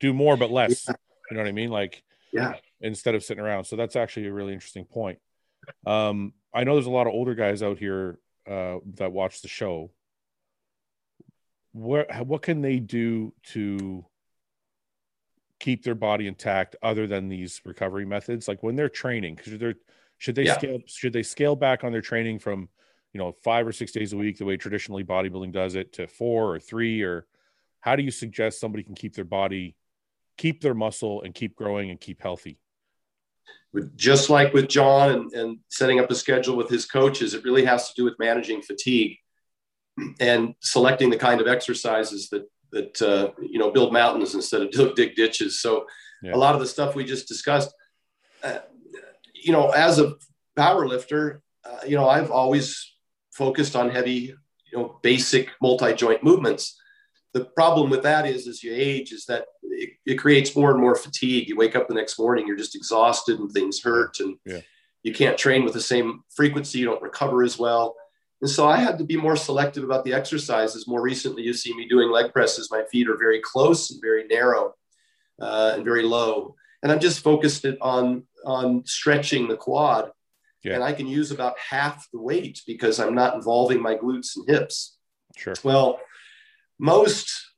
do 0.00 0.12
more 0.12 0.36
but 0.36 0.50
less 0.50 0.86
yeah. 0.88 0.94
you 1.30 1.36
know 1.36 1.42
what 1.42 1.48
i 1.48 1.52
mean? 1.52 1.70
Like 1.70 2.02
yeah. 2.32 2.54
instead 2.80 3.14
of 3.14 3.24
sitting 3.24 3.42
around. 3.42 3.64
So 3.64 3.76
that's 3.76 3.96
actually 3.96 4.26
a 4.26 4.32
really 4.32 4.52
interesting 4.52 4.84
point. 4.84 5.18
Um, 5.86 6.34
i 6.52 6.62
know 6.62 6.74
there's 6.74 6.86
a 6.86 6.90
lot 6.90 7.06
of 7.06 7.14
older 7.14 7.34
guys 7.34 7.62
out 7.62 7.78
here 7.78 8.18
uh, 8.48 8.78
that 8.96 9.12
watch 9.12 9.42
the 9.42 9.48
show. 9.48 9.90
What 11.72 12.26
what 12.26 12.42
can 12.42 12.60
they 12.60 12.78
do 12.78 13.32
to 13.52 14.04
keep 15.58 15.82
their 15.82 15.94
body 15.94 16.26
intact 16.26 16.76
other 16.82 17.06
than 17.06 17.28
these 17.28 17.60
recovery 17.64 18.04
methods? 18.04 18.46
Like 18.46 18.62
when 18.62 18.76
they're 18.76 18.88
training 18.90 19.36
because 19.36 19.58
they're 19.58 19.74
should 20.24 20.36
they 20.36 20.44
yeah. 20.44 20.56
scale? 20.56 20.78
Should 20.86 21.12
they 21.12 21.22
scale 21.22 21.54
back 21.54 21.84
on 21.84 21.92
their 21.92 22.00
training 22.00 22.38
from, 22.38 22.70
you 23.12 23.18
know, 23.18 23.32
five 23.44 23.66
or 23.66 23.72
six 23.72 23.92
days 23.92 24.14
a 24.14 24.16
week, 24.16 24.38
the 24.38 24.46
way 24.46 24.56
traditionally 24.56 25.04
bodybuilding 25.04 25.52
does 25.52 25.74
it, 25.74 25.92
to 25.94 26.06
four 26.06 26.54
or 26.54 26.58
three? 26.58 27.02
Or 27.02 27.26
how 27.80 27.94
do 27.94 28.02
you 28.02 28.10
suggest 28.10 28.58
somebody 28.58 28.82
can 28.84 28.94
keep 28.94 29.14
their 29.14 29.26
body, 29.26 29.76
keep 30.38 30.62
their 30.62 30.72
muscle, 30.72 31.20
and 31.20 31.34
keep 31.34 31.54
growing 31.54 31.90
and 31.90 32.00
keep 32.00 32.22
healthy? 32.22 32.58
Just 33.96 34.30
like 34.30 34.54
with 34.54 34.66
Jon 34.66 35.10
and, 35.10 35.32
and 35.34 35.58
setting 35.68 36.00
up 36.00 36.10
a 36.10 36.14
schedule 36.14 36.56
with 36.56 36.70
his 36.70 36.86
coaches, 36.86 37.34
it 37.34 37.44
really 37.44 37.66
has 37.66 37.88
to 37.88 37.94
do 37.94 38.04
with 38.04 38.14
managing 38.18 38.62
fatigue 38.62 39.18
and 40.20 40.54
selecting 40.60 41.10
the 41.10 41.18
kind 41.18 41.42
of 41.42 41.48
exercises 41.48 42.30
that 42.30 42.48
that 42.72 43.02
uh, 43.02 43.32
you 43.42 43.58
know 43.58 43.70
build 43.70 43.92
mountains 43.92 44.34
instead 44.34 44.62
of 44.62 44.70
dig 44.96 45.16
ditches. 45.16 45.60
So 45.60 45.84
yeah. 46.22 46.34
a 46.34 46.38
lot 46.38 46.54
of 46.54 46.62
the 46.62 46.66
stuff 46.66 46.94
we 46.94 47.04
just 47.04 47.28
discussed, 47.28 47.74
uh, 48.42 48.60
you 49.44 49.52
know, 49.52 49.70
as 49.70 49.98
a 49.98 50.14
power 50.56 50.88
lifter, 50.88 51.42
uh, 51.64 51.80
you 51.86 51.96
know, 51.96 52.08
I've 52.08 52.30
always 52.30 52.92
focused 53.32 53.76
on 53.76 53.90
heavy, 53.90 54.34
you 54.72 54.78
know, 54.78 54.98
basic 55.02 55.50
multi-joint 55.60 56.24
movements. 56.24 56.80
The 57.34 57.44
problem 57.44 57.90
with 57.90 58.02
that 58.04 58.26
is, 58.26 58.48
as 58.48 58.62
you 58.62 58.72
age, 58.74 59.12
is 59.12 59.26
that 59.26 59.46
it, 59.62 59.90
it, 60.06 60.14
creates 60.14 60.54
more 60.54 60.70
and 60.70 60.80
more 60.80 60.94
fatigue. 60.94 61.48
You 61.48 61.56
wake 61.56 61.74
up 61.74 61.88
the 61.88 61.94
next 61.94 62.18
morning, 62.18 62.46
you're 62.46 62.56
just 62.56 62.76
exhausted, 62.76 63.38
and 63.38 63.50
things 63.50 63.82
hurt, 63.82 64.20
and 64.20 64.36
yeah. 64.46 64.60
you 65.02 65.12
can't 65.12 65.36
train 65.36 65.64
with 65.64 65.74
the 65.74 65.80
same 65.80 66.22
frequency. 66.34 66.78
You 66.78 66.86
don't 66.86 67.02
recover 67.02 67.42
as 67.42 67.58
well. 67.58 67.96
And 68.40 68.50
so 68.50 68.68
I 68.68 68.76
had 68.76 68.98
to 68.98 69.04
be 69.04 69.16
more 69.16 69.36
selective 69.36 69.84
about 69.84 70.04
the 70.04 70.12
exercises. 70.12 70.86
More 70.86 71.02
recently, 71.02 71.42
you 71.42 71.54
see 71.54 71.74
me 71.74 71.88
doing 71.88 72.10
leg 72.10 72.32
presses. 72.32 72.70
My 72.70 72.84
feet 72.90 73.08
are 73.08 73.16
very 73.16 73.40
close 73.40 73.90
and 73.90 74.00
very 74.00 74.26
narrow 74.26 74.74
uh, 75.40 75.72
and 75.74 75.84
very 75.84 76.02
low 76.02 76.54
and 76.84 76.92
I'm 76.92 77.00
just 77.00 77.20
focused 77.20 77.64
it 77.64 77.78
on 77.80 78.24
on 78.44 78.84
stretching 78.86 79.48
the 79.48 79.56
quad. 79.56 80.10
Yeah. 80.62 80.74
And 80.74 80.84
I 80.84 80.92
can 80.92 81.06
use 81.06 81.30
about 81.30 81.58
half 81.58 82.08
the 82.12 82.20
weight 82.20 82.62
because 82.66 82.98
I'm 82.98 83.14
not 83.14 83.34
involving 83.34 83.82
my 83.82 83.96
glutes 83.96 84.36
and 84.36 84.48
hips. 84.48 84.96
Sure. 85.36 85.54
Well, 85.62 86.00
most 86.78 87.52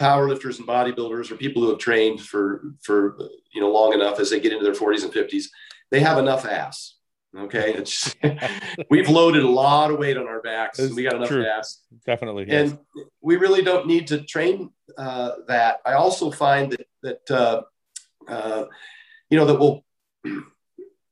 powerlifters 0.00 0.58
and 0.58 0.66
bodybuilders 0.66 1.30
or 1.30 1.36
people 1.36 1.62
who 1.62 1.70
have 1.70 1.78
trained 1.78 2.20
for 2.20 2.74
for 2.82 3.16
you 3.52 3.60
know 3.60 3.70
long 3.70 3.92
enough 3.94 4.20
as 4.20 4.30
they 4.30 4.40
get 4.40 4.52
into 4.52 4.64
their 4.64 4.74
40s 4.74 5.04
and 5.04 5.12
50s, 5.12 5.46
they 5.90 6.00
have 6.00 6.18
enough 6.18 6.46
ass. 6.46 6.94
Okay, 7.36 7.74
it's 7.74 8.14
we've 8.90 9.08
loaded 9.08 9.42
a 9.42 9.48
lot 9.48 9.90
of 9.90 9.98
weight 9.98 10.16
on 10.16 10.26
our 10.26 10.40
backs. 10.40 10.78
we 10.78 11.02
got 11.02 11.16
enough 11.16 11.28
true. 11.28 11.44
ass, 11.44 11.82
definitely, 12.06 12.46
yes. 12.48 12.70
and 12.70 12.78
we 13.20 13.36
really 13.36 13.62
don't 13.62 13.86
need 13.86 14.06
to 14.08 14.22
train 14.22 14.70
uh, 14.96 15.32
that. 15.48 15.80
I 15.84 15.94
also 15.94 16.30
find 16.30 16.72
that 16.72 16.86
that 17.02 17.30
uh, 17.30 17.62
uh, 18.28 18.64
you 19.30 19.38
know, 19.38 19.46
that 19.46 19.58
we'll, 19.58 19.84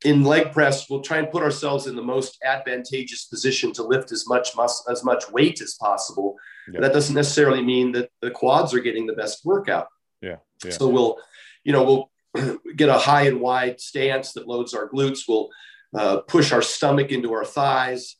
in 0.03 0.23
leg 0.23 0.51
press, 0.51 0.89
we'll 0.89 1.01
try 1.01 1.17
and 1.17 1.31
put 1.31 1.43
ourselves 1.43 1.87
in 1.87 1.95
the 1.95 2.03
most 2.03 2.37
advantageous 2.43 3.25
position 3.25 3.73
to 3.73 3.83
lift 3.83 4.11
as 4.11 4.27
much 4.27 4.55
mus- 4.55 4.85
as 4.89 5.03
much 5.03 5.29
weight 5.31 5.61
as 5.61 5.75
possible. 5.75 6.35
Yeah. 6.71 6.81
That 6.81 6.93
doesn't 6.93 7.15
necessarily 7.15 7.63
mean 7.63 7.91
that 7.93 8.09
the 8.21 8.31
quads 8.31 8.73
are 8.73 8.79
getting 8.79 9.07
the 9.07 9.13
best 9.13 9.45
workout. 9.45 9.87
Yeah. 10.21 10.37
yeah. 10.63 10.71
So 10.71 10.87
we'll, 10.87 11.17
you 11.63 11.73
know, 11.73 12.09
we'll 12.35 12.59
get 12.75 12.89
a 12.89 12.97
high 12.97 13.23
and 13.23 13.41
wide 13.41 13.79
stance 13.79 14.33
that 14.33 14.47
loads 14.47 14.73
our 14.73 14.89
glutes. 14.89 15.21
We'll 15.27 15.49
uh, 15.95 16.17
push 16.21 16.51
our 16.51 16.61
stomach 16.61 17.11
into 17.11 17.33
our 17.33 17.45
thighs. 17.45 18.17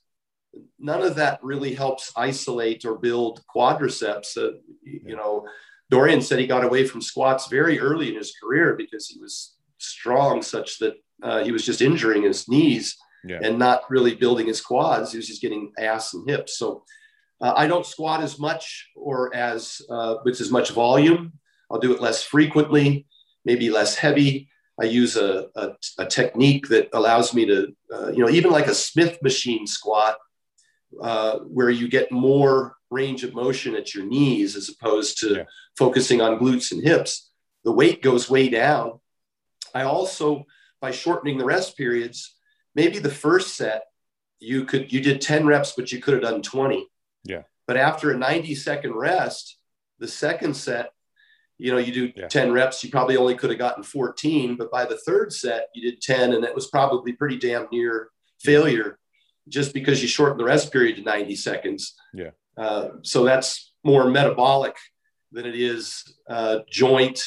None 0.79 1.01
of 1.01 1.15
that 1.15 1.39
really 1.43 1.73
helps 1.73 2.11
isolate 2.15 2.85
or 2.85 2.97
build 2.97 3.43
quadriceps. 3.53 4.37
Uh, 4.37 4.57
you 4.83 5.15
know, 5.15 5.45
Dorian 5.89 6.21
said 6.21 6.39
he 6.39 6.47
got 6.47 6.63
away 6.63 6.85
from 6.85 7.01
squats 7.01 7.47
very 7.47 7.79
early 7.79 8.09
in 8.09 8.15
his 8.15 8.33
career 8.41 8.75
because 8.75 9.07
he 9.07 9.19
was 9.19 9.54
strong, 9.85 10.41
such 10.41 10.79
that 10.79 10.95
uh, 11.23 11.43
he 11.43 11.51
was 11.51 11.65
just 11.65 11.81
injuring 11.81 12.23
his 12.23 12.47
knees 12.47 12.97
yeah. 13.23 13.39
and 13.41 13.57
not 13.57 13.89
really 13.89 14.15
building 14.15 14.47
his 14.47 14.61
quads. 14.61 15.11
He 15.11 15.17
was 15.17 15.27
just 15.27 15.41
getting 15.41 15.71
ass 15.77 16.13
and 16.13 16.29
hips. 16.29 16.57
So 16.57 16.83
uh, 17.41 17.53
I 17.55 17.67
don't 17.67 17.85
squat 17.85 18.21
as 18.21 18.39
much 18.39 18.89
or 18.95 19.35
as 19.35 19.81
uh, 19.89 20.15
with 20.23 20.41
as 20.41 20.51
much 20.51 20.71
volume. 20.71 21.33
I'll 21.69 21.79
do 21.79 21.93
it 21.93 22.01
less 22.01 22.23
frequently, 22.23 23.07
maybe 23.43 23.69
less 23.69 23.95
heavy. 23.95 24.49
I 24.79 24.85
use 24.85 25.15
a, 25.15 25.47
a, 25.55 25.69
a 25.99 26.05
technique 26.05 26.67
that 26.67 26.89
allows 26.93 27.33
me 27.33 27.45
to, 27.45 27.73
uh, 27.93 28.11
you 28.11 28.19
know, 28.19 28.29
even 28.29 28.51
like 28.51 28.67
a 28.67 28.75
Smith 28.75 29.21
machine 29.21 29.65
squat, 29.65 30.17
uh, 31.01 31.39
where 31.39 31.69
you 31.69 31.87
get 31.87 32.11
more 32.11 32.75
range 32.91 33.23
of 33.23 33.33
motion 33.33 33.75
at 33.75 33.95
your 33.95 34.05
knees 34.05 34.55
as 34.55 34.69
opposed 34.69 35.19
to 35.19 35.35
yeah. 35.35 35.43
focusing 35.77 36.21
on 36.21 36.39
glutes 36.39 36.71
and 36.71 36.83
hips. 36.83 37.31
The 37.63 37.71
weight 37.71 38.01
goes 38.01 38.29
way 38.29 38.49
down. 38.49 38.99
I 39.75 39.83
also, 39.83 40.45
by 40.81 40.89
shortening 40.89 41.37
the 41.37 41.45
rest 41.45 41.77
periods, 41.77 42.35
maybe 42.73 42.97
the 42.97 43.11
first 43.11 43.55
set 43.55 43.83
you 44.39 44.65
could 44.65 44.91
you 44.91 45.01
did 45.01 45.21
10 45.21 45.45
reps, 45.45 45.73
but 45.77 45.91
you 45.91 46.01
could 46.01 46.13
have 46.15 46.23
done 46.23 46.41
20. 46.41 46.87
Yeah. 47.23 47.43
But 47.67 47.77
after 47.77 48.11
a 48.11 48.17
90 48.17 48.55
second 48.55 48.93
rest, 48.93 49.57
the 49.99 50.07
second 50.07 50.55
set 50.55 50.91
you 51.57 51.71
know, 51.71 51.77
you 51.77 51.93
do 51.93 52.13
yeah. 52.15 52.27
10 52.27 52.51
reps, 52.51 52.83
you 52.83 52.89
probably 52.89 53.17
only 53.17 53.35
could 53.35 53.49
have 53.49 53.59
gotten 53.59 53.83
14, 53.83 54.55
but 54.55 54.71
by 54.71 54.85
the 54.85 54.97
third 54.97 55.31
set, 55.31 55.69
you 55.73 55.89
did 55.89 56.01
10, 56.01 56.33
and 56.33 56.43
it 56.43 56.53
was 56.53 56.67
probably 56.67 57.13
pretty 57.13 57.37
damn 57.37 57.67
near 57.71 58.09
failure 58.39 58.99
just 59.47 59.73
because 59.73 60.01
you 60.01 60.07
shortened 60.07 60.39
the 60.39 60.45
rest 60.45 60.71
period 60.71 60.97
to 60.97 61.03
90 61.03 61.35
seconds. 61.35 61.95
Yeah. 62.13 62.31
Uh, 62.57 62.89
so 63.03 63.23
that's 63.23 63.73
more 63.83 64.09
metabolic 64.09 64.75
than 65.31 65.45
it 65.45 65.55
is 65.55 66.03
uh, 66.29 66.59
joint, 66.69 67.23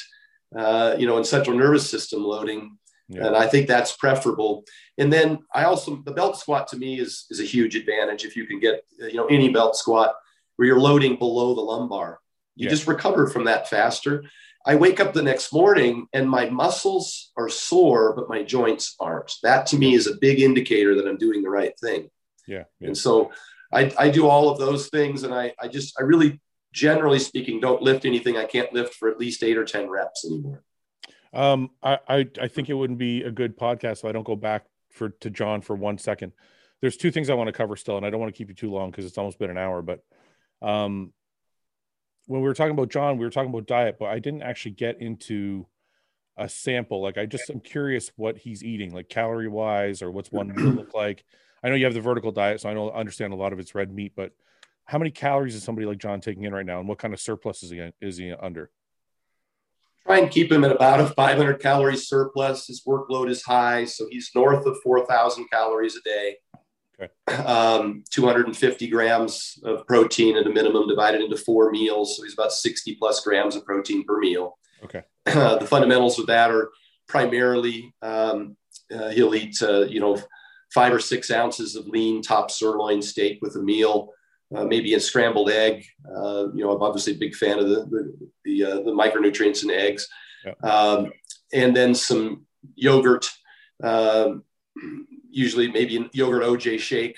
uh, 0.56 0.96
you 0.98 1.06
know, 1.06 1.16
and 1.16 1.26
central 1.26 1.56
nervous 1.56 1.88
system 1.88 2.22
loading. 2.24 2.76
Yeah. 3.08 3.26
And 3.26 3.36
I 3.36 3.46
think 3.46 3.68
that's 3.68 3.96
preferable. 3.96 4.64
And 4.98 5.12
then 5.12 5.38
I 5.54 5.64
also, 5.64 6.02
the 6.04 6.12
belt 6.12 6.38
squat 6.38 6.68
to 6.68 6.76
me 6.76 7.00
is, 7.00 7.24
is 7.30 7.40
a 7.40 7.44
huge 7.44 7.74
advantage 7.74 8.24
if 8.24 8.36
you 8.36 8.46
can 8.46 8.60
get, 8.60 8.84
you 8.98 9.14
know, 9.14 9.26
any 9.26 9.48
belt 9.48 9.76
squat 9.76 10.14
where 10.56 10.68
you're 10.68 10.80
loading 10.80 11.16
below 11.16 11.54
the 11.54 11.60
lumbar 11.60 12.20
you 12.58 12.64
yeah. 12.64 12.70
just 12.70 12.88
recover 12.88 13.28
from 13.28 13.44
that 13.44 13.70
faster. 13.70 14.24
I 14.66 14.74
wake 14.74 14.98
up 14.98 15.14
the 15.14 15.22
next 15.22 15.52
morning 15.52 16.08
and 16.12 16.28
my 16.28 16.50
muscles 16.50 17.30
are 17.36 17.48
sore, 17.48 18.14
but 18.16 18.28
my 18.28 18.42
joints 18.42 18.96
aren't. 18.98 19.32
That 19.44 19.66
to 19.68 19.78
me 19.78 19.94
is 19.94 20.08
a 20.08 20.16
big 20.16 20.40
indicator 20.40 20.96
that 20.96 21.06
I'm 21.06 21.16
doing 21.16 21.42
the 21.42 21.50
right 21.50 21.78
thing. 21.78 22.10
Yeah. 22.48 22.64
yeah. 22.80 22.88
And 22.88 22.98
so 22.98 23.30
I, 23.72 23.92
I 23.96 24.10
do 24.10 24.26
all 24.26 24.50
of 24.50 24.58
those 24.58 24.88
things. 24.88 25.22
And 25.22 25.32
I, 25.32 25.54
I 25.60 25.68
just, 25.68 25.98
I 26.00 26.02
really, 26.02 26.40
generally 26.72 27.18
speaking, 27.18 27.60
don't 27.60 27.82
lift 27.82 28.04
anything 28.04 28.36
I 28.36 28.44
can't 28.44 28.72
lift 28.72 28.94
for 28.94 29.08
at 29.08 29.18
least 29.18 29.42
eight 29.42 29.56
or 29.56 29.64
10 29.64 29.88
reps 29.88 30.24
anymore. 30.24 30.62
Um, 31.32 31.70
I, 31.82 31.98
I, 32.08 32.28
I 32.40 32.48
think 32.48 32.68
it 32.68 32.74
wouldn't 32.74 32.98
be 32.98 33.22
a 33.22 33.30
good 33.30 33.58
podcast 33.58 33.98
if 33.98 34.04
I 34.06 34.12
don't 34.12 34.26
go 34.26 34.36
back 34.36 34.64
for 34.90 35.10
to 35.10 35.30
Jon 35.30 35.60
for 35.60 35.76
one 35.76 35.98
second. 35.98 36.32
There's 36.80 36.96
two 36.96 37.10
things 37.10 37.28
I 37.28 37.34
want 37.34 37.48
to 37.48 37.52
cover 37.52 37.76
still, 37.76 37.96
and 37.96 38.06
I 38.06 38.10
don't 38.10 38.20
want 38.20 38.32
to 38.32 38.38
keep 38.38 38.48
you 38.48 38.54
too 38.54 38.70
long 38.70 38.90
because 38.90 39.04
it's 39.04 39.18
almost 39.18 39.38
been 39.38 39.50
an 39.50 39.58
hour. 39.58 39.82
But 39.82 40.04
um, 40.62 41.12
when 42.26 42.40
we 42.40 42.46
were 42.46 42.54
talking 42.54 42.72
about 42.72 42.90
Jon, 42.90 43.18
we 43.18 43.24
were 43.24 43.30
talking 43.30 43.50
about 43.50 43.66
diet, 43.66 43.96
but 43.98 44.06
I 44.06 44.20
didn't 44.20 44.42
actually 44.42 44.72
get 44.72 45.00
into 45.00 45.66
a 46.36 46.48
sample. 46.48 47.02
Like 47.02 47.18
I 47.18 47.26
just 47.26 47.50
I'm 47.50 47.60
curious 47.60 48.12
what 48.16 48.38
he's 48.38 48.62
eating, 48.62 48.94
like 48.94 49.08
calorie 49.08 49.48
wise, 49.48 50.02
or 50.02 50.10
what's 50.10 50.32
one 50.32 50.54
meal 50.54 50.72
look 50.72 50.94
like. 50.94 51.24
I 51.62 51.68
know 51.68 51.74
you 51.74 51.84
have 51.84 51.94
the 51.94 52.00
vertical 52.00 52.30
diet, 52.30 52.60
so 52.60 52.70
I 52.70 52.74
don't 52.74 52.94
understand 52.94 53.32
a 53.32 53.36
lot 53.36 53.52
of 53.52 53.58
it's 53.58 53.74
red 53.74 53.92
meat, 53.92 54.12
but 54.14 54.32
how 54.88 54.96
many 54.96 55.10
calories 55.10 55.54
is 55.54 55.62
somebody 55.62 55.86
like 55.86 55.98
Jon 55.98 56.20
taking 56.20 56.44
in 56.44 56.54
right 56.54 56.64
now, 56.64 56.80
and 56.80 56.88
what 56.88 56.98
kind 56.98 57.12
of 57.12 57.20
surplus 57.20 57.62
is 57.62 57.70
he 57.70 57.90
is 58.00 58.16
he 58.16 58.32
under? 58.32 58.70
Try 60.06 60.18
and 60.18 60.30
keep 60.30 60.50
him 60.50 60.64
at 60.64 60.72
about 60.72 61.00
a 61.00 61.06
500 61.08 61.60
calorie 61.60 61.98
surplus. 61.98 62.66
His 62.66 62.82
workload 62.86 63.28
is 63.28 63.42
high, 63.42 63.84
so 63.84 64.06
he's 64.10 64.30
north 64.34 64.64
of 64.64 64.78
4,000 64.82 65.46
calories 65.52 65.96
a 65.96 66.00
day. 66.00 66.36
Okay. 66.98 67.42
Um, 67.42 68.02
250 68.10 68.88
grams 68.88 69.60
of 69.62 69.86
protein 69.86 70.38
at 70.38 70.46
a 70.46 70.50
minimum 70.50 70.88
divided 70.88 71.20
into 71.20 71.36
four 71.36 71.70
meals. 71.70 72.16
So 72.16 72.22
he's 72.22 72.32
about 72.32 72.54
60 72.54 72.94
plus 72.94 73.20
grams 73.20 73.54
of 73.54 73.66
protein 73.66 74.04
per 74.04 74.18
meal. 74.18 74.58
Okay. 74.82 75.02
Uh, 75.26 75.56
the 75.58 75.66
fundamentals 75.66 76.18
of 76.18 76.26
that 76.28 76.50
are 76.50 76.70
primarily 77.06 77.94
um, 78.00 78.56
uh, 78.92 79.10
he'll 79.10 79.34
eat, 79.34 79.60
uh, 79.60 79.82
you 79.82 80.00
know, 80.00 80.18
five 80.72 80.94
or 80.94 81.00
six 81.00 81.30
ounces 81.30 81.76
of 81.76 81.86
lean 81.86 82.22
top 82.22 82.50
sirloin 82.50 83.02
steak 83.02 83.38
with 83.42 83.56
a 83.56 83.62
meal, 83.62 84.12
uh, 84.54 84.64
maybe 84.64 84.94
a 84.94 85.00
scrambled 85.00 85.50
egg. 85.50 85.84
Uh, 86.06 86.46
you 86.54 86.64
know, 86.64 86.70
I'm 86.70 86.82
obviously 86.82 87.14
a 87.14 87.18
big 87.18 87.34
fan 87.34 87.58
of 87.58 87.68
the 87.68 87.84
the, 87.86 88.28
the, 88.44 88.64
uh, 88.64 88.76
the 88.76 88.92
micronutrients 88.92 89.62
in 89.62 89.70
eggs, 89.70 90.08
um, 90.62 91.12
and 91.52 91.76
then 91.76 91.94
some 91.94 92.46
yogurt. 92.74 93.28
Um, 93.82 94.44
usually 95.30 95.70
maybe 95.70 95.96
a 95.96 96.10
yogurt 96.12 96.42
OJ 96.42 96.78
shake. 96.78 97.16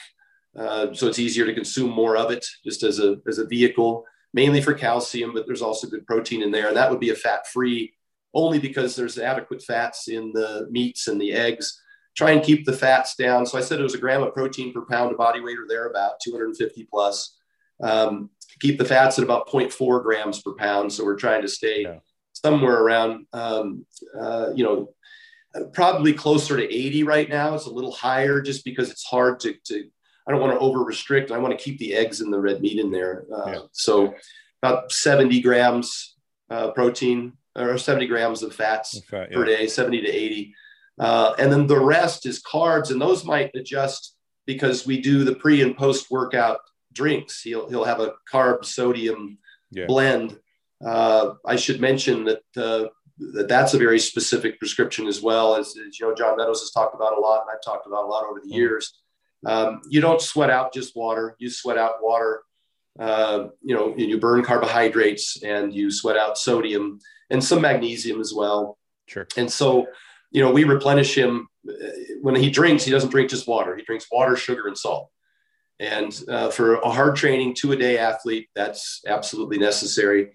Uh, 0.58 0.92
so 0.92 1.06
it's 1.06 1.18
easier 1.18 1.46
to 1.46 1.54
consume 1.54 1.90
more 1.90 2.16
of 2.16 2.30
it 2.30 2.44
just 2.64 2.82
as 2.82 2.98
a, 2.98 3.16
as 3.26 3.38
a 3.38 3.46
vehicle, 3.46 4.04
mainly 4.34 4.60
for 4.60 4.74
calcium, 4.74 5.32
but 5.32 5.46
there's 5.46 5.62
also 5.62 5.86
good 5.86 6.06
protein 6.06 6.42
in 6.42 6.50
there. 6.50 6.68
And 6.68 6.76
that 6.76 6.90
would 6.90 7.00
be 7.00 7.10
a 7.10 7.14
fat 7.14 7.46
free 7.46 7.92
only 8.34 8.58
because 8.58 8.94
there's 8.94 9.18
adequate 9.18 9.62
fats 9.62 10.08
in 10.08 10.32
the 10.32 10.66
meats 10.70 11.08
and 11.08 11.20
the 11.20 11.32
eggs. 11.32 11.80
Try 12.16 12.32
and 12.32 12.42
keep 12.42 12.66
the 12.66 12.72
fats 12.72 13.14
down. 13.14 13.46
So 13.46 13.56
I 13.56 13.60
said 13.60 13.80
it 13.80 13.84
was 13.84 13.94
a 13.94 13.98
gram 13.98 14.22
of 14.22 14.34
protein 14.34 14.72
per 14.72 14.84
pound 14.84 15.12
of 15.12 15.18
body 15.18 15.40
weight 15.40 15.58
or 15.58 15.66
thereabout, 15.66 16.20
250 16.22 16.86
plus. 16.90 17.36
Um, 17.82 18.30
keep 18.60 18.78
the 18.78 18.84
fats 18.84 19.18
at 19.18 19.24
about 19.24 19.48
0.4 19.48 20.02
grams 20.02 20.42
per 20.42 20.54
pound. 20.54 20.92
So 20.92 21.04
we're 21.04 21.16
trying 21.16 21.42
to 21.42 21.48
stay 21.48 21.82
yeah. 21.82 21.98
somewhere 22.32 22.82
around, 22.82 23.26
um, 23.32 23.86
uh, 24.20 24.50
you 24.54 24.64
know, 24.64 24.92
probably 25.72 26.12
closer 26.12 26.56
to 26.56 26.62
80 26.62 27.04
right 27.04 27.28
now. 27.28 27.54
It's 27.54 27.66
a 27.66 27.70
little 27.70 27.92
higher 27.92 28.40
just 28.40 28.64
because 28.64 28.90
it's 28.90 29.04
hard 29.04 29.40
to, 29.40 29.54
to 29.64 29.84
I 30.26 30.32
don't 30.32 30.40
want 30.40 30.52
to 30.52 30.58
over 30.60 30.84
restrict. 30.84 31.32
I 31.32 31.38
want 31.38 31.56
to 31.56 31.62
keep 31.62 31.78
the 31.78 31.94
eggs 31.94 32.20
and 32.20 32.32
the 32.32 32.40
red 32.40 32.60
meat 32.60 32.78
in 32.78 32.90
there. 32.90 33.24
Uh, 33.34 33.50
yeah. 33.50 33.58
So 33.72 34.14
about 34.62 34.92
70 34.92 35.40
grams 35.40 36.16
uh, 36.50 36.70
protein 36.72 37.32
or 37.56 37.78
70 37.78 38.06
grams 38.06 38.42
of 38.42 38.54
fats 38.54 39.00
okay, 39.12 39.28
yeah. 39.30 39.36
per 39.36 39.44
day, 39.44 39.66
70 39.66 40.02
to 40.02 40.08
80. 40.08 40.54
Uh, 41.00 41.34
and 41.38 41.50
then 41.50 41.66
the 41.66 41.80
rest 41.80 42.26
is 42.26 42.42
carbs, 42.42 42.90
and 42.90 43.00
those 43.00 43.24
might 43.24 43.50
adjust 43.54 44.16
because 44.46 44.86
we 44.86 45.00
do 45.00 45.24
the 45.24 45.34
pre 45.34 45.62
and 45.62 45.76
post 45.76 46.10
workout 46.10 46.60
drinks. 46.92 47.40
He'll, 47.42 47.68
he'll 47.68 47.84
have 47.84 48.00
a 48.00 48.12
carb 48.32 48.64
sodium 48.64 49.38
yeah. 49.70 49.86
blend. 49.86 50.38
Uh, 50.84 51.34
I 51.46 51.56
should 51.56 51.80
mention 51.80 52.24
that 52.24 52.42
uh, 52.56 52.88
that 53.32 53.48
that's 53.48 53.74
a 53.74 53.78
very 53.78 53.98
specific 53.98 54.58
prescription 54.58 55.06
as 55.06 55.20
well 55.20 55.54
as, 55.54 55.74
as, 55.76 55.98
you 55.98 56.08
know 56.08 56.14
john 56.14 56.36
meadows 56.36 56.60
has 56.60 56.70
talked 56.70 56.94
about 56.94 57.16
a 57.16 57.20
lot 57.20 57.42
and 57.42 57.50
i've 57.52 57.62
talked 57.62 57.86
about 57.86 58.04
a 58.04 58.06
lot 58.06 58.24
over 58.24 58.40
the 58.40 58.46
mm-hmm. 58.48 58.56
years 58.56 59.00
um, 59.46 59.80
you 59.88 60.00
don't 60.00 60.20
sweat 60.20 60.50
out 60.50 60.72
just 60.72 60.96
water 60.96 61.36
you 61.38 61.50
sweat 61.50 61.78
out 61.78 61.94
water 62.02 62.42
uh, 62.98 63.48
you 63.62 63.74
know 63.74 63.94
you 63.96 64.18
burn 64.18 64.42
carbohydrates 64.42 65.42
and 65.42 65.74
you 65.74 65.90
sweat 65.90 66.16
out 66.16 66.38
sodium 66.38 66.98
and 67.30 67.42
some 67.42 67.60
magnesium 67.60 68.20
as 68.20 68.32
well 68.34 68.78
sure 69.06 69.26
and 69.36 69.50
so 69.50 69.86
you 70.30 70.42
know 70.42 70.50
we 70.50 70.64
replenish 70.64 71.16
him 71.16 71.48
uh, 71.68 71.72
when 72.22 72.34
he 72.34 72.50
drinks 72.50 72.84
he 72.84 72.90
doesn't 72.90 73.10
drink 73.10 73.30
just 73.30 73.48
water 73.48 73.76
he 73.76 73.82
drinks 73.82 74.06
water 74.10 74.36
sugar 74.36 74.68
and 74.68 74.78
salt 74.78 75.10
and 75.78 76.22
uh, 76.28 76.50
for 76.50 76.76
a 76.76 76.90
hard 76.90 77.16
training 77.16 77.54
two 77.54 77.72
a 77.72 77.76
day 77.76 77.98
athlete 77.98 78.48
that's 78.54 79.02
absolutely 79.06 79.58
necessary 79.58 80.30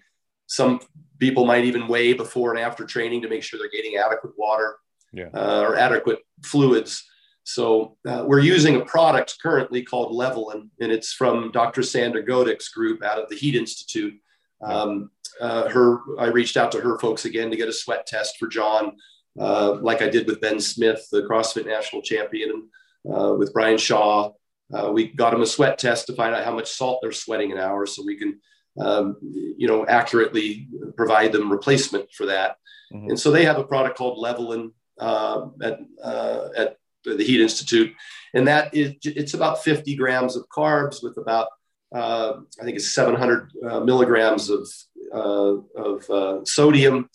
some 0.46 0.80
people 1.18 1.44
might 1.44 1.64
even 1.64 1.88
weigh 1.88 2.12
before 2.12 2.50
and 2.50 2.60
after 2.60 2.84
training 2.84 3.22
to 3.22 3.28
make 3.28 3.42
sure 3.42 3.58
they're 3.58 3.70
getting 3.70 3.96
adequate 3.96 4.32
water 4.36 4.76
yeah. 5.12 5.28
uh, 5.34 5.60
or 5.60 5.76
adequate 5.76 6.20
fluids. 6.42 7.04
So 7.44 7.96
uh, 8.06 8.24
we're 8.26 8.40
using 8.40 8.76
a 8.76 8.84
product 8.84 9.38
currently 9.40 9.82
called 9.82 10.12
Levelen, 10.12 10.68
and 10.80 10.90
it's 10.90 11.12
from 11.12 11.52
Dr. 11.52 11.82
Sandra 11.82 12.24
Godek's 12.24 12.68
group 12.68 13.02
out 13.02 13.18
of 13.18 13.28
the 13.28 13.36
Heat 13.36 13.54
Institute. 13.54 14.14
Um, 14.62 15.10
uh, 15.40 15.68
her, 15.68 16.00
I 16.18 16.26
reached 16.26 16.56
out 16.56 16.72
to 16.72 16.80
her 16.80 16.98
folks 16.98 17.24
again 17.24 17.50
to 17.50 17.56
get 17.56 17.68
a 17.68 17.72
sweat 17.72 18.06
test 18.06 18.36
for 18.38 18.48
Jon, 18.48 18.96
uh, 19.38 19.78
like 19.80 20.02
I 20.02 20.08
did 20.08 20.26
with 20.26 20.40
Ben 20.40 20.60
Smith, 20.60 21.06
the 21.10 21.22
CrossFit 21.22 21.66
national 21.66 22.02
champion, 22.02 22.68
uh, 23.10 23.34
with 23.38 23.52
Brian 23.52 23.78
Shaw. 23.78 24.32
Uh, 24.74 24.90
we 24.92 25.08
got 25.08 25.32
him 25.32 25.42
a 25.42 25.46
sweat 25.46 25.78
test 25.78 26.06
to 26.08 26.14
find 26.14 26.34
out 26.34 26.44
how 26.44 26.54
much 26.54 26.70
salt 26.70 26.98
they're 27.00 27.12
sweating 27.12 27.52
an 27.52 27.58
hour, 27.58 27.86
so 27.86 28.02
we 28.04 28.16
can 28.16 28.40
um, 28.78 29.16
you 29.22 29.66
know, 29.66 29.86
accurately 29.86 30.68
provide 30.96 31.32
them 31.32 31.50
replacement 31.50 32.12
for 32.12 32.26
that. 32.26 32.56
Mm-hmm. 32.92 33.10
And 33.10 33.20
so 33.20 33.30
they 33.30 33.44
have 33.44 33.58
a 33.58 33.64
product 33.64 33.96
called 33.96 34.22
Levelen 34.22 34.72
uh, 34.98 35.46
at, 35.62 35.80
uh, 36.02 36.48
at 36.56 36.76
the 37.04 37.24
Heat 37.24 37.40
Institute, 37.40 37.94
and 38.34 38.48
that 38.48 38.74
is 38.74 38.94
it's 39.04 39.34
about 39.34 39.62
50 39.62 39.94
grams 39.96 40.36
of 40.36 40.48
carbs 40.48 41.02
with 41.02 41.16
about 41.18 41.48
uh, 41.94 42.34
I 42.60 42.64
think 42.64 42.76
it's 42.76 42.92
700 42.92 43.52
uh, 43.64 43.80
milligrams 43.80 44.50
of 44.50 44.68
uh, 45.14 45.56
of 45.76 46.10
uh, 46.10 46.44
sodium. 46.44 47.08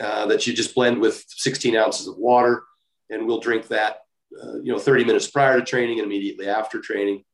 Uh, 0.00 0.26
that 0.26 0.46
you 0.46 0.52
just 0.52 0.76
blend 0.76 1.00
with 1.00 1.24
16 1.28 1.74
ounces 1.74 2.06
of 2.06 2.16
water, 2.16 2.62
and 3.10 3.26
we'll 3.26 3.40
drink 3.40 3.66
that, 3.66 4.02
uh, 4.40 4.56
you 4.62 4.72
know, 4.72 4.78
30 4.78 5.04
minutes 5.04 5.28
prior 5.28 5.58
to 5.58 5.64
training 5.64 5.98
and 5.98 6.06
immediately 6.06 6.46
after 6.48 6.80
training, 6.80 7.24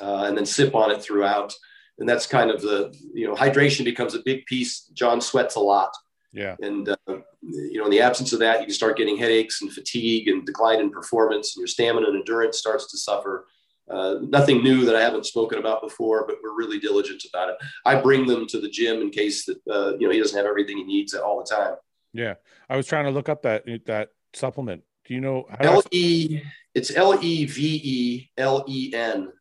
uh, 0.00 0.24
and 0.24 0.36
then 0.36 0.46
sip 0.46 0.74
on 0.74 0.92
it 0.92 1.02
throughout. 1.02 1.52
And 1.98 2.08
that's 2.08 2.26
kind 2.26 2.50
of 2.50 2.62
the, 2.62 2.94
you 3.12 3.26
know, 3.26 3.34
hydration 3.34 3.84
becomes 3.84 4.14
a 4.14 4.22
big 4.24 4.46
piece. 4.46 4.84
Jon 4.92 5.20
sweats 5.20 5.56
a 5.56 5.60
lot. 5.60 5.92
Yeah. 6.32 6.54
And, 6.60 6.88
uh, 6.88 6.96
you 7.42 7.78
know, 7.78 7.86
in 7.86 7.90
the 7.90 8.00
absence 8.00 8.32
of 8.32 8.38
that, 8.38 8.60
you 8.60 8.66
can 8.66 8.74
start 8.74 8.96
getting 8.96 9.16
headaches 9.16 9.60
and 9.60 9.72
fatigue 9.72 10.28
and 10.28 10.46
decline 10.46 10.78
in 10.78 10.90
performance, 10.90 11.56
and 11.56 11.60
your 11.60 11.66
stamina 11.66 12.06
and 12.06 12.16
endurance 12.16 12.58
starts 12.58 12.90
to 12.92 12.98
suffer. 12.98 13.46
Uh, 13.90 14.18
nothing 14.22 14.62
new 14.62 14.84
that 14.84 14.94
I 14.94 15.00
haven't 15.00 15.26
spoken 15.26 15.58
about 15.58 15.82
before, 15.82 16.26
but 16.26 16.36
we're 16.42 16.56
really 16.56 16.78
diligent 16.78 17.24
about 17.28 17.50
it. 17.50 17.56
I 17.84 18.00
bring 18.00 18.26
them 18.26 18.46
to 18.48 18.60
the 18.60 18.68
gym 18.68 19.00
in 19.00 19.10
case 19.10 19.46
that 19.46 19.58
uh, 19.68 19.96
you 19.98 20.06
know 20.06 20.12
he 20.12 20.20
doesn't 20.20 20.36
have 20.36 20.46
everything 20.46 20.78
he 20.78 20.84
needs 20.84 21.14
all 21.14 21.38
the 21.38 21.54
time. 21.54 21.74
Yeah, 22.12 22.34
I 22.68 22.76
was 22.76 22.86
trying 22.86 23.06
to 23.06 23.10
look 23.10 23.28
up 23.28 23.42
that 23.42 23.64
that 23.86 24.10
supplement. 24.32 24.84
Do 25.06 25.14
you 25.14 25.20
know 25.20 25.46
L 25.58 25.82
E? 25.90 26.40
It's 26.74 26.94
L 26.94 27.18
E 27.20 27.46
V 27.46 27.80
E 27.82 28.30
L 28.38 28.64
E 28.68 28.92
N. 28.94 29.32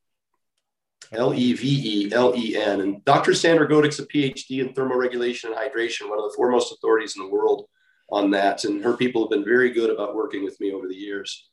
L 1.12 1.34
E 1.34 1.54
V 1.54 2.08
E 2.08 2.14
L 2.14 2.34
E 2.36 2.56
N. 2.56 2.82
And 2.82 3.06
Dr. 3.06 3.34
Sandra 3.34 3.68
Godek's 3.68 4.00
a 4.00 4.06
PhD 4.06 4.62
in 4.62 4.74
thermoregulation 4.74 5.46
and 5.46 5.56
hydration, 5.56 6.10
one 6.10 6.20
of 6.20 6.26
the 6.26 6.34
foremost 6.36 6.72
authorities 6.72 7.16
in 7.18 7.24
the 7.24 7.30
world 7.30 7.68
on 8.12 8.32
that. 8.32 8.64
And 8.64 8.84
her 8.84 8.96
people 8.96 9.24
have 9.24 9.32
been 9.32 9.46
very 9.46 9.72
good 9.72 9.90
about 9.90 10.16
working 10.16 10.44
with 10.44 10.60
me 10.60 10.72
over 10.72 10.88
the 10.88 10.96
years. 10.96 11.49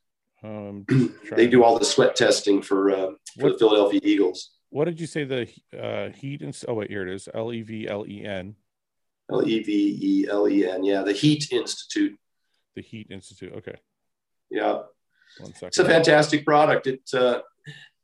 Um, 0.47 0.87
they 1.33 1.49
do 1.49 1.65
all 1.65 1.79
the 1.79 1.85
sweat 1.85 2.15
testing 2.17 2.63
for 2.63 2.91
uh, 2.91 3.11
for 3.39 3.43
what, 3.43 3.53
the 3.53 3.59
Philadelphia 3.59 4.01
Eagles. 4.03 4.51
What 4.71 4.85
did 4.85 5.01
you 5.01 5.07
say 5.07 5.25
the 5.25 5.49
uh, 5.79 6.11
heat 6.11 6.43
and 6.43 6.57
oh 6.69 6.75
wait 6.75 6.91
here 6.91 7.07
it 7.07 7.13
is 7.13 7.29
L 7.35 7.53
E 7.53 7.63
V 7.63 7.89
L 7.89 8.05
E 8.09 8.25
N. 8.25 8.55
L 9.31 9.47
E 9.47 9.63
V 9.63 9.99
E 10.01 10.29
L 10.31 10.49
E 10.49 10.67
N. 10.69 10.85
Yeah, 10.85 11.03
the 11.03 11.13
Heat 11.13 11.51
Institute. 11.51 12.17
The 12.75 12.83
Heat 12.83 13.09
Institute. 13.11 13.53
Okay. 13.57 13.77
Yeah. 14.51 14.83
One 15.41 15.53
second. 15.53 15.69
It's 15.69 15.79
a 15.79 15.85
fantastic 15.85 16.45
product. 16.45 16.87
It 16.87 17.01
uh, 17.13 17.41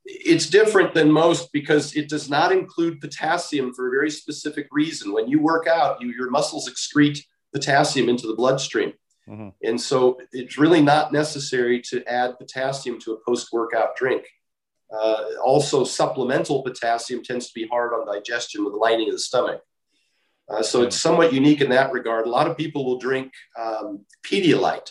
it's 0.04 0.48
different 0.48 0.94
than 0.94 1.12
most 1.12 1.52
because 1.52 1.94
it 1.94 2.08
does 2.08 2.28
not 2.28 2.50
include 2.50 3.00
potassium 3.00 3.72
for 3.72 3.86
a 3.86 3.90
very 3.90 4.10
specific 4.10 4.66
reason. 4.72 5.12
When 5.12 5.28
you 5.28 5.40
work 5.40 5.68
out, 5.68 6.00
you, 6.00 6.08
your 6.08 6.28
muscles 6.28 6.68
excrete 6.68 7.24
potassium 7.52 8.08
into 8.08 8.26
the 8.26 8.34
bloodstream. 8.34 8.94
Mm-hmm. 9.28 9.48
And 9.62 9.80
so 9.80 10.20
it's 10.32 10.58
really 10.58 10.82
not 10.82 11.12
necessary 11.12 11.80
to 11.90 12.04
add 12.06 12.38
potassium 12.38 12.98
to 13.00 13.12
a 13.12 13.20
post 13.24 13.52
workout 13.52 13.96
drink. 13.96 14.26
Uh, 14.92 15.24
also, 15.42 15.84
supplemental 15.84 16.62
potassium 16.62 17.22
tends 17.22 17.46
to 17.46 17.54
be 17.54 17.66
hard 17.66 17.92
on 17.94 18.06
digestion 18.06 18.64
with 18.64 18.74
the 18.74 18.78
lining 18.78 19.08
of 19.08 19.14
the 19.14 19.18
stomach. 19.18 19.62
Uh, 20.50 20.62
so 20.62 20.82
it's 20.82 20.96
somewhat 20.96 21.32
unique 21.32 21.60
in 21.60 21.70
that 21.70 21.92
regard. 21.92 22.26
A 22.26 22.30
lot 22.30 22.48
of 22.48 22.56
people 22.56 22.84
will 22.84 22.98
drink 22.98 23.32
um, 23.58 24.04
Pedialyte, 24.22 24.90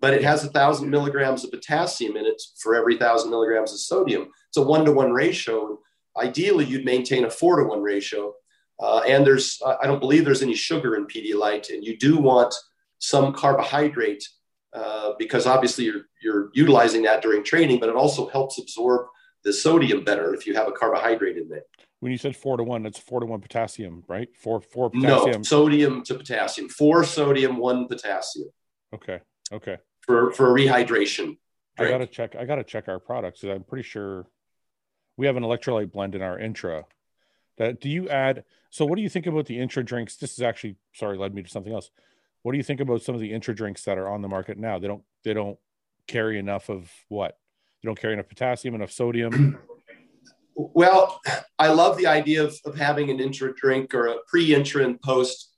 but 0.00 0.14
it 0.14 0.22
has 0.22 0.44
a 0.44 0.50
thousand 0.50 0.90
milligrams 0.90 1.44
of 1.44 1.50
potassium 1.50 2.16
in 2.16 2.24
it 2.24 2.40
for 2.58 2.76
every 2.76 2.96
thousand 2.98 3.30
milligrams 3.30 3.72
of 3.72 3.80
sodium. 3.80 4.28
It's 4.48 4.58
a 4.58 4.62
one 4.62 4.84
to 4.84 4.92
one 4.92 5.12
ratio. 5.12 5.78
Ideally, 6.16 6.66
you'd 6.66 6.84
maintain 6.84 7.24
a 7.24 7.30
four 7.30 7.56
to 7.56 7.64
one 7.64 7.82
ratio. 7.82 8.34
Uh, 8.80 9.00
and 9.08 9.26
there's, 9.26 9.60
I 9.64 9.86
don't 9.86 10.00
believe 10.00 10.24
there's 10.24 10.42
any 10.42 10.54
sugar 10.54 10.96
in 10.96 11.06
Pedialyte, 11.06 11.70
and 11.70 11.84
you 11.84 11.96
do 11.96 12.18
want 12.18 12.54
some 13.02 13.32
carbohydrate 13.32 14.26
uh, 14.72 15.10
because 15.18 15.44
obviously 15.44 15.84
you're, 15.84 16.02
you're 16.22 16.50
utilizing 16.54 17.02
that 17.02 17.20
during 17.20 17.44
training, 17.44 17.80
but 17.80 17.88
it 17.88 17.96
also 17.96 18.28
helps 18.28 18.58
absorb 18.58 19.06
the 19.44 19.52
sodium 19.52 20.04
better 20.04 20.34
if 20.34 20.46
you 20.46 20.54
have 20.54 20.68
a 20.68 20.72
carbohydrate 20.72 21.36
in 21.36 21.48
there. 21.48 21.64
When 21.98 22.12
you 22.12 22.18
said 22.18 22.36
four 22.36 22.56
to 22.56 22.62
one, 22.62 22.84
that's 22.84 22.98
four 22.98 23.20
to 23.20 23.26
one 23.26 23.40
potassium, 23.40 24.04
right? 24.08 24.28
Four, 24.36 24.60
four 24.60 24.88
potassium. 24.90 25.38
No, 25.38 25.42
sodium 25.42 26.04
to 26.04 26.14
potassium. 26.14 26.68
Four 26.68 27.04
sodium, 27.04 27.56
one 27.58 27.88
potassium. 27.88 28.48
Okay. 28.94 29.20
Okay. 29.52 29.78
For 30.02 30.32
for 30.32 30.48
rehydration. 30.48 31.24
Drink. 31.24 31.38
I 31.78 31.88
gotta 31.88 32.06
check. 32.06 32.34
I 32.36 32.44
gotta 32.44 32.64
check 32.64 32.88
our 32.88 32.98
products. 32.98 33.44
I'm 33.44 33.62
pretty 33.62 33.84
sure 33.84 34.26
we 35.16 35.26
have 35.26 35.36
an 35.36 35.44
electrolyte 35.44 35.92
blend 35.92 36.14
in 36.14 36.22
our 36.22 36.38
intra. 36.38 36.84
That 37.58 37.80
do 37.80 37.88
you 37.88 38.08
add? 38.08 38.44
So, 38.70 38.84
what 38.84 38.96
do 38.96 39.02
you 39.02 39.08
think 39.08 39.26
about 39.26 39.46
the 39.46 39.60
intra 39.60 39.84
drinks? 39.84 40.16
This 40.16 40.32
is 40.32 40.42
actually 40.42 40.76
sorry, 40.92 41.16
led 41.16 41.34
me 41.34 41.42
to 41.42 41.48
something 41.48 41.72
else. 41.72 41.90
What 42.42 42.52
do 42.52 42.58
you 42.58 42.64
think 42.64 42.80
about 42.80 43.02
some 43.02 43.14
of 43.14 43.20
the 43.20 43.32
intra 43.32 43.54
drinks 43.54 43.84
that 43.84 43.98
are 43.98 44.08
on 44.08 44.22
the 44.22 44.28
market 44.28 44.58
now? 44.58 44.78
They 44.78 44.88
don't 44.88 45.02
they 45.24 45.34
don't 45.34 45.58
carry 46.06 46.38
enough 46.38 46.68
of 46.68 46.90
what? 47.08 47.38
They 47.82 47.88
don't 47.88 48.00
carry 48.00 48.14
enough 48.14 48.28
potassium, 48.28 48.74
enough 48.74 48.92
sodium. 48.92 49.58
Well, 50.54 51.18
I 51.58 51.68
love 51.68 51.96
the 51.96 52.06
idea 52.06 52.44
of, 52.44 52.54
of 52.66 52.76
having 52.76 53.08
an 53.10 53.20
intra 53.20 53.54
drink 53.54 53.94
or 53.94 54.08
a 54.08 54.16
pre 54.28 54.54
intra 54.54 54.84
and 54.84 55.00
post. 55.00 55.50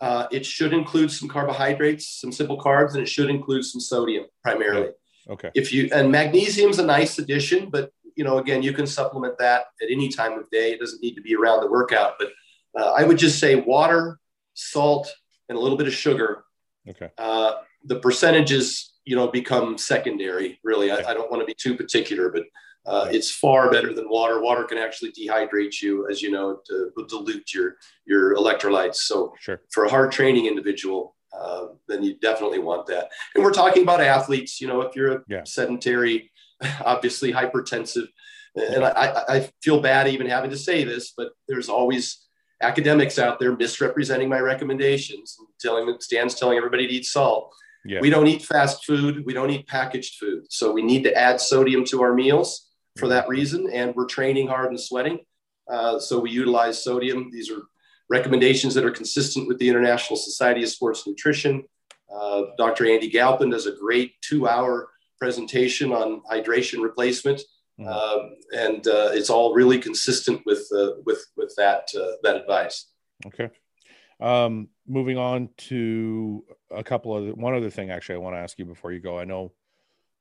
Uh, 0.00 0.26
it 0.30 0.46
should 0.46 0.72
include 0.72 1.10
some 1.10 1.28
carbohydrates, 1.28 2.20
some 2.20 2.32
simple 2.32 2.58
carbs, 2.58 2.94
and 2.94 3.02
it 3.02 3.08
should 3.08 3.28
include 3.28 3.64
some 3.64 3.80
sodium 3.80 4.24
primarily. 4.42 4.90
Okay. 5.28 5.50
If 5.54 5.72
you 5.72 5.90
and 5.92 6.10
magnesium's 6.10 6.78
a 6.78 6.84
nice 6.84 7.18
addition, 7.18 7.68
but 7.68 7.92
you 8.16 8.24
know, 8.24 8.38
again, 8.38 8.62
you 8.62 8.72
can 8.72 8.86
supplement 8.86 9.36
that 9.38 9.66
at 9.82 9.90
any 9.90 10.08
time 10.08 10.38
of 10.38 10.48
day. 10.50 10.72
It 10.72 10.80
doesn't 10.80 11.02
need 11.02 11.14
to 11.14 11.22
be 11.22 11.36
around 11.36 11.60
the 11.60 11.70
workout. 11.70 12.14
But 12.18 12.32
uh, 12.76 12.92
I 12.96 13.04
would 13.04 13.18
just 13.18 13.38
say 13.38 13.56
water, 13.56 14.18
salt, 14.54 15.12
and 15.48 15.56
a 15.56 15.60
little 15.60 15.78
bit 15.78 15.86
of 15.86 15.94
sugar. 15.94 16.44
Okay. 16.88 17.10
Uh, 17.18 17.54
the 17.84 18.00
percentages, 18.00 18.94
you 19.04 19.16
know, 19.16 19.28
become 19.28 19.78
secondary. 19.78 20.58
Really, 20.64 20.90
I, 20.90 21.10
I 21.10 21.14
don't 21.14 21.30
want 21.30 21.40
to 21.42 21.46
be 21.46 21.54
too 21.54 21.76
particular, 21.76 22.30
but 22.30 22.44
uh, 22.86 23.08
it's 23.10 23.30
far 23.30 23.70
better 23.70 23.92
than 23.92 24.08
water. 24.08 24.40
Water 24.40 24.64
can 24.64 24.78
actually 24.78 25.12
dehydrate 25.12 25.82
you, 25.82 26.08
as 26.08 26.22
you 26.22 26.30
know, 26.30 26.60
to 26.66 26.90
dilute 27.08 27.52
your 27.52 27.76
your 28.06 28.34
electrolytes. 28.36 28.96
So, 28.96 29.34
sure. 29.38 29.60
for 29.70 29.84
a 29.84 29.90
hard 29.90 30.12
training 30.12 30.46
individual, 30.46 31.14
uh, 31.38 31.66
then 31.86 32.02
you 32.02 32.18
definitely 32.18 32.58
want 32.60 32.86
that. 32.86 33.10
And 33.34 33.44
we're 33.44 33.52
talking 33.52 33.82
about 33.82 34.00
athletes. 34.00 34.60
You 34.60 34.68
know, 34.68 34.80
if 34.82 34.96
you're 34.96 35.12
a 35.12 35.22
yeah. 35.28 35.44
sedentary, 35.44 36.30
obviously 36.84 37.32
hypertensive, 37.32 38.08
and 38.56 38.84
I, 38.84 39.24
I 39.28 39.50
feel 39.62 39.80
bad 39.80 40.08
even 40.08 40.26
having 40.26 40.50
to 40.50 40.56
say 40.56 40.84
this, 40.84 41.12
but 41.16 41.32
there's 41.46 41.68
always 41.68 42.27
academics 42.60 43.18
out 43.18 43.38
there 43.38 43.56
misrepresenting 43.56 44.28
my 44.28 44.40
recommendations 44.40 45.36
and 45.38 45.48
telling 45.60 45.86
them 45.86 45.96
Stan's 46.00 46.34
telling 46.34 46.56
everybody 46.56 46.86
to 46.86 46.94
eat 46.94 47.06
salt. 47.06 47.54
Yeah. 47.84 48.00
We 48.00 48.10
don't 48.10 48.26
eat 48.26 48.42
fast 48.42 48.84
food. 48.84 49.24
We 49.24 49.32
don't 49.32 49.50
eat 49.50 49.66
packaged 49.66 50.16
food. 50.18 50.46
So 50.50 50.72
we 50.72 50.82
need 50.82 51.04
to 51.04 51.14
add 51.14 51.40
sodium 51.40 51.84
to 51.86 52.02
our 52.02 52.12
meals 52.12 52.70
for 52.98 53.08
that 53.08 53.28
reason. 53.28 53.70
And 53.72 53.94
we're 53.94 54.06
training 54.06 54.48
hard 54.48 54.70
and 54.70 54.80
sweating. 54.80 55.20
Uh, 55.70 55.98
so 55.98 56.18
we 56.18 56.30
utilize 56.30 56.82
sodium. 56.82 57.30
These 57.32 57.50
are 57.50 57.62
recommendations 58.10 58.74
that 58.74 58.84
are 58.84 58.90
consistent 58.90 59.46
with 59.46 59.58
the 59.58 59.68
International 59.68 60.16
Society 60.16 60.62
of 60.62 60.68
Sports 60.70 61.06
Nutrition. 61.06 61.64
Uh, 62.12 62.42
Dr. 62.56 62.86
Andy 62.86 63.08
Galpin 63.08 63.50
does 63.50 63.66
a 63.66 63.72
great 63.72 64.20
two 64.22 64.48
hour 64.48 64.88
presentation 65.18 65.92
on 65.92 66.22
hydration 66.30 66.82
replacement. 66.82 67.42
Mm-hmm. 67.78 67.88
Um, 67.88 68.36
and 68.52 68.86
uh, 68.86 69.10
it's 69.12 69.30
all 69.30 69.54
really 69.54 69.78
consistent 69.78 70.42
with 70.44 70.66
uh, 70.76 70.92
with 71.04 71.24
with 71.36 71.54
that 71.56 71.88
uh, 71.96 72.16
that 72.22 72.36
advice. 72.36 72.86
Okay. 73.26 73.50
Um, 74.20 74.68
moving 74.86 75.16
on 75.16 75.50
to 75.68 76.44
a 76.70 76.82
couple 76.82 77.16
of 77.16 77.36
one 77.36 77.54
other 77.54 77.70
thing. 77.70 77.90
Actually, 77.90 78.16
I 78.16 78.18
want 78.18 78.34
to 78.34 78.40
ask 78.40 78.58
you 78.58 78.64
before 78.64 78.92
you 78.92 79.00
go. 79.00 79.18
I 79.18 79.24
know 79.24 79.52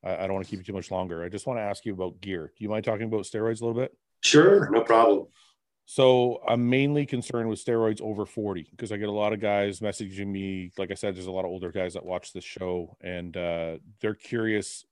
I, 0.03 0.15
I 0.15 0.27
don't 0.27 0.33
want 0.33 0.45
to 0.45 0.49
keep 0.49 0.59
you 0.59 0.65
too 0.65 0.73
much 0.73 0.91
longer. 0.91 1.23
I 1.23 1.29
just 1.29 1.47
want 1.47 1.57
to 1.57 1.63
ask 1.63 1.85
you 1.85 1.93
about 1.93 2.21
gear. 2.21 2.51
Do 2.55 2.63
you 2.63 2.69
mind 2.69 2.85
talking 2.85 3.07
about 3.07 3.21
steroids 3.21 3.61
a 3.61 3.65
little 3.65 3.81
bit? 3.81 3.95
Sure, 4.21 4.69
no 4.71 4.81
problem. 4.81 5.27
So 5.89 6.41
I'm 6.45 6.69
mainly 6.69 7.05
concerned 7.05 7.47
with 7.47 7.63
steroids 7.63 8.01
over 8.01 8.25
40 8.25 8.67
because 8.71 8.91
I 8.91 8.97
get 8.97 9.07
a 9.07 9.11
lot 9.11 9.31
of 9.31 9.39
guys 9.39 9.79
messaging 9.79 10.27
me. 10.27 10.71
Like 10.77 10.91
I 10.91 10.95
said, 10.95 11.15
there's 11.15 11.27
a 11.27 11.31
lot 11.31 11.45
of 11.45 11.51
older 11.51 11.71
guys 11.71 11.93
that 11.93 12.05
watch 12.05 12.33
this 12.33 12.43
show 12.43 12.97
and 12.99 13.35
uh, 13.37 13.77
they're 14.01 14.13
curious 14.13 14.85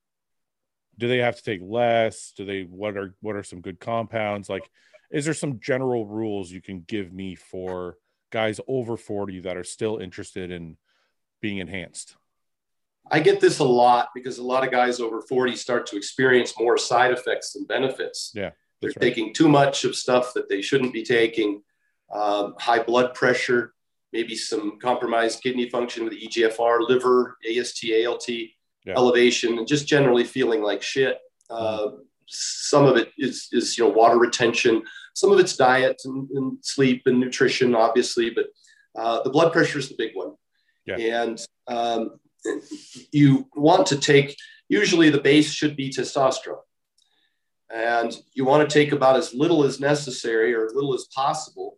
do 0.98 1.08
they 1.08 1.20
have 1.20 1.36
to 1.38 1.44
take 1.44 1.62
less? 1.64 2.34
Do 2.36 2.46
they 2.46 2.64
what 2.64 2.98
are 2.98 3.16
what 3.22 3.36
are 3.36 3.44
some 3.44 3.62
good 3.62 3.80
compounds? 3.80 4.50
Like 4.50 4.70
is 5.12 5.26
there 5.26 5.34
some 5.34 5.60
general 5.60 6.06
rules 6.06 6.52
you 6.52 6.62
can 6.62 6.82
give 6.82 7.14
me 7.14 7.36
for 7.36 7.98
guys 8.32 8.60
over 8.68 8.98
40 8.98 9.42
that 9.42 9.56
are 9.56 9.64
still 9.64 9.98
interested 9.98 10.52
in 10.52 10.78
being 11.42 11.60
enhanced? 11.60 12.16
I 13.10 13.20
get 13.20 13.40
this 13.40 13.60
a 13.60 13.64
lot 13.64 14.10
because 14.16 14.40
a 14.40 14.44
lot 14.44 14.64
of 14.64 14.72
guys 14.72 15.00
over 15.00 15.22
40 15.22 15.56
start 15.56 15.86
to 15.88 15.96
experience 15.96 16.54
more 16.60 16.78
side 16.78 17.12
effects 17.12 17.54
than 17.54 17.66
benefits. 17.66 18.32
Yeah 18.34 18.52
they're 18.82 18.90
right. 18.90 19.02
taking 19.02 19.34
too 19.34 19.50
much 19.50 19.84
of 19.84 19.96
stuff 19.96 20.34
that 20.34 20.50
they 20.50 20.62
shouldn't 20.62 20.94
be 20.94 21.04
taking 21.04 21.62
um, 22.12 22.56
high 22.60 22.82
blood 22.82 23.14
pressure 23.14 23.74
maybe 24.14 24.36
some 24.36 24.80
compromised 24.80 25.42
kidney 25.42 25.70
function 25.70 26.04
with 26.04 26.14
egfr 26.14 26.88
liver 26.88 27.38
ast 27.50 27.84
alt 28.06 28.30
yeah. 28.86 28.94
elevation, 28.96 29.58
and 29.58 29.68
just 29.68 29.88
generally 29.88 30.24
feeling 30.24 30.62
like 30.62 30.82
shit. 30.82 31.18
Uh, 31.50 31.88
some 32.28 32.86
of 32.86 32.98
it 32.98 33.12
is, 33.18 33.48
is, 33.52 33.78
you 33.78 33.84
know, 33.84 33.90
water 33.90 34.18
retention. 34.18 34.84
Some 35.14 35.32
of 35.32 35.40
it's 35.40 35.56
diet 35.56 36.02
and, 36.06 36.30
and 36.32 36.58
sleep 36.62 37.04
and 37.06 37.20
nutrition, 37.20 37.76
obviously, 37.76 38.30
but 38.30 38.48
uh, 38.96 39.22
the 39.24 39.30
blood 39.30 39.52
pressure 39.52 39.80
is 39.80 39.90
the 39.90 39.96
big 39.98 40.12
one. 40.14 40.34
Yeah. 40.86 41.24
And 41.24 41.46
um, 41.68 42.20
you 43.12 43.48
want 43.56 43.88
to 43.88 43.98
take, 43.98 44.36
usually 44.70 45.10
the 45.10 45.22
base 45.22 45.52
should 45.52 45.76
be 45.76 45.90
testosterone. 45.90 46.60
And 47.74 48.16
you 48.34 48.46
want 48.46 48.68
to 48.68 48.74
take 48.74 48.92
about 48.92 49.16
as 49.16 49.34
little 49.34 49.64
as 49.64 49.80
necessary 49.80 50.54
or 50.54 50.66
as 50.66 50.74
little 50.74 50.94
as 50.94 51.08
possible 51.14 51.78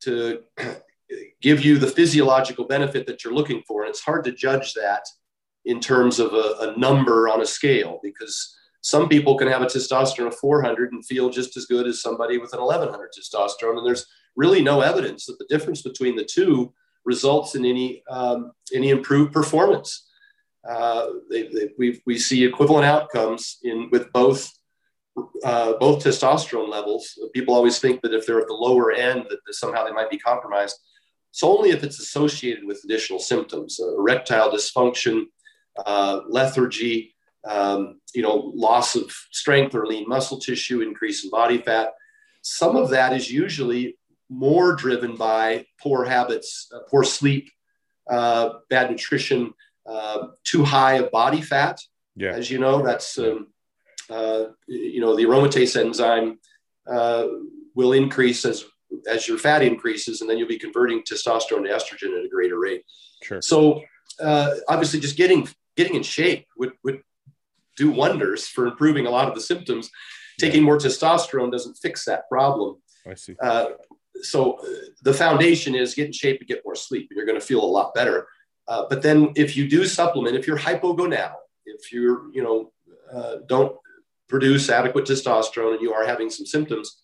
to 0.00 0.42
give 1.40 1.64
you 1.64 1.78
the 1.78 1.86
physiological 1.86 2.66
benefit 2.66 3.06
that 3.06 3.22
you're 3.24 3.34
looking 3.34 3.62
for. 3.66 3.82
And 3.82 3.90
it's 3.90 4.00
hard 4.02 4.24
to 4.24 4.32
judge 4.32 4.74
that 4.74 5.06
in 5.66 5.80
terms 5.80 6.18
of 6.18 6.32
a, 6.32 6.72
a 6.72 6.78
number 6.78 7.28
on 7.28 7.42
a 7.42 7.46
scale 7.46 8.00
because 8.02 8.56
some 8.80 9.08
people 9.08 9.36
can 9.36 9.48
have 9.48 9.62
a 9.62 9.66
testosterone 9.66 10.28
of 10.28 10.36
400 10.36 10.92
and 10.92 11.04
feel 11.04 11.28
just 11.28 11.56
as 11.56 11.66
good 11.66 11.86
as 11.86 12.00
somebody 12.00 12.38
with 12.38 12.52
an 12.52 12.60
1100 12.60 13.10
testosterone. 13.12 13.78
And 13.78 13.86
there's 13.86 14.06
really 14.36 14.62
no 14.62 14.80
evidence 14.80 15.26
that 15.26 15.38
the 15.38 15.46
difference 15.48 15.82
between 15.82 16.14
the 16.14 16.24
two 16.24 16.72
results 17.04 17.54
in 17.54 17.64
any 17.64 18.02
um, 18.08 18.52
any 18.72 18.90
improved 18.90 19.32
performance. 19.32 20.08
Uh, 20.68 21.06
they, 21.30 21.42
they, 21.48 21.68
we, 21.78 22.02
we 22.06 22.18
see 22.18 22.44
equivalent 22.44 22.84
outcomes 22.84 23.58
in 23.62 23.88
with 23.90 24.12
both 24.12 24.52
uh, 25.44 25.72
both 25.80 26.04
testosterone 26.04 26.68
levels. 26.68 27.18
People 27.32 27.54
always 27.54 27.78
think 27.78 28.02
that 28.02 28.14
if 28.14 28.26
they're 28.26 28.40
at 28.40 28.48
the 28.48 28.54
lower 28.54 28.92
end, 28.92 29.26
that 29.28 29.54
somehow 29.54 29.84
they 29.84 29.92
might 29.92 30.10
be 30.10 30.18
compromised. 30.18 30.76
It's 31.32 31.42
only 31.42 31.70
if 31.70 31.82
it's 31.82 31.98
associated 31.98 32.64
with 32.64 32.82
additional 32.84 33.18
symptoms, 33.18 33.80
uh, 33.80 33.98
erectile 33.98 34.50
dysfunction, 34.50 35.24
uh, 35.84 36.20
lethargy, 36.28 37.14
um, 37.46 38.00
you 38.14 38.22
know, 38.22 38.52
loss 38.54 38.96
of 38.96 39.10
strength 39.30 39.74
or 39.74 39.86
lean 39.86 40.08
muscle 40.08 40.38
tissue, 40.38 40.80
increase 40.80 41.24
in 41.24 41.30
body 41.30 41.58
fat. 41.58 41.92
Some 42.42 42.76
of 42.76 42.90
that 42.90 43.12
is 43.12 43.30
usually 43.30 43.98
more 44.28 44.74
driven 44.74 45.16
by 45.16 45.66
poor 45.80 46.04
habits, 46.04 46.68
uh, 46.74 46.80
poor 46.88 47.04
sleep, 47.04 47.50
uh, 48.10 48.50
bad 48.70 48.90
nutrition, 48.90 49.52
uh, 49.86 50.28
too 50.44 50.64
high 50.64 50.94
of 50.94 51.10
body 51.10 51.40
fat. 51.40 51.80
Yeah. 52.16 52.32
As 52.32 52.50
you 52.50 52.58
know, 52.58 52.82
that's, 52.82 53.18
um, 53.18 53.48
uh, 54.10 54.44
you 54.66 55.00
know, 55.00 55.14
the 55.14 55.24
aromatase 55.24 55.78
enzyme 55.78 56.38
uh, 56.90 57.26
will 57.74 57.92
increase 57.92 58.44
as, 58.44 58.64
as 59.08 59.28
your 59.28 59.38
fat 59.38 59.62
increases, 59.62 60.20
and 60.20 60.30
then 60.30 60.38
you'll 60.38 60.48
be 60.48 60.58
converting 60.58 61.02
testosterone 61.02 61.64
to 61.64 61.70
estrogen 61.70 62.18
at 62.18 62.24
a 62.24 62.28
greater 62.28 62.58
rate. 62.58 62.84
Sure. 63.22 63.42
So 63.42 63.82
uh, 64.20 64.54
obviously 64.68 65.00
just 65.00 65.16
getting, 65.16 65.48
getting 65.76 65.94
in 65.94 66.02
shape 66.02 66.46
would, 66.56 66.72
would 66.84 67.02
do 67.76 67.90
wonders 67.90 68.46
for 68.48 68.66
improving 68.66 69.06
a 69.06 69.10
lot 69.10 69.28
of 69.28 69.34
the 69.34 69.40
symptoms. 69.40 69.90
Taking 70.38 70.62
more 70.62 70.78
testosterone 70.78 71.50
doesn't 71.50 71.76
fix 71.76 72.04
that 72.04 72.28
problem. 72.28 72.76
I 73.06 73.14
see. 73.14 73.34
Uh, 73.42 73.66
so 74.22 74.54
uh, 74.54 74.66
the 75.02 75.14
foundation 75.14 75.74
is 75.74 75.94
get 75.94 76.06
in 76.06 76.12
shape 76.12 76.40
and 76.40 76.48
get 76.48 76.62
more 76.64 76.74
sleep, 76.74 77.08
and 77.10 77.16
you're 77.16 77.26
going 77.26 77.40
to 77.40 77.46
feel 77.46 77.62
a 77.62 77.66
lot 77.78 77.94
better. 77.94 78.26
Uh, 78.68 78.84
but 78.88 79.02
then 79.02 79.32
if 79.36 79.56
you 79.56 79.68
do 79.68 79.84
supplement, 79.84 80.36
if 80.36 80.46
you're 80.46 80.58
hypogonadal, 80.58 81.34
if 81.66 81.92
you're, 81.92 82.32
you 82.32 82.42
know, 82.42 82.72
uh, 83.12 83.36
don't 83.46 83.76
produce 84.28 84.68
adequate 84.68 85.04
testosterone 85.04 85.72
and 85.74 85.82
you 85.82 85.92
are 85.92 86.04
having 86.04 86.30
some 86.30 86.46
symptoms, 86.46 87.02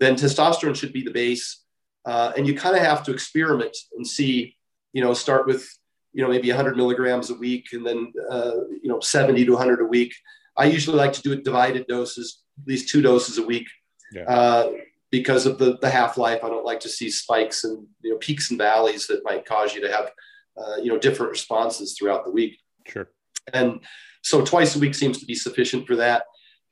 then 0.00 0.14
testosterone 0.16 0.74
should 0.74 0.92
be 0.92 1.02
the 1.02 1.10
base. 1.10 1.62
Uh, 2.04 2.32
and 2.36 2.46
you 2.46 2.54
kind 2.54 2.76
of 2.76 2.82
have 2.82 3.02
to 3.04 3.12
experiment 3.12 3.76
and 3.96 4.06
see, 4.06 4.56
you 4.92 5.02
know, 5.02 5.14
start 5.14 5.46
with, 5.46 5.68
you 6.16 6.22
know, 6.22 6.30
maybe 6.30 6.48
100 6.48 6.78
milligrams 6.78 7.28
a 7.28 7.34
week 7.34 7.66
and 7.74 7.86
then, 7.86 8.10
uh, 8.30 8.52
you 8.82 8.88
know, 8.88 9.00
70 9.00 9.44
to 9.44 9.52
100 9.52 9.82
a 9.82 9.84
week. 9.84 10.14
I 10.56 10.64
usually 10.64 10.96
like 10.96 11.12
to 11.12 11.20
do 11.20 11.32
it 11.32 11.44
divided 11.44 11.86
doses, 11.86 12.42
at 12.62 12.66
least 12.66 12.88
two 12.88 13.02
doses 13.02 13.36
a 13.36 13.42
week. 13.42 13.68
Yeah. 14.12 14.22
Uh, 14.22 14.70
because 15.10 15.46
of 15.46 15.58
the, 15.58 15.78
the 15.78 15.88
half-life 15.88 16.42
i 16.42 16.48
don't 16.48 16.64
like 16.64 16.80
to 16.80 16.88
see 16.88 17.08
spikes 17.08 17.62
and 17.62 17.86
you 18.02 18.10
know 18.10 18.18
peaks 18.18 18.50
and 18.50 18.58
valleys 18.58 19.06
that 19.06 19.24
might 19.24 19.46
cause 19.46 19.72
you 19.72 19.80
to 19.80 19.90
have 19.90 20.10
uh, 20.60 20.76
you 20.82 20.90
know 20.90 20.98
different 20.98 21.30
responses 21.30 21.96
throughout 21.96 22.24
the 22.24 22.30
week 22.30 22.58
sure 22.86 23.08
and 23.52 23.80
so 24.22 24.44
twice 24.44 24.74
a 24.74 24.78
week 24.78 24.94
seems 24.94 25.18
to 25.18 25.26
be 25.26 25.34
sufficient 25.34 25.86
for 25.86 25.94
that 25.96 26.24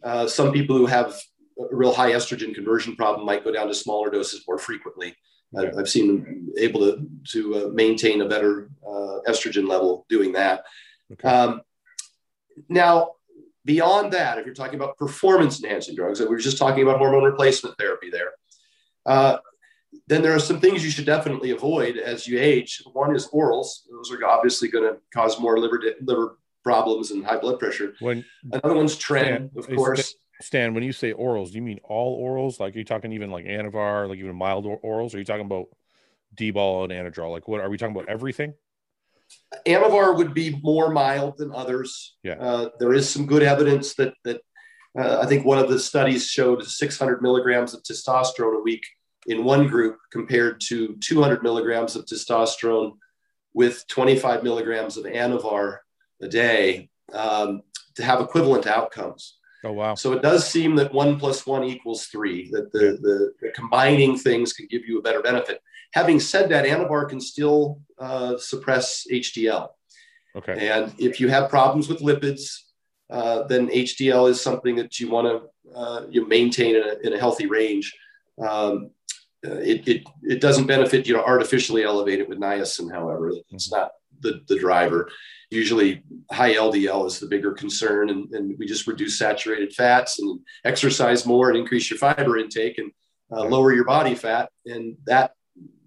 uh, 0.03 0.27
some 0.27 0.53
people 0.53 0.77
who 0.77 0.87
have 0.87 1.17
a 1.61 1.75
real 1.75 1.95
high 1.95 2.11
estrogen 2.11 2.53
conversion 2.53 2.97
problem 2.97 3.25
might 3.25 3.45
go 3.45 3.53
down 3.53 3.69
to 3.69 3.75
smaller 3.75 4.11
doses 4.11 4.43
more 4.49 4.59
frequently 4.59 5.15
I've 5.57 5.89
seen 5.89 6.07
them 6.09 6.49
able 6.59 6.81
to, 6.81 7.09
to 7.33 7.55
uh, 7.57 7.69
maintain 7.73 8.21
a 8.21 8.29
better 8.29 8.69
uh, 8.87 9.19
estrogen 9.29 9.69
level 9.69 10.07
doing 10.09 10.33
that 10.33 10.65
okay. 11.13 11.29
um, 11.29 11.63
now 12.69 13.11
Beyond 13.67 14.13
that, 14.13 14.37
if 14.39 14.45
you're 14.45 14.55
talking 14.55 14.75
about 14.75 14.99
performance 14.99 15.63
enhancing 15.63 15.95
drugs, 15.95 16.21
and 16.21 16.29
we 16.29 16.35
were 16.35 16.41
just 16.41 16.59
talking 16.59 16.83
about 16.83 16.99
hormone 16.99 17.25
replacement 17.25 17.79
therapy 17.79 18.11
there, 18.11 18.33
uh, 19.07 19.39
then 20.07 20.21
there 20.21 20.35
are 20.35 20.41
some 20.41 20.61
things 20.61 20.85
you 20.85 20.91
should 20.91 21.07
definitely 21.07 21.51
avoid 21.51 21.97
as 21.97 22.27
you 22.29 22.39
age. 22.39 22.83
One 22.93 23.17
is 23.17 23.29
orals; 23.29 23.87
those 23.91 24.13
are 24.13 24.23
obviously 24.27 24.69
going 24.69 24.93
to 24.93 25.01
cause 25.15 25.41
more 25.41 25.59
liver 25.59 25.81
liver 26.03 26.39
problems 26.63 27.11
and 27.11 27.25
high 27.25 27.39
blood 27.39 27.59
pressure. 27.59 27.95
When 28.01 28.23
another 28.53 28.75
one's 28.75 28.97
tren, 28.97 29.49
Stan, 29.49 29.51
of 29.57 29.67
course. 29.69 30.15
Stan, 30.41 30.75
when 30.75 30.83
you 30.83 30.93
say 30.93 31.13
orals, 31.13 31.51
do 31.51 31.57
you 31.57 31.63
mean 31.63 31.81
all 31.85 32.23
orals? 32.23 32.59
Like, 32.61 32.75
are 32.75 32.79
you 32.79 32.85
talking 32.85 33.13
even 33.13 33.31
like 33.31 33.45
Anavar, 33.45 34.09
like 34.09 34.19
even 34.19 34.35
mild 34.35 34.65
orals? 34.65 35.15
Or 35.15 35.17
are 35.17 35.19
you 35.19 35.25
talking 35.25 35.47
about 35.47 35.67
D-bol 36.35 36.85
and 36.85 36.93
Anadrol? 36.93 37.31
Like, 37.31 37.47
what 37.49 37.61
are 37.61 37.71
we 37.71 37.79
talking 37.79 37.95
about? 37.95 38.09
Everything? 38.09 38.55
Anavar 39.67 40.17
would 40.17 40.35
be 40.35 40.61
more 40.63 40.91
mild 40.91 41.39
than 41.39 41.53
others. 41.53 42.17
Yeah. 42.23 42.35
Uh, 42.35 42.69
there 42.79 42.93
is 42.93 43.09
some 43.09 43.27
good 43.27 43.43
evidence 43.43 43.95
that 43.95 44.15
that 44.25 44.41
uh, 44.99 45.21
I 45.23 45.27
think 45.27 45.45
one 45.45 45.59
of 45.59 45.69
the 45.69 45.79
studies 45.79 46.27
showed 46.27 46.65
600 46.65 47.23
milligrams 47.23 47.75
of 47.75 47.83
testosterone 47.83 48.59
a 48.59 48.63
week 48.63 48.85
in 49.27 49.45
one 49.45 49.67
group 49.67 49.99
compared 50.13 50.61
to 50.61 50.97
200 51.01 51.43
milligrams 51.43 51.97
of 51.97 52.05
testosterone 52.05 52.93
with 53.55 53.87
25 53.89 54.43
milligrams 54.43 54.97
of 54.97 55.05
Anavar 55.05 55.79
a 56.21 56.29
day 56.29 56.91
um, 57.13 57.63
to 57.95 58.05
have 58.05 58.21
equivalent 58.21 58.67
outcomes. 58.67 59.39
Oh 59.65 59.73
wow! 59.73 59.95
So 59.95 60.13
it 60.13 60.23
does 60.23 60.47
seem 60.49 60.77
that 60.77 60.93
one 60.93 61.19
plus 61.19 61.47
one 61.47 61.65
equals 61.65 62.07
three. 62.07 62.51
That 62.51 62.71
the, 62.73 62.99
the, 63.01 63.33
the 63.41 63.51
combining 63.53 64.19
things 64.19 64.53
can 64.53 64.67
give 64.71 64.85
you 64.87 64.99
a 64.99 65.03
better 65.03 65.23
benefit. 65.23 65.63
Having 65.95 66.21
said 66.21 66.51
that, 66.51 66.67
Anavar 66.67 67.09
can 67.09 67.21
still 67.21 67.81
uh, 67.99 68.37
suppress 68.37 69.07
HDL. 69.11 69.69
Okay. 70.37 70.69
And 70.69 70.93
if 70.99 71.21
you 71.21 71.29
have 71.29 71.49
problems 71.49 71.89
with 71.89 72.01
lipids, 72.01 72.59
uh, 73.09 73.45
then 73.45 73.69
HDL 73.69 74.29
is 74.29 74.41
something 74.41 74.77
that 74.77 75.01
you 75.01 75.09
want 75.09 75.29
to 75.29 75.75
uh, 75.75 76.03
you 76.11 76.29
maintain 76.29 76.77
in 76.77 76.83
a, 76.83 77.07
in 77.07 77.13
a 77.15 77.19
healthy 77.19 77.47
range. 77.47 77.95
Um, 78.39 78.91
uh, 79.47 79.57
it, 79.57 79.87
it, 79.87 80.03
it 80.23 80.41
doesn't 80.41 80.67
benefit 80.67 81.07
you 81.07 81.15
to 81.15 81.25
artificially 81.25 81.85
elevate 81.85 82.21
it 82.21 82.29
with 82.29 82.39
niacin, 82.39 82.91
however. 82.91 83.33
It's 83.51 83.71
not 83.71 83.93
the, 84.21 84.43
the 84.49 84.59
driver. 84.59 85.11
Usually, 85.55 86.03
high 86.31 86.55
LDL 86.55 87.07
is 87.07 87.19
the 87.19 87.27
bigger 87.27 87.53
concern, 87.53 88.11
and, 88.11 88.33
and 88.35 88.59
we 88.59 88.67
just 88.67 88.87
reduce 88.87 89.19
saturated 89.19 89.73
fats 89.73 90.19
and 90.19 90.41
exercise 90.65 91.25
more 91.25 91.49
and 91.49 91.59
increase 91.59 91.91
your 91.91 91.99
fiber 91.99 92.39
intake 92.39 92.79
and 92.79 92.91
uh, 93.33 93.45
lower 93.45 93.73
your 93.73 93.85
body 93.85 94.15
fat. 94.15 94.51
And 94.67 94.97
that 95.07 95.33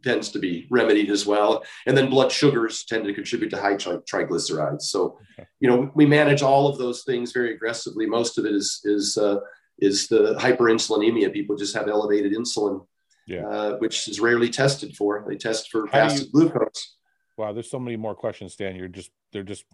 tends 0.03 0.29
to 0.29 0.39
be 0.39 0.67
remedied 0.69 1.09
as 1.09 1.25
well. 1.25 1.63
And 1.85 1.97
then 1.97 2.09
blood 2.09 2.31
sugars 2.31 2.85
tend 2.85 3.05
to 3.05 3.13
contribute 3.13 3.49
to 3.49 3.61
high 3.61 3.75
tri- 3.75 3.97
triglycerides. 4.11 4.83
So, 4.83 5.19
okay. 5.37 5.47
you 5.59 5.69
know, 5.69 5.91
we 5.95 6.05
manage 6.05 6.41
all 6.41 6.67
of 6.67 6.77
those 6.77 7.03
things 7.03 7.31
very 7.31 7.53
aggressively. 7.53 8.05
Most 8.05 8.37
of 8.37 8.45
it 8.45 8.53
is 8.53 8.81
is 8.85 9.17
uh, 9.17 9.39
is 9.79 10.07
the 10.07 10.35
hyperinsulinemia. 10.35 11.33
People 11.33 11.55
just 11.55 11.75
have 11.75 11.87
elevated 11.87 12.33
insulin, 12.33 12.85
yeah. 13.27 13.47
uh, 13.47 13.77
which 13.77 14.07
is 14.07 14.19
rarely 14.19 14.49
tested 14.49 14.95
for. 14.95 15.25
They 15.27 15.35
test 15.35 15.69
for 15.71 15.87
fasted 15.87 16.27
you, 16.27 16.31
glucose. 16.31 16.96
Wow, 17.37 17.53
there's 17.53 17.69
so 17.69 17.79
many 17.79 17.97
more 17.97 18.15
questions, 18.15 18.55
Dan. 18.55 18.75
You're 18.75 18.87
just 18.87 19.11
they're 19.31 19.43
just 19.43 19.65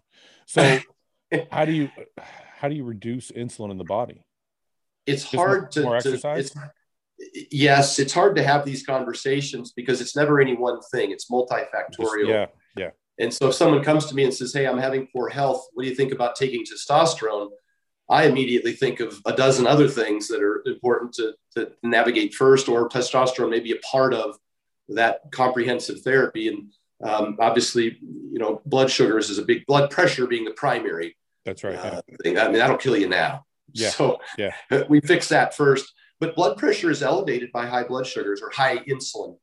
so. 0.46 0.78
how 1.50 1.64
do 1.64 1.72
you 1.72 1.90
how 2.26 2.68
do 2.68 2.74
you 2.74 2.84
reduce 2.84 3.30
insulin 3.30 3.70
in 3.70 3.78
the 3.78 3.84
body? 3.84 4.24
It's 5.06 5.22
just 5.22 5.34
hard 5.34 5.70
to 5.72 5.82
more 5.82 5.96
exercise. 5.96 6.50
To, 6.50 6.70
yes, 7.50 7.98
it's 7.98 8.12
hard 8.12 8.36
to 8.36 8.42
have 8.42 8.64
these 8.64 8.84
conversations 8.84 9.72
because 9.72 10.00
it's 10.00 10.14
never 10.14 10.40
any 10.40 10.54
one 10.54 10.80
thing. 10.92 11.10
It's 11.10 11.30
multifactorial. 11.30 12.26
Just, 12.26 12.28
yeah, 12.28 12.46
yeah. 12.76 12.90
And 13.18 13.32
so 13.32 13.48
if 13.48 13.54
someone 13.54 13.82
comes 13.82 14.06
to 14.06 14.14
me 14.14 14.24
and 14.24 14.34
says, 14.34 14.52
"Hey, 14.52 14.66
I'm 14.66 14.78
having 14.78 15.08
poor 15.12 15.28
health. 15.28 15.66
What 15.72 15.84
do 15.84 15.88
you 15.88 15.94
think 15.94 16.12
about 16.12 16.36
taking 16.36 16.64
testosterone?" 16.64 17.50
I 18.10 18.26
immediately 18.26 18.72
think 18.72 19.00
of 19.00 19.18
a 19.24 19.32
dozen 19.34 19.66
other 19.66 19.88
things 19.88 20.28
that 20.28 20.42
are 20.42 20.62
important 20.66 21.14
to, 21.14 21.34
to 21.56 21.72
navigate 21.82 22.34
first, 22.34 22.68
or 22.68 22.88
testosterone 22.88 23.48
may 23.50 23.60
be 23.60 23.72
a 23.72 23.78
part 23.78 24.12
of 24.12 24.36
that 24.88 25.20
comprehensive 25.32 26.02
therapy. 26.02 26.48
And 26.48 26.70
um, 27.02 27.36
obviously, 27.40 27.98
you 28.00 28.38
know, 28.38 28.62
blood 28.66 28.90
sugars 28.90 29.30
is 29.30 29.38
a 29.38 29.44
big 29.44 29.66
blood 29.66 29.90
pressure 29.90 30.26
being 30.26 30.44
the 30.44 30.52
primary. 30.52 31.16
That's 31.44 31.64
right. 31.64 31.76
Uh, 31.76 32.00
thing. 32.22 32.38
I 32.38 32.44
mean, 32.44 32.54
that'll 32.54 32.76
kill 32.76 32.96
you 32.96 33.08
now. 33.08 33.44
Yeah. 33.72 33.90
So 33.90 34.18
yeah, 34.38 34.52
we 34.88 35.00
fix 35.00 35.28
that 35.28 35.54
first. 35.54 35.92
But 36.20 36.36
blood 36.36 36.56
pressure 36.56 36.90
is 36.90 37.02
elevated 37.02 37.50
by 37.52 37.66
high 37.66 37.84
blood 37.84 38.06
sugars 38.06 38.40
or 38.40 38.50
high 38.50 38.78
insulin. 38.78 39.36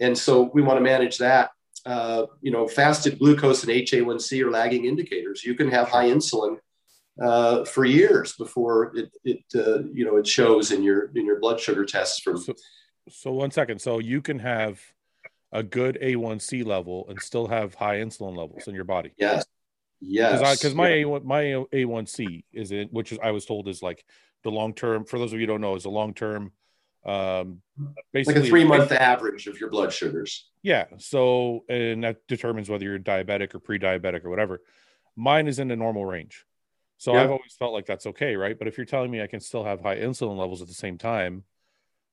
And 0.00 0.16
so 0.16 0.50
we 0.54 0.62
want 0.62 0.78
to 0.78 0.82
manage 0.82 1.18
that. 1.18 1.50
Uh, 1.84 2.26
you 2.40 2.52
know, 2.52 2.68
fasted 2.68 3.18
glucose 3.18 3.64
and 3.64 3.72
HA1C 3.72 4.44
are 4.44 4.50
lagging 4.50 4.84
indicators. 4.84 5.44
You 5.44 5.54
can 5.54 5.68
have 5.68 5.88
high 5.88 6.08
insulin 6.08 6.58
uh, 7.20 7.64
for 7.64 7.84
years 7.84 8.34
before 8.34 8.96
it, 8.96 9.10
it 9.24 9.40
uh, 9.54 9.82
you 9.92 10.04
know, 10.04 10.16
it 10.16 10.26
shows 10.26 10.70
in 10.70 10.82
your 10.82 11.10
in 11.14 11.26
your 11.26 11.40
blood 11.40 11.60
sugar 11.60 11.84
tests. 11.84 12.20
From 12.20 12.38
so, 12.38 12.54
so 13.08 13.32
one 13.32 13.50
second. 13.50 13.80
So 13.80 13.98
you 13.98 14.22
can 14.22 14.38
have 14.38 14.80
a 15.52 15.62
good 15.62 15.98
A1C 16.00 16.64
level 16.64 17.06
and 17.08 17.20
still 17.20 17.46
have 17.46 17.74
high 17.74 17.98
insulin 17.98 18.36
levels 18.36 18.66
in 18.68 18.74
your 18.74 18.84
body. 18.84 19.12
Yes. 19.18 19.44
Yes. 20.00 20.58
Because 20.58 20.74
my 20.74 20.94
yeah. 20.94 21.16
A 21.16 21.20
my 21.20 21.42
A1C 21.72 22.44
is 22.52 22.72
in 22.72 22.88
which 22.88 23.12
is 23.12 23.18
I 23.22 23.30
was 23.30 23.44
told 23.44 23.68
is 23.68 23.82
like 23.82 24.04
the 24.42 24.50
long 24.50 24.74
term 24.74 25.04
for 25.04 25.18
those 25.18 25.32
of 25.32 25.38
you 25.38 25.46
who 25.46 25.52
don't 25.52 25.60
know 25.60 25.76
is 25.76 25.84
a 25.84 25.90
long 25.90 26.14
term 26.14 26.52
Um, 27.04 27.62
basically, 28.12 28.40
like 28.40 28.46
a 28.46 28.48
three 28.48 28.64
month 28.64 28.92
average 28.92 29.46
of 29.46 29.58
your 29.58 29.70
blood 29.70 29.92
sugars. 29.92 30.48
Yeah. 30.62 30.86
So, 30.98 31.64
and 31.68 32.04
that 32.04 32.18
determines 32.28 32.68
whether 32.68 32.84
you're 32.84 32.98
diabetic 32.98 33.54
or 33.54 33.58
pre 33.58 33.78
diabetic 33.78 34.24
or 34.24 34.30
whatever. 34.30 34.62
Mine 35.16 35.48
is 35.48 35.58
in 35.58 35.68
the 35.68 35.76
normal 35.76 36.06
range. 36.06 36.46
So 36.98 37.14
yeah. 37.14 37.24
I've 37.24 37.30
always 37.30 37.54
felt 37.58 37.72
like 37.72 37.86
that's 37.86 38.06
okay, 38.06 38.36
right? 38.36 38.56
But 38.56 38.68
if 38.68 38.78
you're 38.78 38.86
telling 38.86 39.10
me 39.10 39.20
I 39.20 39.26
can 39.26 39.40
still 39.40 39.64
have 39.64 39.80
high 39.80 39.96
insulin 39.96 40.38
levels 40.38 40.62
at 40.62 40.68
the 40.68 40.74
same 40.74 40.98
time, 40.98 41.42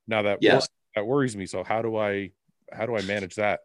now 0.08 0.24
that 0.24 0.40
yes. 0.42 0.68
that 0.96 1.06
worries 1.06 1.38
me. 1.38 1.46
So 1.46 1.64
how 1.64 1.84
do 1.84 1.96
I 1.96 2.32
how 2.74 2.86
do 2.86 2.96
I 2.96 3.02
manage 3.02 3.36
that? 3.36 3.62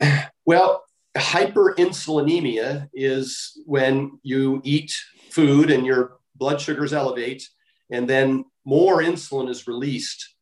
Well, 0.46 0.84
hyperinsulinemia 1.16 2.90
is 2.92 3.58
when 3.64 4.18
you 4.22 4.60
eat 4.62 4.94
food 5.30 5.70
and 5.70 5.86
your 5.86 6.18
blood 6.34 6.60
sugars 6.60 6.92
elevate, 6.92 7.48
and 7.90 8.06
then 8.06 8.44
more 8.66 9.00
insulin 9.00 9.48
is 9.48 9.66
released 9.66 10.34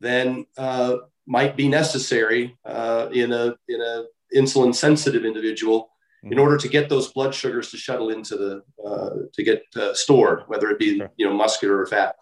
than 0.00 0.44
uh, 0.58 0.96
might 1.26 1.56
be 1.56 1.68
necessary 1.68 2.56
uh, 2.66 3.08
in 3.12 3.32
a 3.32 3.54
in 3.68 3.80
a 3.80 4.04
insulin 4.34 4.74
sensitive 4.74 5.24
individual 5.24 5.90
in 6.22 6.30
mm-hmm. 6.30 6.40
order 6.40 6.56
to 6.56 6.68
get 6.68 6.88
those 6.88 7.12
blood 7.12 7.34
sugars 7.34 7.70
to 7.70 7.76
shuttle 7.76 8.10
into 8.10 8.36
the 8.36 8.62
uh, 8.84 9.10
to 9.32 9.42
get 9.42 9.62
uh, 9.76 9.94
stored, 9.94 10.42
whether 10.48 10.68
it 10.70 10.78
be 10.78 11.02
you 11.16 11.26
know 11.26 11.32
muscular 11.32 11.78
or 11.78 11.86
fat. 11.86 12.16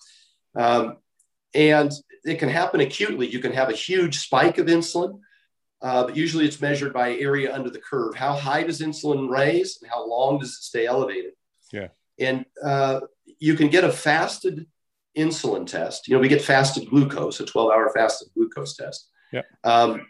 Um, 0.55 0.99
and 1.55 1.93
it 2.25 2.39
can 2.39 2.49
happen 2.49 2.81
acutely. 2.81 3.29
You 3.29 3.39
can 3.39 3.53
have 3.53 3.69
a 3.69 3.75
huge 3.75 4.19
spike 4.19 4.59
of 4.59 4.67
insulin, 4.67 5.21
uh, 5.83 6.05
but 6.05 6.17
usually 6.17 6.47
it's 6.47 6.61
measured 6.61 6.93
by 6.93 7.15
area 7.15 7.55
under 7.55 7.71
the 7.71 7.79
curve. 7.79 8.15
How 8.15 8.35
high 8.35 8.63
does 8.63 8.81
insulin 8.81 9.29
raise, 9.29 9.79
and 9.81 9.91
how 9.91 10.09
long 10.09 10.39
does 10.39 10.51
it 10.51 10.63
stay 10.63 10.87
elevated? 10.87 11.33
Yeah. 11.73 11.89
And 12.19 12.45
uh, 12.63 13.01
you 13.39 13.55
can 13.55 13.69
get 13.69 13.85
a 13.85 13.93
fasted 13.93 14.67
insulin 15.17 15.67
test. 15.67 16.09
You 16.09 16.15
know, 16.15 16.21
we 16.21 16.29
get 16.29 16.43
fasted 16.43 16.89
glucose, 16.89 17.41
a 17.41 17.45
12-hour 17.45 17.93
fasted 17.95 18.29
glucose 18.35 18.77
test. 18.77 19.11
Yeah. 19.33 19.43
Um, 19.63 20.07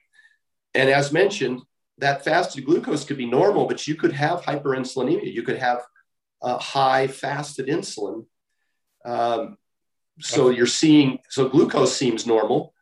and 0.74 0.90
as 0.90 1.12
mentioned, 1.12 1.62
that 1.98 2.24
fasted 2.24 2.64
glucose 2.64 3.04
could 3.04 3.16
be 3.16 3.26
normal, 3.26 3.66
but 3.66 3.86
you 3.86 3.94
could 3.94 4.12
have 4.12 4.42
hyperinsulinemia. 4.42 5.32
You 5.32 5.42
could 5.42 5.58
have 5.58 5.82
a 6.42 6.58
high 6.58 7.06
fasted 7.06 7.68
insulin. 7.68 8.26
Um, 9.04 9.56
so 10.20 10.50
you're 10.50 10.66
seeing, 10.66 11.18
so 11.28 11.48
glucose 11.48 11.96
seems 11.96 12.26
normal, 12.26 12.72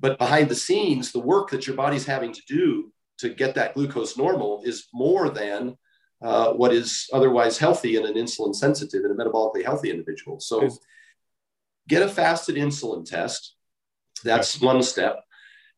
but 0.00 0.18
behind 0.18 0.48
the 0.48 0.54
scenes, 0.54 1.12
the 1.12 1.20
work 1.20 1.50
that 1.50 1.66
your 1.66 1.76
body's 1.76 2.06
having 2.06 2.32
to 2.32 2.42
do 2.46 2.92
to 3.18 3.30
get 3.30 3.54
that 3.54 3.74
glucose 3.74 4.16
normal 4.16 4.62
is 4.64 4.88
more 4.92 5.30
than 5.30 5.76
uh, 6.22 6.52
what 6.52 6.72
is 6.72 7.08
otherwise 7.12 7.58
healthy 7.58 7.96
in 7.96 8.06
an 8.06 8.14
insulin 8.14 8.54
sensitive 8.54 9.04
and 9.04 9.18
a 9.18 9.24
metabolically 9.24 9.64
healthy 9.64 9.90
individual. 9.90 10.40
So 10.40 10.68
get 11.88 12.02
a 12.02 12.08
fasted 12.08 12.56
insulin 12.56 13.04
test. 13.04 13.54
That's 14.24 14.60
one 14.60 14.82
step 14.82 15.24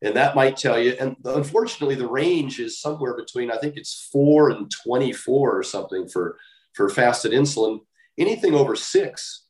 and 0.02 0.16
that 0.16 0.34
might 0.34 0.56
tell 0.56 0.78
you 0.78 0.94
and 1.00 1.16
unfortunately 1.24 1.94
the 1.94 2.08
range 2.08 2.60
is 2.60 2.80
somewhere 2.80 3.16
between 3.16 3.50
i 3.50 3.56
think 3.56 3.76
it's 3.76 4.08
4 4.12 4.50
and 4.50 4.70
24 4.70 5.58
or 5.58 5.62
something 5.62 6.08
for 6.08 6.38
for 6.74 6.88
fasted 6.88 7.32
insulin 7.32 7.80
anything 8.18 8.54
over 8.54 8.76
6 8.76 9.45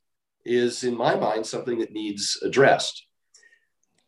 is 0.47 0.84
in 0.84 0.97
my 0.97 1.14
mind 1.14 1.44
something 1.44 1.78
that 1.78 1.92
needs 1.92 2.38
addressed 2.42 3.07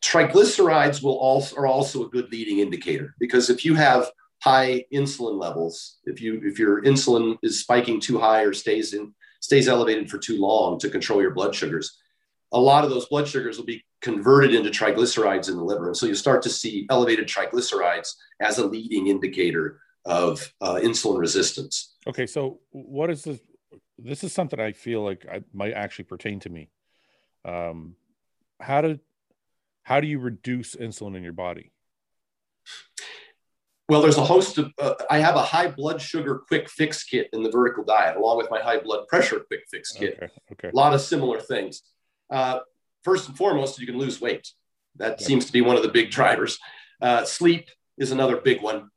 triglycerides 0.01 1.03
will 1.03 1.17
also 1.17 1.55
are 1.57 1.67
also 1.67 2.05
a 2.05 2.09
good 2.09 2.31
leading 2.31 2.59
indicator 2.59 3.15
because 3.19 3.49
if 3.49 3.65
you 3.65 3.75
have 3.75 4.09
high 4.41 4.83
insulin 4.93 5.37
levels 5.39 5.99
if 6.05 6.21
you 6.21 6.39
if 6.43 6.57
your 6.57 6.81
insulin 6.83 7.37
is 7.43 7.59
spiking 7.59 7.99
too 7.99 8.17
high 8.17 8.43
or 8.43 8.53
stays 8.53 8.93
in 8.93 9.13
stays 9.41 9.67
elevated 9.67 10.09
for 10.09 10.17
too 10.17 10.39
long 10.39 10.79
to 10.79 10.89
control 10.89 11.21
your 11.21 11.31
blood 11.31 11.53
sugars 11.53 11.97
a 12.51 12.59
lot 12.59 12.83
of 12.83 12.89
those 12.89 13.07
blood 13.07 13.27
sugars 13.27 13.57
will 13.57 13.65
be 13.65 13.83
converted 14.01 14.53
into 14.53 14.69
triglycerides 14.69 15.49
in 15.49 15.57
the 15.57 15.63
liver. 15.63 15.87
And 15.87 15.97
so 15.97 16.05
you 16.05 16.15
start 16.15 16.41
to 16.43 16.49
see 16.49 16.87
elevated 16.89 17.27
triglycerides 17.27 18.09
as 18.39 18.57
a 18.57 18.65
leading 18.65 19.07
indicator 19.07 19.81
of 20.05 20.53
uh, 20.61 20.75
insulin 20.75 21.19
resistance. 21.19 21.95
Okay, 22.07 22.25
so 22.25 22.59
what 22.71 23.09
is 23.09 23.23
this? 23.23 23.39
This 24.01 24.23
is 24.23 24.33
something 24.33 24.59
I 24.59 24.71
feel 24.71 25.03
like 25.03 25.25
I 25.31 25.41
might 25.53 25.73
actually 25.73 26.05
pertain 26.05 26.39
to 26.41 26.49
me. 26.49 26.69
Um, 27.45 27.95
how 28.59 28.81
do 28.81 28.99
how 29.83 29.99
do 29.99 30.07
you 30.07 30.19
reduce 30.19 30.75
insulin 30.75 31.17
in 31.17 31.23
your 31.23 31.33
body? 31.33 31.71
Well, 33.87 34.01
there's 34.01 34.17
a 34.17 34.23
host 34.23 34.59
of. 34.59 34.71
Uh, 34.77 34.93
I 35.09 35.17
have 35.17 35.35
a 35.35 35.41
high 35.41 35.67
blood 35.67 35.99
sugar 35.99 36.43
quick 36.47 36.69
fix 36.69 37.03
kit 37.03 37.27
in 37.33 37.41
the 37.41 37.49
vertical 37.49 37.83
diet, 37.83 38.17
along 38.17 38.37
with 38.37 38.51
my 38.51 38.61
high 38.61 38.79
blood 38.79 39.07
pressure 39.07 39.39
quick 39.39 39.61
fix 39.71 39.91
kit. 39.91 40.19
Okay, 40.21 40.31
okay. 40.51 40.69
A 40.69 40.75
lot 40.75 40.93
of 40.93 41.01
similar 41.01 41.39
things. 41.39 41.81
Uh, 42.29 42.59
first 43.03 43.27
and 43.27 43.35
foremost, 43.35 43.79
you 43.79 43.87
can 43.87 43.97
lose 43.97 44.21
weight. 44.21 44.47
That 44.97 45.21
seems 45.21 45.45
to 45.45 45.51
be 45.51 45.61
one 45.61 45.75
of 45.75 45.81
the 45.81 45.89
big 45.89 46.11
drivers. 46.11 46.59
Uh, 47.01 47.23
sleep 47.25 47.69
is 47.97 48.11
another 48.11 48.37
big 48.37 48.61
one. 48.61 48.89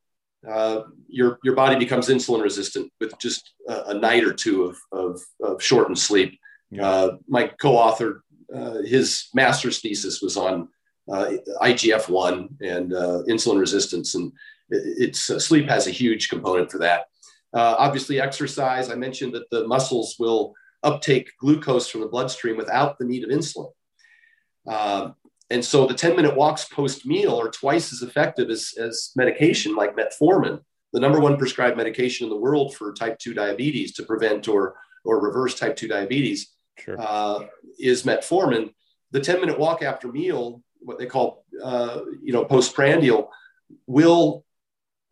Uh, 0.48 0.82
your 1.08 1.38
your 1.44 1.54
body 1.54 1.78
becomes 1.78 2.08
insulin 2.08 2.42
resistant 2.42 2.90
with 3.00 3.16
just 3.18 3.54
a, 3.68 3.82
a 3.88 3.94
night 3.94 4.24
or 4.24 4.32
two 4.32 4.64
of, 4.64 4.76
of, 4.90 5.20
of 5.40 5.62
shortened 5.62 5.98
sleep. 5.98 6.38
Yeah. 6.70 6.86
Uh, 6.86 7.16
my 7.28 7.48
co-author, 7.60 8.24
uh, 8.54 8.82
his 8.82 9.28
master's 9.34 9.80
thesis 9.80 10.20
was 10.20 10.36
on 10.36 10.68
uh, 11.12 11.32
IGF 11.62 12.08
one 12.08 12.48
and 12.60 12.92
uh, 12.92 13.22
insulin 13.28 13.60
resistance, 13.60 14.14
and 14.14 14.32
it's 14.70 15.20
sleep 15.44 15.68
has 15.68 15.86
a 15.86 15.90
huge 15.90 16.28
component 16.28 16.72
for 16.72 16.78
that. 16.78 17.04
obviously, 17.54 18.20
exercise. 18.20 18.90
I 18.90 18.94
mentioned 18.96 19.34
that 19.34 19.48
the 19.50 19.66
muscles 19.68 20.16
will 20.18 20.54
uptake 20.82 21.30
glucose 21.38 21.88
from 21.88 22.00
the 22.00 22.08
bloodstream 22.08 22.56
without 22.56 22.98
the 22.98 23.04
need 23.04 23.22
of 23.22 23.30
insulin. 23.30 23.70
And 25.52 25.62
so 25.62 25.86
the 25.86 25.94
10 25.94 26.16
minute 26.16 26.34
walks 26.34 26.64
post 26.64 27.04
meal 27.04 27.38
are 27.38 27.50
twice 27.50 27.92
as 27.92 28.00
effective 28.00 28.48
as, 28.48 28.72
as 28.78 29.12
medication 29.16 29.76
like 29.76 29.94
metformin, 29.94 30.60
the 30.94 31.00
number 31.00 31.20
one 31.20 31.36
prescribed 31.36 31.76
medication 31.76 32.24
in 32.24 32.30
the 32.30 32.38
world 32.38 32.74
for 32.74 32.94
type 32.94 33.18
2 33.18 33.34
diabetes 33.34 33.92
to 33.94 34.02
prevent 34.02 34.48
or, 34.48 34.76
or 35.04 35.20
reverse 35.20 35.58
type 35.58 35.76
2 35.76 35.88
diabetes 35.88 36.54
sure. 36.78 36.96
uh, 36.98 37.40
is 37.78 38.04
metformin. 38.04 38.72
The 39.10 39.20
10 39.20 39.40
minute 39.40 39.58
walk 39.58 39.82
after 39.82 40.08
meal, 40.10 40.62
what 40.80 40.98
they 40.98 41.04
call, 41.06 41.44
uh, 41.62 42.00
you 42.22 42.32
know, 42.32 42.46
postprandial, 42.46 43.30
will 43.86 44.46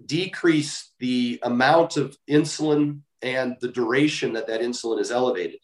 decrease 0.05 0.93
the 1.01 1.39
amount 1.43 1.99
of 1.99 2.17
insulin 2.31 3.01
and 3.21 3.57
the 3.61 3.69
duration 3.69 4.33
that 4.33 4.47
that 4.47 4.63
insulin 4.63 5.01
is 5.01 5.11
elevated. 5.11 5.61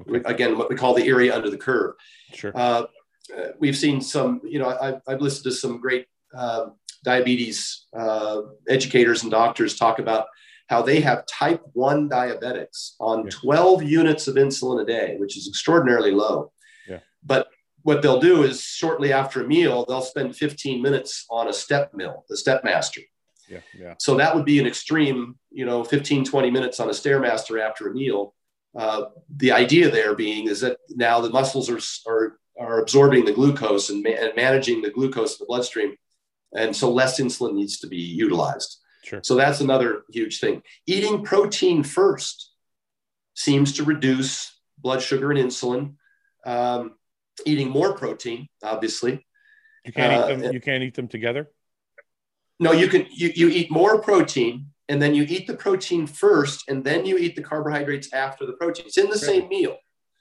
Okay. 0.00 0.22
Again, 0.24 0.56
what 0.56 0.70
we 0.70 0.76
call 0.76 0.94
the 0.94 1.06
area 1.06 1.36
under 1.36 1.50
the 1.50 1.58
curve. 1.58 1.94
Sure. 2.32 2.52
Uh, 2.54 2.84
uh, 3.36 3.48
we've 3.58 3.76
seen 3.76 4.00
some, 4.00 4.40
you 4.44 4.58
know, 4.58 4.76
I've, 4.80 5.00
I've 5.06 5.20
listened 5.20 5.44
to 5.44 5.52
some 5.52 5.80
great 5.80 6.06
uh, 6.36 6.66
diabetes 7.04 7.86
uh, 7.96 8.42
educators 8.68 9.22
and 9.22 9.30
doctors 9.30 9.76
talk 9.76 9.98
about 9.98 10.26
how 10.68 10.82
they 10.82 11.00
have 11.00 11.26
type 11.26 11.62
1 11.74 12.08
diabetics 12.08 12.92
on 12.98 13.24
yeah. 13.24 13.30
12 13.30 13.82
units 13.82 14.28
of 14.28 14.36
insulin 14.36 14.82
a 14.82 14.86
day, 14.86 15.16
which 15.18 15.36
is 15.36 15.46
extraordinarily 15.46 16.10
low. 16.10 16.52
Yeah. 16.88 17.00
But 17.22 17.48
what 17.82 18.00
they'll 18.00 18.20
do 18.20 18.42
is 18.42 18.62
shortly 18.62 19.12
after 19.12 19.42
a 19.42 19.46
meal, 19.46 19.84
they'll 19.86 20.00
spend 20.00 20.36
15 20.36 20.80
minutes 20.80 21.26
on 21.30 21.48
a 21.48 21.52
step 21.52 21.92
mill, 21.92 22.24
the 22.28 22.36
Stepmaster. 22.36 23.02
Yeah, 23.48 23.60
yeah. 23.78 23.94
So 23.98 24.16
that 24.16 24.34
would 24.34 24.46
be 24.46 24.58
an 24.58 24.66
extreme, 24.66 25.36
you 25.50 25.66
know, 25.66 25.84
15, 25.84 26.24
20 26.24 26.50
minutes 26.50 26.80
on 26.80 26.88
a 26.88 26.92
Stairmaster 26.92 27.60
after 27.60 27.88
a 27.88 27.94
meal. 27.94 28.34
Uh, 28.74 29.02
the 29.36 29.52
idea 29.52 29.90
there 29.90 30.14
being 30.14 30.48
is 30.48 30.62
that 30.62 30.78
now 30.90 31.20
the 31.20 31.28
muscles 31.28 31.68
are, 31.68 32.10
are 32.10 32.38
are 32.64 32.80
absorbing 32.80 33.24
the 33.24 33.32
glucose 33.32 33.90
and, 33.90 34.02
ma- 34.02 34.10
and 34.10 34.32
managing 34.36 34.82
the 34.82 34.90
glucose 34.90 35.32
in 35.32 35.38
the 35.40 35.46
bloodstream. 35.46 35.94
And 36.56 36.74
so 36.74 36.90
less 36.90 37.20
insulin 37.20 37.54
needs 37.54 37.80
to 37.80 37.86
be 37.86 37.96
utilized. 37.96 38.78
Sure. 39.04 39.20
So 39.22 39.34
that's 39.34 39.60
another 39.60 40.04
huge 40.10 40.40
thing. 40.40 40.62
Eating 40.86 41.24
protein 41.24 41.82
first 41.82 42.52
seems 43.34 43.74
to 43.74 43.84
reduce 43.84 44.58
blood 44.78 45.02
sugar 45.02 45.30
and 45.30 45.38
insulin. 45.38 45.94
Um, 46.46 46.94
eating 47.44 47.68
more 47.68 47.94
protein, 47.94 48.48
obviously. 48.62 49.26
You 49.84 49.92
can't 49.92 50.12
uh, 50.12 50.26
eat 50.26 50.42
them. 50.42 50.52
You 50.52 50.60
can't 50.60 50.82
eat 50.82 50.94
them 50.94 51.08
together. 51.08 51.50
No, 52.60 52.72
you 52.72 52.88
can. 52.88 53.06
You, 53.10 53.32
you 53.34 53.48
eat 53.48 53.70
more 53.70 54.00
protein, 54.00 54.68
and 54.88 55.02
then 55.02 55.14
you 55.14 55.24
eat 55.28 55.46
the 55.46 55.54
protein 55.54 56.06
first, 56.06 56.64
and 56.68 56.84
then 56.84 57.04
you 57.04 57.18
eat 57.18 57.36
the 57.36 57.42
carbohydrates 57.42 58.12
after 58.12 58.46
the 58.46 58.54
protein. 58.54 58.86
It's 58.86 58.96
in 58.96 59.10
the 59.10 59.18
same 59.18 59.48
meal 59.48 59.76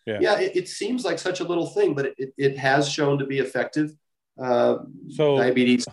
yeah, 0.05 0.17
yeah 0.19 0.39
it, 0.39 0.55
it, 0.55 0.69
seems 0.69 1.05
like 1.05 1.19
such 1.19 1.39
a 1.39 1.43
little 1.43 1.67
thing, 1.67 1.93
but 1.93 2.13
it, 2.17 2.33
it 2.37 2.57
has 2.57 2.89
shown 2.89 3.19
to 3.19 3.25
be 3.25 3.39
effective. 3.39 3.95
Uh, 4.41 4.77
so 5.09 5.37
diabetes. 5.37 5.85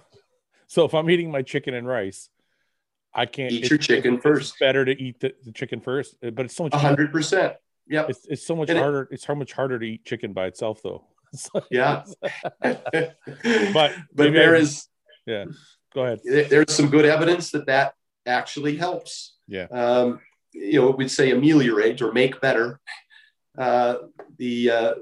So 0.66 0.84
if 0.84 0.94
I'm 0.94 1.10
eating 1.10 1.30
my 1.30 1.42
chicken 1.42 1.74
and 1.74 1.86
rice, 1.86 2.28
I 3.12 3.26
can't 3.26 3.52
eat 3.52 3.68
your 3.68 3.78
chicken 3.78 4.20
first. 4.20 4.58
better 4.58 4.84
to 4.84 4.92
eat 4.92 5.20
the, 5.20 5.34
the, 5.44 5.52
chicken 5.52 5.80
first, 5.80 6.16
but 6.20 6.40
it's 6.40 6.54
so 6.54 6.64
much. 6.64 6.74
hundred 6.74 7.12
percent. 7.12 7.54
Yeah, 7.86 8.06
it's, 8.08 8.24
it's 8.26 8.46
so 8.46 8.54
much 8.54 8.70
and 8.70 8.78
harder. 8.78 9.02
It, 9.02 9.08
it's 9.12 9.24
how 9.24 9.34
much 9.34 9.52
harder 9.52 9.78
to 9.78 9.84
eat 9.84 10.04
chicken 10.04 10.32
by 10.32 10.46
itself, 10.46 10.80
though. 10.82 11.04
yeah, 11.70 12.04
but 12.60 13.14
but 13.72 13.96
there 14.14 14.54
I, 14.54 14.60
is. 14.60 14.88
Yeah, 15.26 15.46
go 15.92 16.04
ahead. 16.04 16.20
There's 16.24 16.72
some 16.72 16.88
good 16.88 17.04
evidence 17.04 17.50
that 17.50 17.66
that 17.66 17.94
actually 18.26 18.76
helps. 18.76 19.34
Yeah. 19.48 19.64
Um, 19.64 20.20
you 20.52 20.80
know, 20.80 20.90
we'd 20.90 21.10
say 21.10 21.30
ameliorate 21.30 22.02
or 22.02 22.12
make 22.12 22.40
better 22.40 22.80
uh, 23.58 23.96
the 24.38 24.70
uh, 24.70 24.94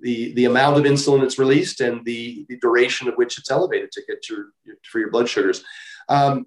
the 0.00 0.32
the 0.34 0.44
amount 0.44 0.76
of 0.76 0.84
insulin 0.84 1.20
that's 1.20 1.38
released 1.38 1.80
and 1.80 2.04
the, 2.04 2.44
the 2.48 2.58
duration 2.58 3.08
of 3.08 3.14
which 3.14 3.38
it's 3.38 3.50
elevated 3.50 3.90
to 3.92 4.02
get 4.06 4.28
your 4.28 4.46
for 4.82 4.98
your 4.98 5.10
blood 5.10 5.28
sugars. 5.28 5.64
Um, 6.08 6.46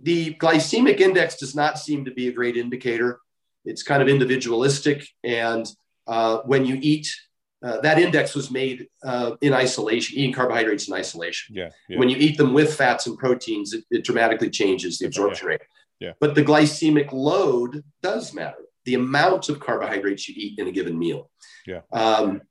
the 0.00 0.34
glycemic 0.34 1.00
index 1.00 1.36
does 1.36 1.54
not 1.54 1.78
seem 1.78 2.04
to 2.04 2.10
be 2.10 2.28
a 2.28 2.32
great 2.32 2.56
indicator. 2.56 3.20
It's 3.64 3.82
kind 3.82 4.02
of 4.02 4.08
individualistic, 4.08 5.06
and 5.22 5.66
uh, 6.06 6.38
when 6.44 6.66
you 6.66 6.78
eat, 6.80 7.14
uh, 7.62 7.80
that 7.80 7.98
index 7.98 8.34
was 8.34 8.50
made 8.50 8.88
uh, 9.04 9.32
in 9.40 9.54
isolation, 9.54 10.18
eating 10.18 10.34
carbohydrates 10.34 10.88
in 10.88 10.94
isolation. 10.94 11.54
Yeah, 11.54 11.70
yeah, 11.88 11.98
When 11.98 12.08
you 12.08 12.16
eat 12.18 12.36
them 12.36 12.52
with 12.52 12.74
fats 12.74 13.06
and 13.06 13.16
proteins, 13.16 13.72
it, 13.72 13.84
it 13.90 14.04
dramatically 14.04 14.50
changes 14.50 14.98
the 14.98 15.06
absorption 15.06 15.46
yeah. 15.46 15.50
rate. 15.50 15.62
Yeah. 16.00 16.12
But 16.20 16.34
the 16.34 16.44
glycemic 16.44 17.12
load 17.12 17.82
does 18.02 18.34
matter. 18.34 18.64
The 18.84 18.94
amount 18.94 19.48
of 19.48 19.60
carbohydrates 19.60 20.28
you 20.28 20.34
eat 20.36 20.58
in 20.58 20.68
a 20.68 20.72
given 20.72 20.98
meal. 20.98 21.30
Yeah. 21.66 21.80
Um, 21.92 22.42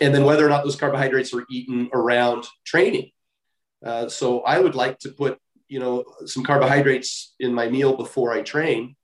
and 0.00 0.14
then 0.14 0.24
whether 0.24 0.46
or 0.46 0.48
not 0.48 0.64
those 0.64 0.76
carbohydrates 0.76 1.34
are 1.34 1.44
eaten 1.50 1.90
around 1.92 2.46
training. 2.64 3.10
Uh, 3.84 4.08
so 4.08 4.40
I 4.40 4.58
would 4.58 4.74
like 4.74 4.98
to 5.00 5.10
put, 5.10 5.38
you 5.68 5.80
know, 5.80 6.04
some 6.26 6.44
carbohydrates 6.44 7.34
in 7.40 7.52
my 7.52 7.68
meal 7.68 7.96
before 7.96 8.32
I 8.32 8.42
train, 8.42 8.96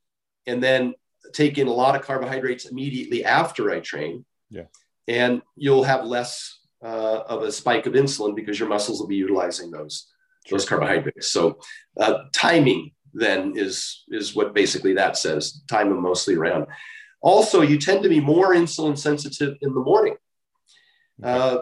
and 0.46 0.62
then 0.62 0.94
take 1.32 1.58
in 1.58 1.66
a 1.66 1.72
lot 1.72 1.96
of 1.96 2.02
carbohydrates 2.02 2.66
immediately 2.66 3.24
after 3.24 3.70
I 3.70 3.80
train. 3.80 4.24
Yeah. 4.50 4.64
And 5.06 5.42
you'll 5.56 5.84
have 5.84 6.04
less 6.04 6.60
uh, 6.82 7.20
of 7.26 7.42
a 7.42 7.52
spike 7.52 7.86
of 7.86 7.94
insulin 7.94 8.36
because 8.36 8.58
your 8.58 8.68
muscles 8.68 9.00
will 9.00 9.08
be 9.08 9.16
utilizing 9.16 9.70
those 9.70 10.06
those 10.50 10.64
carbohydrates. 10.64 11.30
So 11.30 11.58
uh, 12.00 12.24
timing 12.32 12.92
then 13.18 13.52
is 13.56 14.04
is 14.08 14.34
what 14.34 14.54
basically 14.54 14.94
that 14.94 15.16
says. 15.16 15.60
Time 15.68 15.88
them 15.88 16.02
mostly 16.02 16.34
around. 16.34 16.66
Also, 17.20 17.62
you 17.62 17.78
tend 17.78 18.02
to 18.02 18.08
be 18.08 18.20
more 18.20 18.54
insulin 18.54 18.96
sensitive 18.96 19.56
in 19.60 19.74
the 19.74 19.80
morning, 19.80 20.16
uh, 21.22 21.58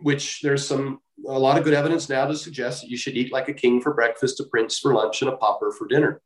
which 0.00 0.40
there's 0.42 0.66
some 0.66 1.00
a 1.28 1.38
lot 1.38 1.58
of 1.58 1.64
good 1.64 1.74
evidence 1.74 2.08
now 2.08 2.26
to 2.26 2.36
suggest 2.36 2.82
that 2.82 2.90
you 2.90 2.96
should 2.96 3.16
eat 3.16 3.32
like 3.32 3.48
a 3.48 3.52
king 3.52 3.80
for 3.80 3.94
breakfast, 3.94 4.40
a 4.40 4.44
prince 4.44 4.78
for 4.78 4.94
lunch, 4.94 5.22
and 5.22 5.30
a 5.30 5.36
pauper 5.36 5.72
for 5.72 5.86
dinner. 5.86 6.20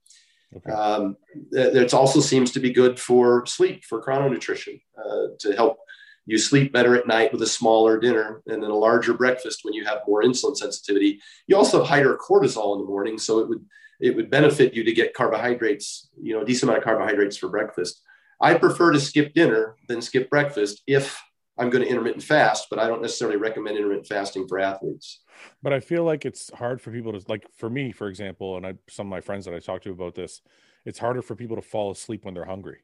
Okay. 0.56 0.70
Um, 0.70 1.16
it 1.52 1.92
also 1.92 2.20
seems 2.20 2.52
to 2.52 2.60
be 2.60 2.72
good 2.72 2.98
for 2.98 3.44
sleep, 3.46 3.84
for 3.84 4.02
chrononutrition, 4.02 4.80
uh, 4.96 5.34
to 5.40 5.54
help 5.54 5.78
you 6.24 6.38
sleep 6.38 6.72
better 6.72 6.96
at 6.96 7.06
night 7.06 7.32
with 7.32 7.42
a 7.42 7.46
smaller 7.46 7.98
dinner 7.98 8.42
and 8.46 8.62
then 8.62 8.70
a 8.70 8.76
larger 8.76 9.14
breakfast 9.14 9.60
when 9.62 9.74
you 9.74 9.84
have 9.84 9.98
more 10.06 10.22
insulin 10.22 10.56
sensitivity. 10.56 11.20
You 11.46 11.56
also 11.56 11.78
have 11.78 11.88
higher 11.88 12.16
cortisol 12.16 12.74
in 12.74 12.80
the 12.80 12.88
morning, 12.88 13.18
so 13.18 13.38
it 13.38 13.48
would 13.48 13.64
it 14.00 14.14
would 14.14 14.30
benefit 14.30 14.74
you 14.74 14.84
to 14.84 14.92
get 14.92 15.14
carbohydrates, 15.14 16.08
you 16.20 16.34
know, 16.34 16.42
a 16.42 16.44
decent 16.44 16.64
amount 16.64 16.78
of 16.78 16.84
carbohydrates 16.84 17.36
for 17.36 17.48
breakfast. 17.48 18.02
I 18.40 18.54
prefer 18.54 18.92
to 18.92 19.00
skip 19.00 19.32
dinner 19.34 19.76
than 19.88 20.02
skip 20.02 20.28
breakfast 20.28 20.82
if 20.86 21.22
I'm 21.58 21.70
going 21.70 21.82
to 21.82 21.88
intermittent 21.88 22.22
fast, 22.22 22.66
but 22.68 22.78
I 22.78 22.86
don't 22.86 23.00
necessarily 23.00 23.38
recommend 23.38 23.78
intermittent 23.78 24.06
fasting 24.06 24.46
for 24.46 24.58
athletes. 24.58 25.22
But 25.62 25.72
I 25.72 25.80
feel 25.80 26.04
like 26.04 26.26
it's 26.26 26.50
hard 26.52 26.82
for 26.82 26.90
people 26.90 27.12
to 27.12 27.24
like 27.28 27.46
for 27.56 27.70
me, 27.70 27.92
for 27.92 28.08
example, 28.08 28.58
and 28.58 28.66
I 28.66 28.74
some 28.90 29.06
of 29.06 29.10
my 29.10 29.22
friends 29.22 29.46
that 29.46 29.54
I 29.54 29.58
talked 29.60 29.84
to 29.84 29.90
about 29.90 30.14
this, 30.14 30.42
it's 30.84 30.98
harder 30.98 31.22
for 31.22 31.34
people 31.34 31.56
to 31.56 31.62
fall 31.62 31.90
asleep 31.90 32.24
when 32.26 32.34
they're 32.34 32.44
hungry. 32.44 32.80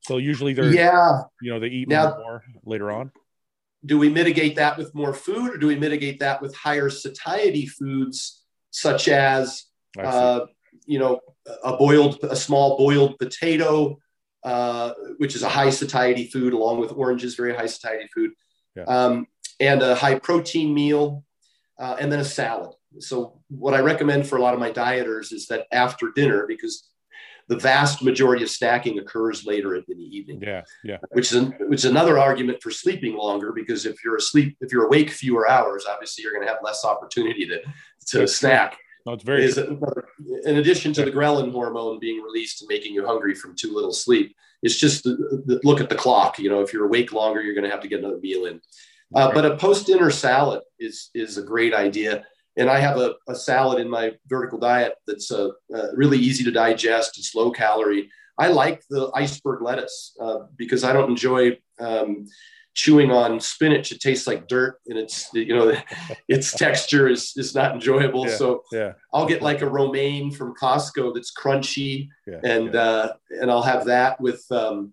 So 0.00 0.18
usually 0.18 0.52
they're 0.52 0.72
yeah, 0.72 1.22
you 1.40 1.52
know, 1.52 1.60
they 1.60 1.68
eat 1.68 1.88
Now- 1.88 2.16
more 2.18 2.42
later 2.64 2.90
on. 2.90 3.12
do 3.84 3.98
we 3.98 4.08
mitigate 4.08 4.56
that 4.56 4.76
with 4.76 4.92
more 4.94 5.14
food 5.14 5.54
or 5.54 5.58
do 5.58 5.68
we 5.68 5.76
mitigate 5.76 6.18
that 6.18 6.42
with 6.42 6.56
higher 6.56 6.90
satiety 6.90 7.66
foods 7.66 8.42
such 8.70 9.06
as. 9.08 9.64
Uh, 9.98 10.46
you 10.86 10.98
know 10.98 11.20
a 11.64 11.76
boiled 11.76 12.18
a 12.22 12.36
small 12.36 12.76
boiled 12.76 13.18
potato 13.18 13.98
uh, 14.44 14.92
which 15.18 15.34
is 15.34 15.42
a 15.42 15.48
high 15.48 15.70
satiety 15.70 16.26
food 16.28 16.52
along 16.52 16.78
with 16.78 16.92
oranges 16.92 17.34
very 17.34 17.54
high 17.54 17.66
satiety 17.66 18.08
food. 18.14 18.30
Yeah. 18.76 18.84
um, 18.84 19.26
and 19.58 19.82
a 19.82 19.94
high 19.94 20.18
protein 20.18 20.74
meal 20.74 21.24
uh, 21.78 21.96
and 21.98 22.12
then 22.12 22.20
a 22.20 22.24
salad. 22.24 22.74
So 23.00 23.40
what 23.48 23.74
i 23.74 23.80
recommend 23.80 24.26
for 24.26 24.36
a 24.36 24.42
lot 24.42 24.54
of 24.54 24.60
my 24.60 24.70
dieters 24.70 25.32
is 25.32 25.46
that 25.48 25.66
after 25.72 26.12
dinner 26.14 26.46
because 26.46 26.88
the 27.48 27.56
vast 27.56 28.02
majority 28.02 28.42
of 28.42 28.50
snacking 28.50 29.00
occurs 29.00 29.46
later 29.46 29.76
in 29.76 29.84
the 29.88 29.94
evening. 29.94 30.40
Yeah, 30.42 30.62
yeah. 30.84 30.98
which 31.12 31.32
is 31.32 31.50
which 31.60 31.80
is 31.80 31.84
another 31.84 32.18
argument 32.18 32.62
for 32.62 32.70
sleeping 32.70 33.16
longer 33.16 33.52
because 33.52 33.86
if 33.86 34.04
you're 34.04 34.16
asleep 34.16 34.56
if 34.60 34.72
you're 34.72 34.86
awake 34.86 35.10
fewer 35.10 35.48
hours 35.48 35.84
obviously 35.88 36.22
you're 36.22 36.32
going 36.32 36.46
to 36.46 36.52
have 36.52 36.62
less 36.62 36.84
opportunity 36.84 37.46
to 37.46 37.60
to 38.06 38.26
snack 38.26 38.78
No, 39.06 39.12
it's 39.12 39.22
very 39.22 39.44
is 39.44 39.56
in 39.56 40.56
addition 40.56 40.92
to 40.94 41.04
the 41.04 41.12
ghrelin 41.12 41.52
hormone 41.52 42.00
being 42.00 42.20
released 42.20 42.60
and 42.60 42.68
making 42.68 42.92
you 42.92 43.06
hungry 43.06 43.34
from 43.34 43.54
too 43.54 43.72
little 43.72 43.92
sleep 43.92 44.34
it's 44.62 44.76
just 44.76 45.04
the, 45.04 45.42
the, 45.46 45.60
look 45.62 45.80
at 45.80 45.88
the 45.88 45.94
clock 45.94 46.38
you 46.38 46.50
know 46.50 46.60
if 46.60 46.72
you're 46.72 46.86
awake 46.86 47.12
longer 47.12 47.40
you're 47.40 47.54
going 47.54 47.64
to 47.64 47.70
have 47.70 47.80
to 47.80 47.88
get 47.88 48.00
another 48.00 48.18
meal 48.18 48.46
in 48.46 48.60
uh, 49.14 49.30
but 49.32 49.46
a 49.46 49.56
post 49.56 49.86
dinner 49.86 50.10
salad 50.10 50.60
is 50.80 51.10
is 51.14 51.38
a 51.38 51.42
great 51.42 51.72
idea 51.72 52.24
and 52.56 52.70
I 52.70 52.80
have 52.80 52.96
a, 52.96 53.14
a 53.28 53.34
salad 53.34 53.80
in 53.80 53.88
my 53.88 54.12
vertical 54.26 54.58
diet 54.58 54.94
that's 55.06 55.30
uh, 55.30 55.48
uh, 55.74 55.92
really 55.94 56.18
easy 56.18 56.42
to 56.44 56.50
digest. 56.50 57.18
It's 57.18 57.34
low 57.34 57.50
calorie. 57.50 58.10
I 58.38 58.48
like 58.48 58.82
the 58.88 59.10
iceberg 59.14 59.62
lettuce 59.62 60.16
uh, 60.20 60.40
because 60.56 60.84
I 60.84 60.92
don't 60.92 61.10
enjoy 61.10 61.58
um, 61.78 62.26
chewing 62.76 63.10
on 63.10 63.40
spinach. 63.40 63.90
It 63.90 64.00
tastes 64.00 64.26
like 64.26 64.46
dirt, 64.46 64.78
and 64.86 64.96
it's 64.98 65.28
you 65.32 65.54
know 65.56 65.74
its 66.28 66.52
texture 66.64 67.08
is 67.08 67.32
is 67.36 67.54
not 67.54 67.72
enjoyable. 67.74 68.28
Yeah. 68.28 68.36
So 68.36 68.62
Yeah. 68.70 68.92
I'll 69.12 69.26
get 69.26 69.42
like 69.42 69.62
a 69.62 69.68
romaine 69.68 70.30
from 70.30 70.54
Costco 70.54 71.12
that's 71.14 71.32
crunchy, 71.34 72.08
Yeah. 72.26 72.40
and 72.44 72.76
uh, 72.76 73.14
and 73.30 73.50
I'll 73.50 73.62
have 73.62 73.86
that 73.86 74.20
with. 74.20 74.44
Um, 74.52 74.92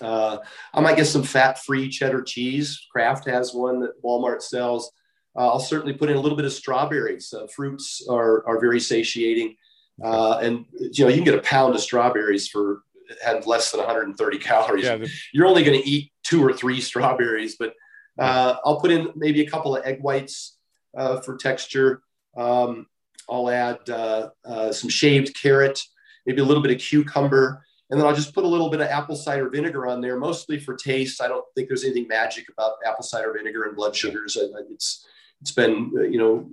uh, 0.00 0.36
I 0.74 0.80
might 0.82 0.96
get 0.96 1.06
some 1.06 1.22
fat-free 1.22 1.88
cheddar 1.88 2.22
cheese. 2.22 2.86
Kraft 2.92 3.26
has 3.26 3.54
one 3.54 3.80
that 3.80 3.92
Walmart 4.04 4.42
sells. 4.42 4.92
Uh, 5.34 5.48
I'll 5.48 5.58
certainly 5.58 5.94
put 5.94 6.10
in 6.10 6.18
a 6.18 6.20
little 6.20 6.36
bit 6.36 6.44
of 6.44 6.52
strawberries. 6.52 7.32
Uh, 7.32 7.46
fruits 7.54 8.06
are 8.08 8.46
are 8.46 8.60
very 8.60 8.78
satiating, 8.80 9.56
uh, 10.04 10.38
and 10.42 10.66
you 10.78 11.04
know 11.04 11.08
you 11.08 11.16
can 11.16 11.24
get 11.24 11.34
a 11.34 11.40
pound 11.42 11.74
of 11.74 11.80
strawberries 11.80 12.46
for 12.48 12.82
have 13.24 13.46
less 13.46 13.70
than 13.70 13.78
130 13.80 14.38
calories. 14.38 14.84
yeah, 14.84 14.96
the- 14.96 15.08
You're 15.32 15.46
only 15.46 15.62
going 15.62 15.80
to 15.80 15.88
eat 15.88 16.10
two 16.26 16.44
or 16.44 16.52
three 16.52 16.80
strawberries, 16.90 17.56
but 17.58 17.74
uh, 18.18 18.56
I'll 18.64 18.80
put 18.80 18.90
in 18.90 19.08
maybe 19.14 19.42
a 19.42 19.50
couple 19.50 19.76
of 19.76 19.84
egg 19.84 20.00
whites 20.00 20.56
uh, 20.96 21.20
for 21.20 21.36
texture. 21.36 22.02
Um, 22.36 22.86
I'll 23.28 23.50
add 23.50 23.88
uh, 23.90 24.30
uh, 24.44 24.72
some 24.72 24.88
shaved 24.88 25.36
carrot, 25.40 25.80
maybe 26.24 26.40
a 26.40 26.44
little 26.44 26.62
bit 26.62 26.72
of 26.72 26.78
cucumber, 26.78 27.64
and 27.90 28.00
then 28.00 28.06
I'll 28.06 28.14
just 28.14 28.34
put 28.34 28.44
a 28.44 28.48
little 28.48 28.70
bit 28.70 28.80
of 28.80 28.88
apple 28.88 29.16
cider 29.16 29.48
vinegar 29.48 29.86
on 29.86 30.00
there, 30.00 30.18
mostly 30.18 30.58
for 30.58 30.74
taste. 30.74 31.20
I 31.20 31.28
don't 31.28 31.44
think 31.54 31.68
there's 31.68 31.84
anything 31.84 32.08
magic 32.08 32.46
about 32.48 32.74
apple 32.84 33.04
cider 33.04 33.32
vinegar 33.36 33.64
and 33.64 33.76
blood 33.76 33.94
sugars. 33.94 34.36
It's 34.70 35.06
it's 35.40 35.52
been 35.52 35.92
uh, 35.96 36.02
you 36.02 36.18
know 36.18 36.48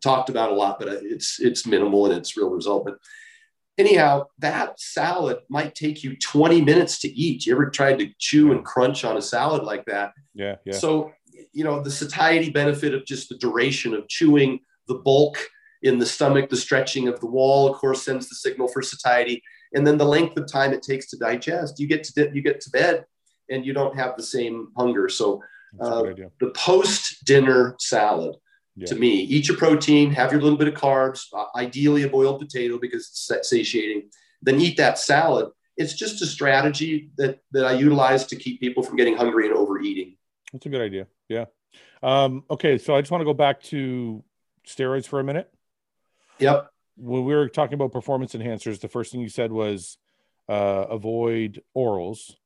talked 0.00 0.28
about 0.30 0.50
a 0.50 0.54
lot, 0.54 0.78
but 0.78 0.88
uh, 0.88 0.96
it's 1.02 1.40
it's 1.40 1.66
minimal 1.66 2.06
and 2.06 2.14
it's 2.14 2.36
real 2.36 2.50
result. 2.50 2.84
But 2.84 2.98
anyhow, 3.78 4.26
that 4.38 4.80
salad 4.80 5.38
might 5.48 5.74
take 5.74 6.02
you 6.02 6.16
20 6.16 6.60
minutes 6.60 6.98
to 7.00 7.08
eat. 7.08 7.46
You 7.46 7.54
ever 7.54 7.70
tried 7.70 7.98
to 8.00 8.10
chew 8.18 8.52
and 8.52 8.64
crunch 8.64 9.04
on 9.04 9.16
a 9.16 9.22
salad 9.22 9.62
like 9.62 9.84
that? 9.86 10.12
yeah, 10.34 10.56
yeah. 10.64 10.72
So, 10.72 11.12
you 11.52 11.64
know, 11.64 11.82
the 11.82 11.90
satiety 11.90 12.50
benefit 12.50 12.94
of 12.94 13.04
just 13.04 13.28
the 13.28 13.36
duration 13.36 13.94
of 13.94 14.08
chewing, 14.08 14.60
the 14.86 14.94
bulk 14.94 15.38
in 15.82 15.98
the 15.98 16.06
stomach, 16.06 16.48
the 16.48 16.56
stretching 16.56 17.08
of 17.08 17.20
the 17.20 17.26
wall, 17.26 17.70
of 17.70 17.76
course, 17.76 18.04
sends 18.04 18.28
the 18.28 18.34
signal 18.34 18.68
for 18.68 18.82
satiety, 18.82 19.42
and 19.74 19.86
then 19.86 19.98
the 19.98 20.04
length 20.04 20.36
of 20.36 20.50
time 20.50 20.72
it 20.72 20.82
takes 20.82 21.08
to 21.10 21.16
digest. 21.16 21.78
You 21.78 21.86
get 21.86 22.04
to 22.04 22.30
you 22.32 22.42
get 22.42 22.60
to 22.62 22.70
bed, 22.70 23.04
and 23.50 23.64
you 23.64 23.72
don't 23.72 23.96
have 23.96 24.16
the 24.16 24.22
same 24.22 24.68
hunger. 24.76 25.08
So, 25.08 25.42
uh, 25.80 26.02
the 26.40 26.50
post 26.54 27.24
dinner 27.24 27.76
salad. 27.78 28.36
Yeah. 28.78 28.86
To 28.86 28.94
me, 28.94 29.08
eat 29.08 29.48
your 29.48 29.56
protein, 29.56 30.12
have 30.12 30.30
your 30.30 30.40
little 30.40 30.56
bit 30.56 30.68
of 30.68 30.74
carbs, 30.74 31.26
uh, 31.34 31.46
ideally 31.56 32.04
a 32.04 32.08
boiled 32.08 32.38
potato 32.38 32.78
because 32.78 33.28
it's 33.28 33.48
satiating. 33.48 34.10
Then 34.40 34.60
eat 34.60 34.76
that 34.76 34.98
salad. 35.00 35.50
It's 35.76 35.94
just 35.94 36.22
a 36.22 36.26
strategy 36.26 37.10
that 37.18 37.40
that 37.50 37.64
I 37.64 37.72
utilize 37.72 38.26
to 38.26 38.36
keep 38.36 38.60
people 38.60 38.84
from 38.84 38.94
getting 38.94 39.16
hungry 39.16 39.48
and 39.48 39.56
overeating. 39.56 40.16
That's 40.52 40.64
a 40.66 40.68
good 40.68 40.80
idea. 40.80 41.08
Yeah. 41.28 41.46
Um, 42.04 42.44
okay, 42.48 42.78
so 42.78 42.94
I 42.94 43.00
just 43.00 43.10
want 43.10 43.20
to 43.22 43.24
go 43.24 43.34
back 43.34 43.60
to 43.64 44.22
steroids 44.64 45.08
for 45.08 45.18
a 45.18 45.24
minute. 45.24 45.52
Yep. 46.38 46.70
When 46.96 47.24
we 47.24 47.34
were 47.34 47.48
talking 47.48 47.74
about 47.74 47.90
performance 47.90 48.34
enhancers, 48.34 48.80
the 48.80 48.88
first 48.88 49.10
thing 49.10 49.20
you 49.20 49.28
said 49.28 49.50
was 49.50 49.98
uh, 50.48 50.86
avoid 50.88 51.62
orals, 51.76 52.36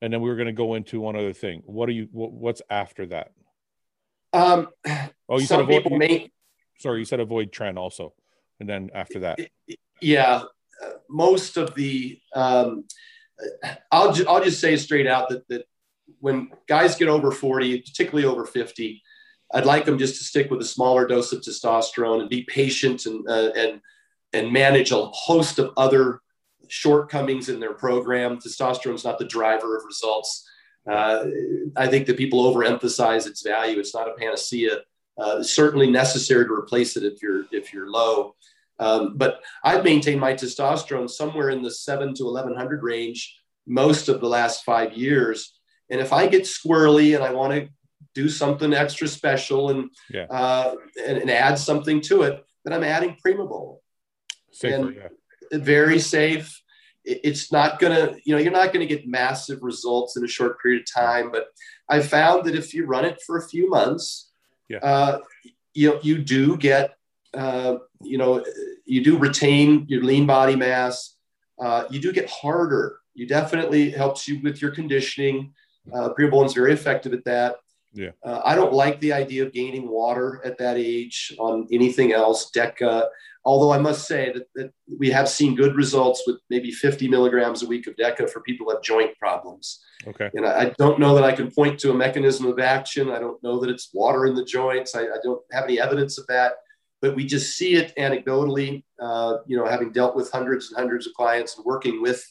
and 0.00 0.12
then 0.12 0.20
we 0.20 0.28
were 0.28 0.36
going 0.36 0.46
to 0.46 0.52
go 0.52 0.74
into 0.74 1.00
one 1.00 1.16
other 1.16 1.32
thing. 1.32 1.62
What 1.66 1.88
are 1.88 1.92
you? 1.92 2.08
What, 2.12 2.30
what's 2.30 2.62
after 2.70 3.06
that? 3.06 3.32
Um, 4.32 4.68
Oh, 5.30 5.38
you 5.38 5.40
said 5.40 5.56
some 5.56 5.60
avoid. 5.60 5.82
people 5.84 5.98
may, 5.98 6.30
Sorry, 6.78 7.00
you 7.00 7.04
said 7.04 7.20
avoid 7.20 7.52
trend 7.52 7.78
also, 7.78 8.14
and 8.60 8.68
then 8.68 8.90
after 8.94 9.20
that. 9.20 9.38
yeah, 10.00 10.42
most 11.10 11.56
of 11.56 11.74
the, 11.74 12.18
um, 12.34 12.84
I'll, 13.92 14.12
ju- 14.12 14.24
I'll 14.28 14.42
just 14.42 14.60
say 14.60 14.76
straight 14.76 15.06
out 15.06 15.28
that, 15.28 15.46
that 15.48 15.64
when 16.20 16.50
guys 16.66 16.96
get 16.96 17.08
over 17.08 17.30
40, 17.30 17.80
particularly 17.82 18.26
over 18.26 18.46
50, 18.46 19.02
I'd 19.52 19.66
like 19.66 19.84
them 19.84 19.98
just 19.98 20.16
to 20.18 20.24
stick 20.24 20.50
with 20.50 20.60
a 20.60 20.64
smaller 20.64 21.06
dose 21.06 21.32
of 21.32 21.40
testosterone 21.42 22.20
and 22.20 22.28
be 22.30 22.44
patient 22.44 23.06
and, 23.06 23.28
uh, 23.28 23.50
and, 23.56 23.80
and 24.32 24.52
manage 24.52 24.92
a 24.92 25.04
host 25.06 25.58
of 25.58 25.72
other 25.76 26.20
shortcomings 26.68 27.48
in 27.48 27.60
their 27.60 27.74
program. 27.74 28.38
Testosterone 28.38 28.94
is 28.94 29.04
not 29.04 29.18
the 29.18 29.24
driver 29.26 29.76
of 29.76 29.84
results. 29.84 30.48
Uh, 30.88 31.26
I 31.76 31.86
think 31.86 32.06
that 32.06 32.16
people 32.16 32.52
overemphasize 32.52 33.26
its 33.26 33.42
value. 33.42 33.78
It's 33.78 33.94
not 33.94 34.08
a 34.08 34.14
panacea. 34.14 34.80
Uh, 35.18 35.42
certainly 35.42 35.90
necessary 35.90 36.44
to 36.46 36.52
replace 36.52 36.96
it 36.96 37.04
if 37.04 37.20
you're 37.22 37.44
if 37.50 37.72
you're 37.72 37.90
low. 37.90 38.34
Um, 38.78 39.16
but 39.16 39.40
I've 39.64 39.84
maintained 39.84 40.20
my 40.20 40.34
testosterone 40.34 41.10
somewhere 41.10 41.50
in 41.50 41.62
the 41.62 41.70
seven 41.70 42.14
to 42.14 42.24
1100 42.24 42.82
range 42.82 43.36
most 43.66 44.08
of 44.08 44.20
the 44.20 44.28
last 44.28 44.64
five 44.64 44.92
years. 44.92 45.52
And 45.90 46.00
if 46.00 46.12
I 46.12 46.26
get 46.26 46.42
squirrely 46.42 47.14
and 47.14 47.24
I 47.24 47.32
want 47.32 47.52
to 47.54 47.68
do 48.14 48.28
something 48.28 48.72
extra 48.72 49.08
special 49.08 49.70
and, 49.70 49.90
yeah. 50.10 50.26
uh, 50.30 50.74
and, 51.04 51.18
and 51.18 51.30
add 51.30 51.58
something 51.58 52.00
to 52.02 52.22
it, 52.22 52.44
then 52.64 52.72
I'm 52.72 52.84
adding 52.84 53.16
Primobol. 53.24 53.78
Safer, 54.52 54.74
and 54.74 54.96
yeah. 54.96 55.58
very 55.58 55.98
safe. 55.98 56.62
It's 57.08 57.50
not 57.50 57.78
gonna, 57.78 58.16
you 58.24 58.34
know, 58.34 58.40
you're 58.40 58.52
not 58.52 58.72
gonna 58.72 58.86
get 58.86 59.08
massive 59.08 59.62
results 59.62 60.16
in 60.16 60.24
a 60.24 60.28
short 60.28 60.60
period 60.60 60.82
of 60.82 60.92
time. 60.92 61.30
But 61.32 61.46
I 61.88 62.00
found 62.00 62.44
that 62.46 62.54
if 62.54 62.74
you 62.74 62.86
run 62.86 63.04
it 63.04 63.20
for 63.26 63.38
a 63.38 63.48
few 63.48 63.68
months, 63.70 64.30
yeah. 64.68 64.78
uh, 64.78 65.18
you 65.74 65.98
you 66.02 66.18
do 66.18 66.56
get, 66.56 66.96
uh, 67.34 67.76
you 68.02 68.18
know, 68.18 68.44
you 68.84 69.02
do 69.02 69.16
retain 69.16 69.86
your 69.88 70.02
lean 70.02 70.26
body 70.26 70.56
mass. 70.56 71.16
Uh, 71.58 71.84
you 71.90 72.00
do 72.00 72.12
get 72.12 72.28
harder. 72.28 72.98
You 73.14 73.26
definitely 73.26 73.90
helps 73.90 74.28
you 74.28 74.40
with 74.42 74.62
your 74.62 74.70
conditioning. 74.70 75.52
Uh, 75.92 76.10
is 76.44 76.52
very 76.52 76.72
effective 76.72 77.12
at 77.14 77.24
that. 77.24 77.56
Yeah. 77.92 78.10
Uh, 78.24 78.40
I 78.44 78.54
don't 78.54 78.72
like 78.72 79.00
the 79.00 79.12
idea 79.12 79.44
of 79.46 79.52
gaining 79.52 79.88
water 79.88 80.40
at 80.44 80.58
that 80.58 80.76
age 80.76 81.34
on 81.38 81.66
anything 81.72 82.12
else. 82.12 82.50
DECA, 82.54 83.06
although 83.44 83.72
I 83.72 83.78
must 83.78 84.06
say 84.06 84.32
that, 84.32 84.46
that 84.56 84.72
we 84.98 85.10
have 85.10 85.28
seen 85.28 85.54
good 85.54 85.74
results 85.74 86.22
with 86.26 86.36
maybe 86.50 86.70
50 86.70 87.08
milligrams 87.08 87.62
a 87.62 87.66
week 87.66 87.86
of 87.86 87.96
DECA 87.96 88.28
for 88.30 88.40
people 88.42 88.66
who 88.66 88.72
have 88.74 88.82
joint 88.82 89.16
problems. 89.18 89.80
Okay. 90.06 90.30
And 90.34 90.46
I, 90.46 90.60
I 90.66 90.74
don't 90.78 91.00
know 91.00 91.14
that 91.14 91.24
I 91.24 91.32
can 91.32 91.50
point 91.50 91.78
to 91.80 91.90
a 91.90 91.94
mechanism 91.94 92.46
of 92.46 92.58
action. 92.58 93.10
I 93.10 93.18
don't 93.18 93.42
know 93.42 93.58
that 93.60 93.70
it's 93.70 93.90
water 93.94 94.26
in 94.26 94.34
the 94.34 94.44
joints. 94.44 94.94
I, 94.94 95.02
I 95.02 95.18
don't 95.24 95.40
have 95.52 95.64
any 95.64 95.80
evidence 95.80 96.18
of 96.18 96.26
that, 96.26 96.52
but 97.00 97.16
we 97.16 97.24
just 97.24 97.56
see 97.56 97.74
it 97.74 97.94
anecdotally. 97.96 98.84
Uh, 99.00 99.38
you 99.46 99.56
know, 99.56 99.66
having 99.66 99.92
dealt 99.92 100.14
with 100.14 100.30
hundreds 100.30 100.68
and 100.68 100.76
hundreds 100.76 101.06
of 101.06 101.14
clients 101.14 101.56
and 101.56 101.64
working 101.64 102.02
with 102.02 102.22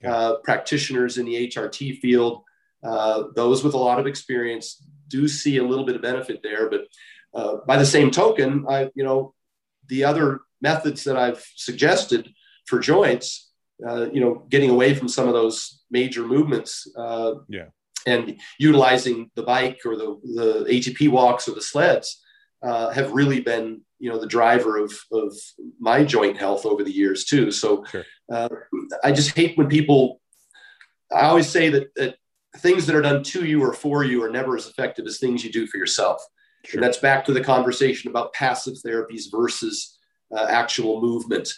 Yeah. 0.00 0.14
uh, 0.14 0.36
practitioners 0.44 1.18
in 1.18 1.26
the 1.26 1.48
HRT 1.48 1.98
field, 2.00 2.42
uh, 2.82 3.24
those 3.34 3.62
with 3.64 3.74
a 3.74 3.78
lot 3.78 3.98
of 4.00 4.06
experience 4.06 4.82
do 5.10 5.28
see 5.28 5.56
a 5.58 5.64
little 5.70 5.84
bit 5.84 5.96
of 5.96 6.02
benefit 6.02 6.38
there. 6.42 6.70
But 6.70 6.82
uh, 7.38 7.56
by 7.66 7.76
the 7.76 7.86
same 7.96 8.10
token, 8.10 8.64
I, 8.68 8.90
you 8.94 9.04
know, 9.04 9.34
the 9.88 10.04
other 10.04 10.40
methods 10.62 11.04
that 11.04 11.16
I've 11.16 11.44
suggested 11.56 12.22
for 12.66 12.78
joints, 12.78 13.50
uh, 13.88 14.04
you 14.14 14.20
know, 14.20 14.46
getting 14.48 14.70
away 14.70 14.94
from 14.94 15.08
some 15.08 15.26
of 15.28 15.34
those 15.34 15.82
major 15.90 16.22
movements, 16.34 16.86
uh, 16.96 17.32
Yeah. 17.48 17.68
and 18.06 18.38
utilizing 18.58 19.30
the 19.38 19.42
bike 19.54 19.80
or 19.84 19.94
the 19.96 20.08
the 20.38 20.48
ATP 20.74 21.00
walks 21.18 21.48
or 21.48 21.54
the 21.54 21.62
sleds, 21.72 22.08
uh, 22.68 22.90
have 22.90 23.12
really 23.20 23.40
been, 23.40 23.66
you 23.98 24.08
know, 24.10 24.18
the 24.20 24.32
driver 24.38 24.72
of 24.84 24.92
of 25.22 25.30
my 25.78 25.98
joint 26.14 26.36
health 26.44 26.64
over 26.70 26.82
the 26.84 26.96
years 27.02 27.24
too. 27.24 27.50
So, 27.50 27.84
Sure. 27.92 28.04
uh, 28.34 28.48
I 29.06 29.10
just 29.12 29.30
hate 29.38 29.56
when 29.58 29.68
people. 29.68 30.20
I 31.12 31.22
always 31.30 31.48
say 31.56 31.70
that 31.74 31.86
that 31.98 32.12
things 32.58 32.86
that 32.86 32.96
are 32.96 33.02
done 33.02 33.22
to 33.22 33.44
you 33.44 33.62
or 33.62 33.72
for 33.72 34.04
you 34.04 34.22
are 34.22 34.30
never 34.30 34.56
as 34.56 34.66
effective 34.66 35.06
as 35.06 35.18
things 35.18 35.44
you 35.44 35.52
do 35.52 35.66
for 35.66 35.78
yourself. 35.78 36.22
Sure. 36.64 36.78
And 36.78 36.84
that's 36.84 36.98
back 36.98 37.24
to 37.24 37.32
the 37.32 37.40
conversation 37.40 38.10
about 38.10 38.32
passive 38.32 38.74
therapies 38.84 39.24
versus 39.30 39.98
uh, 40.36 40.46
actual 40.48 41.00
movement. 41.00 41.52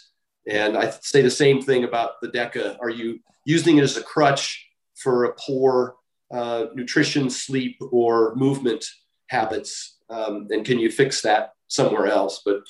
And 0.47 0.77
I 0.77 0.91
say 1.01 1.21
the 1.21 1.31
same 1.31 1.61
thing 1.61 1.83
about 1.83 2.21
the 2.21 2.29
DECA. 2.29 2.77
Are 2.79 2.89
you 2.89 3.19
using 3.45 3.77
it 3.77 3.83
as 3.83 3.97
a 3.97 4.03
crutch 4.03 4.65
for 4.95 5.25
a 5.25 5.33
poor 5.33 5.95
uh, 6.31 6.65
nutrition, 6.73 7.29
sleep, 7.29 7.77
or 7.91 8.35
movement 8.35 8.85
habits? 9.27 9.97
Um, 10.09 10.47
and 10.51 10.65
can 10.65 10.79
you 10.79 10.91
fix 10.91 11.21
that 11.21 11.51
somewhere 11.67 12.07
else? 12.07 12.41
But 12.45 12.61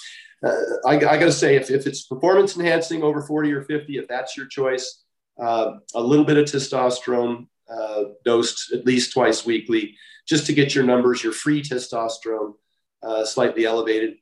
uh, 0.43 0.55
I, 0.85 0.95
I 0.95 1.17
got 1.17 1.19
to 1.19 1.31
say, 1.31 1.55
if, 1.55 1.69
if 1.71 1.87
it's 1.87 2.03
performance 2.03 2.57
enhancing 2.57 3.03
over 3.03 3.21
40 3.21 3.51
or 3.53 3.61
50, 3.63 3.97
if 3.97 4.07
that's 4.07 4.37
your 4.37 4.47
choice, 4.47 5.03
uh, 5.41 5.73
a 5.95 6.01
little 6.01 6.25
bit 6.25 6.37
of 6.37 6.45
testosterone 6.45 7.47
uh, 7.69 8.03
dosed 8.25 8.71
at 8.73 8.85
least 8.85 9.13
twice 9.13 9.45
weekly, 9.45 9.95
just 10.27 10.45
to 10.45 10.53
get 10.53 10.75
your 10.75 10.83
numbers, 10.83 11.23
your 11.23 11.33
free 11.33 11.61
testosterone 11.61 12.53
uh, 13.01 13.25
slightly 13.25 13.65
elevated. 13.65 14.15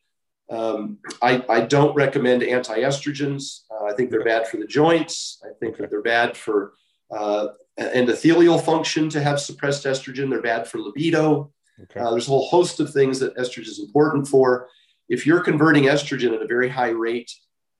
Um, 0.49 0.97
I, 1.21 1.43
I, 1.47 1.61
don't 1.61 1.95
recommend 1.95 2.43
anti-estrogens. 2.43 3.61
Uh, 3.71 3.85
I 3.85 3.93
think 3.93 4.09
they're 4.09 4.23
bad 4.23 4.47
for 4.47 4.57
the 4.57 4.67
joints. 4.67 5.41
I 5.45 5.53
think 5.59 5.75
Okay. 5.75 5.83
that 5.83 5.89
they're 5.89 6.01
bad 6.01 6.35
for 6.35 6.73
uh, 7.09 7.49
endothelial 7.79 8.61
function 8.61 9.09
to 9.09 9.21
have 9.21 9.39
suppressed 9.39 9.85
estrogen. 9.85 10.29
They're 10.29 10.41
bad 10.41 10.67
for 10.67 10.79
libido. 10.79 11.53
Okay. 11.83 11.99
Uh, 12.01 12.11
there's 12.11 12.27
a 12.27 12.31
whole 12.31 12.47
host 12.47 12.81
of 12.81 12.91
things 12.91 13.19
that 13.19 13.35
estrogen 13.37 13.67
is 13.67 13.79
important 13.79 14.27
for. 14.27 14.67
If 15.07 15.25
you're 15.25 15.41
converting 15.41 15.85
estrogen 15.85 16.33
at 16.33 16.41
a 16.41 16.47
very 16.47 16.69
high 16.69 16.89
rate 16.89 17.31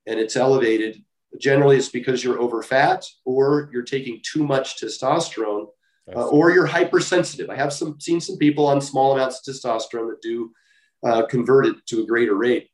and 0.07 0.19
it's 0.19 0.38
elevated, 0.38 1.03
generally 1.40 1.78
it's 1.78 1.90
because 1.90 2.24
you're 2.24 2.40
over 2.40 2.62
fat 2.62 3.06
or 3.26 3.70
you're 3.72 3.84
taking 3.84 4.22
too 4.24 4.44
much 4.44 4.82
testosterone 4.82 5.68
uh, 6.16 6.28
or 6.28 6.52
you're 6.52 6.66
hypersensitive. 6.66 7.49
I 7.49 7.56
have 7.56 7.72
some 7.72 7.99
seen 7.99 8.20
some 8.20 8.38
people 8.38 8.68
on 8.68 8.82
small 8.82 9.14
amounts 9.14 9.48
of 9.48 9.53
testosterone 9.53 10.10
that 10.10 10.22
do 10.22 10.52
uh, 11.03 11.26
convert 11.28 11.66
it 11.66 11.76
to 11.88 12.03
a 12.03 12.06
greater 12.06 12.36
rate, 12.36 12.70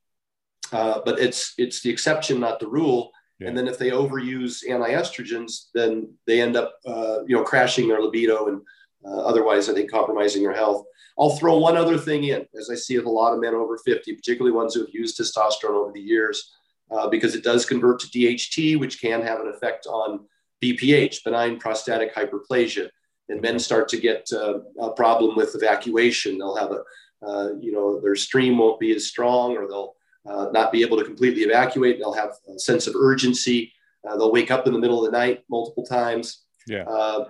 uh, 0.71 1.01
but 1.05 1.19
it's 1.19 1.53
it's 1.57 1.81
the 1.81 1.89
exception, 1.89 2.39
not 2.39 2.59
the 2.59 2.67
rule. 2.67 3.11
Yeah. 3.39 3.49
And 3.49 3.57
then 3.57 3.67
if 3.67 3.77
they 3.77 3.91
overuse 3.91 4.67
anti-estrogens, 4.67 5.67
then 5.75 6.11
they 6.25 6.41
end 6.41 6.55
up 6.55 6.73
uh, 6.85 7.19
you 7.27 7.35
know 7.35 7.43
crashing 7.43 7.87
their 7.87 8.01
libido 8.01 8.47
and 8.47 8.61
uh, 9.05 9.21
otherwise, 9.21 9.69
I 9.69 9.73
think 9.73 9.91
compromising 9.91 10.43
their 10.43 10.53
health. 10.53 10.85
I'll 11.19 11.37
throw 11.37 11.57
one 11.57 11.77
other 11.77 11.97
thing 11.97 12.25
in, 12.25 12.45
as 12.57 12.69
I 12.69 12.75
see 12.75 12.97
with 12.97 13.05
a 13.05 13.09
lot 13.09 13.33
of 13.33 13.39
men 13.39 13.55
over 13.55 13.77
50, 13.77 14.13
particularly 14.13 14.55
ones 14.55 14.73
who 14.73 14.81
have 14.81 14.93
used 14.93 15.19
testosterone 15.19 15.75
over 15.75 15.91
the 15.91 16.01
years, 16.01 16.56
uh, 16.91 17.07
because 17.07 17.35
it 17.35 17.43
does 17.43 17.65
convert 17.65 17.99
to 17.99 18.07
DHT, 18.07 18.79
which 18.79 19.01
can 19.01 19.21
have 19.21 19.39
an 19.39 19.47
effect 19.47 19.85
on 19.87 20.25
BPH, 20.63 21.23
benign 21.23 21.59
prostatic 21.59 22.15
hyperplasia 22.15 22.89
and 23.29 23.41
men 23.41 23.59
start 23.59 23.87
to 23.89 23.97
get 23.97 24.29
uh, 24.31 24.59
a 24.79 24.91
problem 24.91 25.35
with 25.35 25.55
evacuation. 25.55 26.37
They'll 26.37 26.55
have 26.55 26.71
a, 26.71 26.83
uh, 27.25 27.49
you 27.59 27.71
know, 27.71 27.99
their 27.99 28.15
stream 28.15 28.57
won't 28.57 28.79
be 28.79 28.95
as 28.95 29.07
strong, 29.07 29.57
or 29.57 29.67
they'll 29.67 29.95
uh, 30.25 30.49
not 30.51 30.71
be 30.71 30.81
able 30.81 30.97
to 30.97 31.03
completely 31.03 31.43
evacuate. 31.43 31.99
They'll 31.99 32.13
have 32.13 32.31
a 32.53 32.59
sense 32.59 32.87
of 32.87 32.95
urgency. 32.95 33.73
Uh, 34.07 34.17
they'll 34.17 34.31
wake 34.31 34.51
up 34.51 34.67
in 34.67 34.73
the 34.73 34.79
middle 34.79 35.03
of 35.03 35.11
the 35.11 35.17
night 35.17 35.43
multiple 35.49 35.85
times. 35.85 36.43
Yeah. 36.67 36.83
Uh, 36.83 37.25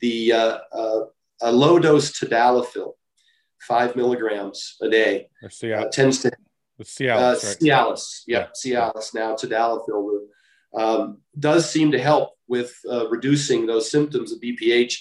the 0.00 0.32
uh, 0.32 0.58
uh, 0.72 1.00
a 1.42 1.52
low 1.52 1.78
dose 1.78 2.18
tadalafil, 2.18 2.92
five 3.60 3.96
milligrams 3.96 4.76
a 4.82 4.88
day, 4.88 5.28
uh, 5.72 5.88
tends 5.88 6.20
to 6.22 6.32
With 6.78 6.88
uh, 6.88 7.02
Cialis, 7.02 7.44
right? 7.44 7.58
Cialis, 7.60 8.22
Yeah. 8.26 8.46
yeah, 8.64 8.90
Cialis 8.92 9.14
now 9.14 9.34
tadalafil 9.34 10.20
um, 10.74 11.18
does 11.38 11.70
seem 11.70 11.92
to 11.92 11.98
help 11.98 12.30
with 12.48 12.74
uh, 12.90 13.08
reducing 13.08 13.66
those 13.66 13.90
symptoms 13.90 14.32
of 14.32 14.40
BPH. 14.40 14.94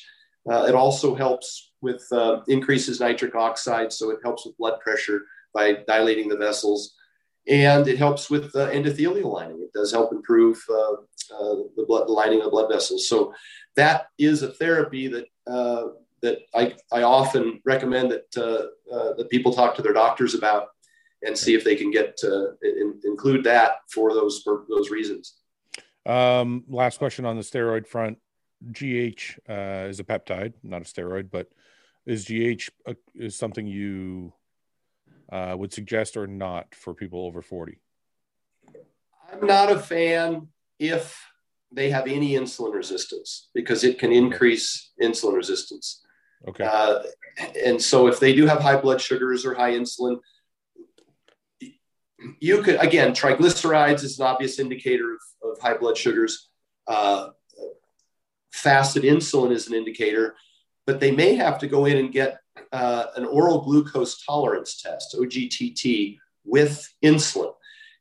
Uh, 0.50 0.66
it 0.68 0.76
also 0.76 1.16
helps 1.16 1.72
with 1.82 2.06
uh, 2.12 2.42
increases 2.48 3.00
nitric 3.00 3.36
oxide, 3.36 3.92
so 3.92 4.10
it 4.10 4.20
helps 4.24 4.46
with 4.46 4.58
blood 4.58 4.80
pressure 4.80 5.22
by 5.54 5.78
dilating 5.88 6.30
the 6.30 6.38
vessels, 6.38 6.96
and 7.48 7.88
it 7.88 7.98
helps 7.98 8.30
with 8.30 8.56
uh, 8.56 8.70
endothelial 8.70 9.32
lining. 9.32 9.62
It 9.62 9.74
does 9.74 9.92
help 9.92 10.12
improve 10.12 10.62
uh, 10.70 10.94
uh, 10.94 11.56
the 11.76 11.86
blood 11.88 12.08
the 12.08 12.12
lining 12.12 12.40
of 12.40 12.46
the 12.46 12.52
blood 12.52 12.72
vessels. 12.72 13.08
So 13.08 13.34
that 13.76 14.08
is 14.18 14.44
a 14.44 14.54
therapy 14.54 15.08
that 15.08 15.26
uh, 15.48 15.88
that 16.22 16.40
I, 16.54 16.76
I 16.92 17.04
often 17.04 17.62
recommend 17.66 18.12
that 18.12 18.38
uh, 18.38 18.94
uh, 18.94 19.14
that 19.16 19.30
people 19.30 19.54
talk 19.54 19.76
to 19.76 19.82
their 19.82 19.94
doctors 19.94 20.36
about 20.36 20.68
and 21.24 21.38
see 21.38 21.54
if 21.54 21.64
they 21.64 21.76
can 21.76 21.92
get 21.92 22.18
to 22.18 22.54
in, 22.62 23.00
include 23.04 23.44
that 23.44 23.78
for 23.92 24.14
those 24.14 24.42
for 24.44 24.66
those 24.70 24.90
reasons. 24.90 25.36
Um, 26.06 26.64
last 26.68 26.98
question 26.98 27.26
on 27.26 27.36
the 27.36 27.44
steroid 27.44 27.88
front. 27.88 28.18
GH 28.72 29.40
uh, 29.50 29.88
is 29.90 30.00
a 30.00 30.04
peptide, 30.04 30.54
not 30.64 30.82
a 30.82 30.86
steroid, 30.86 31.32
but 31.32 31.50
is 32.06 32.26
GH 32.26 32.70
a, 32.86 32.96
is 33.16 33.36
something 33.36 33.66
you 33.66 34.34
uh, 35.32 35.56
would 35.58 35.74
suggest 35.74 36.18
or 36.18 36.28
not 36.28 36.76
for 36.76 36.94
people 36.94 37.26
over 37.26 37.42
40? 37.42 37.80
I'm 39.32 39.48
not 39.48 39.72
a 39.72 39.80
fan 39.80 40.50
if 40.80 41.20
they 41.72 41.90
have 41.90 42.08
any 42.08 42.34
insulin 42.34 42.74
resistance 42.74 43.50
because 43.54 43.84
it 43.84 43.98
can 43.98 44.12
increase 44.12 44.92
insulin 45.02 45.36
resistance. 45.36 46.02
Okay. 46.48 46.66
Uh, 46.66 47.04
and 47.64 47.82
so 47.82 48.08
if 48.08 48.20
they 48.20 48.34
do 48.34 48.46
have 48.46 48.60
high 48.60 48.80
blood 48.80 49.00
sugars 49.00 49.46
or 49.46 49.54
high 49.54 49.72
insulin, 49.72 50.18
you 52.40 52.62
could, 52.62 52.76
again, 52.84 53.14
triglycerides 53.14 54.04
is 54.04 54.20
an 54.20 54.26
obvious 54.26 54.60
indicator 54.60 55.14
of, 55.14 55.52
of 55.52 55.60
high 55.60 55.78
blood 55.78 55.98
sugars. 55.98 56.50
Uh, 56.88 57.30
fasted 58.52 59.04
insulin 59.04 59.52
is 59.52 59.68
an 59.68 59.74
indicator, 59.74 60.36
but 60.86 61.00
they 61.00 61.12
may 61.12 61.36
have 61.36 61.60
to 61.60 61.68
go 61.68 61.86
in 61.86 61.98
and 61.98 62.12
get 62.12 62.40
uh, 62.72 63.06
an 63.16 63.26
oral 63.26 63.62
glucose 63.62 64.24
tolerance 64.24 64.82
test, 64.82 65.16
OGTT, 65.18 66.18
with 66.44 66.92
insulin. 67.04 67.54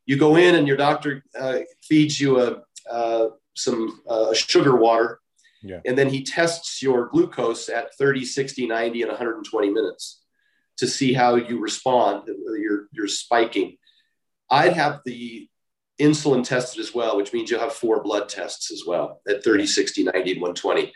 You 0.06 0.16
go 0.16 0.36
in 0.36 0.54
and 0.54 0.66
your 0.66 0.76
doctor 0.76 1.22
uh, 1.38 1.60
feeds 1.82 2.20
you 2.20 2.40
a, 2.40 2.62
uh, 2.90 3.28
some 3.54 4.00
uh, 4.08 4.32
sugar 4.34 4.76
water 4.76 5.20
Yeah. 5.62 5.80
And 5.84 5.96
then 5.96 6.08
he 6.08 6.24
tests 6.24 6.82
your 6.82 7.08
glucose 7.08 7.68
at 7.68 7.94
30, 7.96 8.24
60, 8.24 8.66
90, 8.66 9.02
and 9.02 9.10
120 9.10 9.70
minutes 9.70 10.22
to 10.78 10.86
see 10.86 11.12
how 11.12 11.34
you 11.34 11.58
respond, 11.60 12.22
you're, 12.26 12.88
you're 12.92 13.08
spiking. 13.08 13.76
I'd 14.50 14.72
have 14.72 15.00
the 15.04 15.48
insulin 16.00 16.44
tested 16.44 16.80
as 16.80 16.94
well, 16.94 17.16
which 17.16 17.32
means 17.32 17.50
you'll 17.50 17.60
have 17.60 17.72
four 17.72 18.02
blood 18.02 18.28
tests 18.28 18.72
as 18.72 18.82
well 18.86 19.20
at 19.28 19.44
30, 19.44 19.66
60, 19.66 20.04
90, 20.04 20.18
and 20.18 20.40
120. 20.40 20.92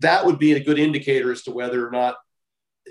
That 0.00 0.24
would 0.24 0.38
be 0.38 0.52
a 0.52 0.62
good 0.62 0.78
indicator 0.78 1.32
as 1.32 1.42
to 1.42 1.50
whether 1.50 1.86
or 1.86 1.90
not 1.90 2.16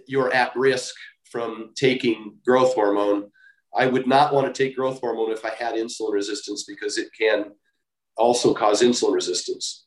you're 0.08 0.34
at 0.34 0.56
risk 0.56 0.96
from 1.26 1.72
taking 1.76 2.38
growth 2.46 2.74
hormone. 2.74 3.32
I 3.76 3.86
would 3.86 4.08
not 4.08 4.34
want 4.34 4.54
to 4.54 4.64
take 4.64 4.76
growth 4.76 5.00
hormone 5.00 5.32
if 5.32 5.46
I 5.46 5.52
had 5.52 5.76
insulin 5.76 6.14
resistance 6.14 6.64
because 6.64 6.98
it 6.98 7.10
can 7.18 7.52
also 8.18 8.54
cause 8.54 8.82
insulin 8.82 9.14
resistance. 9.14 9.86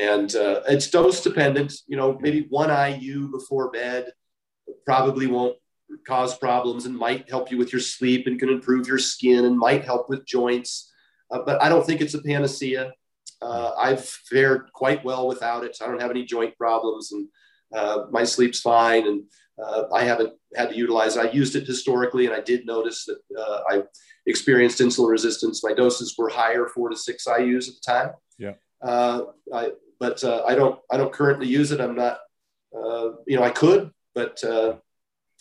And 0.00 0.34
uh, 0.36 0.62
it's 0.68 0.88
dose 0.88 1.22
dependent. 1.22 1.74
You 1.86 1.96
know, 1.96 2.16
maybe 2.20 2.46
one 2.48 2.70
IU 2.70 3.28
before 3.30 3.70
bed 3.70 4.12
probably 4.86 5.26
won't 5.26 5.56
cause 6.06 6.36
problems 6.36 6.86
and 6.86 6.96
might 6.96 7.28
help 7.28 7.50
you 7.50 7.58
with 7.58 7.72
your 7.72 7.80
sleep 7.80 8.26
and 8.26 8.38
can 8.38 8.48
improve 8.48 8.86
your 8.86 8.98
skin 8.98 9.44
and 9.44 9.58
might 9.58 9.84
help 9.84 10.08
with 10.08 10.26
joints. 10.26 10.92
Uh, 11.30 11.40
but 11.44 11.62
I 11.62 11.68
don't 11.68 11.86
think 11.86 12.00
it's 12.00 12.14
a 12.14 12.22
panacea. 12.22 12.92
Uh, 13.40 13.72
I've 13.78 14.04
fared 14.04 14.70
quite 14.72 15.04
well 15.04 15.28
without 15.28 15.64
it. 15.64 15.76
I 15.80 15.86
don't 15.86 16.00
have 16.00 16.10
any 16.10 16.24
joint 16.24 16.56
problems 16.56 17.12
and 17.12 17.28
uh, 17.74 18.04
my 18.10 18.24
sleep's 18.24 18.60
fine. 18.60 19.06
And 19.06 19.24
uh, 19.62 19.84
I 19.92 20.04
haven't 20.04 20.34
had 20.56 20.70
to 20.70 20.76
utilize. 20.76 21.16
it. 21.16 21.26
I 21.26 21.30
used 21.30 21.56
it 21.56 21.66
historically, 21.66 22.26
and 22.26 22.34
I 22.34 22.40
did 22.40 22.66
notice 22.66 23.04
that 23.06 23.18
uh, 23.38 23.60
I 23.68 23.82
experienced 24.26 24.80
insulin 24.80 25.10
resistance. 25.10 25.64
My 25.64 25.72
doses 25.72 26.14
were 26.16 26.28
higher, 26.28 26.66
four 26.66 26.88
to 26.90 26.96
six 26.96 27.26
IU's 27.26 27.68
at 27.68 27.74
the 27.74 27.92
time. 27.92 28.10
Yeah. 28.38 28.52
Uh, 28.82 29.22
I, 29.52 29.72
but 29.98 30.22
uh, 30.22 30.44
I 30.46 30.54
don't. 30.54 30.78
I 30.90 30.96
don't 30.96 31.12
currently 31.12 31.48
use 31.48 31.72
it. 31.72 31.80
I'm 31.80 31.96
not. 31.96 32.18
Uh, 32.74 33.10
you 33.26 33.36
know, 33.36 33.42
I 33.42 33.50
could, 33.50 33.90
but 34.14 34.42
uh, 34.44 34.76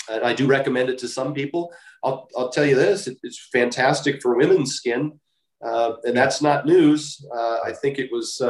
I 0.09 0.33
do 0.33 0.47
recommend 0.47 0.89
it 0.89 0.97
to 0.99 1.07
some 1.07 1.33
people. 1.33 1.73
I'll, 2.03 2.27
I'll 2.37 2.49
tell 2.49 2.65
you 2.65 2.75
this: 2.75 3.07
it, 3.07 3.17
it's 3.23 3.49
fantastic 3.51 4.21
for 4.21 4.37
women's 4.37 4.75
skin, 4.75 5.19
and 5.61 6.15
that's 6.15 6.41
not 6.41 6.65
news. 6.65 7.25
I 7.33 7.73
think 7.73 7.99
it 7.99 8.11
was 8.11 8.41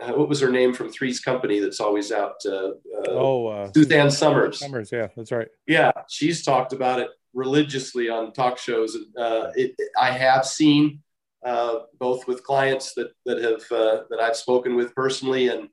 uh, 0.00 0.12
what 0.12 0.28
was 0.28 0.40
her 0.40 0.50
name 0.50 0.72
from 0.72 0.90
Three's 0.90 1.20
Company 1.20 1.58
that's 1.58 1.80
always 1.80 2.12
out? 2.12 2.36
Uh, 2.46 2.68
uh, 2.68 3.08
oh, 3.08 3.46
uh, 3.48 3.72
Suzanne 3.74 4.10
Somers. 4.10 4.60
Somers, 4.60 4.90
yeah, 4.92 5.08
that's 5.16 5.32
right. 5.32 5.48
Yeah, 5.66 5.90
she's 6.08 6.44
talked 6.44 6.72
about 6.72 7.00
it 7.00 7.08
religiously 7.34 8.08
on 8.08 8.32
talk 8.32 8.58
shows, 8.58 8.94
and 8.94 9.06
uh, 9.16 9.50
it, 9.56 9.74
I 10.00 10.12
have 10.12 10.46
seen 10.46 11.02
uh, 11.44 11.80
both 11.98 12.28
with 12.28 12.44
clients 12.44 12.94
that 12.94 13.10
that 13.26 13.42
have 13.42 13.62
that 13.70 14.20
I've 14.20 14.36
spoken 14.36 14.76
with 14.76 14.94
personally 14.94 15.48
and 15.48 15.68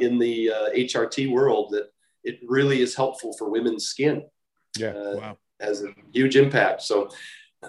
in 0.00 0.18
the 0.18 0.50
HRT 0.76 1.30
world 1.30 1.70
that 1.70 1.90
it 2.24 2.40
really 2.46 2.80
is 2.80 2.94
helpful 2.94 3.34
for 3.38 3.48
women's 3.48 3.86
skin. 3.86 4.24
Yeah, 4.78 5.14
wow, 5.14 5.38
has 5.60 5.82
a 5.82 5.88
huge 6.12 6.36
impact. 6.36 6.82
So 6.82 7.10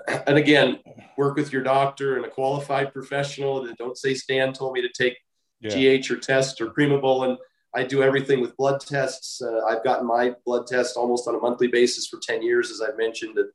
and 0.27 0.37
again, 0.37 0.79
work 1.17 1.35
with 1.35 1.51
your 1.53 1.63
doctor 1.63 2.17
and 2.17 2.25
a 2.25 2.29
qualified 2.29 2.93
professional. 2.93 3.65
And 3.65 3.77
don't 3.77 3.97
say 3.97 4.13
Stan 4.13 4.53
told 4.53 4.73
me 4.73 4.81
to 4.81 4.89
take 4.89 5.17
yeah. 5.61 5.99
GH 5.99 6.11
or 6.11 6.17
test 6.17 6.61
or 6.61 6.67
Primobolan. 6.67 7.37
I 7.73 7.83
do 7.83 8.01
everything 8.01 8.39
with 8.39 8.55
blood 8.55 8.79
tests. 8.79 9.41
Uh, 9.41 9.65
I've 9.65 9.83
gotten 9.83 10.07
my 10.07 10.33
blood 10.45 10.65
test 10.65 10.95
almost 10.95 11.27
on 11.27 11.35
a 11.35 11.39
monthly 11.39 11.67
basis 11.67 12.07
for 12.07 12.19
10 12.21 12.41
years, 12.41 12.71
as 12.71 12.81
I've 12.81 12.97
mentioned. 12.97 13.35
That 13.35 13.51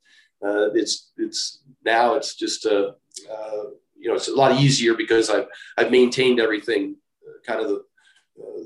uh, 0.47 0.69
it's 0.73 1.11
it's 1.17 1.63
now 1.83 2.15
it's 2.15 2.35
just 2.35 2.65
a 2.65 2.95
uh, 3.31 3.63
you 3.97 4.09
know 4.09 4.15
it's 4.15 4.27
a 4.27 4.35
lot 4.35 4.59
easier 4.59 4.93
because 4.93 5.29
I've 5.29 5.47
I've 5.77 5.91
maintained 5.91 6.39
everything 6.39 6.95
uh, 7.27 7.39
kind 7.45 7.61
of 7.61 7.69
the 7.69 7.75
uh, 7.75 7.79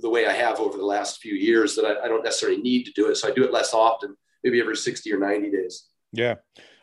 the 0.02 0.10
way 0.10 0.28
I 0.28 0.34
have 0.34 0.60
over 0.60 0.78
the 0.78 0.86
last 0.86 1.22
few 1.22 1.34
years 1.34 1.76
that 1.76 1.86
I, 1.86 2.06
I, 2.06 2.08
don't 2.08 2.24
necessarily 2.24 2.62
need 2.62 2.84
to 2.86 2.92
do 2.92 3.10
it. 3.10 3.16
So 3.16 3.28
I 3.28 3.32
do 3.32 3.44
it 3.44 3.52
less 3.52 3.74
often, 3.74 4.16
maybe 4.44 4.60
every 4.60 4.78
60 4.78 5.12
or 5.12 5.20
90 5.20 5.52
days. 5.52 5.88
Yeah. 6.12 6.36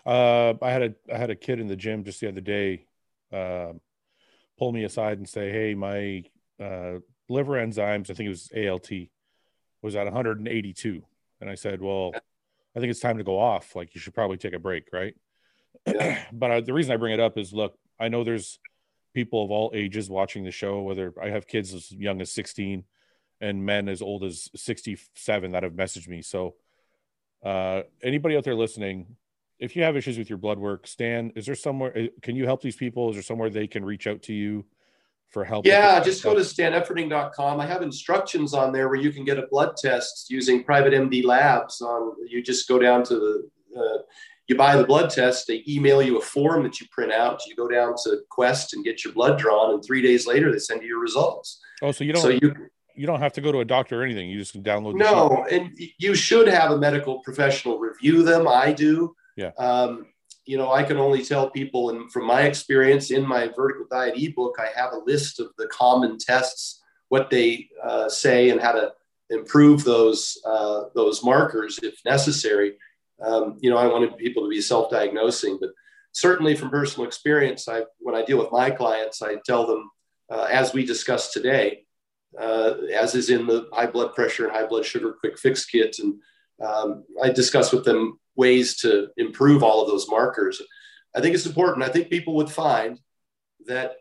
Uh, 0.05 0.55
I 0.61 0.71
had 0.71 0.83
a, 0.83 0.95
I 1.13 1.17
had 1.17 1.31
a 1.31 1.37
kid 1.37 1.61
in 1.61 1.69
the 1.69 1.77
gym 1.77 2.05
just 2.05 2.21
the 2.21 2.29
other 2.29 2.41
day, 2.41 2.87
uh, 3.33 3.73
pull 4.59 4.73
me 4.73 4.85
aside 4.85 5.19
and 5.19 5.29
say, 5.29 5.51
Hey, 5.51 5.75
my 5.75 6.25
uh, 6.63 6.99
liver 7.29 7.53
enzymes, 7.53 8.11
I 8.11 8.15
think 8.15 8.27
it 8.27 8.29
was 8.29 8.51
ALT, 8.55 8.91
was 9.81 9.97
at 9.97 10.05
182. 10.05 11.03
And 11.41 11.51
I 11.51 11.55
said, 11.55 11.81
well, 11.81 12.13
I 12.77 12.81
think 12.81 12.91
it's 12.91 13.01
time 13.01 13.19
to 13.19 13.25
go 13.25 13.39
off. 13.39 13.75
Like 13.75 13.95
you 13.95 14.01
should 14.01 14.15
probably 14.15 14.37
take 14.37 14.55
a 14.55 14.59
break, 14.59 14.89
right? 14.93 15.15
Yeah. 15.87 16.25
but 16.33 16.51
uh, 16.51 16.61
the 16.61 16.73
reason 16.73 16.93
I 16.93 16.97
bring 16.97 17.13
it 17.13 17.21
up 17.21 17.37
is, 17.37 17.53
look, 17.53 17.77
I 17.99 18.09
know 18.09 18.25
there's 18.25 18.59
people 19.13 19.45
of 19.45 19.51
all 19.51 19.71
ages 19.75 20.09
watching 20.11 20.45
the 20.45 20.51
show. 20.51 20.83
Whether 20.83 21.13
I 21.21 21.29
have 21.29 21.47
kids 21.47 21.75
as 21.75 21.91
young 21.93 22.21
as 22.21 22.31
16 22.33 22.85
and 23.41 23.67
men 23.67 23.89
as 23.89 24.03
old 24.03 24.25
as 24.25 24.49
67 24.55 25.53
that 25.53 25.63
have 25.63 25.73
messaged 25.73 26.09
me. 26.09 26.23
So, 26.23 26.55
uh, 27.45 27.83
anybody 28.03 28.37
out 28.37 28.45
there 28.45 28.55
listening, 28.55 29.17
if 29.59 29.75
you 29.75 29.83
have 29.83 29.97
issues 29.97 30.19
with 30.19 30.31
your 30.31 30.39
blood 30.39 30.59
work, 30.59 30.87
Stan, 30.87 31.33
is 31.35 31.47
there 31.47 31.55
somewhere? 31.55 31.97
Uh, 31.97 32.07
can 32.23 32.37
you 32.37 32.47
help 32.47 32.63
these 32.63 32.77
people? 32.77 33.11
Is 33.11 33.17
there 33.17 33.23
somewhere 33.23 33.51
they 33.51 33.67
can 33.67 33.85
reach 33.85 34.07
out 34.07 34.23
to 34.23 34.33
you? 34.33 34.65
for 35.33 35.45
help? 35.45 35.67
Yeah, 35.67 35.99
just 36.01 36.23
go 36.23 36.35
to 36.35 36.41
stanefferding.com. 36.41 37.59
I 37.59 37.67
have 37.67 37.83
instructions 37.83 38.55
on 38.55 38.73
there 38.73 38.89
where 38.89 39.01
you 39.01 39.11
can 39.11 39.25
get 39.25 39.39
a 39.39 39.47
blood 39.47 39.77
test 39.77 40.31
using 40.31 40.63
private 40.63 40.93
MD 40.93 41.25
labs. 41.25 41.81
On 41.81 42.15
you 42.29 42.43
just 42.43 42.69
go 42.69 42.79
down 42.79 43.03
to 43.05 43.15
the 43.15 43.81
uh, 43.81 43.99
you 44.49 44.57
buy 44.57 44.77
the 44.77 44.85
blood 44.85 45.11
test. 45.11 45.47
They 45.47 45.63
email 45.69 46.03
you 46.03 46.19
a 46.19 46.21
form 46.21 46.63
that 46.65 46.81
you 46.81 46.87
print 46.91 47.13
out. 47.13 47.47
You 47.47 47.55
go 47.55 47.69
down 47.69 47.95
to 48.05 48.21
Quest 48.29 48.75
and 48.75 48.85
get 48.85 49.05
your 49.05 49.13
blood 49.13 49.39
drawn, 49.39 49.75
and 49.75 49.85
three 49.85 50.03
days 50.03 50.27
later 50.27 50.51
they 50.53 50.59
send 50.59 50.83
you 50.83 50.89
your 50.89 51.01
results. 51.01 51.61
Oh, 51.81 51.93
so 51.93 52.05
you 52.05 52.13
don't. 52.13 52.23
So 52.23 52.29
you 52.29 52.55
you 52.95 53.07
don't 53.07 53.21
have 53.21 53.33
to 53.35 53.41
go 53.41 53.53
to 53.53 53.61
a 53.61 53.65
doctor 53.65 54.01
or 54.01 54.05
anything. 54.05 54.29
You 54.29 54.39
just 54.39 54.53
can 54.53 54.63
download. 54.63 54.95
no, 54.95 55.47
and 55.51 55.71
you 55.99 56.15
should 56.15 56.49
have 56.49 56.73
a 56.73 56.79
medical 56.79 57.21
professional 57.21 57.79
review 57.79 58.23
them. 58.23 58.47
I 58.49 58.73
do. 58.73 59.15
Yeah. 59.37 59.51
Um, 59.59 60.07
you 60.45 60.59
know, 60.59 60.73
I 60.73 60.83
can 60.83 60.97
only 60.97 61.25
tell 61.25 61.49
people, 61.51 61.91
and 61.91 62.11
from 62.11 62.27
my 62.27 62.43
experience 62.43 63.11
in 63.11 63.27
my 63.27 63.49
vertical 63.49 63.87
diet 63.91 64.15
ebook, 64.17 64.57
I 64.59 64.69
have 64.79 64.93
a 64.93 64.99
list 64.99 65.39
of 65.39 65.49
the 65.57 65.69
common 65.69 66.19
tests, 66.19 66.83
what 67.09 67.31
they 67.31 67.69
uh, 67.83 68.09
say, 68.09 68.51
and 68.51 68.61
how 68.61 68.73
to 68.73 68.93
improve 69.31 69.85
those 69.85 70.39
uh, 70.45 70.85
those 70.95 71.23
markers 71.23 71.79
if 71.83 71.95
necessary. 72.05 72.75
Um, 73.25 73.59
you 73.61 73.71
know, 73.71 73.77
I 73.77 73.87
wanted 73.87 74.17
people 74.17 74.43
to 74.43 74.49
be 74.49 74.61
self-diagnosing, 74.61 75.59
but 75.61 75.71
certainly 76.13 76.55
from 76.55 76.71
personal 76.71 77.07
experience, 77.07 77.69
I 77.69 77.83
when 77.99 78.15
I 78.15 78.25
deal 78.25 78.39
with 78.39 78.53
my 78.53 78.71
clients, 78.71 79.23
I 79.23 79.37
tell 79.47 79.67
them, 79.67 79.91
uh, 80.31 80.49
as 80.51 80.73
we 80.73 80.85
discussed 80.85 81.33
today, 81.33 81.85
uh, 82.39 82.75
as 82.95 83.15
is 83.15 83.31
in 83.31 83.47
the 83.47 83.69
high 83.73 83.87
blood 83.87 84.15
pressure 84.15 84.45
and 84.47 84.53
high 84.53 84.67
blood 84.67 84.85
sugar 84.85 85.17
quick 85.19 85.39
fix 85.39 85.65
kit, 85.65 85.97
and 85.99 86.15
um, 86.63 87.05
I 87.23 87.31
discuss 87.31 87.73
with 87.73 87.85
them 87.85 88.19
ways 88.37 88.81
to 88.81 89.09
improve 89.17 89.63
all 89.63 89.83
of 89.83 89.89
those 89.89 90.09
markers. 90.09 90.61
I 91.15 91.21
think 91.21 91.35
it's 91.35 91.47
important. 91.47 91.85
I 91.85 91.89
think 91.89 92.09
people 92.09 92.35
would 92.37 92.51
find 92.51 92.99
that 93.67 93.97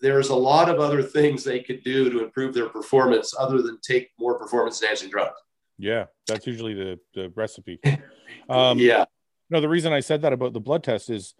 there's 0.00 0.28
a 0.28 0.36
lot 0.36 0.68
of 0.68 0.78
other 0.78 1.02
things 1.02 1.42
they 1.42 1.60
could 1.60 1.82
do 1.82 2.10
to 2.10 2.24
improve 2.24 2.54
their 2.54 2.68
performance 2.68 3.34
other 3.38 3.62
than 3.62 3.78
take 3.80 4.10
more 4.18 4.38
performance 4.38 4.80
enhancing 4.82 5.10
drugs. 5.10 5.40
Yeah, 5.78 6.06
that's 6.26 6.46
usually 6.46 6.74
the, 6.74 6.98
the 7.14 7.32
recipe. 7.34 7.80
Um, 8.48 8.78
yeah. 8.78 9.04
No, 9.50 9.60
the 9.60 9.68
reason 9.68 9.92
I 9.92 10.00
said 10.00 10.22
that 10.22 10.32
about 10.32 10.52
the 10.52 10.60
blood 10.60 10.82
test 10.82 11.10
is 11.10 11.34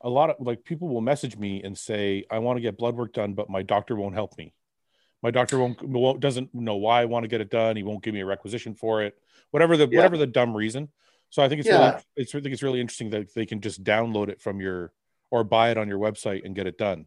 a 0.00 0.08
lot 0.08 0.30
of 0.30 0.36
like 0.38 0.64
people 0.64 0.88
will 0.88 1.00
message 1.00 1.36
me 1.36 1.62
and 1.62 1.76
say, 1.76 2.24
I 2.30 2.38
want 2.38 2.56
to 2.56 2.60
get 2.60 2.78
blood 2.78 2.96
work 2.96 3.12
done, 3.12 3.34
but 3.34 3.50
my 3.50 3.62
doctor 3.62 3.96
won't 3.96 4.14
help 4.14 4.38
me. 4.38 4.54
My 5.22 5.32
doctor 5.32 5.58
won't, 5.58 5.82
won't 5.82 6.20
doesn't 6.20 6.54
know 6.54 6.76
why 6.76 7.02
I 7.02 7.06
want 7.06 7.24
to 7.24 7.28
get 7.28 7.40
it 7.40 7.50
done. 7.50 7.76
He 7.76 7.82
won't 7.82 8.04
give 8.04 8.14
me 8.14 8.20
a 8.20 8.26
requisition 8.26 8.74
for 8.74 9.02
it. 9.02 9.18
Whatever 9.50 9.76
the 9.76 9.88
yeah. 9.90 9.98
whatever 9.98 10.16
the 10.16 10.26
dumb 10.26 10.56
reason. 10.56 10.88
So 11.30 11.42
I 11.42 11.48
think 11.48 11.60
it's 11.60 11.68
yeah. 11.68 11.90
really, 11.90 12.02
it's 12.16 12.34
I 12.34 12.40
think 12.40 12.52
it's 12.52 12.62
really 12.62 12.80
interesting 12.80 13.10
that 13.10 13.34
they 13.34 13.44
can 13.44 13.60
just 13.60 13.82
download 13.82 14.28
it 14.28 14.40
from 14.40 14.60
your 14.60 14.92
or 15.30 15.44
buy 15.44 15.70
it 15.70 15.76
on 15.76 15.88
your 15.88 15.98
website 15.98 16.42
and 16.44 16.54
get 16.54 16.66
it 16.66 16.78
done. 16.78 17.04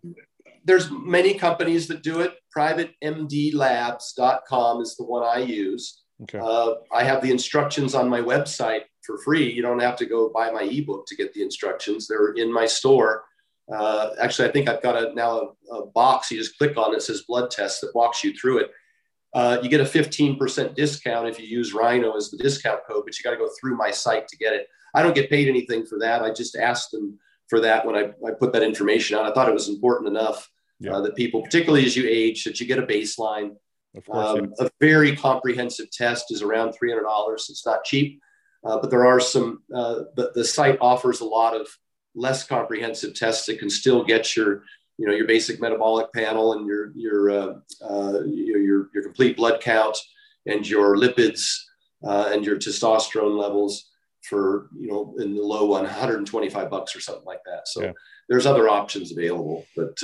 There's 0.63 0.91
many 0.91 1.33
companies 1.33 1.87
that 1.87 2.03
do 2.03 2.21
it. 2.21 2.35
PrivateMDLabs.com 2.55 4.81
is 4.81 4.95
the 4.95 5.05
one 5.05 5.23
I 5.23 5.39
use. 5.39 6.03
Okay. 6.23 6.39
Uh, 6.39 6.73
I 6.93 7.03
have 7.03 7.23
the 7.23 7.31
instructions 7.31 7.95
on 7.95 8.09
my 8.09 8.21
website 8.21 8.83
for 9.05 9.17
free. 9.19 9.51
You 9.51 9.61
don't 9.61 9.79
have 9.79 9.95
to 9.97 10.05
go 10.05 10.29
buy 10.29 10.51
my 10.51 10.63
ebook 10.63 11.05
to 11.07 11.15
get 11.15 11.33
the 11.33 11.43
instructions. 11.43 12.07
They're 12.07 12.33
in 12.33 12.51
my 12.51 12.65
store. 12.65 13.23
Uh, 13.71 14.11
actually, 14.19 14.49
I 14.49 14.51
think 14.51 14.67
I've 14.67 14.81
got 14.81 15.01
a, 15.01 15.13
now 15.13 15.55
a, 15.71 15.75
a, 15.75 15.85
box 15.87 16.29
you 16.29 16.37
just 16.37 16.57
click 16.57 16.77
on 16.77 16.91
that 16.91 17.01
says 17.01 17.23
blood 17.27 17.49
test 17.51 17.79
that 17.81 17.95
walks 17.95 18.23
you 18.23 18.33
through 18.33 18.59
it. 18.59 18.71
Uh, 19.33 19.59
you 19.63 19.69
get 19.69 19.79
a 19.79 19.85
15% 19.85 20.75
discount 20.75 21.27
if 21.27 21.39
you 21.39 21.47
use 21.47 21.73
Rhino 21.73 22.17
as 22.17 22.29
the 22.29 22.37
discount 22.37 22.81
code, 22.85 23.03
but 23.05 23.17
you 23.17 23.23
got 23.23 23.31
to 23.31 23.37
go 23.37 23.49
through 23.59 23.77
my 23.77 23.89
site 23.89 24.27
to 24.27 24.37
get 24.37 24.53
it. 24.53 24.67
I 24.93 25.01
don't 25.01 25.15
get 25.15 25.29
paid 25.29 25.47
anything 25.47 25.85
for 25.85 25.97
that. 25.99 26.21
I 26.21 26.33
just 26.33 26.57
asked 26.57 26.91
them 26.91 27.17
for 27.47 27.61
that 27.61 27.85
when 27.85 27.95
I, 27.95 28.11
I 28.27 28.31
put 28.37 28.51
that 28.53 28.63
information 28.63 29.17
out. 29.17 29.25
I 29.25 29.33
thought 29.33 29.47
it 29.47 29.53
was 29.53 29.69
important 29.69 30.09
enough 30.09 30.49
yeah. 30.79 30.95
uh, 30.95 31.01
that 31.01 31.15
people, 31.15 31.41
particularly 31.41 31.85
as 31.85 31.95
you 31.95 32.07
age, 32.09 32.43
that 32.43 32.59
you 32.59 32.67
get 32.67 32.79
a 32.79 32.83
baseline. 32.83 33.55
Of 33.95 34.05
course, 34.05 34.39
um, 34.39 34.53
yeah. 34.59 34.65
A 34.65 34.69
very 34.81 35.15
comprehensive 35.15 35.91
test 35.91 36.31
is 36.31 36.41
around 36.41 36.73
$300. 36.81 37.03
It's 37.35 37.65
not 37.65 37.83
cheap, 37.83 38.21
uh, 38.63 38.79
but 38.79 38.89
there 38.89 39.05
are 39.05 39.19
some, 39.19 39.63
uh, 39.73 40.03
the, 40.15 40.31
the 40.35 40.43
site 40.43 40.77
offers 40.81 41.21
a 41.21 41.25
lot 41.25 41.55
of 41.55 41.67
less 42.15 42.45
comprehensive 42.45 43.13
tests 43.15 43.45
that 43.45 43.59
can 43.59 43.69
still 43.69 44.03
get 44.03 44.35
your 44.35 44.63
you 44.97 45.07
know 45.07 45.13
your 45.13 45.25
basic 45.25 45.59
metabolic 45.59 46.11
panel 46.13 46.53
and 46.53 46.67
your 46.67 46.91
your 46.95 47.29
uh, 47.31 47.53
uh, 47.81 48.19
your, 48.25 48.89
your 48.93 49.03
complete 49.03 49.35
blood 49.37 49.61
count 49.61 49.97
and 50.45 50.67
your 50.67 50.95
lipids 50.95 51.57
uh, 52.03 52.29
and 52.31 52.45
your 52.45 52.57
testosterone 52.57 53.39
levels 53.39 53.89
for 54.21 54.69
you 54.77 54.87
know 54.87 55.15
in 55.19 55.33
the 55.33 55.41
low 55.41 55.65
125 55.65 56.69
bucks 56.69 56.95
or 56.95 56.99
something 56.99 57.25
like 57.25 57.43
that. 57.45 57.67
So 57.67 57.83
yeah. 57.83 57.91
there's 58.29 58.45
other 58.45 58.69
options 58.69 59.11
available, 59.11 59.65
but. 59.75 59.97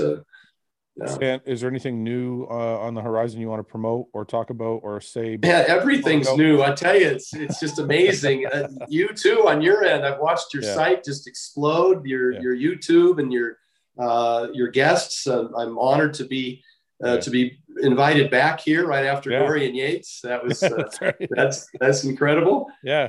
Yeah. 1.00 1.38
is 1.46 1.62
there 1.62 1.70
anything 1.70 2.04
new 2.04 2.46
uh, 2.50 2.80
on 2.80 2.94
the 2.94 3.02
horizon 3.02 3.40
you 3.40 3.50
want 3.50 3.60
to 3.60 3.64
promote 3.64 4.08
or 4.14 4.26
talk 4.26 4.50
about 4.50 4.80
or 4.84 5.00
say? 5.00 5.38
Yeah, 5.44 5.64
everything's 5.68 6.32
new. 6.36 6.64
I 6.64 6.74
tell 6.74 7.00
you, 7.00 7.08
it's 7.08 7.34
it's 7.34 7.60
just 7.60 7.80
amazing. 7.80 8.48
uh, 8.48 8.70
you 8.88 9.10
too, 9.10 9.48
on 9.48 9.62
your 9.62 9.84
end, 9.84 10.06
I've 10.06 10.20
watched 10.20 10.54
your 10.54 10.64
yeah. 10.64 10.74
site 10.74 11.04
just 11.04 11.28
explode. 11.28 12.06
Your 12.06 12.34
yeah. 12.34 12.42
your 12.42 12.56
YouTube 12.56 13.20
and 13.20 13.32
your 13.32 13.58
uh, 14.00 14.48
your 14.54 14.70
guests. 14.70 15.28
Uh, 15.28 15.48
I'm 15.56 15.78
honored 15.78 16.14
to 16.16 16.26
be 16.26 16.64
uh, 17.04 17.18
to 17.18 17.30
be 17.30 17.60
invited 17.82 18.32
back 18.32 18.60
here 18.60 18.88
right 18.88 19.06
after 19.06 19.32
yeah. 19.32 19.40
Dorian 19.40 19.76
Yates. 19.76 20.22
That 20.22 20.44
was 20.44 20.62
uh, 20.64 20.70
that's, 20.78 21.02
right. 21.02 21.28
that's, 21.30 21.70
that's 21.80 22.04
incredible. 22.04 22.68
Yeah. 22.84 23.04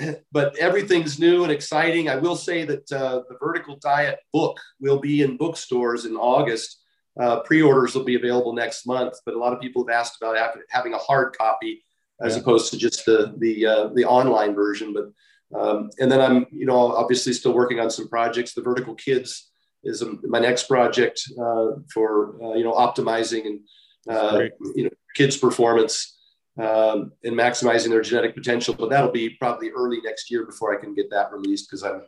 Uh, 0.00 0.12
but 0.32 0.56
everything's 0.58 1.18
new 1.18 1.42
and 1.42 1.52
exciting. 1.52 2.08
I 2.08 2.16
will 2.16 2.36
say 2.36 2.64
that 2.64 2.90
uh, 2.92 3.22
the 3.28 3.36
Vertical 3.40 3.76
Diet 3.76 4.20
book 4.32 4.58
will 4.80 4.98
be 4.98 5.22
in 5.22 5.36
bookstores 5.36 6.04
in 6.04 6.16
August. 6.16 6.80
Uh, 7.18 7.40
pre-orders 7.40 7.94
will 7.94 8.04
be 8.04 8.14
available 8.14 8.52
next 8.52 8.86
month, 8.86 9.14
but 9.24 9.34
a 9.34 9.38
lot 9.38 9.52
of 9.52 9.60
people 9.60 9.84
have 9.84 9.94
asked 9.94 10.22
about 10.22 10.36
having 10.70 10.94
a 10.94 10.98
hard 10.98 11.36
copy 11.36 11.82
as 12.20 12.34
yeah. 12.34 12.40
opposed 12.40 12.70
to 12.70 12.78
just 12.78 13.04
the 13.04 13.34
the 13.38 13.66
uh, 13.66 13.88
the 13.88 14.04
online 14.04 14.54
version. 14.54 14.92
But 14.92 15.58
um, 15.58 15.90
and 15.98 16.10
then 16.10 16.20
I'm 16.20 16.46
you 16.52 16.66
know 16.66 16.92
obviously 16.92 17.32
still 17.32 17.54
working 17.54 17.80
on 17.80 17.90
some 17.90 18.08
projects. 18.08 18.54
The 18.54 18.62
Vertical 18.62 18.94
Kids 18.94 19.50
is 19.84 20.02
a, 20.02 20.14
my 20.22 20.38
next 20.38 20.64
project 20.64 21.20
uh, 21.40 21.66
for 21.92 22.42
uh, 22.42 22.54
you 22.54 22.64
know 22.64 22.72
optimizing 22.72 23.46
and 23.46 23.60
uh, 24.08 24.40
you 24.74 24.84
know 24.84 24.90
kids' 25.16 25.36
performance 25.36 26.18
um, 26.58 27.12
and 27.24 27.34
maximizing 27.34 27.88
their 27.88 28.02
genetic 28.02 28.34
potential. 28.34 28.74
But 28.74 28.90
that'll 28.90 29.12
be 29.12 29.30
probably 29.30 29.70
early 29.70 30.00
next 30.02 30.30
year 30.30 30.44
before 30.44 30.76
I 30.76 30.80
can 30.80 30.94
get 30.94 31.10
that 31.10 31.32
released 31.32 31.68
because 31.68 31.82
I'm 31.82 32.02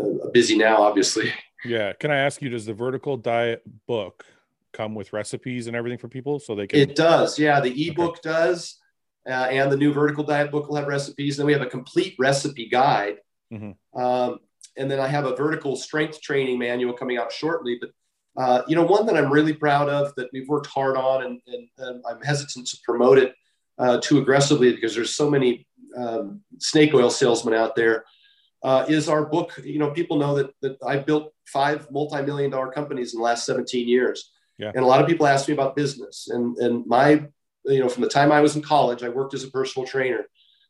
uh, 0.00 0.28
busy 0.32 0.56
now, 0.56 0.82
obviously. 0.82 1.32
Yeah. 1.64 1.92
Can 1.92 2.10
I 2.10 2.16
ask 2.16 2.42
you? 2.42 2.48
Does 2.48 2.66
the 2.66 2.74
Vertical 2.74 3.16
Diet 3.16 3.62
book 3.86 4.24
come 4.72 4.94
with 4.94 5.12
recipes 5.12 5.66
and 5.66 5.76
everything 5.76 5.98
for 5.98 6.08
people 6.08 6.38
so 6.38 6.54
they 6.54 6.66
can? 6.66 6.80
It 6.80 6.96
does. 6.96 7.38
Yeah, 7.38 7.60
the 7.60 7.88
ebook 7.88 8.18
okay. 8.18 8.20
does. 8.22 8.78
Uh, 9.24 9.46
and 9.50 9.70
the 9.70 9.76
new 9.76 9.92
vertical 9.92 10.24
diet 10.24 10.50
book 10.50 10.68
will 10.68 10.76
have 10.76 10.88
recipes. 10.88 11.36
Then 11.36 11.46
we 11.46 11.52
have 11.52 11.62
a 11.62 11.66
complete 11.66 12.16
recipe 12.18 12.68
guide. 12.68 13.18
Mm-hmm. 13.52 14.00
Um, 14.00 14.40
and 14.76 14.90
then 14.90 14.98
I 14.98 15.06
have 15.06 15.26
a 15.26 15.36
vertical 15.36 15.76
strength 15.76 16.20
training 16.20 16.58
manual 16.58 16.92
coming 16.92 17.18
out 17.18 17.30
shortly. 17.30 17.78
But 17.80 17.90
uh, 18.36 18.62
you 18.66 18.74
know, 18.74 18.84
one 18.84 19.06
that 19.06 19.16
I'm 19.16 19.30
really 19.30 19.52
proud 19.52 19.88
of 19.88 20.14
that 20.16 20.30
we've 20.32 20.48
worked 20.48 20.66
hard 20.66 20.96
on, 20.96 21.24
and, 21.24 21.40
and, 21.46 21.68
and 21.78 22.02
I'm 22.08 22.20
hesitant 22.22 22.66
to 22.68 22.78
promote 22.84 23.18
it 23.18 23.34
uh, 23.78 24.00
too 24.00 24.18
aggressively 24.18 24.72
because 24.72 24.94
there's 24.94 25.14
so 25.14 25.30
many 25.30 25.66
um, 25.96 26.40
snake 26.58 26.94
oil 26.94 27.10
salesmen 27.10 27.54
out 27.54 27.76
there. 27.76 28.04
Uh, 28.62 28.86
is 28.88 29.08
our 29.08 29.26
book? 29.26 29.60
You 29.62 29.78
know, 29.78 29.90
people 29.90 30.16
know 30.16 30.34
that 30.36 30.50
that 30.62 30.78
I've 30.86 31.04
built 31.04 31.32
five 31.46 31.90
multi-million 31.90 32.50
dollar 32.50 32.70
companies 32.70 33.12
in 33.12 33.20
the 33.20 33.24
last 33.24 33.44
17 33.44 33.86
years, 33.86 34.31
yeah. 34.58 34.72
and 34.74 34.84
a 34.84 34.86
lot 34.86 35.00
of 35.00 35.06
people 35.06 35.26
ask 35.26 35.48
me 35.48 35.54
about 35.54 35.76
business. 35.76 36.28
And 36.28 36.56
and 36.58 36.86
my, 36.86 37.24
you 37.64 37.80
know, 37.80 37.88
from 37.88 38.02
the 38.02 38.08
time 38.08 38.32
I 38.32 38.40
was 38.40 38.56
in 38.56 38.62
college, 38.62 39.02
I 39.02 39.08
worked 39.08 39.34
as 39.34 39.44
a 39.44 39.50
personal 39.50 39.86
trainer, 39.86 40.26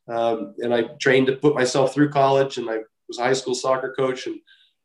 um, 0.08 0.54
and 0.58 0.74
I 0.74 0.82
trained 1.00 1.26
to 1.28 1.36
put 1.36 1.54
myself 1.54 1.94
through 1.94 2.10
college, 2.10 2.58
and 2.58 2.68
I 2.68 2.78
was 3.08 3.18
a 3.18 3.22
high 3.22 3.32
school 3.32 3.54
soccer 3.54 3.94
coach, 3.96 4.26
and 4.26 4.36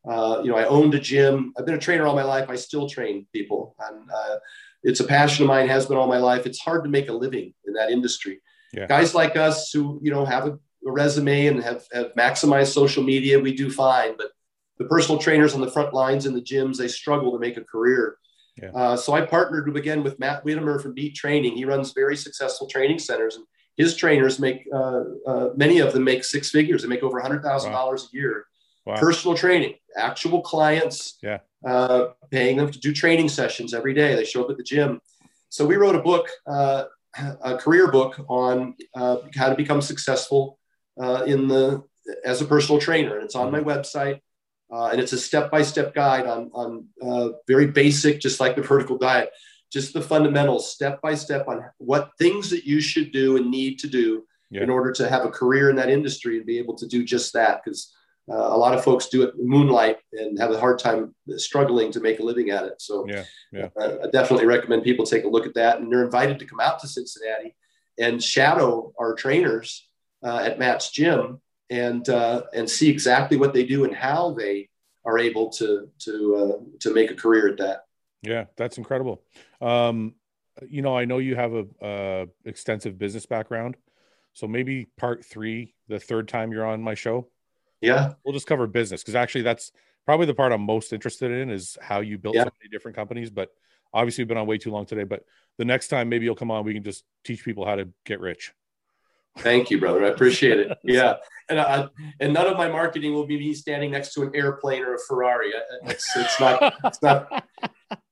uh, 0.10 0.42
you 0.44 0.50
know 0.50 0.58
I 0.58 0.66
owned 0.66 0.94
a 0.94 1.00
gym. 1.00 1.54
I've 1.58 1.66
been 1.66 1.76
a 1.76 1.80
trainer 1.80 2.06
all 2.06 2.16
my 2.16 2.24
life. 2.24 2.50
I 2.50 2.56
still 2.56 2.90
train 2.90 3.28
people, 3.34 3.76
and 3.80 4.10
uh, 4.10 4.38
it's 4.84 5.00
a 5.00 5.06
passion 5.06 5.44
of 5.44 5.48
mine. 5.48 5.68
Has 5.68 5.86
been 5.86 5.98
all 5.98 6.08
my 6.08 6.20
life. 6.20 6.46
It's 6.46 6.60
hard 6.60 6.84
to 6.84 6.90
make 6.90 7.10
a 7.10 7.14
living 7.14 7.54
in 7.66 7.74
that 7.74 7.92
industry. 7.92 8.42
Yeah. 8.74 8.88
Guys 8.88 9.16
like 9.16 9.36
us 9.36 9.72
who 9.72 10.00
you 10.02 10.12
know 10.12 10.26
have 10.26 10.48
a, 10.48 10.60
a 10.86 10.92
resume 10.92 11.48
and 11.48 11.64
have, 11.64 11.86
have 11.94 12.14
maximized 12.18 12.74
social 12.74 13.04
media, 13.04 13.40
we 13.40 13.54
do 13.54 13.70
fine. 13.70 14.16
But 14.18 14.32
the 14.78 14.86
personal 14.86 15.20
trainers 15.20 15.54
on 15.54 15.62
the 15.62 15.72
front 15.72 15.94
lines 15.94 16.26
in 16.26 16.34
the 16.34 16.42
gyms, 16.42 16.78
they 16.78 16.88
struggle 16.88 17.32
to 17.32 17.40
make 17.40 17.58
a 17.58 17.64
career. 17.64 18.18
Yeah. 18.62 18.72
Uh, 18.74 18.98
so 18.98 19.14
I 19.14 19.22
partnered 19.22 19.76
again 19.76 20.04
with 20.04 20.20
Matt 20.20 20.44
Whittemer 20.44 20.82
from 20.82 20.94
Beat 20.94 21.16
Training. 21.16 21.56
He 21.56 21.66
runs 21.66 21.94
very 21.94 22.18
successful 22.18 22.68
training 22.68 23.00
centers, 23.00 23.36
and 23.36 23.46
his 23.76 23.96
trainers 23.96 24.40
make 24.40 24.68
uh, 24.74 25.04
uh, 25.28 25.50
many 25.56 25.80
of 25.80 25.94
them 25.94 26.04
make 26.04 26.24
six 26.24 26.50
figures. 26.50 26.82
They 26.82 26.88
make 26.88 27.04
over 27.04 27.20
a 27.20 27.22
hundred 27.22 27.44
thousand 27.44 27.72
wow. 27.72 27.80
dollars 27.80 28.10
a 28.12 28.18
year. 28.18 28.46
Wow. 28.86 28.96
Personal 28.96 29.36
training, 29.36 29.76
actual 29.98 30.42
clients, 30.42 31.18
yeah, 31.22 31.40
uh, 31.66 32.08
paying 32.32 32.58
them 32.58 32.72
to 32.72 32.80
do 32.80 32.94
training 32.94 33.30
sessions 33.30 33.74
every 33.74 33.94
day. 33.94 34.16
They 34.16 34.24
show 34.24 34.44
up 34.44 34.50
at 34.50 34.58
the 34.58 34.64
gym. 34.64 35.02
So 35.50 35.66
we 35.66 35.76
wrote 35.76 35.96
a 35.96 36.02
book, 36.02 36.30
uh, 36.46 36.86
a 37.42 37.58
career 37.58 37.92
book 37.92 38.20
on 38.30 38.76
uh, 38.96 39.18
how 39.36 39.50
to 39.50 39.56
become 39.56 39.82
successful 39.82 40.58
uh, 41.00 41.24
in 41.28 41.48
the 41.48 41.84
as 42.24 42.42
a 42.42 42.46
personal 42.46 42.80
trainer, 42.80 43.16
and 43.16 43.26
it's 43.26 43.36
on 43.36 43.52
my 43.52 43.60
mm-hmm. 43.60 43.68
Website. 44.72 44.92
and 44.92 45.02
it's 45.02 45.14
a 45.14 45.18
step-by-step 45.18 45.94
guide 45.94 46.26
on 46.26 46.50
on 46.54 47.34
very 47.48 47.68
basic, 47.68 48.20
just 48.20 48.40
like 48.40 48.56
the 48.56 48.62
vertical 48.62 48.98
diet 48.98 49.32
just 49.72 49.94
the 49.94 50.02
fundamentals 50.02 50.72
step 50.72 51.02
by 51.02 51.14
step 51.14 51.48
on 51.48 51.64
what 51.78 52.12
things 52.18 52.50
that 52.50 52.66
you 52.66 52.80
should 52.80 53.12
do 53.12 53.38
and 53.38 53.52
need 53.52 53.80
to 53.80 53.88
do 53.88 54.24
yeah. 54.50 54.64
in 54.64 54.70
order 54.70 54.92
to 54.92 55.10
have 55.10 55.26
a 55.26 55.30
career 55.30 55.70
in 55.70 55.76
that 55.76 55.90
industry 55.90 56.38
and 56.38 56.46
be 56.46 56.58
able 56.58 56.76
to 56.76 56.88
do 56.88 57.04
just 57.04 57.34
that 57.34 57.62
because 57.64 57.94
uh, 58.30 58.36
a 58.36 58.58
lot 58.58 58.74
of 58.74 58.84
folks 58.84 59.08
do 59.08 59.24
it 59.24 59.34
moonlight 59.38 59.98
and 60.14 60.38
have 60.40 60.52
a 60.52 60.60
hard 60.60 60.80
time 60.80 61.14
struggling 61.36 61.92
to 61.92 62.00
make 62.00 62.20
a 62.20 62.24
living 62.24 62.50
at 62.50 62.66
it 62.66 62.82
so 62.82 63.06
yeah, 63.08 63.24
yeah. 63.52 63.70
Uh, 63.80 63.98
i 64.04 64.08
definitely 64.12 64.46
recommend 64.46 64.84
people 64.84 65.06
take 65.06 65.24
a 65.24 65.30
look 65.30 65.46
at 65.46 65.54
that 65.54 65.80
and 65.80 65.92
they're 65.92 66.04
invited 66.04 66.40
to 66.40 66.46
come 66.46 66.60
out 66.60 66.80
to 66.80 66.88
cincinnati 66.88 67.56
and 68.00 68.24
shadow 68.24 68.94
our 69.00 69.14
trainers 69.16 69.88
uh, 70.24 70.38
at 70.38 70.60
matt's 70.60 70.92
gym 70.92 71.42
and 71.70 72.08
uh, 72.10 72.44
and 72.54 72.70
see 72.70 72.90
exactly 72.90 73.38
what 73.38 73.54
they 73.54 73.66
do 73.66 73.84
and 73.84 73.96
how 73.96 74.34
they 74.34 74.70
are 75.06 75.18
able 75.18 75.50
to 75.50 75.90
to 76.00 76.36
uh, 76.36 76.78
to 76.80 76.94
make 76.94 77.12
a 77.12 77.16
career 77.16 77.48
at 77.48 77.58
that 77.58 77.88
yeah, 78.22 78.46
that's 78.56 78.78
incredible. 78.78 79.22
Um, 79.62 80.16
you 80.68 80.82
know, 80.82 80.98
I 80.98 81.06
know 81.06 81.20
you 81.20 81.36
have 81.36 81.54
a, 81.54 81.66
a 81.82 82.28
extensive 82.46 82.98
business 82.98 83.26
background, 83.26 83.78
so 84.34 84.48
maybe 84.48 84.88
part 84.98 85.24
three, 85.24 85.74
the 85.88 86.00
third 86.00 86.28
time 86.28 86.52
you're 86.52 86.66
on 86.66 86.82
my 86.82 86.96
show, 86.96 87.30
yeah, 87.82 88.14
we'll 88.24 88.34
just 88.34 88.48
cover 88.48 88.66
business 88.68 89.02
because 89.02 89.16
actually 89.16 89.44
that's 89.44 89.72
probably 90.06 90.26
the 90.26 90.34
part 90.34 90.52
I'm 90.52 90.62
most 90.62 90.94
interested 90.94 91.32
in 91.32 91.50
is 91.50 91.78
how 91.82 92.00
you 92.00 92.18
built 92.18 92.36
yeah. 92.36 92.44
so 92.44 92.52
many 92.60 92.70
different 92.72 92.96
companies. 92.98 93.30
But 93.30 93.50
obviously, 93.94 94.24
we've 94.24 94.30
been 94.30 94.38
on 94.38 94.48
way 94.48 94.58
too 94.58 94.72
long 94.72 94.86
today. 94.86 95.04
But 95.04 95.24
the 95.58 95.66
next 95.66 95.90
time, 95.90 96.10
maybe 96.10 96.26
you'll 96.26 96.36
come 96.36 96.52
on, 96.52 96.66
we 96.66 96.74
can 96.74 96.84
just 96.84 97.04
teach 97.24 97.46
people 97.46 97.66
how 97.66 97.76
to 97.76 97.88
get 98.04 98.20
rich. 98.20 98.54
Thank 99.40 99.70
you, 99.70 99.80
brother. 99.80 100.06
I 100.06 100.10
appreciate 100.10 100.60
it. 100.60 100.78
Yeah, 100.84 101.16
and 101.50 101.60
I, 101.60 101.88
and 102.20 102.34
none 102.34 102.48
of 102.48 102.58
my 102.58 102.70
marketing 102.70 103.14
will 103.14 103.26
be 103.26 103.38
me 103.38 103.54
standing 103.54 103.92
next 103.92 104.14
to 104.14 104.24
an 104.24 104.32
airplane 104.34 104.84
or 104.84 104.96
a 104.96 105.00
Ferrari. 105.00 105.52
It's, 105.84 106.16
it's 106.16 106.40
not. 106.40 106.74
It's 106.84 107.02
not. 107.02 107.46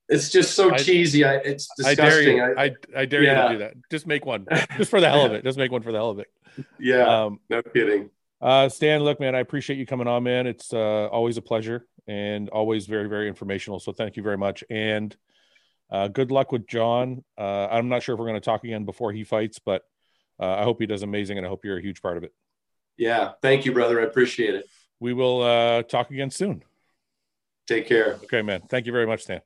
It's 0.07 0.29
just 0.29 0.55
so 0.55 0.71
I, 0.73 0.77
cheesy. 0.77 1.23
I, 1.23 1.35
it's 1.35 1.67
disgusting. 1.77 2.05
I 2.05 2.09
dare 2.09 2.21
you. 2.21 2.55
I, 2.57 3.01
I 3.01 3.05
dare 3.05 3.23
yeah. 3.23 3.43
you 3.43 3.47
to 3.47 3.53
do 3.53 3.59
that. 3.59 3.73
Just 3.89 4.07
make 4.07 4.25
one, 4.25 4.45
just 4.77 4.89
for 4.89 5.01
the 5.01 5.09
hell 5.09 5.25
of 5.25 5.33
it. 5.33 5.43
Just 5.43 5.57
make 5.57 5.71
one 5.71 5.81
for 5.81 5.91
the 5.91 5.97
hell 5.97 6.11
of 6.11 6.19
it. 6.19 6.27
Yeah. 6.79 7.23
Um, 7.25 7.39
no 7.49 7.61
kidding. 7.61 8.09
Uh, 8.41 8.69
Stan, 8.69 9.01
look, 9.01 9.19
man, 9.19 9.35
I 9.35 9.39
appreciate 9.39 9.79
you 9.79 9.85
coming 9.85 10.07
on, 10.07 10.23
man. 10.23 10.45
It's 10.45 10.73
uh, 10.73 11.07
always 11.07 11.37
a 11.37 11.41
pleasure 11.41 11.87
and 12.07 12.49
always 12.49 12.85
very, 12.85 13.09
very 13.09 13.27
informational. 13.27 13.79
So 13.79 13.91
thank 13.91 14.17
you 14.17 14.23
very 14.23 14.37
much. 14.37 14.63
And 14.69 15.15
uh, 15.89 16.09
good 16.09 16.31
luck 16.31 16.51
with 16.51 16.67
Jon. 16.67 17.23
Uh, 17.37 17.67
I'm 17.67 17.89
not 17.89 18.03
sure 18.03 18.13
if 18.13 18.19
we're 18.19 18.27
going 18.27 18.39
to 18.39 18.45
talk 18.45 18.63
again 18.63 18.85
before 18.85 19.11
he 19.11 19.23
fights, 19.23 19.59
but 19.59 19.83
uh, 20.39 20.55
I 20.55 20.63
hope 20.63 20.79
he 20.79 20.85
does 20.85 21.03
amazing, 21.03 21.37
and 21.37 21.45
I 21.45 21.49
hope 21.49 21.65
you're 21.65 21.77
a 21.77 21.81
huge 21.81 22.01
part 22.01 22.17
of 22.17 22.23
it. 22.23 22.33
Yeah. 22.97 23.33
Thank 23.41 23.65
you, 23.65 23.73
brother. 23.73 23.99
I 23.99 24.03
appreciate 24.03 24.55
it. 24.55 24.65
We 24.99 25.13
will 25.13 25.41
uh, 25.41 25.83
talk 25.83 26.11
again 26.11 26.31
soon. 26.31 26.63
Take 27.67 27.87
care. 27.87 28.19
Okay, 28.23 28.41
man. 28.41 28.61
Thank 28.69 28.85
you 28.85 28.91
very 28.91 29.07
much, 29.07 29.23
Stan. 29.23 29.41